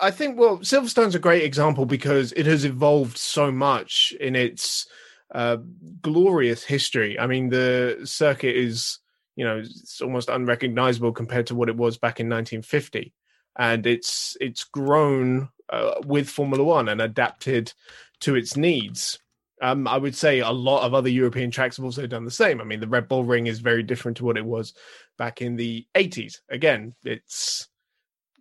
I 0.00 0.10
think, 0.10 0.38
well, 0.38 0.58
Silverstone's 0.58 1.14
a 1.14 1.20
great 1.20 1.42
example 1.42 1.86
because 1.86 2.32
it 2.32 2.46
has 2.46 2.64
evolved 2.64 3.18
so 3.18 3.50
much 3.50 4.12
in 4.20 4.34
its 4.36 4.86
uh, 5.34 5.58
glorious 6.02 6.64
history. 6.64 7.18
I 7.18 7.26
mean, 7.26 7.48
the 7.48 8.00
circuit 8.04 8.56
is, 8.56 8.98
you 9.36 9.44
know, 9.44 9.58
it's 9.58 10.00
almost 10.00 10.28
unrecognizable 10.28 11.12
compared 11.12 11.46
to 11.48 11.54
what 11.54 11.68
it 11.68 11.76
was 11.76 11.98
back 11.98 12.20
in 12.20 12.28
1950, 12.28 13.12
and 13.58 13.86
it's 13.86 14.36
it's 14.40 14.64
grown 14.64 15.48
uh, 15.68 15.94
with 16.04 16.28
Formula 16.28 16.64
One 16.64 16.88
and 16.88 17.00
adapted 17.00 17.72
to 18.20 18.34
its 18.34 18.56
needs. 18.56 19.18
Um, 19.60 19.86
I 19.86 19.98
would 19.98 20.14
say 20.14 20.40
a 20.40 20.50
lot 20.50 20.84
of 20.84 20.94
other 20.94 21.08
European 21.08 21.50
tracks 21.50 21.76
have 21.76 21.84
also 21.84 22.06
done 22.06 22.24
the 22.24 22.30
same. 22.30 22.60
I 22.60 22.64
mean, 22.64 22.80
the 22.80 22.88
Red 22.88 23.08
Bull 23.08 23.24
Ring 23.24 23.46
is 23.46 23.60
very 23.60 23.82
different 23.82 24.16
to 24.18 24.24
what 24.24 24.38
it 24.38 24.44
was 24.44 24.72
back 25.18 25.42
in 25.42 25.56
the 25.56 25.86
80s. 25.94 26.38
Again, 26.48 26.94
it's 27.04 27.68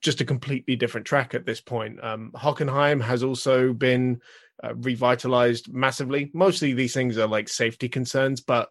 just 0.02 0.22
a 0.22 0.26
completely 0.26 0.76
different 0.76 1.06
track 1.06 1.34
at 1.34 1.46
this 1.46 1.60
point. 1.60 2.02
Um, 2.04 2.32
Hockenheim 2.36 3.02
has 3.02 3.22
also 3.22 3.74
been 3.74 4.22
uh, 4.64 4.76
revitalized 4.76 5.72
massively. 5.74 6.32
Mostly 6.34 6.74
these 6.74 6.94
things 6.94 7.18
are 7.18 7.28
like 7.28 7.50
safety 7.50 7.90
concerns, 7.90 8.42
but 8.42 8.70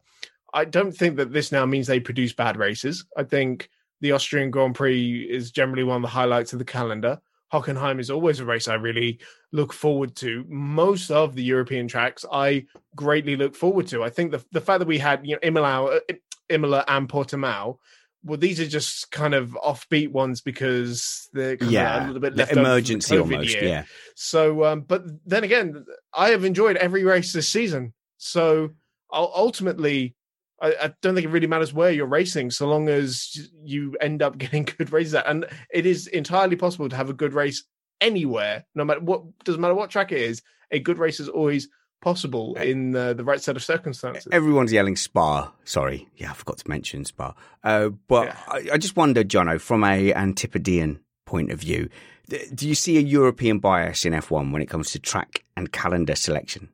I 0.55 0.65
don't 0.65 0.93
think 0.93 1.17
that 1.17 1.33
this 1.33 1.53
now 1.53 1.67
means 1.67 1.87
they 1.87 2.01
produce 2.01 2.33
bad 2.33 2.57
races. 2.57 3.05
I 3.17 3.25
think 3.25 3.69
the 4.01 4.13
Austrian 4.13 4.51
Grand 4.51 4.75
Prix 4.75 5.27
is 5.29 5.51
generally 5.51 5.85
one 5.85 5.97
of 5.97 6.03
the 6.03 6.09
highlights 6.09 6.53
of 6.53 6.59
the 6.59 6.65
calendar. 6.65 7.19
Hockenheim 7.53 7.99
is 8.01 8.11
always 8.11 8.41
a 8.41 8.45
race 8.45 8.69
I 8.69 8.75
really 8.75 9.21
look 9.53 9.73
forward 9.73 10.15
to. 10.17 10.45
Most 10.49 11.11
of 11.11 11.35
the 11.35 11.43
European 11.43 11.89
tracks 11.89 12.25
I 12.31 12.67
greatly 12.95 13.37
look 13.37 13.55
forward 13.55 13.87
to. 13.89 14.03
I 14.03 14.11
think 14.11 14.33
the 14.33 14.45
the 14.53 14.61
fact 14.61 14.81
that 14.81 14.89
we 14.89 14.99
had 14.99 15.27
you 15.27 15.35
know 15.35 15.41
Imola, 15.43 15.97
uh, 15.97 16.15
Imola 16.49 16.85
and 16.87 17.09
Portimao, 17.09 17.79
well, 18.25 18.39
these 18.39 18.61
are 18.61 18.67
just 18.67 19.11
kind 19.11 19.35
of 19.35 19.57
offbeat 19.65 20.11
ones 20.11 20.41
because 20.41 21.29
they're 21.33 21.57
yeah, 21.63 22.05
a 22.05 22.07
little 22.07 22.21
bit 22.21 22.37
left 22.37 22.53
emergency 22.53 23.17
almost. 23.17 23.55
year. 23.55 23.65
Yeah, 23.65 23.85
So, 24.15 24.65
um, 24.65 24.83
but 24.83 25.05
then 25.25 25.45
again, 25.45 25.85
I 26.13 26.31
have 26.31 26.45
enjoyed 26.45 26.77
every 26.77 27.05
race 27.05 27.33
this 27.33 27.49
season. 27.49 27.95
So 28.19 28.71
ul- 29.13 29.33
ultimately, 29.35 30.17
I, 30.61 30.75
I 30.83 30.93
don't 31.03 31.15
think 31.15 31.25
it 31.27 31.31
really 31.31 31.47
matters 31.47 31.73
where 31.73 31.91
you're 31.91 32.07
racing, 32.07 32.51
so 32.51 32.67
long 32.69 32.89
as 32.89 33.51
you 33.63 33.97
end 34.01 34.23
up 34.23 34.39
getting 34.45 34.65
good 34.65 34.93
races. 34.93 35.15
At. 35.15 35.27
And 35.27 35.47
it 35.73 35.87
is 35.87 36.07
entirely 36.07 36.57
possible 36.57 36.89
to 36.89 36.97
have 36.97 37.11
a 37.11 37.15
good 37.15 37.33
race 37.33 37.65
anywhere, 38.01 38.65
no 38.75 38.85
matter 38.85 39.01
what. 39.01 39.23
Doesn't 39.45 39.61
matter 39.61 39.75
what 39.75 39.91
track 39.91 40.13
it 40.13 40.21
is. 40.21 40.43
A 40.71 40.79
good 40.79 40.99
race 40.99 41.21
is 41.21 41.29
always 41.29 41.69
possible 42.01 42.55
in 42.57 42.95
uh, 42.95 43.13
the 43.13 43.25
right 43.25 43.41
set 43.41 43.57
of 43.57 43.65
circumstances. 43.65 44.29
everyone's 44.31 44.73
yelling 44.73 44.95
Spa. 44.97 45.53
Sorry, 45.65 46.09
yeah, 46.17 46.31
I 46.31 46.35
forgot 46.35 46.59
to 46.59 46.69
mention 46.69 47.05
Spa. 47.05 47.35
Uh, 47.65 47.89
but 47.89 48.27
Yeah. 48.27 48.37
I, 48.47 48.69
I 48.75 48.79
just 48.79 48.97
wonder, 48.97 49.25
Jono, 49.25 49.61
from 49.61 49.83
a 49.83 50.13
Antipodean 50.15 51.01
point 51.27 51.51
of 51.51 51.59
view, 51.61 51.89
th- 52.31 52.51
do 52.55 52.69
you 52.69 52.75
see 52.77 52.99
a 52.99 53.01
European 53.01 53.59
bias 53.59 54.05
in 54.05 54.13
F1 54.13 54.53
when 54.53 54.63
it 54.63 54.67
comes 54.67 54.93
to 54.93 54.99
track 55.01 55.45
and 55.57 55.73
calendar 55.73 56.15
selection? 56.15 56.69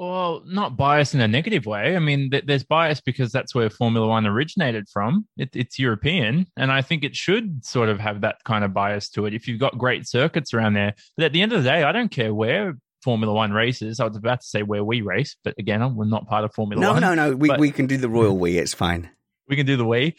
Well, 0.00 0.42
not 0.46 0.78
bias 0.78 1.12
in 1.14 1.20
a 1.20 1.28
negative 1.28 1.66
way. 1.66 1.94
I 1.94 1.98
mean, 1.98 2.30
th- 2.30 2.44
there's 2.46 2.64
bias 2.64 3.02
because 3.02 3.30
that's 3.32 3.54
where 3.54 3.68
Formula 3.68 4.06
One 4.08 4.26
originated 4.26 4.88
from. 4.90 5.26
It, 5.36 5.50
it's 5.54 5.78
European, 5.78 6.46
and 6.56 6.72
I 6.72 6.80
think 6.80 7.04
it 7.04 7.14
should 7.14 7.62
sort 7.66 7.90
of 7.90 8.00
have 8.00 8.22
that 8.22 8.36
kind 8.46 8.64
of 8.64 8.72
bias 8.72 9.10
to 9.10 9.26
it. 9.26 9.34
If 9.34 9.46
you've 9.46 9.60
got 9.60 9.76
great 9.76 10.08
circuits 10.08 10.54
around 10.54 10.72
there, 10.72 10.94
but 11.18 11.26
at 11.26 11.34
the 11.34 11.42
end 11.42 11.52
of 11.52 11.62
the 11.62 11.68
day, 11.68 11.82
I 11.82 11.92
don't 11.92 12.10
care 12.10 12.32
where 12.32 12.78
Formula 13.04 13.30
One 13.34 13.52
races. 13.52 14.00
I 14.00 14.06
was 14.06 14.16
about 14.16 14.40
to 14.40 14.46
say 14.46 14.62
where 14.62 14.82
we 14.82 15.02
race, 15.02 15.36
but 15.44 15.52
again, 15.58 15.94
we're 15.94 16.06
not 16.06 16.26
part 16.26 16.44
of 16.44 16.54
Formula 16.54 16.80
No, 16.80 16.92
One. 16.92 17.02
no, 17.02 17.14
no. 17.14 17.30
No. 17.32 17.36
We, 17.36 17.48
but- 17.48 17.60
we 17.60 17.70
can 17.70 17.86
do 17.86 17.98
the 17.98 18.08
royal 18.08 18.38
we. 18.38 18.56
It's 18.56 18.72
fine. 18.72 19.10
we 19.48 19.56
can 19.56 19.66
do 19.66 19.76
the 19.76 19.84
we. 19.84 20.16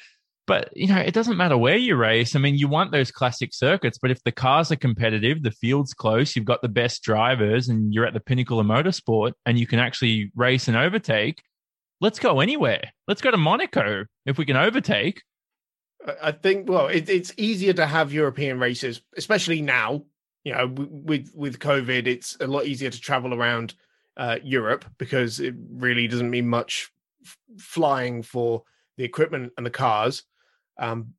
But 0.52 0.76
you 0.76 0.88
know, 0.88 0.98
it 0.98 1.14
doesn't 1.14 1.38
matter 1.38 1.58
where 1.58 1.78
you 1.78 1.96
race. 1.96 2.36
I 2.36 2.40
mean, 2.40 2.56
you 2.56 2.68
want 2.68 2.92
those 2.92 3.10
classic 3.10 3.54
circuits, 3.54 3.98
but 3.98 4.12
if 4.12 4.22
the 4.26 4.34
cars 4.34 4.70
are 4.70 4.76
competitive, 4.76 5.44
the 5.44 5.52
field's 5.52 5.94
close, 5.94 6.36
you've 6.36 6.44
got 6.44 6.62
the 6.62 6.68
best 6.68 7.04
drivers, 7.04 7.70
and 7.70 7.94
you're 7.94 8.06
at 8.06 8.14
the 8.14 8.20
pinnacle 8.20 8.60
of 8.60 8.66
motorsport, 8.66 9.32
and 9.46 9.58
you 9.58 9.66
can 9.66 9.80
actually 9.80 10.30
race 10.36 10.68
and 10.68 10.76
overtake. 10.76 11.42
Let's 12.02 12.20
go 12.20 12.42
anywhere. 12.42 12.82
Let's 13.08 13.22
go 13.22 13.32
to 13.32 13.38
Monaco 13.38 14.04
if 14.26 14.38
we 14.38 14.44
can 14.44 14.58
overtake. 14.58 15.22
I- 16.22 16.34
think 16.34 16.68
well, 16.68 16.88
it, 16.88 17.08
it's 17.08 17.34
easier 17.38 17.72
to 17.72 17.86
have 17.86 18.12
European 18.12 18.60
races, 18.60 19.02
especially 19.16 19.62
now. 19.62 20.04
You 20.44 20.52
know, 20.52 20.68
with 20.68 21.32
with 21.34 21.60
COVID, 21.60 22.08
it's 22.08 22.36
a 22.42 22.48
lot 22.48 22.66
easier 22.66 22.90
to 22.90 23.00
travel 23.00 23.34
around 23.34 23.76
uh, 24.18 24.40
Europe 24.44 24.84
because 24.98 25.40
it 25.40 25.56
really 25.72 26.10
doesn't 26.10 26.30
mean 26.30 26.50
much 26.50 26.92
f- 27.24 27.38
flying 27.58 28.22
for 28.22 28.64
the 28.98 29.06
equipment 29.06 29.54
and 29.56 29.66
the 29.66 29.70
cars. 29.70 30.24
Um, 30.82 31.14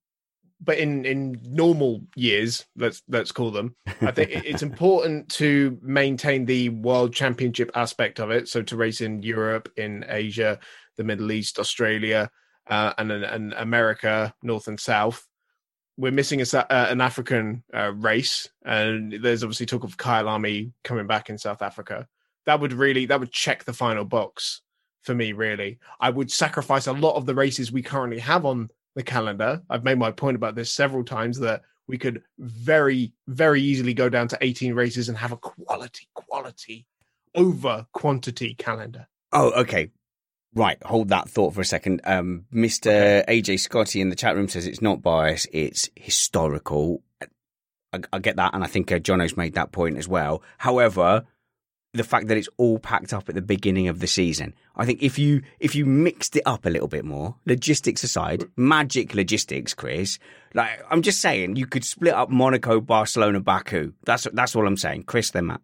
but 0.61 0.79
in 0.79 1.05
in 1.05 1.41
normal 1.43 2.03
years, 2.15 2.67
let's 2.77 3.03
let's 3.09 3.33
call 3.33 3.51
them, 3.51 3.75
I 4.01 4.13
think 4.13 4.31
it's 4.31 4.63
important 4.71 5.29
to 5.31 5.79
maintain 5.83 6.45
the 6.45 6.69
world 6.69 7.13
championship 7.15 7.71
aspect 7.75 8.21
of 8.21 8.31
it. 8.31 8.49
So 8.49 8.63
to 8.63 8.77
race 8.77 9.01
in 9.01 9.23
Europe, 9.23 9.73
in 9.77 10.05
Asia, 10.09 10.61
the 10.97 11.05
Middle 11.05 11.33
East, 11.33 11.59
Australia, 11.59 12.31
uh, 12.67 12.93
and, 12.99 13.11
and 13.11 13.53
America, 13.55 14.35
North 14.43 14.69
and 14.69 14.79
South. 14.79 15.27
We're 15.97 16.13
missing 16.13 16.41
a, 16.41 16.45
uh, 16.55 16.87
an 16.91 17.01
African 17.01 17.65
uh, 17.75 17.93
race, 17.93 18.49
and 18.65 19.13
there's 19.13 19.43
obviously 19.43 19.67
talk 19.67 19.85
of 19.85 19.97
Kyalami 19.97 20.73
coming 20.85 21.07
back 21.07 21.29
in 21.29 21.39
South 21.39 21.61
Africa. 21.61 22.07
That 22.47 22.61
would 22.61 22.73
really 22.73 23.07
that 23.07 23.21
would 23.21 23.33
check 23.33 23.65
the 23.65 23.73
final 23.73 24.05
box 24.05 24.63
for 25.03 25.15
me. 25.15 25.33
Really, 25.33 25.79
I 26.01 26.11
would 26.11 26.31
sacrifice 26.31 26.87
a 26.87 26.93
lot 26.93 27.17
of 27.17 27.27
the 27.27 27.35
races 27.35 27.71
we 27.71 27.83
currently 27.83 28.21
have 28.21 28.47
on 28.47 28.71
the 28.95 29.03
calendar. 29.03 29.63
I've 29.71 29.85
made 29.85 29.99
my 29.99 30.11
point 30.11 30.37
about 30.37 30.55
this 30.55 30.73
several 30.73 31.05
times 31.05 31.39
that 31.41 31.63
we 31.89 31.99
could 31.99 32.23
very 32.39 33.13
very 33.27 33.61
easily 33.61 33.95
go 33.95 34.09
down 34.09 34.29
to 34.29 34.39
18 34.41 34.75
races 34.75 35.09
and 35.09 35.19
have 35.19 35.33
a 35.33 35.37
quality 35.37 36.09
quality 36.15 36.87
over 37.35 37.87
quantity 37.93 38.55
calendar. 38.55 39.07
Oh, 39.33 39.51
okay. 39.53 39.91
Right, 40.55 40.83
hold 40.83 41.09
that 41.09 41.31
thought 41.31 41.55
for 41.55 41.63
a 41.63 41.65
second. 41.65 42.03
Um, 42.05 42.45
Mr. 42.53 43.25
AJ 43.27 43.61
Scotty 43.61 44.03
in 44.03 44.11
the 44.11 44.17
chat 44.17 44.37
room 44.37 44.49
says 44.49 44.67
it's 44.67 44.83
not 44.83 45.01
bias, 45.01 45.47
it's 45.51 45.89
historical. 45.97 47.03
I, 47.91 48.01
I 48.13 48.19
get 48.19 48.37
that, 48.37 48.55
and 48.55 48.63
I 48.63 48.67
think 48.67 48.93
uh, 48.93 48.99
Jono's 48.99 49.37
made 49.37 49.55
that 49.55 49.73
point 49.73 49.97
as 49.97 50.07
well. 50.07 50.43
However, 50.59 51.25
the 51.95 52.05
fact 52.05 52.29
that 52.29 52.37
it's 52.37 52.49
all 52.57 52.79
packed 52.79 53.13
up 53.13 53.29
at 53.29 53.35
the 53.35 53.43
beginning 53.43 53.89
of 53.89 54.01
the 54.01 54.07
season, 54.07 54.55
I 54.77 54.87
think 54.87 55.03
if 55.03 55.19
you 55.19 55.43
if 55.61 55.75
you 55.75 55.85
mixed 55.85 56.37
it 56.37 56.43
up 56.47 56.65
a 56.65 56.71
little 56.71 56.89
bit 56.89 57.05
more, 57.05 57.37
logistics 57.45 58.03
aside, 58.03 58.45
magic 58.57 59.15
logistics, 59.15 59.75
Chris. 59.75 60.19
Like 60.55 60.83
I'm 60.91 61.03
just 61.03 61.21
saying, 61.21 61.57
you 61.57 61.67
could 61.67 61.85
split 61.85 62.15
up 62.15 62.31
Monaco, 62.31 62.81
Barcelona, 62.81 63.41
Baku. 63.41 63.93
That's 64.05 64.27
that's 64.33 64.57
all 64.57 64.67
I'm 64.67 64.77
saying, 64.77 65.05
Chris. 65.05 65.31
Then 65.31 65.47
Matt. 65.47 65.61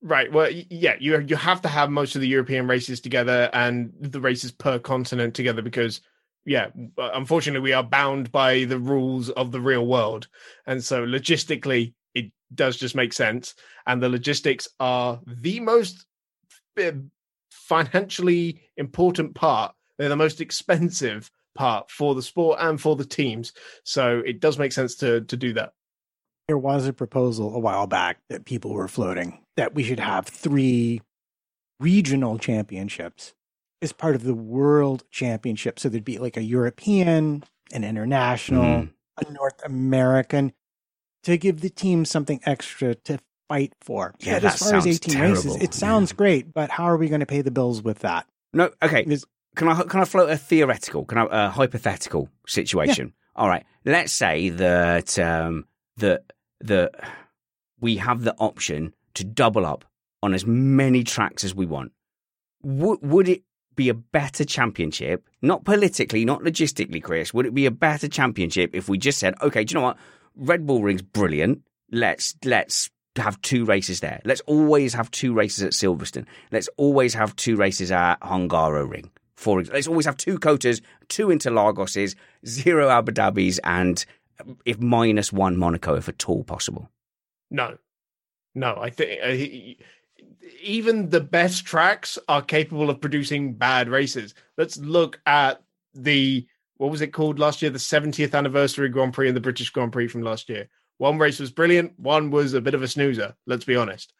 Right. 0.00 0.32
Well, 0.32 0.48
yeah, 0.50 0.94
you 1.00 1.18
you 1.20 1.34
have 1.34 1.62
to 1.62 1.68
have 1.68 1.90
most 1.90 2.14
of 2.14 2.20
the 2.20 2.28
European 2.28 2.68
races 2.68 3.00
together 3.00 3.50
and 3.52 3.92
the 4.00 4.20
races 4.20 4.52
per 4.52 4.78
continent 4.78 5.34
together 5.34 5.60
because, 5.60 6.00
yeah, 6.46 6.68
uh, 6.96 7.10
unfortunately, 7.14 7.64
we 7.64 7.72
are 7.72 7.82
bound 7.82 8.30
by 8.30 8.64
the 8.64 8.78
rules 8.78 9.28
of 9.30 9.50
the 9.50 9.60
real 9.60 9.84
world, 9.84 10.28
and 10.66 10.84
so 10.84 11.04
logistically, 11.04 11.94
does 12.54 12.76
just 12.76 12.94
make 12.94 13.12
sense. 13.12 13.54
And 13.86 14.02
the 14.02 14.08
logistics 14.08 14.68
are 14.80 15.20
the 15.26 15.60
most 15.60 16.06
uh, 16.80 16.92
financially 17.50 18.62
important 18.76 19.34
part. 19.34 19.74
They're 19.98 20.08
the 20.08 20.16
most 20.16 20.40
expensive 20.40 21.30
part 21.54 21.90
for 21.90 22.14
the 22.14 22.22
sport 22.22 22.58
and 22.60 22.80
for 22.80 22.96
the 22.96 23.04
teams. 23.04 23.52
So 23.84 24.22
it 24.24 24.40
does 24.40 24.58
make 24.58 24.72
sense 24.72 24.94
to 24.96 25.22
to 25.22 25.36
do 25.36 25.52
that. 25.54 25.72
There 26.46 26.58
was 26.58 26.86
a 26.86 26.92
proposal 26.92 27.54
a 27.54 27.58
while 27.58 27.86
back 27.86 28.18
that 28.30 28.44
people 28.46 28.72
were 28.72 28.88
floating 28.88 29.44
that 29.56 29.74
we 29.74 29.82
should 29.82 30.00
have 30.00 30.26
three 30.26 31.02
regional 31.80 32.38
championships 32.38 33.34
as 33.82 33.92
part 33.92 34.14
of 34.14 34.24
the 34.24 34.34
world 34.34 35.04
championship. 35.10 35.78
So 35.78 35.88
there'd 35.88 36.04
be 36.04 36.18
like 36.18 36.36
a 36.36 36.42
European, 36.42 37.44
an 37.72 37.84
international, 37.84 38.64
Mm. 38.64 38.90
a 39.18 39.32
North 39.32 39.62
American 39.64 40.52
to 41.28 41.38
give 41.38 41.60
the 41.60 41.70
team 41.70 42.04
something 42.04 42.40
extra 42.44 42.94
to 42.94 43.18
fight 43.48 43.72
for. 43.80 44.14
Yeah, 44.20 44.38
that 44.38 44.54
as 44.54 44.58
far 44.58 44.76
as 44.76 44.84
sounds 44.84 44.86
18 45.06 45.20
races, 45.20 45.56
it 45.56 45.74
sounds 45.74 46.12
great, 46.12 46.52
but 46.52 46.70
how 46.70 46.84
are 46.84 46.96
we 46.96 47.08
going 47.08 47.20
to 47.20 47.26
pay 47.26 47.42
the 47.42 47.50
bills 47.50 47.82
with 47.82 48.00
that? 48.00 48.26
No, 48.52 48.70
okay. 48.82 49.04
Is- 49.06 49.24
Can 49.56 49.68
I 49.68 49.82
can 49.82 50.00
I 50.00 50.04
float 50.04 50.30
a 50.30 50.36
theoretical, 50.36 51.04
can 51.04 51.18
I 51.18 51.26
a 51.30 51.48
hypothetical 51.50 52.28
situation? 52.46 53.12
All 53.36 53.48
right. 53.48 53.64
Let's 53.84 54.12
say 54.12 54.48
that 54.50 55.18
um, 55.18 55.66
that 55.98 56.32
that 56.60 56.92
we 57.80 57.96
have 57.98 58.22
the 58.24 58.34
option 58.38 58.94
to 59.14 59.24
double 59.24 59.64
up 59.66 59.84
on 60.22 60.34
as 60.34 60.44
many 60.46 61.04
tracks 61.04 61.44
as 61.44 61.54
we 61.54 61.66
want. 61.66 61.92
Would 62.62 63.00
would 63.02 63.28
it 63.28 63.42
be 63.76 63.88
a 63.88 63.94
better 63.94 64.44
championship? 64.44 65.24
Not 65.40 65.64
politically, 65.64 66.24
not 66.24 66.40
logistically, 66.42 67.02
Chris. 67.02 67.32
Would 67.32 67.46
it 67.46 67.54
be 67.54 67.66
a 67.66 67.70
better 67.70 68.08
championship 68.08 68.74
if 68.74 68.88
we 68.88 68.98
just 68.98 69.18
said, 69.18 69.34
okay, 69.40 69.62
do 69.64 69.72
you 69.72 69.80
know 69.80 69.86
what? 69.86 69.98
Red 70.38 70.66
Bull 70.66 70.82
Ring's 70.82 71.02
brilliant. 71.02 71.62
Let's 71.90 72.34
let's 72.44 72.90
have 73.16 73.40
two 73.42 73.64
races 73.64 74.00
there. 74.00 74.20
Let's 74.24 74.40
always 74.42 74.94
have 74.94 75.10
two 75.10 75.34
races 75.34 75.64
at 75.64 75.72
Silverstone. 75.72 76.26
Let's 76.52 76.68
always 76.76 77.14
have 77.14 77.34
two 77.36 77.56
races 77.56 77.90
at 77.90 78.20
Hungaroring. 78.20 79.10
For 79.36 79.62
let's 79.62 79.86
always 79.86 80.06
have 80.06 80.16
two 80.16 80.38
Cotas, 80.38 80.80
two 81.08 81.28
Interlagoses, 81.28 82.14
zero 82.46 82.88
Abu 82.88 83.12
Dhabis, 83.12 83.58
and 83.64 84.04
if 84.64 84.80
minus 84.80 85.32
one 85.32 85.56
Monaco, 85.56 85.94
if 85.94 86.08
at 86.08 86.28
all 86.28 86.44
possible. 86.44 86.90
No, 87.50 87.78
no. 88.54 88.76
I 88.76 88.90
think 88.90 89.20
uh, 89.22 89.84
even 90.62 91.10
the 91.10 91.20
best 91.20 91.64
tracks 91.64 92.18
are 92.28 92.42
capable 92.42 92.90
of 92.90 93.00
producing 93.00 93.54
bad 93.54 93.88
races. 93.88 94.34
Let's 94.56 94.76
look 94.76 95.20
at 95.26 95.62
the 95.94 96.46
what 96.78 96.90
was 96.90 97.00
it 97.00 97.08
called 97.12 97.38
last 97.38 97.60
year? 97.62 97.70
The 97.70 97.78
70th 97.78 98.34
anniversary 98.34 98.88
Grand 98.88 99.12
Prix 99.12 99.28
and 99.28 99.36
the 99.36 99.40
British 99.40 99.70
Grand 99.70 99.92
Prix 99.92 100.08
from 100.08 100.22
last 100.22 100.48
year. 100.48 100.68
One 100.96 101.18
race 101.18 101.38
was 101.38 101.50
brilliant. 101.52 101.98
One 101.98 102.30
was 102.30 102.54
a 102.54 102.60
bit 102.60 102.74
of 102.74 102.82
a 102.82 102.88
snoozer. 102.88 103.36
Let's 103.46 103.64
be 103.64 103.76
honest. 103.76 104.12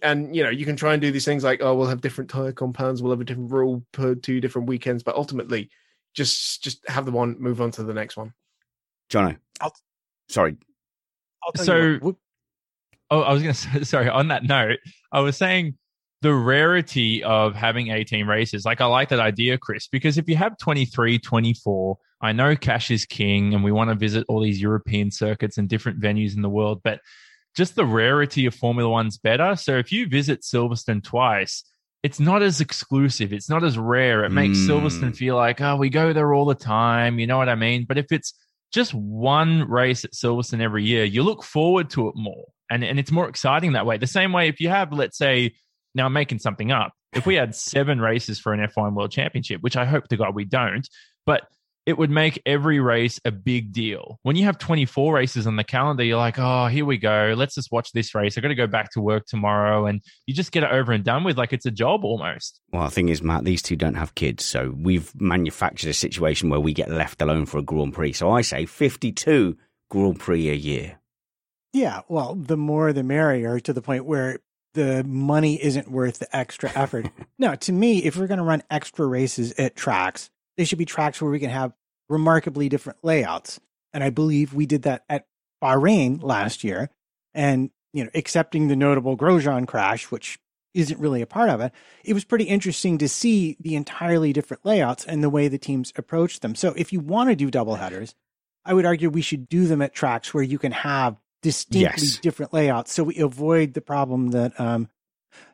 And 0.00 0.34
you 0.34 0.42
know, 0.42 0.48
you 0.50 0.64
can 0.64 0.76
try 0.76 0.92
and 0.94 1.02
do 1.02 1.10
these 1.10 1.24
things 1.26 1.44
like, 1.44 1.60
oh, 1.62 1.74
we'll 1.74 1.88
have 1.88 2.00
different 2.00 2.30
tire 2.30 2.52
compounds, 2.52 3.02
we'll 3.02 3.12
have 3.12 3.20
a 3.20 3.24
different 3.24 3.50
rule 3.52 3.84
per 3.92 4.14
two 4.14 4.40
different 4.40 4.68
weekends, 4.68 5.02
but 5.02 5.14
ultimately, 5.16 5.68
just 6.14 6.62
just 6.62 6.88
have 6.88 7.04
the 7.04 7.12
one, 7.12 7.36
move 7.38 7.60
on 7.60 7.70
to 7.72 7.82
the 7.82 7.92
next 7.92 8.16
one. 8.16 8.32
Jono, 9.10 9.36
I'll- 9.60 9.76
sorry. 10.30 10.56
I'll 11.42 11.62
So- 11.62 11.76
you 11.76 11.98
what, 12.00 12.16
Oh, 13.10 13.20
I 13.20 13.34
was 13.34 13.42
going 13.42 13.54
to 13.54 13.60
say, 13.60 13.84
sorry, 13.84 14.08
on 14.08 14.28
that 14.28 14.44
note, 14.44 14.78
I 15.12 15.20
was 15.20 15.36
saying 15.36 15.76
the 16.24 16.34
rarity 16.34 17.22
of 17.22 17.54
having 17.54 17.88
18 17.90 18.26
races. 18.26 18.64
Like, 18.64 18.80
I 18.80 18.86
like 18.86 19.10
that 19.10 19.20
idea, 19.20 19.58
Chris, 19.58 19.88
because 19.88 20.16
if 20.16 20.26
you 20.26 20.36
have 20.36 20.56
23, 20.56 21.18
24, 21.18 21.98
I 22.22 22.32
know 22.32 22.56
cash 22.56 22.90
is 22.90 23.04
king 23.04 23.52
and 23.52 23.62
we 23.62 23.70
want 23.70 23.90
to 23.90 23.94
visit 23.94 24.24
all 24.26 24.40
these 24.40 24.58
European 24.58 25.10
circuits 25.10 25.58
and 25.58 25.68
different 25.68 26.00
venues 26.00 26.34
in 26.34 26.40
the 26.40 26.48
world, 26.48 26.80
but 26.82 27.00
just 27.54 27.76
the 27.76 27.84
rarity 27.84 28.46
of 28.46 28.54
Formula 28.54 28.88
One's 28.88 29.18
better. 29.18 29.54
So 29.54 29.76
if 29.76 29.92
you 29.92 30.08
visit 30.08 30.40
Silverstone 30.40 31.04
twice, 31.04 31.62
it's 32.02 32.18
not 32.18 32.42
as 32.42 32.62
exclusive. 32.62 33.34
It's 33.34 33.50
not 33.50 33.62
as 33.62 33.76
rare. 33.76 34.24
It 34.24 34.30
makes 34.30 34.56
Mm. 34.56 34.68
Silverstone 34.68 35.14
feel 35.14 35.36
like, 35.36 35.60
oh, 35.60 35.76
we 35.76 35.90
go 35.90 36.14
there 36.14 36.32
all 36.32 36.46
the 36.46 36.54
time. 36.54 37.18
You 37.18 37.26
know 37.26 37.36
what 37.36 37.50
I 37.50 37.54
mean? 37.54 37.84
But 37.86 37.98
if 37.98 38.12
it's 38.12 38.32
just 38.72 38.94
one 38.94 39.68
race 39.68 40.06
at 40.06 40.12
Silverstone 40.12 40.62
every 40.62 40.84
year, 40.84 41.04
you 41.04 41.22
look 41.22 41.44
forward 41.44 41.90
to 41.90 42.08
it 42.08 42.14
more. 42.16 42.46
And, 42.70 42.82
and 42.82 42.98
it's 42.98 43.12
more 43.12 43.28
exciting 43.28 43.72
that 43.72 43.84
way. 43.84 43.98
The 43.98 44.06
same 44.06 44.32
way 44.32 44.48
if 44.48 44.58
you 44.58 44.70
have, 44.70 44.90
let's 44.90 45.18
say, 45.18 45.52
now 45.94 46.06
I'm 46.06 46.12
making 46.12 46.38
something 46.38 46.70
up. 46.70 46.92
If 47.12 47.26
we 47.26 47.34
had 47.34 47.54
seven 47.54 48.00
races 48.00 48.40
for 48.40 48.52
an 48.52 48.60
F1 48.60 48.94
World 48.94 49.12
Championship, 49.12 49.60
which 49.62 49.76
I 49.76 49.84
hope 49.84 50.08
to 50.08 50.16
God 50.16 50.34
we 50.34 50.44
don't, 50.44 50.88
but 51.26 51.48
it 51.86 51.98
would 51.98 52.10
make 52.10 52.40
every 52.46 52.80
race 52.80 53.20
a 53.24 53.30
big 53.30 53.72
deal. 53.72 54.18
When 54.22 54.36
you 54.36 54.44
have 54.46 54.56
24 54.56 55.14
races 55.14 55.46
on 55.46 55.56
the 55.56 55.64
calendar, 55.64 56.02
you're 56.02 56.16
like, 56.16 56.38
oh, 56.38 56.66
here 56.66 56.86
we 56.86 56.96
go. 56.96 57.34
Let's 57.36 57.54
just 57.54 57.70
watch 57.70 57.92
this 57.92 58.14
race. 58.14 58.38
I 58.38 58.40
got 58.40 58.48
to 58.48 58.54
go 58.54 58.66
back 58.66 58.90
to 58.92 59.02
work 59.02 59.26
tomorrow. 59.26 59.86
And 59.86 60.00
you 60.26 60.32
just 60.32 60.50
get 60.50 60.62
it 60.62 60.70
over 60.70 60.92
and 60.92 61.04
done 61.04 61.24
with 61.24 61.36
like 61.36 61.52
it's 61.52 61.66
a 61.66 61.70
job 61.70 62.04
almost. 62.04 62.60
Well, 62.72 62.84
the 62.84 62.90
thing 62.90 63.10
is, 63.10 63.22
Matt, 63.22 63.44
these 63.44 63.60
two 63.60 63.76
don't 63.76 63.94
have 63.94 64.14
kids, 64.14 64.44
so 64.44 64.74
we've 64.74 65.12
manufactured 65.20 65.90
a 65.90 65.94
situation 65.94 66.48
where 66.48 66.60
we 66.60 66.72
get 66.72 66.90
left 66.90 67.20
alone 67.20 67.44
for 67.44 67.58
a 67.58 67.62
Grand 67.62 67.92
Prix. 67.92 68.14
So 68.14 68.30
I 68.30 68.40
say 68.40 68.64
52 68.64 69.56
Grand 69.90 70.18
Prix 70.18 70.48
a 70.48 70.54
year. 70.54 70.98
Yeah, 71.74 72.00
well, 72.08 72.34
the 72.34 72.56
more 72.56 72.92
the 72.92 73.02
merrier 73.02 73.60
to 73.60 73.72
the 73.72 73.82
point 73.82 74.06
where 74.06 74.38
the 74.74 75.02
money 75.04 75.62
isn't 75.62 75.90
worth 75.90 76.18
the 76.18 76.36
extra 76.36 76.70
effort. 76.74 77.10
no, 77.38 77.54
to 77.56 77.72
me, 77.72 78.04
if 78.04 78.16
we're 78.16 78.26
going 78.26 78.38
to 78.38 78.44
run 78.44 78.62
extra 78.70 79.06
races 79.06 79.52
at 79.58 79.76
tracks, 79.76 80.30
they 80.56 80.64
should 80.64 80.78
be 80.78 80.84
tracks 80.84 81.20
where 81.20 81.30
we 81.30 81.40
can 81.40 81.50
have 81.50 81.72
remarkably 82.08 82.68
different 82.68 82.98
layouts. 83.02 83.60
And 83.92 84.04
I 84.04 84.10
believe 84.10 84.52
we 84.52 84.66
did 84.66 84.82
that 84.82 85.04
at 85.08 85.26
Bahrain 85.62 86.22
last 86.22 86.62
year. 86.62 86.90
And, 87.32 87.70
you 87.92 88.04
know, 88.04 88.10
accepting 88.14 88.68
the 88.68 88.76
notable 88.76 89.16
Grosjean 89.16 89.66
crash, 89.66 90.10
which 90.10 90.38
isn't 90.74 91.00
really 91.00 91.22
a 91.22 91.26
part 91.26 91.48
of 91.48 91.60
it, 91.60 91.72
it 92.04 92.14
was 92.14 92.24
pretty 92.24 92.44
interesting 92.44 92.98
to 92.98 93.08
see 93.08 93.56
the 93.60 93.76
entirely 93.76 94.32
different 94.32 94.66
layouts 94.66 95.04
and 95.04 95.22
the 95.22 95.30
way 95.30 95.48
the 95.48 95.58
teams 95.58 95.92
approach 95.96 96.40
them. 96.40 96.54
So 96.54 96.74
if 96.76 96.92
you 96.92 97.00
want 97.00 97.30
to 97.30 97.36
do 97.36 97.50
double 97.50 97.76
headers, 97.76 98.14
I 98.64 98.74
would 98.74 98.84
argue 98.84 99.08
we 99.08 99.22
should 99.22 99.48
do 99.48 99.66
them 99.66 99.82
at 99.82 99.94
tracks 99.94 100.34
where 100.34 100.42
you 100.42 100.58
can 100.58 100.72
have 100.72 101.16
distinctly 101.44 102.06
Yes. 102.08 102.18
different 102.18 102.52
layouts 102.52 102.92
so 102.92 103.04
we 103.04 103.18
avoid 103.18 103.74
the 103.74 103.80
problem 103.80 104.30
that 104.32 104.58
um, 104.58 104.88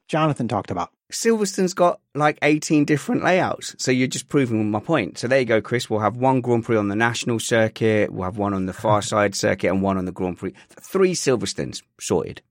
Jonathan 0.09 0.49
talked 0.49 0.71
about. 0.71 0.91
Silverstone's 1.13 1.75
got 1.75 2.01
like 2.15 2.39
18 2.43 2.85
different 2.85 3.23
layouts. 3.25 3.75
So 3.79 3.91
you're 3.91 4.09
just 4.09 4.29
proving 4.29 4.71
my 4.71 4.81
point. 4.81 5.19
So 5.19 5.27
there 5.29 5.41
you 5.41 5.45
go, 5.45 5.61
Chris. 5.61 5.91
We'll 5.91 6.01
have 6.01 6.17
one 6.17 6.41
Grand 6.41 6.65
Prix 6.65 6.77
on 6.77 6.89
the 6.89 6.97
national 6.97 7.39
circuit, 7.41 8.13
we'll 8.13 8.25
have 8.25 8.37
one 8.39 8.55
on 8.55 8.67
the 8.67 8.73
far 8.73 9.03
side 9.13 9.35
circuit, 9.35 9.69
and 9.69 9.83
one 9.83 9.99
on 9.99 10.05
the 10.05 10.13
Grand 10.13 10.39
Prix. 10.39 10.53
Three 10.69 11.13
Silverstones 11.15 11.83
sorted. 12.01 12.43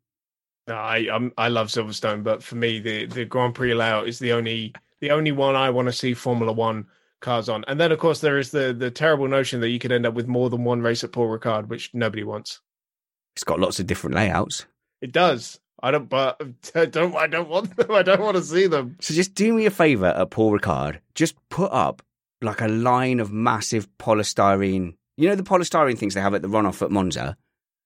No, 0.68 0.76
I 0.76 1.08
um, 1.08 1.32
I 1.38 1.48
love 1.50 1.68
Silverstone, 1.68 2.24
but 2.24 2.44
for 2.44 2.56
me, 2.56 2.80
the 2.80 3.06
the 3.08 3.26
Grand 3.26 3.56
Prix 3.56 3.74
layout 3.74 4.08
is 4.08 4.20
the 4.20 4.34
only 4.34 4.74
the 5.02 5.12
only 5.12 5.32
one 5.32 5.56
I 5.56 5.70
want 5.70 5.88
to 5.88 5.94
see 5.94 6.14
Formula 6.14 6.52
One 6.52 6.86
cars 7.22 7.50
on. 7.50 7.66
And 7.68 7.80
then, 7.80 7.92
of 7.92 8.00
course, 8.00 8.22
there 8.22 8.38
is 8.38 8.52
the 8.52 8.74
the 8.74 8.92
terrible 8.92 9.28
notion 9.28 9.62
that 9.62 9.70
you 9.70 9.80
could 9.80 9.92
end 9.92 10.06
up 10.06 10.14
with 10.14 10.28
more 10.28 10.50
than 10.50 10.64
one 10.64 10.82
race 10.82 11.04
at 11.04 11.12
Paul 11.12 11.28
Ricard, 11.28 11.68
which 11.70 11.92
nobody 11.94 12.24
wants. 12.24 12.62
It's 13.40 13.46
got 13.46 13.62
lots 13.62 13.80
of 13.80 13.88
different 13.88 14.18
layouts. 14.18 14.66
It 15.02 15.14
does. 15.14 15.62
I 15.82 15.92
don't, 15.92 16.10
but 16.10 16.42
I 16.76 16.86
don't. 16.88 17.16
I 17.16 17.26
don't 17.26 17.48
want 17.48 17.74
them. 17.78 17.90
I 17.90 18.04
don't 18.04 18.20
want 18.20 18.36
to 18.36 18.44
see 18.44 18.68
them. 18.68 18.98
So 19.00 19.14
just 19.14 19.34
do 19.34 19.54
me 19.54 19.66
a 19.66 19.72
favour 19.72 20.08
at 20.08 20.30
Paul 20.30 20.52
Ricard. 20.60 21.00
Just 21.16 21.36
put 21.48 21.72
up 21.72 22.02
like 22.42 22.60
a 22.60 22.68
line 22.68 23.22
of 23.22 23.32
massive 23.32 23.88
polystyrene. 23.98 24.96
You 25.16 25.30
know 25.30 25.36
the 25.36 25.44
polystyrene 25.44 25.98
things 25.98 26.16
they 26.16 26.22
have 26.22 26.34
at 26.34 26.42
the 26.42 26.50
runoff 26.50 26.82
at 26.82 26.92
Monza? 26.92 27.38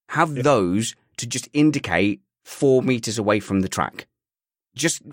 Have 0.10 0.36
Yes. 0.36 0.44
those 0.44 0.96
to 1.18 1.28
just 1.28 1.48
indicate 1.54 2.20
four 2.44 2.82
meters 2.82 3.20
away 3.20 3.40
from 3.40 3.60
the 3.62 3.70
track. 3.70 4.08
Just 4.76 5.04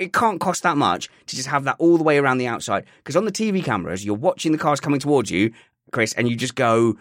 it 0.00 0.12
can't 0.12 0.40
cost 0.40 0.64
that 0.64 0.76
much 0.76 1.08
to 1.26 1.36
just 1.36 1.46
have 1.46 1.62
that 1.64 1.76
all 1.78 1.96
the 1.98 2.02
way 2.02 2.18
around 2.18 2.38
the 2.38 2.48
outside. 2.48 2.84
Because 2.96 3.14
on 3.14 3.26
the 3.26 3.30
TV 3.32 3.64
cameras, 3.64 4.04
you're 4.04 4.16
watching 4.16 4.50
the 4.50 4.58
cars 4.58 4.80
coming 4.80 4.98
towards 4.98 5.30
you, 5.30 5.52
Chris, 5.92 6.12
and 6.14 6.28
you 6.28 6.34
just 6.34 6.56
go, 6.56 6.96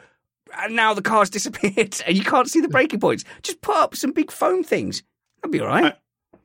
and 0.60 0.76
now 0.76 0.94
the 0.94 1.02
car's 1.02 1.30
disappeared, 1.30 2.02
and 2.08 2.18
you 2.18 2.24
can't 2.24 2.50
see 2.50 2.62
the 2.62 2.68
hmm. 2.68 2.74
braking 2.74 3.00
points. 3.00 3.24
Just 3.42 3.62
put 3.62 3.76
up 3.76 3.96
some 3.96 4.12
big 4.12 4.32
foam 4.32 4.64
things. 4.64 5.04
That'd 5.42 5.52
be 5.52 5.60
all 5.60 5.68
right. 5.68 5.96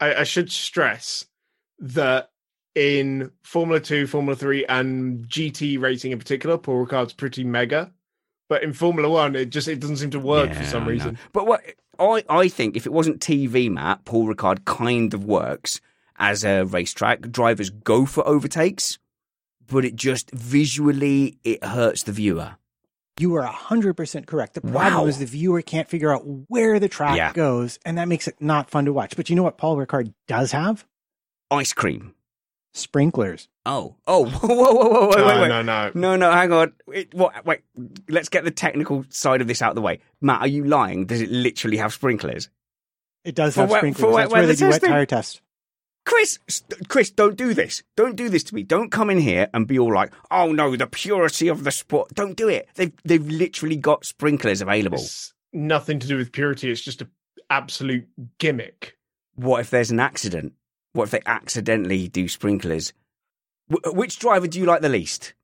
I, 0.01 0.15
I 0.17 0.25
should 0.25 0.51
stress 0.51 1.25
that 1.79 2.31
in 2.75 3.31
Formula 3.43 3.81
Two, 3.81 4.07
Formula 4.07 4.37
Three, 4.37 4.65
and 4.67 5.27
GT 5.29 5.81
racing 5.81 6.13
in 6.13 6.19
particular, 6.19 6.59
Paul 6.59 6.87
Ricard's 6.87 7.13
pretty 7.13 7.45
mega. 7.45 7.93
But 8.49 8.63
in 8.63 8.73
Formula 8.73 9.09
One, 9.09 9.37
it 9.37 9.51
just 9.51 9.69
it 9.69 9.81
doesn't 9.81 9.99
seem 9.99 10.11
to 10.11 10.21
work 10.21 10.55
for 10.55 10.65
some 10.65 10.87
reason. 10.87 11.19
But 11.33 11.47
what 11.47 11.63
I, 11.99 12.25
I 12.29 12.49
think 12.49 12.77
if 12.77 12.87
it 12.87 12.93
wasn't 12.93 13.21
TV, 13.21 13.71
Matt, 13.71 14.05
Paul 14.05 14.27
Ricard 14.27 14.65
kind 14.65 15.13
of 15.13 15.25
works 15.25 15.81
as 16.19 16.45
a 16.45 16.65
racetrack. 16.65 17.31
Drivers 17.31 17.71
go 17.71 18.07
for 18.07 18.27
overtakes, 18.27 18.99
but 19.67 19.85
it 19.85 19.97
just 19.97 20.31
visually 20.33 21.39
it 21.45 21.63
hurts 21.65 22.03
the 22.03 22.13
viewer. 22.13 22.57
You 23.19 23.35
are 23.37 23.43
100% 23.47 24.27
correct. 24.27 24.55
The 24.55 24.61
problem 24.61 24.95
Wow. 24.95 25.07
is 25.07 25.19
the 25.19 25.27
viewer 25.27 25.61
can't 25.63 25.89
figure 25.89 26.15
out 26.15 26.23
where 26.49 26.79
the 26.79 26.89
track 26.89 27.17
Yeah. 27.17 27.33
goes, 27.33 27.79
and 27.85 27.99
that 27.99 28.07
makes 28.09 28.29
it 28.29 28.37
not 28.41 28.71
fun 28.71 28.85
to 28.85 28.93
watch. 28.93 29.17
But 29.17 29.29
you 29.29 29.37
know 29.37 29.43
what 29.43 29.59
Paul 29.59 29.77
Ricard 29.77 30.13
does 30.29 30.53
have? 30.53 30.85
Ice 31.51 31.73
cream. 31.73 32.15
Sprinklers. 32.75 33.49
Oh, 33.67 33.97
oh, 34.07 34.25
whoa, 34.29 34.49
whoa, 34.55 34.73
whoa, 34.73 34.89
whoa, 34.91 35.09
wait, 35.09 35.17
no, 35.19 35.27
wait, 35.27 35.41
wait. 35.41 35.49
no, 35.49 35.63
no. 35.63 35.91
No, 35.95 36.17
no, 36.17 36.31
hang 36.31 36.53
on. 36.53 36.73
It, 36.93 37.13
what, 37.15 37.45
wait, 37.45 37.61
let's 38.09 38.29
get 38.29 38.45
the 38.45 38.51
technical 38.51 39.05
side 39.09 39.41
of 39.41 39.49
this 39.49 39.63
out 39.63 39.71
of 39.71 39.75
the 39.75 39.81
way. 39.83 40.01
Matt, 40.21 40.43
are 40.43 40.47
you 40.49 40.65
lying? 40.65 41.07
Does 41.07 41.21
it 41.21 41.31
literally 41.31 41.79
have 41.79 41.93
sprinklers? 41.93 42.51
It 43.25 43.35
does 43.35 43.55
For 43.55 43.63
have 43.63 43.71
where- 43.71 43.81
sprinklers. 43.81 44.01
for 44.01 44.13
where- 44.13 44.23
That's 44.25 44.33
where 44.33 44.41
where 44.43 44.47
they 44.47 44.53
the 44.55 44.59
do 44.59 44.69
wet 44.71 44.83
tire 44.83 45.07
tests. 45.07 45.41
Chris, 46.05 46.39
Chris, 46.89 47.11
don't 47.11 47.37
do 47.37 47.53
this. 47.53 47.83
Don't 47.97 48.17
do 48.17 48.29
this 48.31 48.43
to 48.45 48.55
me. 48.55 48.63
Don't 48.63 48.91
come 48.91 49.11
in 49.11 49.19
here 49.19 49.49
and 49.53 49.67
be 49.67 49.79
all 49.79 49.93
like, 49.93 50.13
"Oh 50.31 50.53
no, 50.53 50.75
the 50.75 50.87
purity 50.87 51.49
of 51.49 51.65
the 51.65 51.71
sport." 51.71 52.15
Don't 52.15 52.37
do 52.37 52.49
it. 52.49 52.69
They've 52.77 52.93
they've 53.05 53.27
literally 53.29 53.77
got 53.77 54.07
sprinklers 54.07 54.63
available. 54.63 54.99
This, 54.99 55.35
nothing 55.53 55.99
to 55.99 56.07
do 56.07 56.17
with 56.17 56.33
purity. 56.33 56.71
It's 56.71 56.81
just 56.81 57.03
an 57.03 57.11
absolute 57.51 58.07
gimmick. 58.39 58.97
What 59.35 59.61
if 59.61 59.71
there's 59.71 59.91
an 59.91 60.01
accident? 60.01 60.55
What 60.95 61.05
if 61.05 61.11
they 61.11 61.21
accidentally 61.27 62.09
do 62.09 62.27
sprinklers? 62.27 62.93
Wh- 63.71 63.95
which 63.95 64.19
driver 64.19 64.47
do 64.47 64.59
you 64.59 64.65
like 64.65 64.81
the 64.81 64.89
least? 64.89 65.35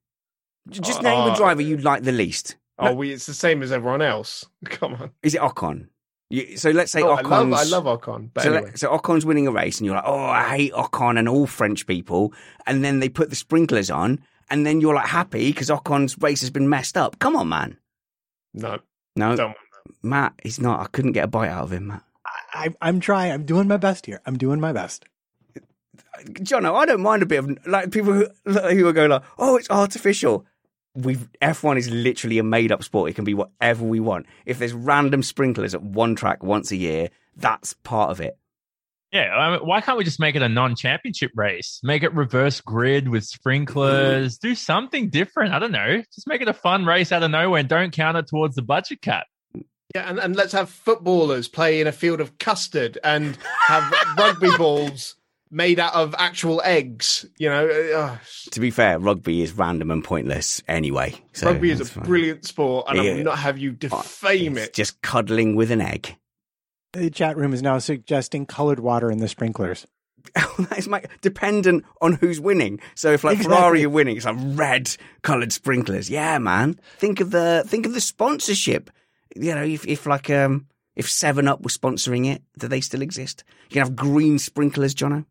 Just 0.71 1.03
name 1.03 1.19
Uh, 1.29 1.35
a 1.35 1.37
driver 1.37 1.61
you 1.61 1.77
like 1.77 2.05
the 2.05 2.13
least. 2.13 2.57
Oh, 2.79 2.95
we, 2.95 3.13
it's 3.13 3.27
the 3.27 3.35
same 3.35 3.63
as 3.63 3.71
everyone 3.71 4.01
else. 4.03 4.47
Come 4.65 4.95
on. 4.95 5.11
Is 5.23 5.35
it 5.35 5.41
Ocon? 5.43 5.89
You, 6.31 6.57
so 6.57 6.71
let's 6.71 6.91
say 6.91 7.03
Oh, 7.03 7.11
I 7.11 7.21
love, 7.21 7.49
Ocon's. 7.49 7.73
I 7.73 7.77
love 7.77 7.85
Ocon. 7.85 8.31
But 8.33 8.43
so, 8.45 8.53
anyway. 8.53 8.65
let- 8.71 8.79
so 8.79 8.89
Ocon's 8.91 9.27
winning 9.27 9.47
a 9.47 9.53
race, 9.53 9.79
and 9.79 9.87
you're 9.87 9.95
like, 9.95 10.05
"Oh, 10.07 10.19
I 10.25 10.43
hate 10.57 10.73
Ocon 10.73 11.19
and 11.19 11.29
all 11.29 11.47
French 11.47 11.87
people." 11.87 12.33
And 12.67 12.83
then 12.83 13.01
they 13.01 13.09
put 13.09 13.31
the 13.31 13.37
sprinklers 13.37 13.91
on, 13.91 14.21
and 14.51 14.67
then 14.67 14.81
you're 14.81 14.95
like 14.95 15.07
happy 15.07 15.51
because 15.51 15.71
Ocon's 15.71 16.17
race 16.21 16.41
has 16.41 16.51
been 16.51 16.69
messed 16.69 16.97
up. 16.97 17.19
Come 17.19 17.37
on, 17.37 17.49
man. 17.49 17.77
no, 18.55 18.79
No, 19.17 19.37
don't. 19.37 19.57
Matt, 20.03 20.33
he's 20.43 20.59
not. 20.59 20.81
I 20.81 20.87
couldn't 20.87 21.13
get 21.13 21.25
a 21.25 21.29
bite 21.29 21.51
out 21.51 21.65
of 21.65 21.73
him, 21.73 21.89
Matt. 21.89 22.03
I, 22.55 22.69
I'm 22.81 23.01
trying. 23.01 23.31
I'm 23.33 23.45
doing 23.45 23.69
my 23.69 23.77
best 23.77 24.07
here. 24.07 24.21
I'm 24.25 24.39
doing 24.39 24.61
my 24.61 24.73
best. 24.73 25.05
Jono, 26.41 26.75
I 26.75 26.87
don't 26.87 27.03
mind 27.03 27.23
a 27.23 27.27
bit 27.27 27.39
of 27.41 27.67
like 27.67 27.91
people 27.91 28.13
who 28.13 28.27
who 28.47 28.87
are 28.87 28.93
going 28.93 29.11
like, 29.11 29.23
"Oh, 29.39 29.57
it's 29.57 29.69
artificial." 29.71 30.47
We've 30.95 31.29
F1 31.43 31.77
is 31.77 31.91
literally 31.91 32.39
a 32.39 32.45
made 32.45 32.71
up 32.71 32.85
sport. 32.85 33.11
It 33.11 33.15
can 33.15 33.25
be 33.25 33.35
whatever 33.35 33.85
we 33.85 34.01
want. 34.01 34.27
If 34.47 34.59
there's 34.59 34.73
random 34.73 35.23
sprinklers 35.23 35.75
at 35.75 35.83
one 35.83 36.15
track 36.15 36.43
once 36.43 36.71
a 36.71 36.77
year, 36.77 37.11
that's 37.37 37.73
part 37.73 38.11
of 38.11 38.21
it. 38.21 38.39
Yeah, 39.15 39.33
I 39.33 39.53
mean, 39.53 39.67
why 39.67 39.81
can't 39.81 39.97
we 39.97 40.03
just 40.03 40.19
make 40.19 40.35
it 40.35 40.43
a 40.43 40.49
non-championship 40.49 41.31
race? 41.37 41.79
Make 41.85 42.03
it 42.03 42.13
reverse 42.15 42.61
grid 42.61 43.09
with 43.09 43.25
sprinklers. 43.25 44.39
Mm. 44.39 44.41
Do 44.41 44.55
something 44.57 45.09
different. 45.09 45.55
I 45.55 45.61
don't 45.61 45.71
know. 45.71 46.03
Just 46.13 46.27
make 46.27 46.43
it 46.43 46.49
a 46.49 46.53
fun 46.53 46.85
race 46.85 47.13
out 47.13 47.23
of 47.23 47.31
nowhere 47.31 47.61
and 47.61 47.69
don't 47.69 47.93
count 47.93 48.17
it 48.17 48.27
towards 48.27 48.57
the 48.57 48.63
budget 48.63 49.03
cap. 49.03 49.29
Yeah, 49.95 50.11
and, 50.11 50.19
and 50.19 50.35
let's 50.35 50.53
have 50.53 50.69
footballers 50.69 51.47
play 51.47 51.81
in 51.81 51.87
a 51.87 51.93
field 51.93 52.21
of 52.21 52.39
custard 52.39 52.99
and 53.05 53.39
have 53.69 53.95
rugby 54.19 54.49
balls 54.59 55.15
made 55.55 55.79
out 55.79 55.95
of 55.95 56.15
actual 56.19 56.61
eggs. 56.65 57.25
You 57.39 57.49
know, 57.49 57.67
uh, 57.69 58.19
To 58.51 58.61
be 58.61 58.71
fair, 58.71 58.99
rugby 58.99 59.43
is 59.43 59.53
random 59.53 59.91
and 59.91 60.03
pointless 60.03 60.63
anyway. 60.69 61.15
So 61.33 61.47
rugby 61.47 61.71
is 61.71 61.81
a 61.81 61.85
fine. 61.85 62.05
brilliant 62.05 62.45
sport, 62.45 62.87
and 62.89 63.01
I 63.01 63.05
Yeah. 63.05 63.15
will 63.15 63.25
not 63.25 63.39
have 63.39 63.57
you 63.59 63.71
defame 63.73 64.59
It's 64.59 64.67
it. 64.69 64.75
Just 64.75 65.01
cuddling 65.03 65.55
with 65.57 65.71
an 65.71 65.81
egg. 65.81 66.17
The 66.93 67.11
chat 67.11 67.37
room 67.37 67.53
is 67.55 67.63
now 67.63 67.79
suggesting 67.79 68.47
colored 68.47 68.81
water 68.81 69.11
in 69.11 69.19
the 69.19 69.29
sprinklers. 69.29 69.87
that 70.35 70.79
is 70.79 70.89
my 70.89 71.03
dependent 71.21 71.85
on 72.01 72.15
who's 72.15 72.41
winning. 72.41 72.81
So 72.95 73.13
if 73.13 73.25
like 73.25 73.35
Exactly. 73.37 73.57
Ferrari 73.57 73.85
are 73.85 73.91
winning, 73.91 74.17
it's 74.17 74.25
like 74.27 74.37
red 74.39 74.97
coloured 75.23 75.53
sprinklers. 75.53 76.09
Yeah, 76.09 76.39
man. 76.39 76.79
Think 76.99 77.21
of 77.21 77.31
the 77.31 77.63
think 77.67 77.85
of 77.87 77.93
the 77.95 78.01
sponsorship. 78.01 78.91
You 79.37 79.55
know, 79.55 79.63
if 79.65 79.87
if 79.87 80.07
like 80.07 80.31
um 80.31 80.67
if 80.97 81.11
Seven 81.11 81.47
Up 81.49 81.61
was 81.63 81.77
sponsoring 81.77 82.27
it, 82.33 82.43
do 82.59 82.69
they 82.69 82.81
still 82.81 83.03
exist? 83.03 83.45
You 83.69 83.75
can 83.75 83.83
have 83.83 83.97
green 83.97 84.39
sprinklers, 84.39 84.95
Jono. 84.95 85.27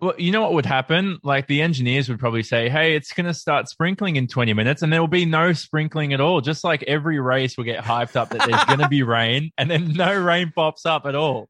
Well, 0.00 0.14
you 0.18 0.30
know 0.30 0.42
what 0.42 0.54
would 0.54 0.66
happen? 0.66 1.18
Like 1.22 1.46
the 1.46 1.62
engineers 1.62 2.08
would 2.08 2.18
probably 2.18 2.42
say, 2.42 2.68
"Hey, 2.68 2.94
it's 2.94 3.12
going 3.12 3.26
to 3.26 3.34
start 3.34 3.68
sprinkling 3.68 4.16
in 4.16 4.26
20 4.28 4.52
minutes," 4.54 4.82
and 4.82 4.92
there 4.92 5.00
will 5.00 5.08
be 5.08 5.24
no 5.24 5.52
sprinkling 5.52 6.12
at 6.12 6.20
all. 6.20 6.40
Just 6.40 6.64
like 6.64 6.82
every 6.84 7.18
race 7.18 7.56
will 7.56 7.64
get 7.64 7.82
hyped 7.82 8.16
up 8.16 8.30
that 8.30 8.46
there's 8.46 8.64
going 8.64 8.78
to 8.78 8.88
be 8.88 9.02
rain, 9.04 9.50
and 9.58 9.70
then 9.70 9.92
no 9.92 10.14
rain 10.14 10.52
pops 10.54 10.86
up 10.86 11.06
at 11.06 11.14
all. 11.14 11.48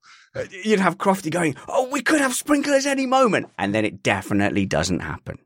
You'd 0.65 0.81
have 0.81 0.99
Crofty 0.99 1.31
going, 1.31 1.57
"Oh, 1.69 1.89
we 1.91 2.01
could 2.01 2.21
have 2.21 2.35
sprinklers 2.35 2.87
any 2.87 3.07
moment," 3.07 3.49
and 3.59 3.75
then 3.75 3.85
it 3.85 4.03
definitely 4.03 4.67
doesn't 4.67 5.01
happen. 5.01 5.39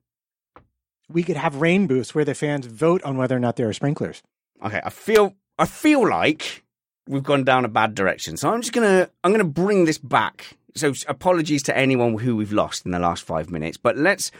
We 1.08 1.22
could 1.22 1.36
have 1.36 1.56
rain 1.56 1.86
booths 1.86 2.14
where 2.14 2.24
the 2.24 2.34
fans 2.34 2.66
vote 2.66 3.02
on 3.02 3.16
whether 3.16 3.36
or 3.36 3.40
not 3.40 3.56
there 3.56 3.68
are 3.68 3.72
sprinklers. 3.72 4.22
Okay, 4.64 4.80
I 4.84 4.90
feel 4.90 5.34
I 5.58 5.66
feel 5.66 6.08
like 6.08 6.64
we've 7.06 7.22
gone 7.22 7.44
down 7.44 7.64
a 7.64 7.68
bad 7.68 7.94
direction. 7.94 8.36
So 8.36 8.50
I'm 8.50 8.60
just 8.60 8.72
gonna 8.72 9.08
I'm 9.24 9.32
gonna 9.32 9.44
bring 9.44 9.84
this 9.84 9.98
back. 9.98 10.56
So 10.74 10.92
apologies 11.06 11.62
to 11.64 11.76
anyone 11.76 12.18
who 12.18 12.36
we've 12.36 12.52
lost 12.52 12.86
in 12.86 12.92
the 12.92 12.98
last 12.98 13.24
five 13.24 13.50
minutes, 13.50 13.76
but 13.76 13.96
let's 13.96 14.30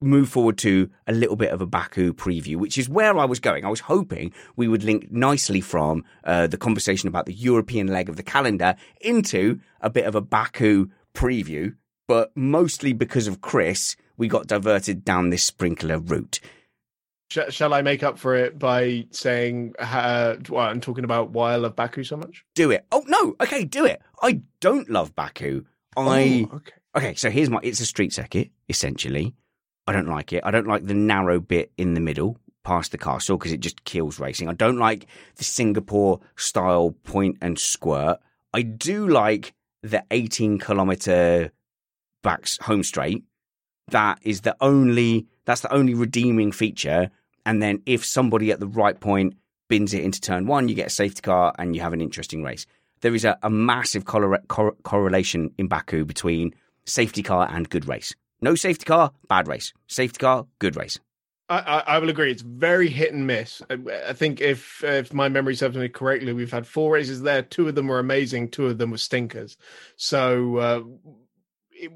move 0.00 0.28
forward 0.28 0.56
to 0.58 0.88
a 1.06 1.12
little 1.12 1.36
bit 1.36 1.52
of 1.52 1.60
a 1.60 1.66
Baku 1.66 2.14
preview, 2.14 2.56
which 2.56 2.78
is 2.78 2.88
where 2.88 3.18
I 3.18 3.24
was 3.26 3.40
going. 3.40 3.64
I 3.64 3.68
was 3.68 3.80
hoping 3.80 4.32
we 4.56 4.68
would 4.68 4.82
link 4.82 5.10
nicely 5.10 5.60
from 5.60 6.04
uh, 6.24 6.46
the 6.46 6.56
conversation 6.56 7.08
about 7.08 7.26
the 7.26 7.34
European 7.34 7.88
leg 7.88 8.08
of 8.08 8.16
the 8.16 8.22
calendar 8.22 8.76
into 9.00 9.60
a 9.80 9.90
bit 9.90 10.06
of 10.06 10.14
a 10.14 10.20
Baku 10.20 10.88
preview, 11.14 11.74
but 12.08 12.34
mostly 12.34 12.92
because 12.92 13.26
of 13.26 13.40
Chris, 13.40 13.96
we 14.16 14.26
got 14.28 14.46
diverted 14.46 15.04
down 15.04 15.30
this 15.30 15.44
sprinkler 15.44 15.98
route. 15.98 16.40
Sh- 17.30 17.38
shall 17.54 17.72
I 17.72 17.82
make 17.82 18.02
up 18.02 18.18
for 18.18 18.34
it 18.34 18.58
by 18.58 19.06
saying, 19.10 19.74
uh, 19.78 20.36
well, 20.48 20.66
I'm 20.66 20.80
talking 20.80 21.04
about 21.04 21.30
why 21.30 21.52
I 21.52 21.56
love 21.56 21.76
Baku 21.76 22.02
so 22.04 22.16
much? 22.16 22.44
do 22.54 22.70
it. 22.70 22.84
Oh 22.92 23.04
no, 23.06 23.36
okay, 23.40 23.64
do 23.64 23.84
it. 23.86 24.02
I 24.22 24.40
don't 24.60 24.90
love 24.90 25.14
Baku. 25.14 25.64
I 25.96 26.46
Oh, 26.50 26.56
okay. 26.56 26.72
okay. 26.96 27.14
So 27.14 27.30
here's 27.30 27.50
my. 27.50 27.60
It's 27.62 27.80
a 27.80 27.86
street 27.86 28.12
circuit 28.12 28.50
essentially. 28.68 29.34
I 29.86 29.92
don't 29.92 30.08
like 30.08 30.32
it. 30.32 30.42
I 30.44 30.50
don't 30.50 30.66
like 30.66 30.86
the 30.86 30.94
narrow 30.94 31.40
bit 31.40 31.72
in 31.78 31.94
the 31.94 32.00
middle 32.00 32.38
past 32.62 32.92
the 32.92 32.98
castle 32.98 33.38
because 33.38 33.52
it 33.52 33.60
just 33.60 33.84
kills 33.84 34.20
racing. 34.20 34.48
I 34.48 34.52
don't 34.52 34.78
like 34.78 35.06
the 35.36 35.44
Singapore 35.44 36.20
style 36.36 36.90
point 37.04 37.38
and 37.40 37.58
squirt. 37.58 38.18
I 38.52 38.62
do 38.62 39.08
like 39.08 39.54
the 39.82 40.04
18 40.10 40.58
kilometer 40.58 41.52
backs 42.22 42.58
home 42.62 42.82
straight. 42.82 43.24
That 43.88 44.18
is 44.22 44.42
the 44.42 44.56
only. 44.60 45.26
That's 45.44 45.62
the 45.62 45.72
only 45.72 45.94
redeeming 45.94 46.52
feature. 46.52 47.10
And 47.46 47.62
then 47.62 47.82
if 47.86 48.04
somebody 48.04 48.52
at 48.52 48.60
the 48.60 48.66
right 48.66 48.98
point 48.98 49.34
bins 49.68 49.94
it 49.94 50.04
into 50.04 50.20
turn 50.20 50.46
one, 50.46 50.68
you 50.68 50.74
get 50.74 50.88
a 50.88 50.90
safety 50.90 51.22
car 51.22 51.54
and 51.58 51.74
you 51.74 51.82
have 51.82 51.92
an 51.92 52.00
interesting 52.00 52.42
race. 52.42 52.66
There 53.00 53.14
is 53.14 53.24
a, 53.24 53.38
a 53.42 53.50
massive 53.50 54.04
cor- 54.04 54.42
correlation 54.82 55.52
in 55.56 55.68
Baku 55.68 56.04
between 56.04 56.54
safety 56.84 57.22
car 57.22 57.48
and 57.50 57.68
good 57.68 57.88
race. 57.88 58.14
No 58.42 58.54
safety 58.54 58.84
car, 58.84 59.12
bad 59.28 59.48
race. 59.48 59.72
Safety 59.86 60.18
car, 60.18 60.46
good 60.58 60.76
race. 60.76 60.98
I, 61.50 61.82
I, 61.84 61.98
will 61.98 62.10
agree. 62.10 62.30
It's 62.30 62.42
very 62.42 62.88
hit 62.88 63.12
and 63.12 63.26
miss. 63.26 63.60
I, 63.68 63.78
I 64.06 64.12
think 64.12 64.40
if 64.40 64.84
if 64.84 65.12
my 65.12 65.28
memory 65.28 65.56
serves 65.56 65.76
me 65.76 65.88
correctly, 65.88 66.32
we've 66.32 66.52
had 66.52 66.64
four 66.64 66.92
races 66.92 67.22
there. 67.22 67.42
Two 67.42 67.66
of 67.66 67.74
them 67.74 67.88
were 67.88 67.98
amazing. 67.98 68.50
Two 68.50 68.68
of 68.68 68.78
them 68.78 68.92
were 68.92 68.98
stinkers. 68.98 69.56
So 69.96 70.56
uh, 70.58 70.82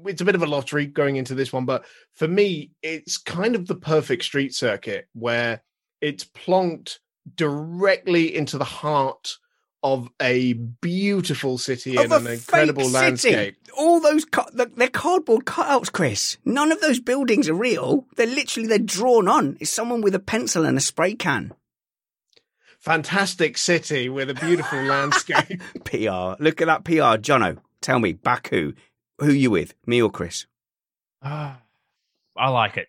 it's 0.05 0.21
a 0.21 0.25
bit 0.25 0.35
of 0.35 0.43
a 0.43 0.47
lottery 0.47 0.85
going 0.85 1.15
into 1.15 1.35
this 1.35 1.53
one. 1.53 1.65
But 1.65 1.85
for 2.13 2.27
me, 2.27 2.71
it's 2.81 3.17
kind 3.17 3.55
of 3.55 3.67
the 3.67 3.75
perfect 3.75 4.23
street 4.23 4.53
circuit 4.53 5.07
where 5.13 5.61
it's 6.01 6.23
plonked 6.23 6.99
directly 7.35 8.35
into 8.35 8.57
the 8.57 8.65
heart 8.65 9.37
of 9.83 10.09
a 10.19 10.53
beautiful 10.53 11.59
city 11.59 11.95
and 11.95 12.11
an 12.11 12.25
incredible 12.25 12.89
landscape. 12.89 13.55
All 13.77 13.99
those 13.99 14.25
cu- 14.25 14.49
they're 14.53 14.87
cardboard 14.89 15.45
cutouts, 15.45 15.91
Chris. 15.91 16.37
None 16.43 16.71
of 16.71 16.81
those 16.81 16.99
buildings 16.99 17.47
are 17.47 17.53
real. 17.53 18.07
They're 18.15 18.25
literally 18.25 18.67
they're 18.67 18.79
drawn 18.79 19.27
on. 19.27 19.57
It's 19.59 19.69
someone 19.69 20.01
with 20.01 20.15
a 20.15 20.19
pencil 20.19 20.65
and 20.65 20.75
a 20.75 20.81
spray 20.81 21.13
can. 21.13 21.53
Fantastic 22.79 23.57
city 23.57 24.09
with 24.09 24.29
a 24.29 24.33
beautiful 24.33 24.81
landscape. 24.83 25.61
PR. 25.83 26.33
Look 26.39 26.61
at 26.61 26.67
that 26.67 26.83
PR, 26.83 27.17
Jono. 27.21 27.57
Tell 27.81 27.99
me, 27.99 28.13
Baku. 28.13 28.73
Who 29.19 29.31
you 29.31 29.51
with? 29.51 29.73
Me 29.85 30.01
or 30.01 30.09
Chris? 30.09 30.45
Ah, 31.21 31.59
I 32.37 32.49
like 32.49 32.77
it. 32.77 32.87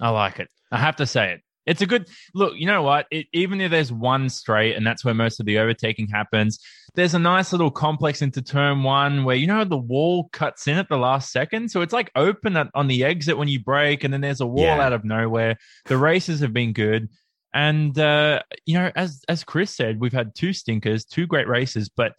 I 0.00 0.10
like 0.10 0.38
it. 0.40 0.48
I 0.72 0.78
have 0.78 0.96
to 0.96 1.06
say 1.06 1.32
it. 1.32 1.40
It's 1.66 1.82
a 1.82 1.86
good 1.86 2.08
look. 2.32 2.54
You 2.56 2.66
know 2.66 2.82
what? 2.82 3.06
It, 3.10 3.26
even 3.32 3.60
if 3.60 3.72
there's 3.72 3.90
one 3.92 4.28
straight, 4.28 4.76
and 4.76 4.86
that's 4.86 5.04
where 5.04 5.14
most 5.14 5.40
of 5.40 5.46
the 5.46 5.58
overtaking 5.58 6.06
happens, 6.06 6.60
there's 6.94 7.14
a 7.14 7.18
nice 7.18 7.50
little 7.52 7.72
complex 7.72 8.22
into 8.22 8.40
turn 8.40 8.84
one 8.84 9.24
where 9.24 9.34
you 9.34 9.48
know 9.48 9.64
the 9.64 9.76
wall 9.76 10.28
cuts 10.32 10.68
in 10.68 10.76
at 10.78 10.88
the 10.88 10.96
last 10.96 11.32
second, 11.32 11.70
so 11.70 11.80
it's 11.80 11.92
like 11.92 12.12
open 12.14 12.56
at, 12.56 12.68
on 12.74 12.86
the 12.86 13.02
exit 13.04 13.36
when 13.36 13.48
you 13.48 13.58
break, 13.58 14.04
and 14.04 14.14
then 14.14 14.20
there's 14.20 14.40
a 14.40 14.46
wall 14.46 14.64
Yeah. 14.64 14.80
out 14.80 14.92
of 14.92 15.04
nowhere. 15.04 15.56
The 15.86 15.98
races 15.98 16.38
have 16.40 16.52
been 16.52 16.72
good, 16.72 17.08
and 17.52 17.98
uh, 17.98 18.42
you 18.64 18.78
know, 18.78 18.92
as 18.94 19.22
as 19.28 19.42
Chris 19.42 19.74
said, 19.74 19.98
we've 20.00 20.12
had 20.12 20.36
two 20.36 20.52
stinkers, 20.52 21.04
two 21.04 21.26
great 21.26 21.48
races, 21.48 21.88
but 21.88 22.12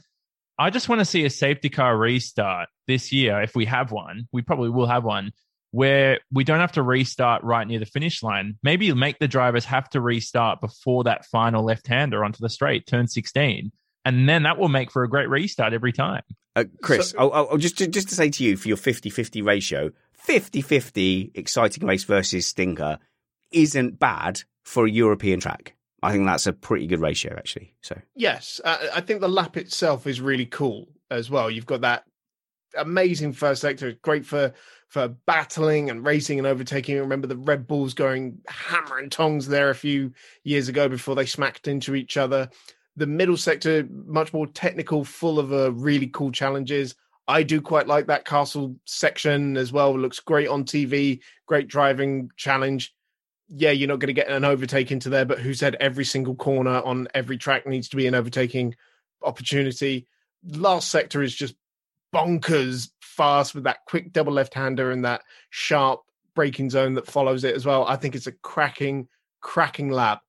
I 0.60 0.70
just 0.70 0.90
want 0.90 1.00
to 1.00 1.06
see 1.06 1.24
a 1.26 1.30
safety 1.30 1.70
car 1.70 1.96
restart 1.98 2.70
this 2.88 3.12
year. 3.12 3.42
If 3.42 3.56
we 3.56 3.66
have 3.66 3.92
one, 3.92 4.28
we 4.32 4.42
probably 4.42 4.70
will 4.70 4.88
have 4.88 5.04
one 5.04 5.32
where 5.72 6.20
we 6.32 6.44
don't 6.44 6.60
have 6.60 6.72
to 6.72 6.82
restart 6.82 7.44
right 7.44 7.68
near 7.68 7.80
the 7.80 7.86
finish 7.86 8.24
line. 8.24 8.58
Maybe 8.64 8.92
make 8.94 9.20
the 9.20 9.28
drivers 9.28 9.66
have 9.66 9.90
to 9.92 10.02
restart 10.02 10.62
before 10.62 11.04
that 11.04 11.26
final 11.26 11.64
left 11.64 11.88
hander 11.88 12.24
onto 12.24 12.40
the 12.40 12.50
straight, 12.50 12.88
turn 12.88 13.08
16. 13.08 13.72
And 14.06 14.28
then 14.30 14.44
that 14.44 14.58
will 14.58 14.70
make 14.70 14.90
for 14.92 15.04
a 15.04 15.10
great 15.10 15.30
restart 15.30 15.74
every 15.74 15.92
time. 15.92 16.24
Uh, 16.56 16.64
Chris, 16.82 17.12
So- 17.12 17.18
I'll, 17.20 17.34
I'll, 17.34 17.48
I'll 17.52 17.58
just 17.58 17.78
just 17.78 18.10
to 18.10 18.16
say 18.16 18.30
to 18.30 18.44
you 18.44 18.58
for 18.58 18.68
your 18.70 18.78
50-50 18.78 19.46
ratio, 19.46 19.92
50-50 20.28 21.32
exciting 21.36 21.86
race 21.86 22.04
versus 22.04 22.48
stinker 22.48 22.98
isn't 23.52 24.00
bad 24.00 24.42
for 24.64 24.86
a 24.86 24.90
European 24.90 25.40
track. 25.40 25.76
I 26.04 26.12
think 26.12 26.26
that's 26.26 26.48
a 26.48 26.54
pretty 26.54 26.88
good 26.88 27.02
ratio, 27.02 27.36
actually. 27.38 27.74
So 27.82 28.00
Yes, 28.16 28.62
I, 28.64 28.90
I 28.96 29.02
think 29.02 29.22
the 29.22 29.30
lap 29.30 29.58
itself 29.58 30.06
is 30.06 30.22
really 30.22 30.46
cool 30.46 30.88
as 31.10 31.30
well. 31.30 31.50
You've 31.50 31.66
got 31.66 31.82
that 31.82 32.04
amazing 32.78 33.34
first 33.34 33.62
sector, 33.62 33.94
great 34.02 34.26
for 34.26 34.54
for 34.88 35.10
battling 35.26 35.90
and 35.90 36.06
racing 36.06 36.38
and 36.38 36.48
overtaking. 36.48 36.98
Remember 36.98 37.28
the 37.28 37.36
Red 37.36 37.68
Bulls 37.68 37.94
going 37.94 38.38
hammer 38.48 39.00
and 39.00 39.12
tongs 39.12 39.48
there 39.48 39.70
a 39.70 39.76
few 39.76 40.14
years 40.44 40.70
ago 40.70 40.88
before 40.88 41.16
they 41.16 41.26
smacked 41.26 41.68
into 41.68 41.94
each 41.96 42.16
other. 42.16 42.50
The 42.96 43.08
middle 43.08 43.38
sector, 43.38 43.88
much 44.06 44.34
more 44.34 44.48
technical, 44.48 45.04
full 45.04 45.40
of 45.40 45.52
uh, 45.52 45.74
really 45.74 46.08
cool 46.08 46.32
challenges. 46.32 46.96
I 47.28 47.44
do 47.44 47.60
quite 47.62 47.88
like 47.88 48.08
that 48.08 48.24
castle 48.24 48.76
section 48.86 49.58
as 49.58 49.74
well. 49.74 49.94
It 49.94 49.98
looks 49.98 50.22
great 50.22 50.48
on 50.48 50.64
TV, 50.64 51.20
great 51.46 51.68
driving 51.68 52.32
challenge. 52.38 52.94
Yeah, 53.50 53.72
you're 53.72 53.88
not 53.88 54.00
going 54.00 54.08
to 54.08 54.14
get 54.14 54.28
an 54.28 54.44
overtake 54.44 54.92
into 54.92 55.10
there, 55.10 55.26
but 55.26 55.40
who 55.40 55.54
said 55.54 55.76
every 55.80 56.06
single 56.06 56.36
corner 56.36 56.82
on 56.82 57.08
every 57.14 57.38
track 57.38 57.66
needs 57.66 57.88
to 57.90 57.96
be 57.96 58.08
an 58.08 58.16
overtaking 58.16 58.76
opportunity? 59.22 60.08
Last 60.44 60.90
sector 60.90 61.24
is 61.24 61.34
just 61.34 61.56
bonkers 62.14 62.90
fast 63.00 63.56
with 63.56 63.64
that 63.64 63.86
quick 63.88 64.14
double 64.14 64.34
left 64.34 64.54
hander 64.54 64.92
and 64.92 65.06
that 65.06 65.22
sharp 65.50 66.02
braking 66.36 66.70
zone 66.70 66.94
that 66.96 67.08
follows 67.08 67.44
it 67.44 67.56
as 67.56 67.66
well. 67.66 67.86
I 67.88 67.96
think 67.96 68.16
it's 68.16 68.28
a 68.28 68.32
cracking, 68.32 69.08
cracking 69.42 69.90
lap 69.90 70.22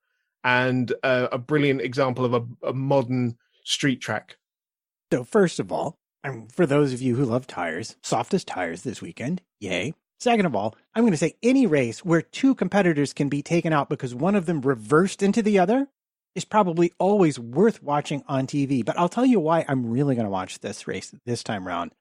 and 0.45 0.93
uh, 1.03 1.29
a 1.33 1.39
brilliant 1.39 1.81
example 1.81 2.25
of 2.25 2.35
a, 2.35 2.69
a 2.69 2.73
modern 2.73 3.37
street 3.65 4.01
track. 4.01 4.37
So, 5.13 5.25
first 5.25 5.61
of 5.61 5.73
all, 5.73 5.99
and 6.25 6.53
for 6.53 6.67
those 6.67 6.93
of 6.93 7.03
you 7.03 7.17
who 7.17 7.25
love 7.25 7.47
tires, 7.47 7.97
softest 8.03 8.47
tires 8.47 8.83
this 8.83 9.01
weekend, 9.01 9.43
yay. 9.61 9.95
Second 10.21 10.47
of 10.47 10.57
all, 10.57 10.75
I'm 10.95 11.03
going 11.03 11.13
to 11.13 11.17
say 11.17 11.37
any 11.43 11.67
race 11.67 12.05
where 12.05 12.23
two 12.23 12.55
competitors 12.55 13.13
can 13.13 13.29
be 13.29 13.43
taken 13.43 13.73
out 13.73 13.89
because 13.89 14.15
one 14.15 14.35
of 14.35 14.47
them 14.47 14.61
reversed 14.61 15.23
into 15.23 15.43
the 15.43 15.59
other 15.61 15.89
is 16.35 16.45
probably 16.45 16.93
always 16.99 17.39
worth 17.39 17.83
watching 17.83 18.23
on 18.27 18.47
TV. 18.47 18.85
But 18.85 18.99
I'll 18.99 19.09
tell 19.09 19.27
you 19.27 19.39
why 19.41 19.65
I'm 19.69 19.91
really 19.91 20.15
going 20.15 20.27
to 20.27 20.31
watch 20.31 20.59
this 20.59 20.87
race 20.87 21.15
this 21.25 21.45
time 21.45 21.67
around. 21.67 21.93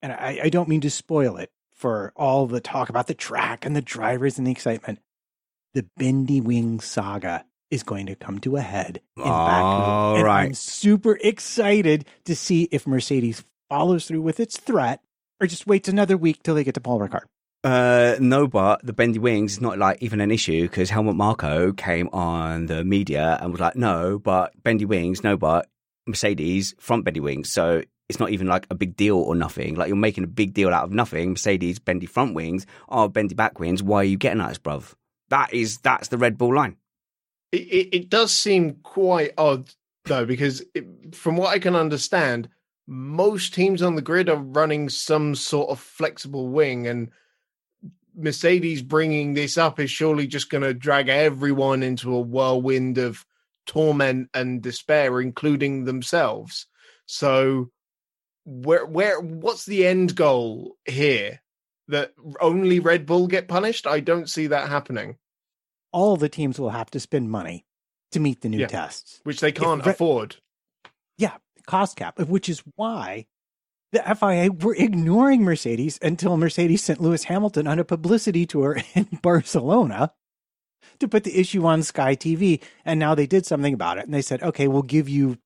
And 0.00 0.12
I, 0.12 0.40
I 0.44 0.48
don't 0.48 0.68
mean 0.68 0.80
to 0.80 0.90
spoil 0.90 1.36
it 1.36 1.50
for 1.74 2.12
all 2.16 2.46
the 2.46 2.60
talk 2.60 2.88
about 2.88 3.06
the 3.06 3.14
track 3.14 3.64
and 3.66 3.76
the 3.76 3.82
drivers 3.82 4.38
and 4.38 4.46
the 4.46 4.50
excitement. 4.50 4.98
The 5.74 5.86
Bendy 5.96 6.40
Wing 6.40 6.80
saga 6.80 7.44
is 7.70 7.82
going 7.82 8.06
to 8.06 8.14
come 8.14 8.38
to 8.40 8.56
a 8.56 8.60
head 8.60 9.00
in 9.16 9.22
All 9.22 9.46
Baku. 9.46 10.16
And 10.16 10.24
right. 10.24 10.44
I'm 10.44 10.54
super 10.54 11.18
excited 11.22 12.04
to 12.24 12.36
see 12.36 12.64
if 12.70 12.86
Mercedes 12.86 13.44
follows 13.68 14.06
through 14.06 14.20
with 14.20 14.40
its 14.40 14.58
threat 14.58 15.00
or 15.40 15.46
just 15.46 15.66
waits 15.66 15.88
another 15.88 16.16
week 16.16 16.42
till 16.42 16.54
they 16.54 16.64
get 16.64 16.74
to 16.74 16.80
Paul 16.80 17.00
Ricard. 17.00 17.24
Uh, 17.64 18.16
no, 18.18 18.48
but 18.48 18.84
the 18.84 18.92
bendy 18.92 19.20
wings 19.20 19.52
is 19.52 19.60
not 19.60 19.78
like 19.78 20.02
even 20.02 20.20
an 20.20 20.32
issue 20.32 20.62
because 20.62 20.90
Helmut 20.90 21.14
Marko 21.14 21.72
came 21.72 22.08
on 22.12 22.66
the 22.66 22.84
media 22.84 23.38
and 23.40 23.52
was 23.52 23.60
like, 23.60 23.76
no, 23.76 24.18
but 24.18 24.60
bendy 24.64 24.84
wings, 24.84 25.22
no, 25.22 25.36
but 25.36 25.68
Mercedes 26.06 26.74
front 26.80 27.04
bendy 27.04 27.20
wings. 27.20 27.52
So 27.52 27.82
it's 28.08 28.18
not 28.18 28.30
even 28.30 28.48
like 28.48 28.66
a 28.68 28.74
big 28.74 28.96
deal 28.96 29.16
or 29.16 29.36
nothing. 29.36 29.76
Like 29.76 29.86
you're 29.86 29.96
making 29.96 30.24
a 30.24 30.28
big 30.28 30.54
deal 30.54 30.70
out 30.70 30.84
of 30.84 30.90
nothing. 30.90 31.30
Mercedes 31.30 31.78
bendy 31.78 32.06
front 32.06 32.34
wings 32.34 32.66
are 32.88 33.08
bendy 33.08 33.34
back 33.34 33.60
wings. 33.60 33.82
Why 33.82 33.98
are 33.98 34.04
you 34.04 34.16
getting 34.16 34.40
at 34.40 34.50
us, 34.50 34.58
bruv? 34.58 34.94
That 35.28 35.54
is 35.54 35.78
that's 35.78 36.08
the 36.08 36.18
Red 36.18 36.36
Bull 36.36 36.54
line. 36.54 36.76
It, 37.52 37.62
it, 37.62 37.94
it 37.94 38.10
does 38.10 38.32
seem 38.32 38.74
quite 38.82 39.32
odd 39.38 39.70
though, 40.04 40.26
because 40.26 40.64
it, 40.74 41.14
from 41.14 41.36
what 41.36 41.50
I 41.50 41.60
can 41.60 41.76
understand, 41.76 42.48
most 42.88 43.54
teams 43.54 43.82
on 43.82 43.94
the 43.94 44.02
grid 44.02 44.28
are 44.28 44.36
running 44.36 44.88
some 44.88 45.36
sort 45.36 45.70
of 45.70 45.78
flexible 45.78 46.48
wing, 46.48 46.88
and 46.88 47.10
Mercedes 48.14 48.82
bringing 48.82 49.34
this 49.34 49.56
up 49.56 49.80
is 49.80 49.90
surely 49.90 50.26
just 50.26 50.50
going 50.50 50.62
to 50.62 50.74
drag 50.74 51.08
everyone 51.08 51.82
into 51.82 52.14
a 52.14 52.20
whirlwind 52.20 52.98
of 52.98 53.24
torment 53.66 54.28
and 54.34 54.60
despair, 54.62 55.20
including 55.20 55.84
themselves. 55.84 56.66
So, 57.06 57.70
where, 58.44 58.84
where, 58.84 59.20
what's 59.20 59.66
the 59.66 59.86
end 59.86 60.14
goal 60.16 60.76
here? 60.84 61.40
That 61.88 62.12
only 62.40 62.80
Red 62.80 63.06
Bull 63.06 63.26
get 63.26 63.48
punished? 63.48 63.86
I 63.86 64.00
don't 64.00 64.30
see 64.30 64.46
that 64.48 64.68
happening, 64.68 65.16
All 65.92 66.16
the 66.16 66.28
teams 66.28 66.58
will 66.58 66.70
have 66.70 66.90
to 66.92 67.00
spend 67.00 67.30
money 67.30 67.66
to 68.12 68.20
meet 68.20 68.40
the 68.40 68.48
new 68.48 68.58
Yeah. 68.60 68.66
tests. 68.68 69.20
which 69.24 69.40
they 69.40 69.52
can't 69.52 69.84
Re- 69.84 69.92
afford. 69.92 70.36
Yeah, 71.18 71.36
cost 71.66 71.96
cap, 71.96 72.18
which 72.18 72.48
is 72.48 72.62
why 72.76 73.26
the 73.92 74.02
FIA 74.02 74.50
were 74.50 74.74
ignoring 74.74 75.42
Mercedes 75.42 75.98
until 76.02 76.36
Mercedes 76.36 76.82
sent 76.82 77.00
Lewis 77.00 77.24
Hamilton 77.24 77.66
on 77.66 77.78
a 77.78 77.84
publicity 77.84 78.46
tour 78.46 78.78
in 78.94 79.06
Barcelona 79.22 80.12
to 80.98 81.08
put 81.08 81.24
the 81.24 81.38
issue 81.38 81.66
on 81.66 81.82
Sky 81.82 82.16
TV. 82.16 82.62
And 82.84 82.98
now 82.98 83.14
they 83.14 83.26
did 83.26 83.46
something 83.46 83.74
about 83.74 83.98
it. 83.98 84.04
And 84.04 84.14
they 84.14 84.22
said, 84.22 84.42
okay, 84.42 84.66
we'll 84.66 84.82
give 84.82 85.08
you 85.08 85.38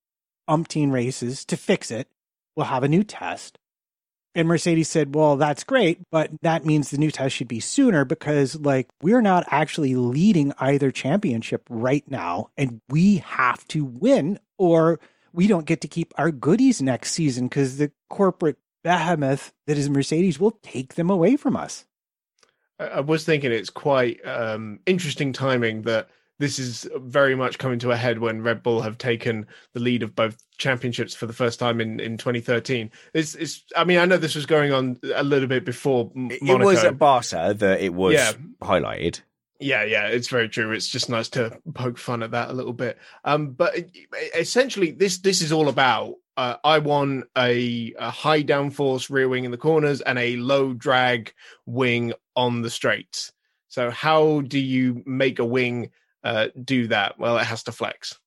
umpteen 0.48 0.92
races 0.92 1.44
to 1.46 1.56
fix 1.56 1.90
it. 1.90 2.08
We'll 2.54 2.66
have 2.66 2.84
a 2.84 2.88
new 2.88 3.02
test. 3.02 3.58
And 4.34 4.46
Mercedes 4.46 4.90
said, 4.90 5.14
well, 5.14 5.36
that's 5.36 5.64
great, 5.64 5.98
but 6.12 6.30
that 6.42 6.66
means 6.66 6.90
the 6.90 6.98
new 6.98 7.10
test 7.10 7.34
should 7.34 7.48
be 7.48 7.58
sooner 7.58 8.04
because, 8.04 8.54
like, 8.54 8.86
we're 9.00 9.22
not 9.22 9.46
actually 9.48 9.94
leading 9.94 10.52
either 10.58 10.90
championship 10.90 11.66
right 11.70 12.04
now. 12.10 12.50
And 12.54 12.82
we 12.90 13.16
have 13.16 13.66
to 13.68 13.82
win 13.82 14.38
or 14.58 15.00
we 15.36 15.46
don't 15.46 15.66
get 15.66 15.82
to 15.82 15.88
keep 15.88 16.12
our 16.18 16.32
goodies 16.32 16.82
next 16.82 17.12
season 17.12 17.46
because 17.46 17.76
the 17.76 17.92
corporate 18.10 18.56
behemoth 18.82 19.52
that 19.66 19.76
is 19.78 19.88
Mercedes 19.90 20.40
will 20.40 20.58
take 20.62 20.94
them 20.94 21.10
away 21.10 21.36
from 21.36 21.56
us. 21.56 21.84
I 22.80 22.86
I 22.86 23.00
was 23.00 23.24
thinking 23.24 23.52
it's 23.52 23.70
quite 23.70 24.18
um, 24.26 24.80
interesting 24.86 25.32
timing 25.32 25.82
that 25.82 26.08
this 26.38 26.58
is 26.58 26.88
very 26.96 27.34
much 27.34 27.58
coming 27.58 27.78
to 27.78 27.90
a 27.92 27.96
head 27.96 28.18
when 28.18 28.42
Red 28.42 28.62
Bull 28.62 28.82
have 28.82 28.98
taken 28.98 29.46
the 29.72 29.80
lead 29.80 30.02
of 30.02 30.14
both 30.14 30.36
championships 30.58 31.14
for 31.14 31.24
the 31.26 31.32
first 31.32 31.58
time 31.58 31.80
in, 31.80 31.98
in 31.98 32.18
2013. 32.18 32.90
It's, 33.14 33.34
it's, 33.36 33.64
I 33.74 33.84
mean, 33.84 33.98
I 33.98 34.04
know 34.04 34.18
this 34.18 34.34
was 34.34 34.44
going 34.44 34.70
on 34.72 34.98
a 35.14 35.24
little 35.24 35.48
bit 35.48 35.64
before 35.64 36.12
M- 36.14 36.30
It 36.30 36.42
was 36.42 36.84
at 36.84 36.98
Barca 36.98 37.54
that 37.56 37.80
it 37.80 37.94
was 37.94 38.14
Yeah. 38.14 38.32
highlighted. 38.62 39.20
Yeah, 39.58 39.84
yeah, 39.84 40.08
it's 40.08 40.28
very 40.28 40.48
true. 40.48 40.72
It's 40.72 40.88
just 40.88 41.08
nice 41.08 41.28
to 41.30 41.58
poke 41.74 41.98
fun 41.98 42.22
at 42.22 42.32
that 42.32 42.50
a 42.50 42.52
little 42.52 42.72
bit. 42.72 42.98
Um, 43.24 43.52
but 43.52 43.74
essentially, 44.34 44.90
this 44.90 45.18
this 45.18 45.40
is 45.40 45.52
all 45.52 45.68
about. 45.68 46.14
Uh, 46.36 46.56
I 46.62 46.80
want 46.80 47.24
a, 47.38 47.94
a 47.98 48.10
high 48.10 48.42
downforce 48.42 49.08
rear 49.08 49.26
wing 49.26 49.44
in 49.44 49.50
the 49.52 49.56
corners 49.56 50.02
and 50.02 50.18
a 50.18 50.36
low 50.36 50.74
drag 50.74 51.32
wing 51.64 52.12
on 52.34 52.60
the 52.60 52.68
straights. 52.68 53.32
So, 53.68 53.90
how 53.90 54.42
do 54.42 54.58
you 54.58 55.02
make 55.06 55.38
a 55.38 55.44
wing 55.46 55.90
uh, 56.22 56.48
do 56.62 56.88
that? 56.88 57.18
Well, 57.18 57.38
it 57.38 57.44
has 57.44 57.62
to 57.64 57.72
flex. 57.72 58.18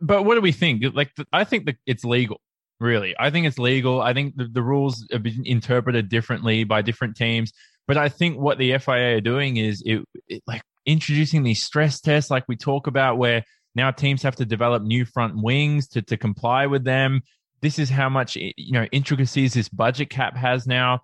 but 0.00 0.22
what 0.24 0.36
do 0.36 0.40
we 0.40 0.52
think? 0.52 0.84
Like, 0.94 1.10
I 1.32 1.44
think 1.44 1.66
that 1.66 1.76
it's 1.86 2.04
legal. 2.04 2.40
Really, 2.78 3.14
I 3.18 3.30
think 3.30 3.46
it's 3.46 3.58
legal. 3.58 4.00
I 4.00 4.12
think 4.12 4.36
the, 4.36 4.46
the 4.46 4.62
rules 4.62 5.06
have 5.12 5.22
been 5.22 5.42
interpreted 5.46 6.08
differently 6.08 6.64
by 6.64 6.82
different 6.82 7.16
teams. 7.16 7.52
But 7.86 7.96
I 7.96 8.08
think 8.08 8.38
what 8.38 8.58
the 8.58 8.78
FIA 8.78 9.16
are 9.16 9.20
doing 9.20 9.56
is 9.56 9.82
it, 9.84 10.04
it 10.28 10.42
like 10.46 10.62
introducing 10.86 11.42
these 11.42 11.62
stress 11.62 12.00
tests, 12.00 12.30
like 12.30 12.44
we 12.48 12.56
talk 12.56 12.86
about, 12.86 13.18
where 13.18 13.44
now 13.74 13.90
teams 13.90 14.22
have 14.22 14.36
to 14.36 14.44
develop 14.44 14.82
new 14.82 15.04
front 15.04 15.34
wings 15.36 15.88
to 15.88 16.02
to 16.02 16.16
comply 16.16 16.66
with 16.66 16.84
them. 16.84 17.22
This 17.60 17.78
is 17.78 17.90
how 17.90 18.08
much 18.08 18.36
you 18.36 18.72
know 18.72 18.84
intricacies 18.92 19.54
this 19.54 19.68
budget 19.68 20.10
cap 20.10 20.36
has 20.36 20.66
now. 20.66 21.00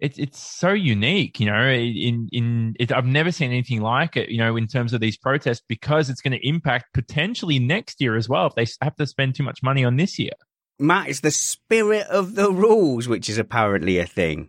It's 0.00 0.18
it's 0.18 0.38
so 0.38 0.72
unique, 0.72 1.40
you 1.40 1.46
know. 1.46 1.68
In 1.68 2.28
in 2.32 2.74
it, 2.78 2.92
I've 2.92 3.06
never 3.06 3.30
seen 3.30 3.50
anything 3.50 3.80
like 3.80 4.16
it, 4.16 4.28
you 4.28 4.38
know, 4.38 4.56
in 4.56 4.66
terms 4.66 4.92
of 4.92 5.00
these 5.00 5.16
protests 5.16 5.62
because 5.68 6.10
it's 6.10 6.20
going 6.20 6.38
to 6.38 6.46
impact 6.46 6.86
potentially 6.94 7.58
next 7.58 8.00
year 8.00 8.16
as 8.16 8.28
well 8.28 8.46
if 8.46 8.54
they 8.54 8.66
have 8.82 8.96
to 8.96 9.06
spend 9.06 9.34
too 9.34 9.44
much 9.44 9.62
money 9.62 9.84
on 9.84 9.96
this 9.96 10.18
year. 10.18 10.32
Matt, 10.78 11.08
it's 11.08 11.20
the 11.20 11.30
spirit 11.30 12.06
of 12.08 12.34
the 12.34 12.50
rules, 12.50 13.06
which 13.06 13.28
is 13.28 13.38
apparently 13.38 13.98
a 13.98 14.06
thing. 14.06 14.48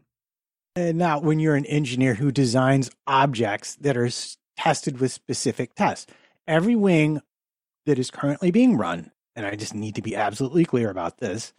And 0.77 0.97
now, 0.97 1.19
when 1.19 1.39
you're 1.39 1.55
an 1.55 1.65
engineer 1.67 2.15
who 2.15 2.33
designs 2.33 2.91
objects 3.07 3.75
that 3.75 3.95
are 3.95 4.09
tested 4.57 4.99
with 4.99 5.13
specific 5.13 5.73
tests, 5.73 6.11
every 6.47 6.75
wing 6.75 7.21
that 7.85 7.97
is 7.97 8.11
currently 8.11 8.51
being 8.51 8.75
run, 8.75 9.11
and 9.37 9.45
I 9.45 9.55
just 9.55 9.73
need 9.73 9.95
to 9.95 10.01
be 10.01 10.15
absolutely 10.15 10.65
clear 10.65 10.89
about 10.89 11.19
this 11.19 11.53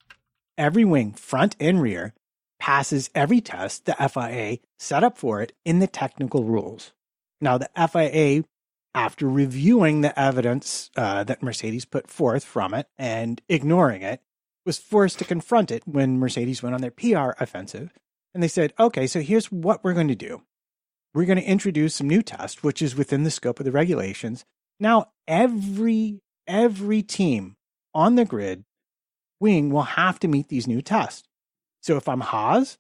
every 0.59 0.85
wing, 0.85 1.13
front 1.13 1.57
and 1.59 1.81
rear, 1.81 2.15
passes 2.59 3.11
every 3.15 3.41
test 3.41 3.87
the 3.87 3.95
FIA 3.95 4.59
set 4.79 5.05
up 5.05 5.17
for 5.17 5.41
it 5.41 5.53
in 5.65 5.79
the 5.79 5.87
technical 5.87 6.45
rules. 6.45 6.93
Now, 7.41 7.59
the 7.59 7.71
FIA, 7.75 8.45
after 8.95 9.29
reviewing 9.29 10.01
the 10.01 10.19
evidence 10.19 10.91
uh, 10.97 11.25
that 11.25 11.43
Mercedes 11.43 11.85
put 11.87 12.11
forth 12.11 12.45
from 12.45 12.75
it 12.75 12.89
and 12.99 13.41
ignoring 13.49 14.03
it, 14.03 14.21
was 14.67 14.79
forced 14.79 15.19
to 15.19 15.25
confront 15.25 15.71
it 15.71 15.87
when 15.87 16.19
Mercedes 16.19 16.63
went 16.63 16.75
on 16.75 16.81
their 16.81 16.91
PR 16.91 17.33
offensive 17.39 17.93
and 18.37 18.43
they 18.43 18.49
said, 18.49 18.75
okay, 18.79 19.07
so 19.07 19.21
here's 19.21 19.51
what 19.51 19.83
we're 19.83 19.95
going 19.95 20.09
to 20.09 20.15
do. 20.15 20.43
We're 21.15 21.25
going 21.25 21.39
to 21.39 21.45
introduce 21.45 21.95
some 21.95 22.07
new 22.07 22.21
tests, 22.21 22.63
which 22.63 22.83
is 22.83 22.95
within 22.95 23.25
the 23.25 23.31
scope 23.31 23.59
of 23.59 23.65
the 23.65 23.73
regulations. 23.73 24.45
Now, 24.79 25.07
every 25.27 26.21
every 26.47 27.03
team 27.03 27.57
on 27.95 28.17
the 28.17 28.27
grid 28.27 28.65
wing 29.41 29.71
will 29.71 29.83
have 29.83 30.21
to 30.21 30.29
meet 30.29 30.49
these 30.49 30.69
new 30.69 30.83
tests. 30.83 31.27
So 31.81 31.97
if 31.97 32.09
I'm 32.11 32.21
Haas, 32.21 32.77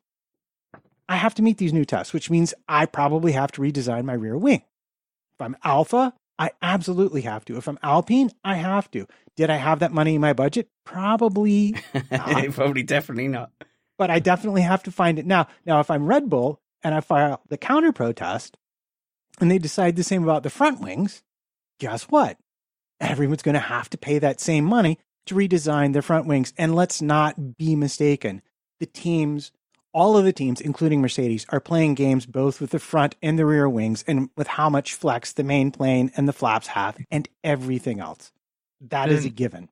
I 1.08 1.16
have 1.16 1.34
to 1.36 1.42
meet 1.42 1.56
these 1.56 1.72
new 1.72 1.86
tests, 1.86 2.12
which 2.12 2.28
means 2.28 2.52
I 2.68 2.84
probably 2.84 3.32
have 3.32 3.50
to 3.52 3.62
redesign 3.62 4.04
my 4.04 4.12
rear 4.12 4.36
wing. 4.36 4.62
If 5.38 5.40
I'm 5.40 5.56
Alpha, 5.64 6.12
I 6.38 6.50
absolutely 6.60 7.22
have 7.22 7.46
to. 7.46 7.56
If 7.56 7.66
I'm 7.66 7.78
Alpine, 7.82 8.30
I 8.44 8.56
have 8.56 8.90
to. 8.90 9.06
Did 9.36 9.48
I 9.48 9.56
have 9.56 9.78
that 9.78 9.92
money 9.92 10.16
in 10.16 10.20
my 10.20 10.34
budget? 10.34 10.68
Probably 10.84 11.76
not 12.10 12.52
Probably 12.52 12.82
definitely 12.82 13.28
not. 13.28 13.50
But 13.98 14.10
I 14.10 14.18
definitely 14.18 14.62
have 14.62 14.82
to 14.84 14.90
find 14.90 15.18
it 15.18 15.26
now. 15.26 15.48
Now, 15.64 15.80
if 15.80 15.90
I'm 15.90 16.06
Red 16.06 16.28
Bull 16.28 16.60
and 16.82 16.94
I 16.94 17.00
file 17.00 17.42
the 17.48 17.58
counter 17.58 17.92
protest 17.92 18.56
and 19.40 19.50
they 19.50 19.58
decide 19.58 19.96
the 19.96 20.04
same 20.04 20.22
about 20.22 20.42
the 20.42 20.50
front 20.50 20.80
wings, 20.80 21.22
guess 21.78 22.04
what? 22.04 22.38
Everyone's 23.00 23.42
going 23.42 23.54
to 23.54 23.60
have 23.60 23.90
to 23.90 23.98
pay 23.98 24.18
that 24.18 24.40
same 24.40 24.64
money 24.64 24.98
to 25.26 25.34
redesign 25.34 25.92
their 25.92 26.02
front 26.02 26.26
wings. 26.26 26.52
And 26.56 26.74
let's 26.74 27.02
not 27.02 27.56
be 27.56 27.76
mistaken. 27.76 28.42
The 28.80 28.86
teams, 28.86 29.52
all 29.92 30.16
of 30.16 30.24
the 30.24 30.32
teams, 30.32 30.60
including 30.60 31.00
Mercedes, 31.00 31.46
are 31.50 31.60
playing 31.60 31.94
games 31.94 32.26
both 32.26 32.60
with 32.60 32.70
the 32.70 32.78
front 32.78 33.16
and 33.22 33.38
the 33.38 33.46
rear 33.46 33.68
wings 33.68 34.04
and 34.06 34.30
with 34.36 34.46
how 34.46 34.70
much 34.70 34.94
flex 34.94 35.32
the 35.32 35.44
main 35.44 35.70
plane 35.70 36.10
and 36.16 36.28
the 36.28 36.32
flaps 36.32 36.68
have 36.68 36.96
and 37.10 37.28
everything 37.44 38.00
else. 38.00 38.32
That 38.80 39.10
is 39.10 39.24
a 39.24 39.30
given. 39.30 39.68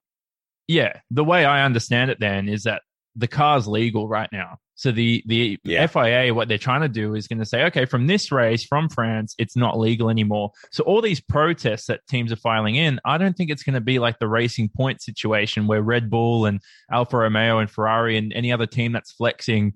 Yeah. 0.66 1.01
The 1.10 1.24
way 1.24 1.44
I 1.44 1.64
understand 1.64 2.10
it 2.10 2.20
then 2.20 2.48
is 2.48 2.62
that 2.64 2.82
the 3.16 3.28
car's 3.28 3.66
legal 3.66 4.08
right 4.08 4.28
now. 4.32 4.58
So 4.76 4.90
the 4.90 5.22
the 5.26 5.58
Yeah. 5.62 5.86
FIA, 5.86 6.34
what 6.34 6.48
they're 6.48 6.58
trying 6.58 6.80
to 6.80 6.88
do 6.88 7.14
is 7.14 7.28
going 7.28 7.38
to 7.38 7.44
say, 7.46 7.64
okay, 7.66 7.84
from 7.84 8.08
this 8.08 8.32
race 8.32 8.64
from 8.64 8.88
France, 8.88 9.34
it's 9.38 9.56
not 9.56 9.78
legal 9.78 10.10
anymore. 10.10 10.50
So 10.72 10.82
all 10.84 11.00
these 11.00 11.20
protests 11.20 11.86
that 11.86 12.00
teams 12.08 12.32
are 12.32 12.36
filing 12.36 12.74
in, 12.74 13.00
I 13.04 13.18
don't 13.18 13.36
think 13.36 13.50
it's 13.50 13.62
going 13.62 13.74
to 13.74 13.80
be 13.80 14.00
like 14.00 14.18
the 14.18 14.26
racing 14.26 14.70
point 14.70 15.00
situation 15.00 15.68
where 15.68 15.80
Red 15.80 16.10
Bull 16.10 16.46
and 16.46 16.60
Alfa 16.90 17.18
Romeo 17.18 17.58
and 17.58 17.70
Ferrari 17.70 18.16
and 18.16 18.32
any 18.32 18.52
other 18.52 18.66
team 18.66 18.92
that's 18.92 19.12
flexing, 19.12 19.74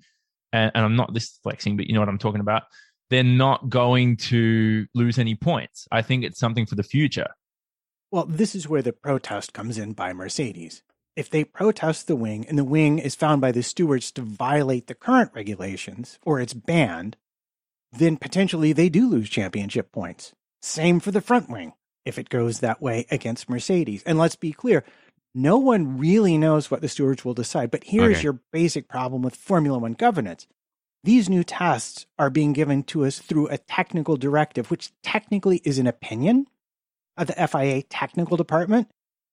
and, 0.53 0.73
and 0.75 0.85
I'm 0.85 0.97
not 0.97 1.15
this 1.15 1.39
flexing, 1.45 1.77
but 1.77 1.87
you 1.87 1.95
know 1.95 2.01
what 2.01 2.09
I'm 2.09 2.19
talking 2.19 2.41
about. 2.41 2.65
They're 3.11 3.23
not 3.23 3.69
going 3.69 4.17
to 4.17 4.87
lose 4.95 5.19
any 5.19 5.37
points. 5.37 5.87
I 5.93 6.03
think 6.03 6.25
it's 6.25 6.41
something 6.41 6.67
for 6.67 6.75
the 6.75 6.83
future. 6.83 7.29
Well, 8.11 8.27
this 8.27 8.55
is 8.55 8.69
where 8.69 8.83
the 8.83 8.93
protest 8.93 9.53
comes 9.53 9.79
in 9.79 9.93
by 9.93 10.13
Mercedes. 10.13 10.83
If 11.19 11.29
they 11.31 11.43
protest 11.43 12.07
the 12.07 12.15
wing 12.15 12.47
and 12.49 12.57
the 12.57 12.63
wing 12.63 13.01
is 13.01 13.17
found 13.17 13.41
by 13.41 13.51
the 13.51 13.65
stewards 13.65 14.13
to 14.13 14.23
violate 14.23 14.87
the 14.87 14.95
current 14.95 15.33
regulations 15.35 16.17
or 16.25 16.39
it's 16.39 16.55
banned, 16.55 17.17
then 17.91 18.17
potentially 18.17 18.73
they 18.73 18.89
do 18.89 19.09
lose 19.09 19.29
championship 19.29 19.91
points. 19.91 20.33
Same 20.63 21.01
for 21.01 21.11
the 21.11 21.21
front 21.21 21.51
wing 21.51 21.73
if 22.05 22.21
it 22.21 22.29
goes 22.29 22.61
that 22.61 22.81
way 22.81 23.05
against 23.11 23.51
Mercedes. 23.51 24.05
And 24.07 24.17
let's 24.17 24.37
be 24.37 24.53
clear, 24.53 24.85
no 25.35 25.59
one 25.59 25.99
really 25.99 26.39
knows 26.39 26.71
what 26.71 26.83
the 26.83 26.89
stewards 26.89 27.25
will 27.25 27.35
decide. 27.35 27.73
But 27.73 27.83
here's 27.83 28.19
Okay. 28.19 28.23
your 28.23 28.41
basic 28.53 28.87
problem 28.87 29.21
with 29.23 29.35
Formula 29.35 29.77
One 29.77 29.95
governance. 29.95 30.47
These 31.03 31.29
new 31.29 31.43
tests 31.43 32.07
are 32.17 32.31
being 32.31 32.53
given 32.53 32.85
to 32.85 33.05
us 33.05 33.19
through 33.19 33.49
a 33.49 33.59
technical 33.59 34.17
directive, 34.17 34.71
which 34.71 34.93
technically 35.03 35.63
is 35.65 35.81
an 35.81 35.89
opinion 35.89 36.47
of 37.17 37.27
the 37.27 37.49
FIA 37.49 37.83
technical 37.83 38.37
department. 38.37 38.89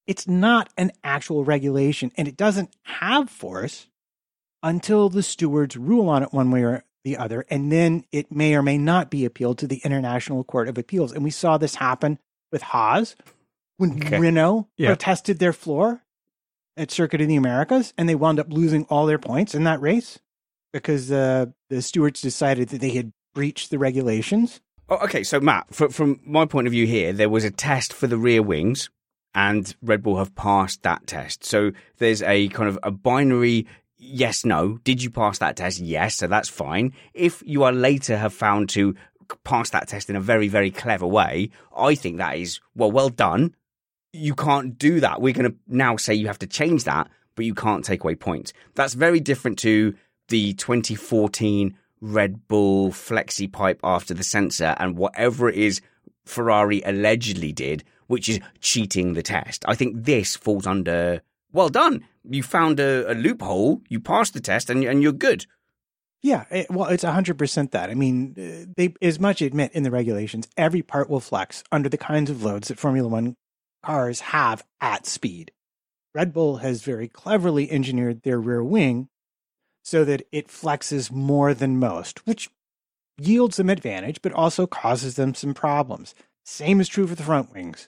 It's 0.07 0.27
not 0.27 0.69
an 0.77 0.91
actual 1.03 1.43
regulation 1.43 2.11
and 2.15 2.27
it 2.27 2.37
doesn't 2.37 2.75
have 2.83 3.29
force 3.29 3.87
until 4.61 5.09
the 5.09 5.23
stewards 5.23 5.75
rule 5.77 6.09
on 6.09 6.23
it 6.23 6.33
one 6.33 6.51
way 6.51 6.63
or 6.63 6.83
the 7.03 7.17
other. 7.17 7.45
And 7.49 7.71
then 7.71 8.03
it 8.11 8.31
may 8.31 8.55
or 8.55 8.63
may 8.63 8.77
not 8.77 9.09
be 9.09 9.25
appealed 9.25 9.57
to 9.59 9.67
the 9.67 9.77
International 9.83 10.43
Court 10.43 10.67
of 10.67 10.77
Appeals. 10.77 11.11
And 11.11 11.23
we 11.23 11.31
saw 11.31 11.57
this 11.57 11.75
happen 11.75 12.19
with 12.51 12.61
Haas 12.63 13.15
when 13.77 13.97
Okay. 14.03 14.19
Renault 14.19 14.67
Yeah. 14.77 14.89
protested 14.89 15.39
their 15.39 15.53
floor 15.53 16.01
at 16.77 16.91
Circuit 16.91 17.21
of 17.21 17.27
the 17.27 17.35
Americas 17.35 17.93
and 17.97 18.07
they 18.09 18.15
wound 18.15 18.39
up 18.39 18.51
losing 18.51 18.85
all 18.85 19.05
their 19.05 19.19
points 19.19 19.53
in 19.55 19.63
that 19.65 19.81
race 19.81 20.19
because 20.73 21.11
uh, 21.11 21.47
the 21.69 21.81
stewards 21.81 22.21
decided 22.21 22.69
that 22.69 22.81
they 22.81 22.91
had 22.91 23.11
breached 23.33 23.69
the 23.69 23.77
regulations. 23.79 24.61
Oh, 24.89 24.97
okay, 24.97 25.23
so 25.23 25.39
Matt, 25.39 25.67
fr 25.73 25.87
from 25.87 26.19
my 26.25 26.45
point 26.45 26.67
of 26.67 26.71
view 26.71 26.85
here, 26.85 27.11
there 27.13 27.29
was 27.29 27.43
a 27.43 27.51
test 27.51 27.91
for 27.93 28.07
the 28.07 28.17
rear 28.17 28.41
wings, 28.43 28.89
and 29.35 29.75
Red 29.83 30.01
Bull 30.01 30.17
have 30.17 30.33
passed 30.33 30.81
that 30.83 31.05
test. 31.05 31.43
So 31.43 31.71
there's 31.97 32.23
a 32.23 32.47
kind 32.47 32.69
of 32.69 32.79
a 32.81 32.89
binary 32.89 33.67
yes, 33.97 34.45
no. 34.45 34.79
Did 34.83 35.01
you 35.01 35.09
pass 35.09 35.39
that 35.39 35.57
test? 35.57 35.79
Yes, 35.79 36.15
so 36.15 36.27
that's 36.27 36.49
fine. 36.49 36.93
If 37.13 37.43
you 37.45 37.63
are 37.63 37.71
later 37.71 38.17
have 38.17 38.33
found 38.33 38.69
to 38.69 38.95
pass 39.43 39.71
that 39.71 39.87
test 39.87 40.09
in 40.09 40.15
a 40.15 40.21
very, 40.21 40.47
very 40.47 40.71
clever 40.71 41.07
way, 41.07 41.49
I 41.75 41.95
think 41.95 42.17
that 42.17 42.37
is, 42.37 42.59
well, 42.75 42.91
well 42.91 43.09
done. 43.09 43.55
You 44.13 44.35
can't 44.35 44.77
do 44.77 44.99
that. 45.01 45.21
We're 45.21 45.33
going 45.33 45.51
to 45.51 45.57
now 45.67 45.97
say 45.97 46.13
you 46.13 46.27
have 46.27 46.39
to 46.39 46.47
change 46.47 46.85
that, 46.85 47.09
but 47.35 47.45
you 47.45 47.53
can't 47.53 47.83
take 47.83 48.03
away 48.03 48.15
points. 48.15 48.53
That's 48.75 48.93
very 48.93 49.19
different 49.19 49.59
to 49.59 49.95
the 50.29 50.53
2014 50.53 51.75
Red 52.01 52.47
Bull 52.47 52.91
flexi 52.91 53.51
pipe 53.51 53.79
after 53.83 54.13
the 54.13 54.23
sensor 54.23 54.75
and 54.77 54.97
whatever 54.97 55.49
it 55.49 55.55
is 55.55 55.81
Ferrari 56.25 56.81
allegedly 56.85 57.51
did, 57.51 57.83
which 58.07 58.29
is 58.29 58.39
cheating 58.59 59.13
the 59.13 59.23
test. 59.23 59.65
I 59.67 59.75
think 59.75 60.05
this 60.05 60.35
falls 60.35 60.67
under 60.67 61.21
well 61.51 61.69
done. 61.69 62.05
You 62.29 62.43
found 62.43 62.79
a, 62.79 63.11
a 63.11 63.13
loophole, 63.13 63.81
you 63.87 63.99
passed 63.99 64.33
the 64.33 64.41
test, 64.41 64.69
and, 64.69 64.83
and 64.83 65.01
you're 65.01 65.11
good. 65.11 65.45
Yeah, 66.21 66.45
it, 66.49 66.71
well, 66.71 66.89
it's 66.89 67.03
100% 67.03 67.71
that. 67.71 67.89
I 67.89 67.93
mean, 67.93 68.35
uh, 68.37 68.71
they 68.75 68.95
as 69.01 69.19
much 69.19 69.41
admit 69.41 69.71
in 69.73 69.83
the 69.83 69.91
regulations, 69.91 70.47
every 70.57 70.81
part 70.81 71.09
will 71.09 71.19
flex 71.19 71.63
under 71.71 71.87
the 71.87 71.99
kinds 71.99 72.29
of 72.29 72.43
loads 72.43 72.67
that 72.67 72.79
Formula 72.79 73.07
One 73.07 73.35
cars 73.83 74.21
have 74.21 74.63
at 74.81 75.05
speed. 75.05 75.51
Red 76.15 76.33
Bull 76.33 76.57
has 76.57 76.81
very 76.81 77.07
cleverly 77.07 77.69
engineered 77.69 78.23
their 78.23 78.39
rear 78.39 78.63
wing 78.63 79.09
so 79.83 80.03
that 80.03 80.25
it 80.31 80.47
flexes 80.47 81.11
more 81.11 81.53
than 81.53 81.77
most, 81.77 82.25
which 82.25 82.49
yields 83.19 83.57
them 83.57 83.69
advantage, 83.69 84.21
but 84.21 84.33
also 84.33 84.65
causes 84.65 85.15
them 85.15 85.35
some 85.35 85.53
problems. 85.53 86.15
Same 86.43 86.81
is 86.81 86.87
true 86.87 87.05
for 87.05 87.15
the 87.15 87.23
front 87.23 87.53
wings. 87.53 87.87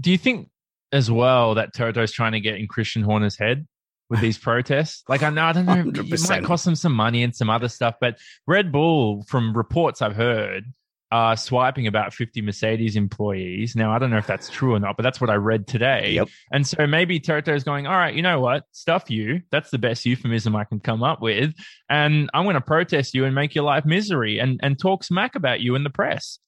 Do 0.00 0.10
you 0.10 0.18
think 0.18 0.48
as 0.92 1.10
well 1.10 1.54
that 1.54 1.74
Toto's 1.74 2.12
trying 2.12 2.32
to 2.32 2.40
get 2.40 2.56
in 2.56 2.66
Christian 2.66 3.02
Horner's 3.02 3.38
head 3.38 3.66
with 4.08 4.20
these 4.20 4.38
protests? 4.38 5.04
Like 5.08 5.22
I 5.22 5.30
know 5.30 5.44
I 5.44 5.52
don't 5.52 5.66
know, 5.66 5.74
it 5.74 5.94
100%. 5.94 6.28
might 6.28 6.44
cost 6.44 6.64
them 6.64 6.74
some 6.74 6.92
money 6.92 7.22
and 7.22 7.34
some 7.34 7.50
other 7.50 7.68
stuff, 7.68 7.96
but 8.00 8.18
Red 8.46 8.72
Bull, 8.72 9.24
from 9.28 9.56
reports 9.56 10.02
I've 10.02 10.16
heard, 10.16 10.64
are 11.12 11.36
swiping 11.36 11.88
about 11.88 12.14
50 12.14 12.40
Mercedes 12.40 12.94
employees. 12.94 13.74
Now 13.74 13.92
I 13.92 13.98
don't 13.98 14.10
know 14.10 14.18
if 14.18 14.28
that's 14.28 14.48
true 14.48 14.74
or 14.74 14.78
not, 14.78 14.96
but 14.96 15.02
that's 15.02 15.20
what 15.20 15.28
I 15.28 15.34
read 15.34 15.66
today. 15.66 16.12
Yep. 16.12 16.28
And 16.52 16.66
so 16.66 16.86
maybe 16.86 17.18
Toto's 17.18 17.64
going, 17.64 17.88
all 17.88 17.96
right, 17.96 18.14
you 18.14 18.22
know 18.22 18.40
what? 18.40 18.62
Stuff 18.70 19.10
you. 19.10 19.42
That's 19.50 19.70
the 19.70 19.78
best 19.78 20.06
euphemism 20.06 20.54
I 20.54 20.64
can 20.64 20.78
come 20.78 21.02
up 21.02 21.20
with. 21.20 21.52
And 21.88 22.30
I'm 22.32 22.44
going 22.44 22.54
to 22.54 22.60
protest 22.60 23.14
you 23.14 23.24
and 23.24 23.34
make 23.34 23.56
your 23.56 23.64
life 23.64 23.84
misery 23.84 24.38
and, 24.38 24.60
and 24.62 24.78
talk 24.78 25.02
smack 25.02 25.34
about 25.34 25.60
you 25.60 25.74
in 25.74 25.82
the 25.82 25.90
press. 25.90 26.38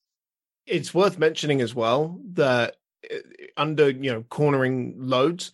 it's 0.67 0.95
worth 0.95 1.19
mentioning 1.19 1.61
as 1.61 1.75
well 1.75 2.21
that 2.35 2.77
under 3.57 3.91
you 3.91 4.13
know 4.13 4.25
cornering 4.29 4.95
loads 4.99 5.53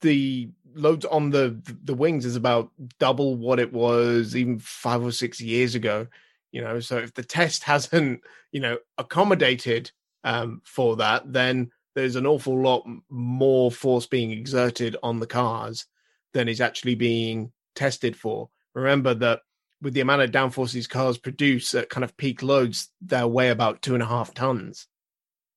the 0.00 0.48
loads 0.74 1.04
on 1.06 1.30
the 1.30 1.60
the 1.84 1.94
wings 1.94 2.24
is 2.24 2.36
about 2.36 2.70
double 2.98 3.36
what 3.36 3.58
it 3.58 3.72
was 3.72 4.36
even 4.36 4.58
five 4.58 5.04
or 5.04 5.12
six 5.12 5.40
years 5.40 5.74
ago 5.74 6.06
you 6.52 6.60
know 6.60 6.80
so 6.80 6.98
if 6.98 7.14
the 7.14 7.24
test 7.24 7.62
hasn't 7.64 8.20
you 8.52 8.60
know 8.60 8.78
accommodated 8.98 9.90
um 10.24 10.60
for 10.64 10.96
that 10.96 11.32
then 11.32 11.70
there's 11.94 12.16
an 12.16 12.26
awful 12.26 12.60
lot 12.60 12.86
more 13.08 13.70
force 13.70 14.06
being 14.06 14.30
exerted 14.30 14.96
on 15.02 15.18
the 15.18 15.26
cars 15.26 15.86
than 16.32 16.48
is 16.48 16.60
actually 16.60 16.94
being 16.94 17.52
tested 17.74 18.16
for 18.16 18.48
remember 18.74 19.14
that 19.14 19.40
with 19.82 19.94
the 19.94 20.00
amount 20.00 20.22
of 20.22 20.30
downforce 20.30 20.72
these 20.72 20.86
cars 20.86 21.18
produce 21.18 21.74
at 21.74 21.88
kind 21.88 22.04
of 22.04 22.16
peak 22.16 22.42
loads, 22.42 22.88
they'll 23.00 23.30
weigh 23.30 23.50
about 23.50 23.82
two 23.82 23.94
and 23.94 24.02
a 24.02 24.06
half 24.06 24.34
tons. 24.34 24.86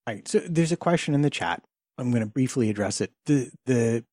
Right. 0.06 0.26
So 0.28 0.40
there's 0.40 0.72
a 0.72 0.76
question 0.76 1.14
in 1.14 1.22
the 1.22 1.30
chat. 1.30 1.62
I'm 1.96 2.10
going 2.10 2.22
to 2.22 2.28
briefly 2.28 2.70
address 2.70 3.00
it. 3.00 3.10
The 3.26 3.50
the 3.66 4.04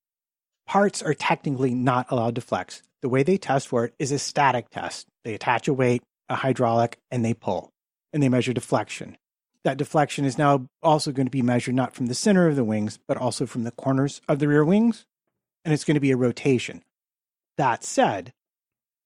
parts 0.68 1.02
are 1.02 1.14
technically 1.14 1.74
not 1.74 2.08
allowed 2.10 2.36
to 2.36 2.42
flex. 2.42 2.82
The 3.02 3.10
way 3.10 3.24
they 3.24 3.38
test 3.38 3.68
for 3.68 3.86
it 3.86 3.94
is 4.00 4.12
a 4.12 4.20
static 4.20 4.70
test. 4.70 5.08
They 5.26 5.34
attach 5.34 5.68
a 5.68 5.74
weight, 5.74 6.04
a 6.30 6.36
hydraulic, 6.36 6.98
and 7.10 7.26
they 7.26 7.34
pull, 7.34 7.72
and 8.14 8.22
they 8.22 8.30
measure 8.30 8.54
deflection. 8.54 9.18
That 9.64 9.78
deflection 9.78 10.26
is 10.26 10.38
now 10.38 10.68
also 10.82 11.12
going 11.12 11.28
to 11.28 11.32
be 11.32 11.42
measured 11.42 11.76
not 11.76 11.94
from 11.94 12.08
the 12.08 12.16
center 12.16 12.48
of 12.48 12.56
the 12.56 12.64
wings, 12.64 13.00
but 13.08 13.18
also 13.18 13.46
from 13.46 13.64
the 13.64 13.72
corners 13.72 14.22
of 14.28 14.40
the 14.40 14.48
rear 14.48 14.64
wings, 14.64 15.06
and 15.66 15.74
it's 15.74 15.84
going 15.84 15.96
to 15.96 16.02
be 16.02 16.12
a 16.12 16.18
rotation. 16.18 16.84
That 17.58 17.84
said, 17.84 18.34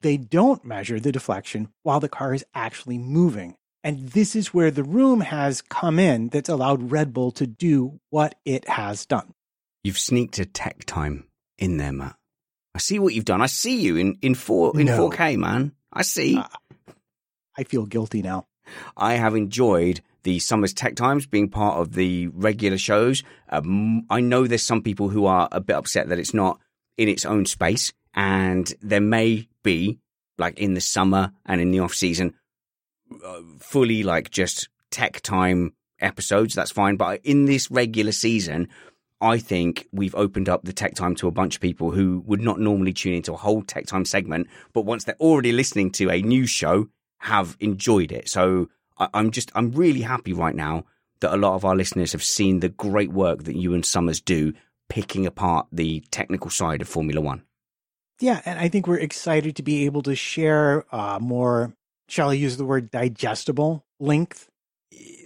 they 0.02 0.18
don't 0.18 0.64
measure 0.64 0.99
the 0.99 1.12
deflection 1.12 1.70
while 1.84 1.99
the 1.99 2.10
car 2.10 2.34
is 2.34 2.45
actually 2.53 2.98
moving. 2.98 3.56
And 3.86 4.10
this 4.10 4.36
is 4.36 4.52
where 4.52 4.72
the 4.72 4.84
room 4.84 5.22
has 5.22 5.62
come 5.62 5.99
in 5.99 6.30
that's 6.30 6.49
allowed 6.49 6.91
Red 6.91 7.14
Bull 7.14 7.30
to 7.34 7.45
do 7.45 7.99
what 8.10 8.34
it 8.44 8.68
has 8.68 9.06
done. 9.06 9.32
You've 9.84 9.99
sneaked 9.99 10.40
a 10.40 10.45
tech 10.45 10.86
time 10.86 11.26
in 11.60 11.78
there, 11.78 11.91
Matt. 11.91 12.16
I 12.74 12.80
see 12.80 12.98
what 12.98 13.14
you've 13.14 13.26
done. 13.26 13.44
I 13.44 13.45
see 13.45 13.80
you 13.80 13.95
in 13.98 14.18
in 14.24 14.34
four 14.34 14.78
in 14.78 14.88
No. 14.88 15.07
4K, 15.07 15.38
man. 15.38 15.72
I 15.94 16.02
see. 16.02 16.36
Uh, 16.36 16.48
I 17.56 17.64
feel 17.64 17.86
guilty 17.86 18.24
now. 18.24 18.48
I 18.98 19.14
have 19.14 19.36
enjoyed 19.36 20.02
the 20.24 20.40
Summers 20.40 20.74
Tech 20.74 20.95
Times 20.95 21.28
being 21.28 21.49
part 21.49 21.78
of 21.78 21.94
the 21.94 22.30
regular 22.30 22.80
shows. 22.80 23.22
Um, 23.49 24.07
I 24.10 24.20
know 24.20 24.48
there's 24.48 24.66
some 24.66 24.82
people 24.82 25.10
who 25.10 25.28
are 25.28 25.48
a 25.52 25.62
bit 25.62 25.76
upset 25.76 26.10
that 26.10 26.18
it's 26.18 26.34
not 26.34 26.60
in 26.98 27.07
its 27.07 27.24
own 27.24 27.45
space, 27.45 27.94
and 28.16 28.74
there 28.82 28.99
may 28.99 29.48
be, 29.64 29.99
like 30.40 30.57
in 30.60 30.74
the 30.74 30.82
summer 30.82 31.34
and 31.45 31.62
in 31.62 31.70
the 31.70 31.82
off 31.82 31.94
season, 31.94 32.34
fully 33.60 34.03
like 34.03 34.31
just 34.31 34.69
tech 34.91 35.22
time 35.22 35.73
episodes. 35.99 36.56
That's 36.56 36.72
fine, 36.72 36.95
but 36.95 37.22
in 37.23 37.45
this 37.45 37.69
regular 37.72 38.11
season. 38.11 38.68
I 39.22 39.38
think 39.38 39.88
we've 39.93 40.14
opened 40.14 40.49
up 40.49 40.65
the 40.65 40.73
tech 40.73 40.93
time 40.93 41.15
to 41.15 41.27
a 41.30 41.31
bunch 41.31 41.56
of 41.56 41.61
people 41.61 41.89
who 41.89 42.22
would 42.27 42.41
not 42.41 42.60
normally 42.60 42.91
tune 42.91 43.14
into 43.14 43.31
a 43.34 43.38
whole 43.38 43.64
tech 43.64 43.88
time 43.88 44.03
segment, 44.03 44.47
but 44.73 44.85
once 44.85 45.06
they're 45.06 45.15
already 45.22 45.53
listening 45.53 45.91
to 45.91 46.10
a 46.11 46.22
new 46.22 46.45
show, 46.45 46.89
have 47.19 47.56
enjoyed 47.61 48.11
it. 48.11 48.30
So 48.30 48.69
I, 48.97 49.07
I'm 49.14 49.31
just, 49.31 49.52
I'm 49.56 49.72
really 49.72 50.02
happy 50.02 50.34
right 50.34 50.53
now 50.53 50.84
that 51.22 51.34
a 51.34 51.38
lot 51.38 51.56
of 51.56 51.64
our 51.64 51.76
listeners 51.76 52.11
have 52.11 52.23
seen 52.23 52.60
the 52.60 52.69
great 52.69 53.11
work 53.11 53.45
that 53.45 53.56
you 53.56 53.73
and 53.73 53.85
Summers 53.85 54.19
do 54.19 54.53
picking 54.89 55.26
apart 55.26 55.68
the 55.72 56.03
technical 56.11 56.49
side 56.49 56.81
of 56.81 56.89
Formula 56.89 57.22
One. 57.22 57.43
Yeah, 58.19 58.41
and 58.45 58.60
I 58.60 58.68
think 58.68 58.85
we're 58.85 58.99
excited 58.99 59.56
to 59.56 59.64
be 59.64 59.85
able 59.85 60.03
to 60.03 60.15
share 60.15 60.85
uh, 60.93 61.19
more, 61.19 61.73
shall 62.07 62.30
I 62.30 62.34
use 62.34 62.57
the 62.57 62.65
word 62.65 62.91
digestible 62.91 63.86
length? 63.99 64.49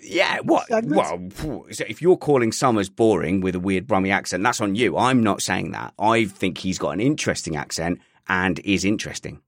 Yeah, 0.01 0.39
what? 0.41 0.68
Segments? 0.68 1.43
Well, 1.43 1.65
if 1.69 2.01
you're 2.01 2.18
calling 2.18 2.51
Summers 2.51 2.89
boring 2.89 3.41
with 3.41 3.53
a 3.56 3.60
weird 3.60 3.85
Brummy 3.85 4.10
accent, 4.11 4.43
that's 4.43 4.61
on 4.61 4.73
you. 4.76 4.97
I'm 4.97 5.22
not 5.22 5.41
saying 5.41 5.72
that. 5.72 5.93
I 5.99 6.26
think 6.26 6.57
he's 6.57 6.80
got 6.80 6.91
an 6.91 6.99
interesting 7.01 7.56
accent 7.56 7.99
and 8.27 8.60
is 8.60 8.84
interesting. 8.85 9.41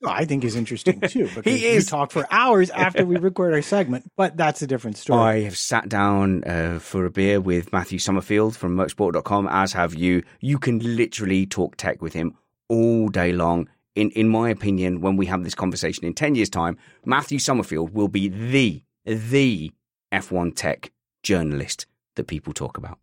Well, 0.00 0.12
I 0.12 0.24
think 0.24 0.42
is 0.44 0.56
interesting 0.56 1.00
too 1.00 1.28
because 1.34 1.44
He 1.44 1.66
is. 1.66 1.86
we 1.86 1.90
talk 1.90 2.10
for 2.10 2.26
hours 2.30 2.70
after 2.74 3.06
we 3.06 3.16
record 3.16 3.54
our 3.54 3.62
segment, 3.62 4.10
but 4.16 4.36
that's 4.36 4.60
a 4.62 4.66
different 4.66 4.96
story. 4.96 5.20
I 5.20 5.40
have 5.42 5.56
sat 5.56 5.88
down 5.88 6.42
uh, 6.44 6.78
for 6.80 7.04
a 7.04 7.10
beer 7.10 7.40
with 7.40 7.72
Matthew 7.72 7.98
Summerfield 8.00 8.56
from 8.56 8.76
motorsport.com, 8.76 9.46
as 9.48 9.72
have 9.74 9.94
you. 9.94 10.24
You 10.40 10.58
can 10.58 10.80
literally 10.96 11.46
talk 11.46 11.76
tech 11.76 12.02
with 12.02 12.12
him 12.14 12.36
all 12.68 13.08
day 13.08 13.32
long. 13.32 13.68
In, 13.94 14.10
in 14.10 14.28
my 14.28 14.50
opinion, 14.50 15.00
when 15.00 15.16
we 15.16 15.26
have 15.26 15.44
this 15.44 15.54
conversation 15.54 16.04
in 16.04 16.14
10 16.14 16.34
years' 16.34 16.50
time, 16.50 16.76
Matthew 17.04 17.38
Summerfield 17.38 17.94
will 17.94 18.08
be 18.08 18.28
the, 18.28 18.82
the 19.04 19.70
F1 20.12 20.54
tech 20.56 20.90
journalist 21.22 21.86
that 22.16 22.26
people 22.26 22.52
talk 22.52 22.76
about. 22.76 22.98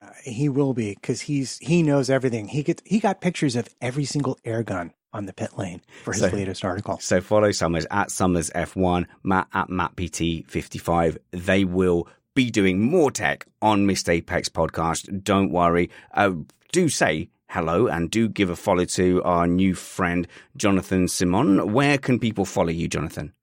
Uh, 0.00 0.10
he 0.24 0.48
will 0.48 0.74
be 0.74 0.94
because 0.94 1.22
he's 1.22 1.58
he 1.58 1.80
knows 1.82 2.10
everything. 2.10 2.48
He 2.48 2.64
gets 2.64 2.82
he 2.84 2.98
got 2.98 3.20
pictures 3.20 3.54
of 3.54 3.68
every 3.80 4.04
single 4.04 4.36
air 4.44 4.64
gun 4.64 4.92
on 5.12 5.26
the 5.26 5.32
pit 5.32 5.56
lane 5.56 5.80
for 6.02 6.12
his 6.12 6.22
So- 6.22 6.28
latest 6.28 6.64
article. 6.64 6.98
So 6.98 7.20
follow 7.20 7.52
Summers 7.52 7.86
at 7.90 8.10
Summers 8.10 8.50
F1, 8.50 9.06
Matt 9.22 9.46
at 9.52 9.68
MattPT55. 9.68 11.18
They 11.30 11.64
will 11.64 12.08
be 12.34 12.50
doing 12.50 12.80
more 12.80 13.10
tech 13.10 13.46
on 13.60 13.86
Missed 13.86 14.08
Apex 14.08 14.48
podcast. 14.48 15.22
Don't 15.22 15.50
worry. 15.52 15.90
Uh, 16.14 16.32
do 16.72 16.88
say 16.88 17.28
hello 17.52 17.86
and 17.86 18.10
do 18.10 18.28
give 18.28 18.48
a 18.48 18.56
follow 18.56 18.86
to 18.86 19.22
our 19.24 19.46
new 19.46 19.74
friend, 19.74 20.26
Jonathan 20.56 21.06
Simon. 21.06 21.72
Where 21.72 21.98
can 21.98 22.18
people 22.18 22.46
follow 22.46 22.70
you, 22.70 22.88
Jonathan? 22.88 23.34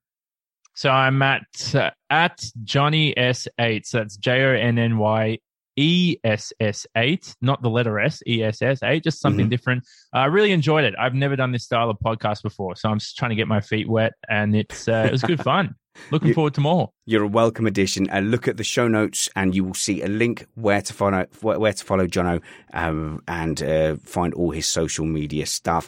So 0.74 0.90
I'm 0.90 1.22
at 1.22 1.76
uh, 1.76 1.92
at 2.10 2.42
Johnny 2.64 3.14
S8. 3.16 3.86
So 3.86 4.00
that's 4.00 4.18
J 4.18 4.44
O 4.46 4.54
N 4.54 4.80
N 4.80 4.98
Y 4.98 5.38
E 5.82 6.18
S 6.26 6.52
S 6.60 6.86
8, 6.98 7.36
not 7.42 7.62
the 7.62 7.70
letter 7.70 8.00
S, 8.00 8.22
E 8.28 8.44
S 8.44 8.62
S 8.62 8.84
8, 8.84 9.02
just 9.02 9.22
something 9.22 9.46
Mhm. 9.48 9.50
different. 9.50 9.84
I 10.12 10.26
really 10.26 10.52
enjoyed 10.52 10.84
it. 10.84 10.94
I've 11.00 11.14
never 11.14 11.38
done 11.38 11.54
this 11.54 11.64
style 11.64 11.90
of 11.90 11.98
podcast 12.04 12.42
before, 12.44 12.76
so 12.76 12.90
I'm 12.90 13.00
just 13.00 13.16
trying 13.18 13.30
to 13.30 13.36
get 13.36 13.48
my 13.48 13.62
feet 13.62 13.88
wet, 13.88 14.12
and 14.28 14.56
it's 14.56 14.88
uh, 14.90 15.04
it 15.08 15.12
was 15.14 15.22
good 15.24 15.42
fun. 15.42 15.76
Looking 16.12 16.30
You- 16.30 16.34
forward 16.34 16.54
to 16.56 16.62
more. 16.62 16.90
You're 17.06 17.24
a 17.24 17.28
welcome 17.28 17.66
addition. 17.66 18.10
Uh, 18.10 18.20
look 18.20 18.48
at 18.50 18.58
the 18.58 18.64
show 18.64 18.88
notes, 18.90 19.30
and 19.36 19.56
you 19.56 19.64
will 19.64 19.74
see 19.74 20.02
a 20.02 20.08
link 20.10 20.46
where 20.56 20.82
to 20.82 20.94
follow 20.94 21.26
where 21.42 21.60
where 21.60 21.74
to 21.74 21.84
follow 21.86 22.08
Jono 22.08 22.42
um, 22.74 23.22
and 23.28 23.62
uh, 23.64 23.96
find 24.04 24.34
all 24.34 24.52
his 24.52 24.68
social 24.68 25.06
media 25.06 25.46
stuff. 25.46 25.88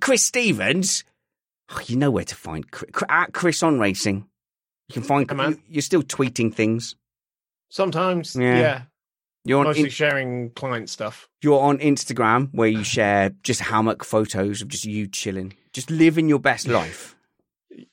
Chris 0.00 0.22
Stevens, 0.24 1.02
oh, 1.70 1.80
you 1.86 1.96
know 1.96 2.10
where 2.12 2.24
to 2.24 2.34
find 2.36 2.70
Chris, 2.70 2.90
at 3.08 3.32
Chris 3.32 3.62
on 3.64 3.78
Racing. 3.80 4.24
You 4.88 4.92
can 4.94 5.02
find 5.02 5.28
Hey, 5.30 5.36
man. 5.36 5.50
you- 5.52 5.62
you're 5.68 5.82
still 5.82 6.02
tweeting 6.02 6.54
things. 6.54 6.94
Sometimes, 7.70 8.36
Yeah. 8.36 8.58
yeah. 8.60 8.82
You're 9.44 9.58
on 9.60 9.64
Mostly 9.66 9.84
in- 9.84 9.90
sharing 9.90 10.50
client 10.50 10.88
stuff. 10.88 11.28
you're 11.42 11.60
on 11.60 11.78
Instagram 11.78 12.48
where 12.52 12.68
you 12.68 12.84
share 12.84 13.30
just 13.42 13.60
hammock 13.60 14.04
photos 14.04 14.62
of 14.62 14.68
just 14.68 14.84
you 14.84 15.06
chilling, 15.08 15.54
just 15.72 15.90
living 15.90 16.28
your 16.28 16.38
best 16.38 16.68
life. 16.80 17.16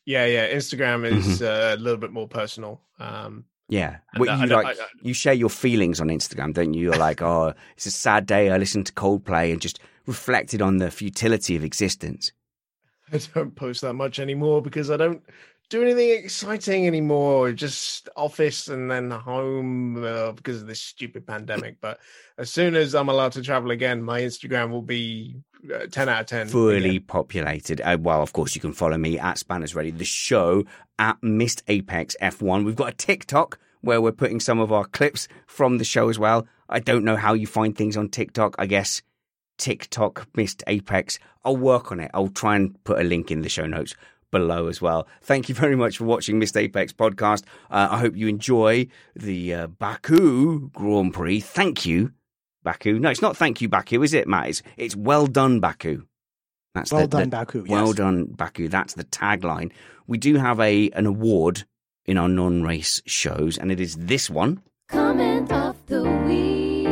Yeah, 0.06 0.26
yeah. 0.26 0.54
Instagram 0.54 1.06
is 1.06 1.40
Mm-hmm. 1.42 1.44
uh, 1.46 1.76
a 1.76 1.78
little 1.78 1.98
bit 2.00 2.12
more 2.12 2.28
personal. 2.28 2.82
Um, 3.00 3.46
Yeah, 3.70 3.98
And 4.14 4.20
What 4.20 4.30
I- 4.30 4.36
you 4.46 4.52
I 4.56 4.62
like 4.64 4.80
I- 4.80 4.86
you 5.02 5.14
share 5.14 5.34
your 5.34 5.50
feelings 5.50 6.00
on 6.02 6.08
Instagram, 6.10 6.54
don't 6.54 6.74
you? 6.74 6.82
You're 6.84 6.98
like, 6.98 7.22
oh, 7.22 7.54
it's 7.76 7.86
a 7.86 7.92
sad 7.92 8.26
day. 8.26 8.50
I 8.52 8.58
listened 8.58 8.86
to 8.88 8.94
Coldplay 8.94 9.52
and 9.52 9.62
just 9.62 9.80
reflected 10.06 10.62
on 10.62 10.78
the 10.78 10.90
futility 10.92 11.56
of 11.56 11.64
existence. 11.64 12.32
I 13.14 13.20
don't 13.34 13.56
post 13.56 13.82
that 13.82 13.94
much 13.94 14.20
anymore 14.20 14.62
because 14.62 14.92
I 14.92 14.98
don't 14.98 15.24
do 15.70 15.84
anything 15.84 16.24
exciting 16.24 16.88
anymore. 16.88 17.52
Just 17.52 18.10
office 18.16 18.68
and 18.68 18.90
then 18.90 19.12
home 19.12 20.04
uh, 20.04 20.32
because 20.32 20.62
of 20.62 20.68
this 20.68 20.82
stupid 20.82 21.26
pandemic. 21.26 21.78
But 21.80 22.00
as 22.38 22.52
soon 22.52 22.76
as 22.76 22.96
I'm 22.96 23.10
allowed 23.10 23.34
to 23.34 23.42
travel 23.42 23.72
again, 23.72 24.02
my 24.02 24.22
Instagram 24.22 24.72
will 24.72 24.82
be 24.82 25.38
uh, 25.74 25.86
10 25.92 26.10
out 26.10 26.22
of 26.22 26.28
10. 26.28 26.48
Fully 26.48 26.90
again. 26.90 27.04
populated. 27.08 27.82
Uh, 27.82 27.98
well, 28.00 28.22
of 28.22 28.34
course, 28.34 28.56
you 28.56 28.62
can 28.62 28.74
follow 28.74 28.98
me 28.98 29.20
at 29.20 29.38
Spanners 29.38 29.76
Ready, 29.76 29.92
the 29.92 30.06
show 30.06 30.64
at 30.98 31.22
Missed 31.22 31.64
Apex 31.68 32.16
F1. 32.22 32.66
We've 32.66 32.76
got 32.76 32.94
a 32.94 32.96
TikTok 32.96 33.60
where 33.82 34.02
we're 34.02 34.12
putting 34.12 34.40
some 34.40 34.60
of 34.60 34.72
our 34.72 34.86
clips 34.86 35.28
from 35.46 35.78
the 35.78 35.86
show 35.86 36.10
as 36.10 36.18
well. 36.20 36.48
I 36.68 36.80
don't 36.80 37.06
know 37.06 37.16
how 37.16 37.34
you 37.34 37.48
find 37.48 37.78
things 37.78 37.96
on 37.96 38.10
TikTok. 38.10 38.56
I 38.58 38.66
guess 38.66 39.02
TikTok 39.58 40.28
Missed 40.36 40.64
Apex. 40.68 41.20
I'll 41.46 41.58
work 41.58 41.92
on 41.92 42.00
it. 42.00 42.12
I'll 42.14 42.28
try 42.28 42.56
and 42.56 42.84
put 42.84 43.00
a 43.00 43.04
link 43.04 43.32
in 43.32 43.42
the 43.42 43.50
show 43.50 43.66
notes 43.66 43.96
below 44.32 44.68
as 44.68 44.82
well. 44.82 45.08
Thank 45.22 45.50
you 45.50 45.56
very 45.56 45.76
much 45.76 45.98
for 45.98 46.06
watching 46.06 46.40
Missed 46.40 46.58
Apex 46.58 46.94
podcast. 46.94 47.44
Uh, 47.70 47.88
I 47.92 48.00
hope 48.00 48.16
you 48.16 48.28
enjoy 48.28 48.88
the 49.16 49.54
uh, 49.54 49.68
Baku 49.68 50.70
Grand 50.72 51.14
Prix. 51.14 51.40
Thank 51.40 51.86
you, 51.86 52.14
Baku. 52.64 53.00
No, 53.00 53.10
it's 53.10 53.22
not 53.22 53.38
thank 53.38 53.62
you, 53.62 53.70
Baku, 53.70 54.02
is 54.04 54.14
it, 54.14 54.28
Matt? 54.28 54.50
It's, 54.50 54.64
it's 54.78 54.96
well 54.96 55.28
done, 55.28 55.60
Baku. 55.60 56.04
That's 56.76 56.92
Well 56.92 57.02
the- 57.02 57.08
done, 57.08 57.24
the- 57.24 57.30
Baku. 57.38 57.66
Well 57.68 57.88
yes. 57.88 57.96
done, 57.96 58.26
Baku. 58.26 58.68
That's 58.68 58.94
the 58.94 59.04
tagline. 59.06 59.72
We 60.08 60.18
do 60.18 60.36
have 60.38 60.60
a 60.60 60.90
an 60.92 61.06
award 61.06 61.66
in 62.06 62.18
our 62.18 62.30
non-race 62.30 63.02
shows, 63.06 63.58
and 63.58 63.72
it 63.72 63.80
is 63.80 63.96
this 63.96 64.30
one. 64.30 64.62
Comment 64.90 65.52
of 65.52 65.76
the 65.88 66.04
week. 66.04 66.88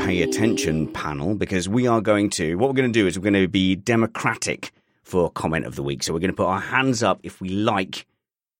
Pay 0.00 0.22
attention, 0.22 0.88
panel, 0.92 1.34
because 1.34 1.68
we 1.68 1.86
are 1.86 2.00
going 2.00 2.28
to. 2.30 2.56
What 2.56 2.68
we're 2.68 2.74
going 2.74 2.92
to 2.92 2.98
do 2.98 3.06
is 3.06 3.18
we're 3.18 3.22
going 3.30 3.42
to 3.42 3.48
be 3.48 3.76
democratic 3.76 4.72
for 5.02 5.30
comment 5.30 5.66
of 5.66 5.76
the 5.76 5.82
week. 5.82 6.02
So 6.02 6.12
we're 6.12 6.20
going 6.20 6.30
to 6.30 6.36
put 6.36 6.46
our 6.46 6.60
hands 6.60 7.02
up 7.02 7.20
if 7.22 7.40
we 7.40 7.48
like 7.48 8.06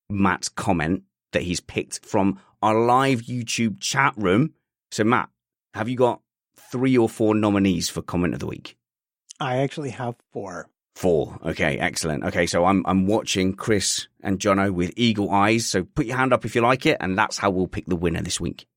Matt's 0.09 0.49
comment 0.49 1.03
that 1.31 1.41
he's 1.41 1.59
picked 1.59 2.05
from 2.05 2.39
our 2.61 2.75
live 2.75 3.21
YouTube 3.21 3.79
chat 3.79 4.13
room. 4.17 4.53
So 4.91 5.03
Matt, 5.03 5.29
have 5.73 5.89
you 5.89 5.97
got 5.97 6.21
three 6.55 6.97
or 6.97 7.09
four 7.09 7.35
nominees 7.35 7.89
for 7.89 8.01
comment 8.01 8.33
of 8.33 8.39
the 8.39 8.47
week? 8.47 8.77
I 9.39 9.57
actually 9.57 9.89
have 9.91 10.15
four. 10.31 10.69
Four. 10.95 11.39
Okay, 11.43 11.79
excellent. 11.79 12.23
Okay, 12.23 12.45
so 12.45 12.65
I'm 12.65 12.85
I'm 12.85 13.07
watching 13.07 13.53
Chris 13.53 14.07
and 14.21 14.39
Jono 14.39 14.71
with 14.71 14.93
eagle 14.95 15.31
eyes. 15.31 15.65
So 15.65 15.83
put 15.83 16.05
your 16.05 16.17
hand 16.17 16.33
up 16.33 16.45
if 16.45 16.53
you 16.53 16.61
like 16.61 16.85
it, 16.85 16.97
and 16.99 17.17
that's 17.17 17.37
how 17.37 17.49
we'll 17.49 17.67
pick 17.67 17.87
the 17.87 17.95
winner 17.95 18.21
this 18.21 18.39
week. 18.39 18.67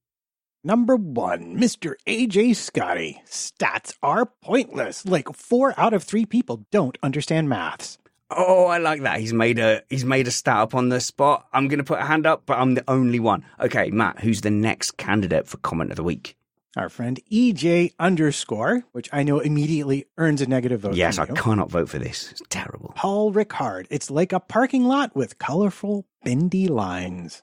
Number 0.66 0.96
one, 0.96 1.56
Mr. 1.56 1.94
AJ 2.08 2.56
Scotty. 2.56 3.22
Stats 3.24 3.94
are 4.02 4.26
pointless. 4.26 5.06
Like 5.06 5.32
four 5.32 5.72
out 5.78 5.94
of 5.94 6.02
three 6.02 6.26
people 6.26 6.66
don't 6.72 6.98
understand 7.04 7.48
maths. 7.48 7.98
Oh, 8.32 8.66
I 8.66 8.78
like 8.78 9.02
that. 9.02 9.20
He's 9.20 9.32
made 9.32 9.60
a 9.60 9.84
he's 9.88 10.04
made 10.04 10.26
a 10.26 10.32
stat 10.32 10.56
up 10.56 10.74
on 10.74 10.88
the 10.88 10.98
spot. 10.98 11.46
I'm 11.52 11.68
going 11.68 11.78
to 11.78 11.84
put 11.84 12.00
a 12.00 12.04
hand 12.04 12.26
up, 12.26 12.46
but 12.46 12.58
I'm 12.58 12.74
the 12.74 12.82
only 12.88 13.20
one. 13.20 13.44
Okay, 13.60 13.92
Matt, 13.92 14.18
who's 14.18 14.40
the 14.40 14.50
next 14.50 14.96
candidate 14.96 15.46
for 15.46 15.58
comment 15.58 15.92
of 15.92 15.98
the 15.98 16.02
week? 16.02 16.36
Our 16.76 16.88
friend 16.88 17.20
EJ 17.30 17.92
underscore, 18.00 18.82
which 18.90 19.08
I 19.12 19.22
know 19.22 19.38
immediately 19.38 20.06
earns 20.18 20.42
a 20.42 20.48
negative 20.48 20.80
vote. 20.80 20.96
yes, 20.96 21.16
I 21.16 21.26
cannot 21.26 21.70
vote 21.70 21.90
for 21.90 22.00
this. 22.00 22.32
It's 22.32 22.42
terrible. 22.48 22.92
Paul 22.96 23.32
Ricard. 23.32 23.86
It's 23.88 24.10
like 24.10 24.32
a 24.32 24.40
parking 24.40 24.82
lot 24.84 25.14
with 25.14 25.38
colorful, 25.38 26.06
bendy 26.24 26.66
lines. 26.66 27.40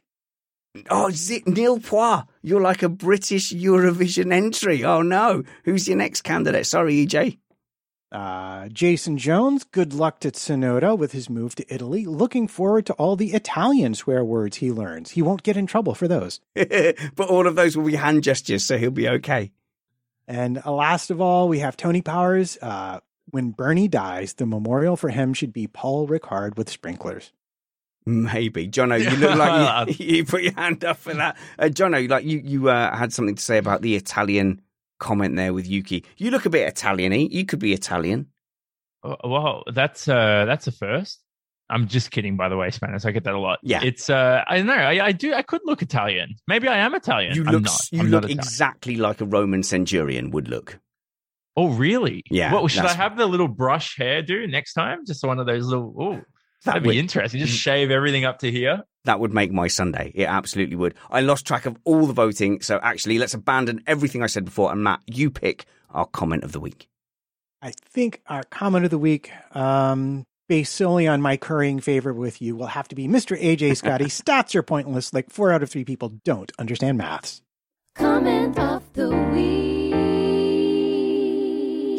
Oh, 0.90 1.12
Zit 1.12 1.48
Neil 1.48 1.80
Poir, 1.80 2.26
you're 2.42 2.62
like 2.62 2.82
a 2.82 2.90
British 2.90 3.54
Eurovision 3.54 4.34
entry. 4.34 4.84
Oh 4.84 5.04
no, 5.04 5.44
who's 5.66 5.88
your 5.88 5.98
next 5.98 6.22
candidate? 6.22 6.66
Sorry, 6.66 7.06
EJ. 7.06 7.38
Uh, 8.12 8.70
Jason 8.70 9.18
Jones, 9.18 9.64
good 9.64 9.94
luck 9.94 10.20
to 10.20 10.32
Tsunoda 10.32 10.98
with 10.98 11.12
his 11.12 11.30
move 11.30 11.56
to 11.56 11.74
Italy. 11.74 12.06
Looking 12.06 12.48
forward 12.48 12.86
to 12.88 12.94
all 12.94 13.16
the 13.16 13.34
Italian 13.34 13.94
swear 13.96 14.24
words 14.24 14.58
he 14.58 14.72
learns. 14.72 15.12
He 15.12 15.22
won't 15.22 15.44
get 15.44 15.58
in 15.58 15.68
trouble 15.68 15.94
for 15.96 16.08
those. 16.08 16.40
but 16.56 17.30
all 17.30 17.48
of 17.48 17.56
those 17.56 17.78
will 17.78 17.86
be 17.86 17.96
hand 17.96 18.24
gestures, 18.24 18.66
so 18.66 18.78
he'll 18.78 18.92
be 18.92 19.10
okay. 19.10 19.52
And 20.28 20.62
uh, 20.66 20.72
last 20.72 21.12
of 21.12 21.22
all, 21.22 21.50
we 21.50 21.60
have 21.60 21.78
Tony 21.78 22.02
Powers. 22.02 22.58
Uh, 22.62 23.00
when 23.30 23.52
Bernie 23.52 23.88
dies, 23.88 24.34
the 24.34 24.46
memorial 24.46 24.96
for 24.96 25.10
him 25.10 25.34
should 25.34 25.54
be 25.54 25.68
Paul 25.68 26.08
Ricard 26.08 26.58
with 26.58 26.70
sprinklers. 26.70 27.32
Maybe, 28.06 28.68
Jono. 28.68 29.00
You 29.02 29.18
look 29.18 29.36
like 29.38 30.00
you, 30.00 30.06
you 30.18 30.26
put 30.26 30.44
your 30.44 30.54
hand 30.54 30.84
up 30.84 30.98
for 30.98 31.14
that. 31.14 31.38
Uh, 31.58 31.66
Jono, 31.66 32.10
like 32.10 32.26
you, 32.26 32.42
you 32.44 32.70
uh, 32.70 32.96
had 32.96 33.14
something 33.14 33.36
to 33.36 33.42
say 33.42 33.58
about 33.58 33.82
the 33.82 33.96
Italian 33.96 34.62
comment 35.00 35.36
there 35.36 35.54
with 35.54 35.68
Yuki. 35.68 36.06
You 36.18 36.32
look 36.32 36.46
a 36.46 36.50
bit 36.50 36.68
Italian-y. 36.68 37.28
You 37.32 37.46
could 37.46 37.60
be 37.60 37.74
Italian. 37.74 38.28
Oh, 39.04 39.16
Well, 39.24 39.64
that's 39.74 40.08
uh, 40.08 40.46
that's 40.46 40.68
a 40.68 40.72
first. 40.72 41.20
I'm 41.70 41.88
just 41.88 42.12
kidding, 42.12 42.36
by 42.36 42.50
the 42.50 42.58
way, 42.58 42.70
Spanish. 42.72 43.06
I 43.06 43.12
get 43.12 43.24
that 43.24 43.34
a 43.34 43.40
lot. 43.40 43.60
Yeah. 43.64 43.82
it's 43.84 44.10
uh, 44.10 44.44
I 44.48 44.58
don't 44.58 44.68
know. 44.68 44.74
I, 44.74 45.06
I 45.06 45.12
do. 45.12 45.34
I 45.34 45.42
could 45.42 45.62
look 45.66 45.82
Italian. 45.82 46.36
Maybe 46.48 46.68
I 46.68 46.78
am 46.80 46.94
Italian. 46.94 47.36
You 47.36 47.46
I'm 47.46 47.54
look, 47.54 47.64
not. 47.64 47.82
you 47.92 48.00
I'm 48.02 48.08
look 48.08 48.30
exactly 48.30 48.98
like 48.98 49.22
a 49.22 49.26
Roman 49.26 49.64
centurion 49.64 50.32
would 50.32 50.50
look. 50.50 50.80
Oh, 51.56 51.70
really? 51.70 52.24
Yeah, 52.32 52.52
What 52.52 52.70
should 52.72 52.86
I 52.86 52.94
have 52.94 53.16
the 53.16 53.28
little 53.28 53.48
brush 53.48 53.96
hairdo 53.98 54.50
next 54.50 54.74
time? 54.74 55.06
Just 55.06 55.24
one 55.24 55.40
of 55.40 55.46
those 55.46 55.68
little. 55.68 55.94
Oh, 56.00 56.22
That'd 56.66 56.86
would- 56.86 56.94
be 56.94 57.00
interesting. 57.00 57.40
Just 57.40 57.58
shave 57.58 57.92
everything 57.92 58.26
up 58.26 58.40
to 58.40 58.52
here. 58.52 58.84
That 59.06 59.20
would 59.20 59.34
make 59.34 59.52
my 59.52 59.68
Sunday. 59.68 60.12
It 60.16 60.26
absolutely 60.26 60.78
would. 60.78 60.94
I 61.12 61.20
lost 61.22 61.46
track 61.46 61.66
of 61.66 61.78
all 61.84 62.06
the 62.08 62.14
voting, 62.14 62.62
so 62.62 62.80
actually, 62.82 63.20
let's 63.20 63.34
abandon 63.34 63.84
everything 63.86 64.24
I 64.24 64.28
said 64.28 64.46
before. 64.46 64.72
And 64.72 64.82
Matt, 64.84 65.02
you 65.08 65.30
pick 65.30 65.66
our 65.90 66.06
comment 66.06 66.44
of 66.46 66.54
the 66.54 66.60
week. 66.62 66.88
I 67.62 67.72
think 67.72 68.22
our 68.28 68.44
comment 68.44 68.86
of 68.86 68.92
the 68.92 68.98
week, 68.98 69.30
um, 69.52 70.24
based 70.48 70.74
solely 70.76 71.06
on 71.08 71.22
my 71.22 71.36
currying 71.38 71.82
favor 71.82 72.14
with 72.14 72.42
you, 72.42 72.56
will 72.56 72.68
have 72.68 72.88
to 72.90 72.96
be 72.96 73.08
Mr. 73.10 73.38
AJ 73.42 73.76
Scotty. 73.78 74.06
Stats 74.06 74.56
are 74.56 74.64
pointless. 74.64 75.14
Like 75.14 75.30
four 75.30 75.52
out 75.52 75.64
of 75.64 75.70
three 75.70 75.86
people 75.86 76.14
don't 76.24 76.52
understand 76.58 76.98
maths. 76.98 77.42
Comment 77.96 78.58
of 78.58 78.84
the 78.94 79.10
week. 79.10 79.94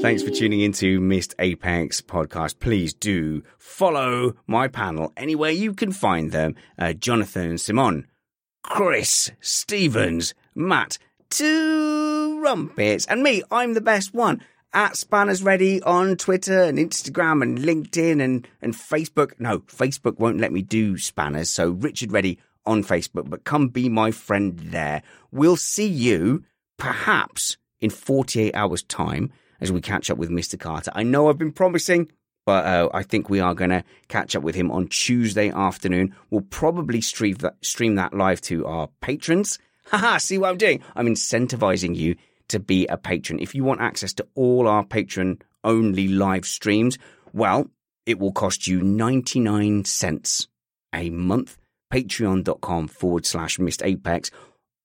Thanks 0.04 0.22
for 0.22 0.28
tuning 0.28 0.60
into 0.60 1.00
Missed 1.00 1.34
Apex 1.38 2.02
podcast. 2.02 2.60
Please 2.60 2.92
do 2.92 3.42
follow 3.56 4.34
my 4.46 4.68
panel 4.68 5.14
anywhere 5.16 5.50
you 5.50 5.72
can 5.72 5.92
find 5.92 6.30
them. 6.30 6.56
Uh, 6.78 6.92
Jonathan 6.92 7.56
Simon, 7.56 8.06
Chris 8.62 9.30
Stevens, 9.40 10.34
Matt, 10.54 10.98
Two 11.30 12.38
Trumpets, 12.38 13.06
and 13.06 13.22
me. 13.22 13.44
I'm 13.50 13.72
the 13.72 13.80
best 13.80 14.12
one. 14.12 14.42
At 14.74 14.98
Spanners 14.98 15.42
Ready 15.42 15.82
on 15.84 16.18
Twitter 16.18 16.64
and 16.64 16.76
Instagram 16.76 17.40
and 17.40 17.60
LinkedIn 17.60 18.22
and, 18.22 18.46
and 18.60 18.74
Facebook. 18.74 19.32
No, 19.38 19.60
Facebook 19.60 20.18
won't 20.18 20.38
let 20.38 20.52
me 20.52 20.60
do 20.60 20.98
Spanners. 20.98 21.48
So 21.48 21.70
Richard 21.70 22.12
Ready 22.12 22.38
on 22.66 22.84
Facebook, 22.84 23.30
but 23.30 23.44
come 23.44 23.68
be 23.68 23.88
my 23.88 24.10
friend 24.10 24.58
there. 24.58 25.02
We'll 25.32 25.56
see 25.56 25.88
you 25.88 26.44
perhaps 26.76 27.56
in 27.80 27.88
48 27.88 28.54
hours 28.54 28.82
time 28.82 29.32
as 29.64 29.72
we 29.72 29.80
catch 29.80 30.10
up 30.10 30.18
with 30.18 30.28
Mr. 30.28 30.60
Carter. 30.60 30.92
I 30.94 31.02
know 31.02 31.28
I've 31.28 31.38
been 31.38 31.50
promising, 31.50 32.12
but 32.44 32.66
uh, 32.66 32.90
I 32.92 33.02
think 33.02 33.30
we 33.30 33.40
are 33.40 33.54
going 33.54 33.70
to 33.70 33.82
catch 34.08 34.36
up 34.36 34.42
with 34.42 34.54
him 34.54 34.70
on 34.70 34.88
Tuesday 34.88 35.50
afternoon. 35.50 36.14
We'll 36.30 36.42
probably 36.42 37.00
stream 37.00 37.36
that, 37.36 37.56
stream 37.64 37.94
that 37.94 38.12
live 38.12 38.42
to 38.42 38.66
our 38.66 38.88
patrons. 39.00 39.58
Haha, 39.86 40.18
see 40.18 40.36
what 40.36 40.50
I'm 40.50 40.58
doing? 40.58 40.82
I'm 40.94 41.06
incentivizing 41.06 41.96
you 41.96 42.16
to 42.48 42.60
be 42.60 42.86
a 42.88 42.98
patron. 42.98 43.40
If 43.40 43.54
you 43.54 43.64
want 43.64 43.80
access 43.80 44.12
to 44.14 44.26
all 44.34 44.68
our 44.68 44.84
patron 44.84 45.40
only 45.64 46.08
live 46.08 46.44
streams, 46.44 46.98
well, 47.32 47.70
it 48.04 48.18
will 48.18 48.32
cost 48.32 48.66
you 48.66 48.82
99 48.82 49.86
cents 49.86 50.46
a 50.94 51.08
month. 51.08 51.56
Patreon.com 51.90 52.88
forward 52.88 53.24
slash 53.24 53.58
missed 53.58 53.82
apex. 53.82 54.30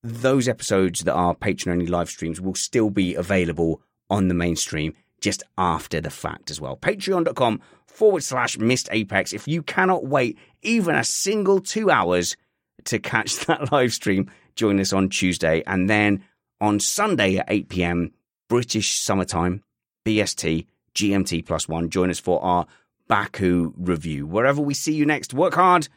Those 0.04 0.48
episodes 0.48 1.02
that 1.02 1.14
are 1.14 1.36
patron 1.36 1.74
only 1.74 1.88
live 1.88 2.10
streams 2.10 2.40
will 2.40 2.56
still 2.56 2.90
be 2.90 3.16
available 3.16 3.82
on 4.10 4.28
the 4.28 4.34
mainstream 4.34 4.94
just 5.22 5.44
after 5.58 6.02
the 6.02 6.10
fact 6.10 6.50
as 6.50 6.62
well. 6.62 6.78
Patreon.com 6.78 7.62
forward 7.88 8.24
slash 8.24 8.58
missed 8.58 8.90
apex. 8.92 9.34
If 9.34 9.48
you 9.48 9.62
cannot 9.62 10.06
wait 10.06 10.38
even 10.62 10.96
a 10.96 11.04
single 11.04 11.60
two 11.60 11.90
hours 11.90 12.38
to 12.86 13.00
catch 13.00 13.38
that 13.46 13.72
live 13.72 13.94
stream, 13.94 14.32
join 14.56 14.80
us 14.80 14.94
on 14.94 15.10
Tuesday 15.10 15.64
and 15.68 15.90
then 15.90 16.24
on 16.62 16.80
Sunday 16.80 17.38
at 17.38 17.46
8 17.50 17.70
p.m. 17.70 18.12
British 18.50 18.98
summertime, 19.00 19.64
BST, 20.06 20.66
GMT 20.96 21.46
plus 21.46 21.68
one. 21.68 21.90
Join 21.90 22.10
us 22.10 22.20
for 22.20 22.44
our 22.44 22.66
Baku 23.08 23.74
review. 23.78 24.26
Wherever 24.28 24.62
we 24.62 24.74
see 24.74 24.94
you 24.94 25.06
next, 25.06 25.34
work 25.34 25.56
hard, 25.56 25.88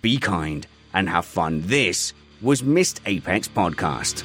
be 0.00 0.18
kind, 0.18 0.66
and 0.94 1.08
have 1.08 1.24
fun. 1.24 1.62
This 1.66 2.12
was 2.40 2.62
Missed 2.62 3.00
Apex 3.06 3.48
Podcast. 3.48 4.24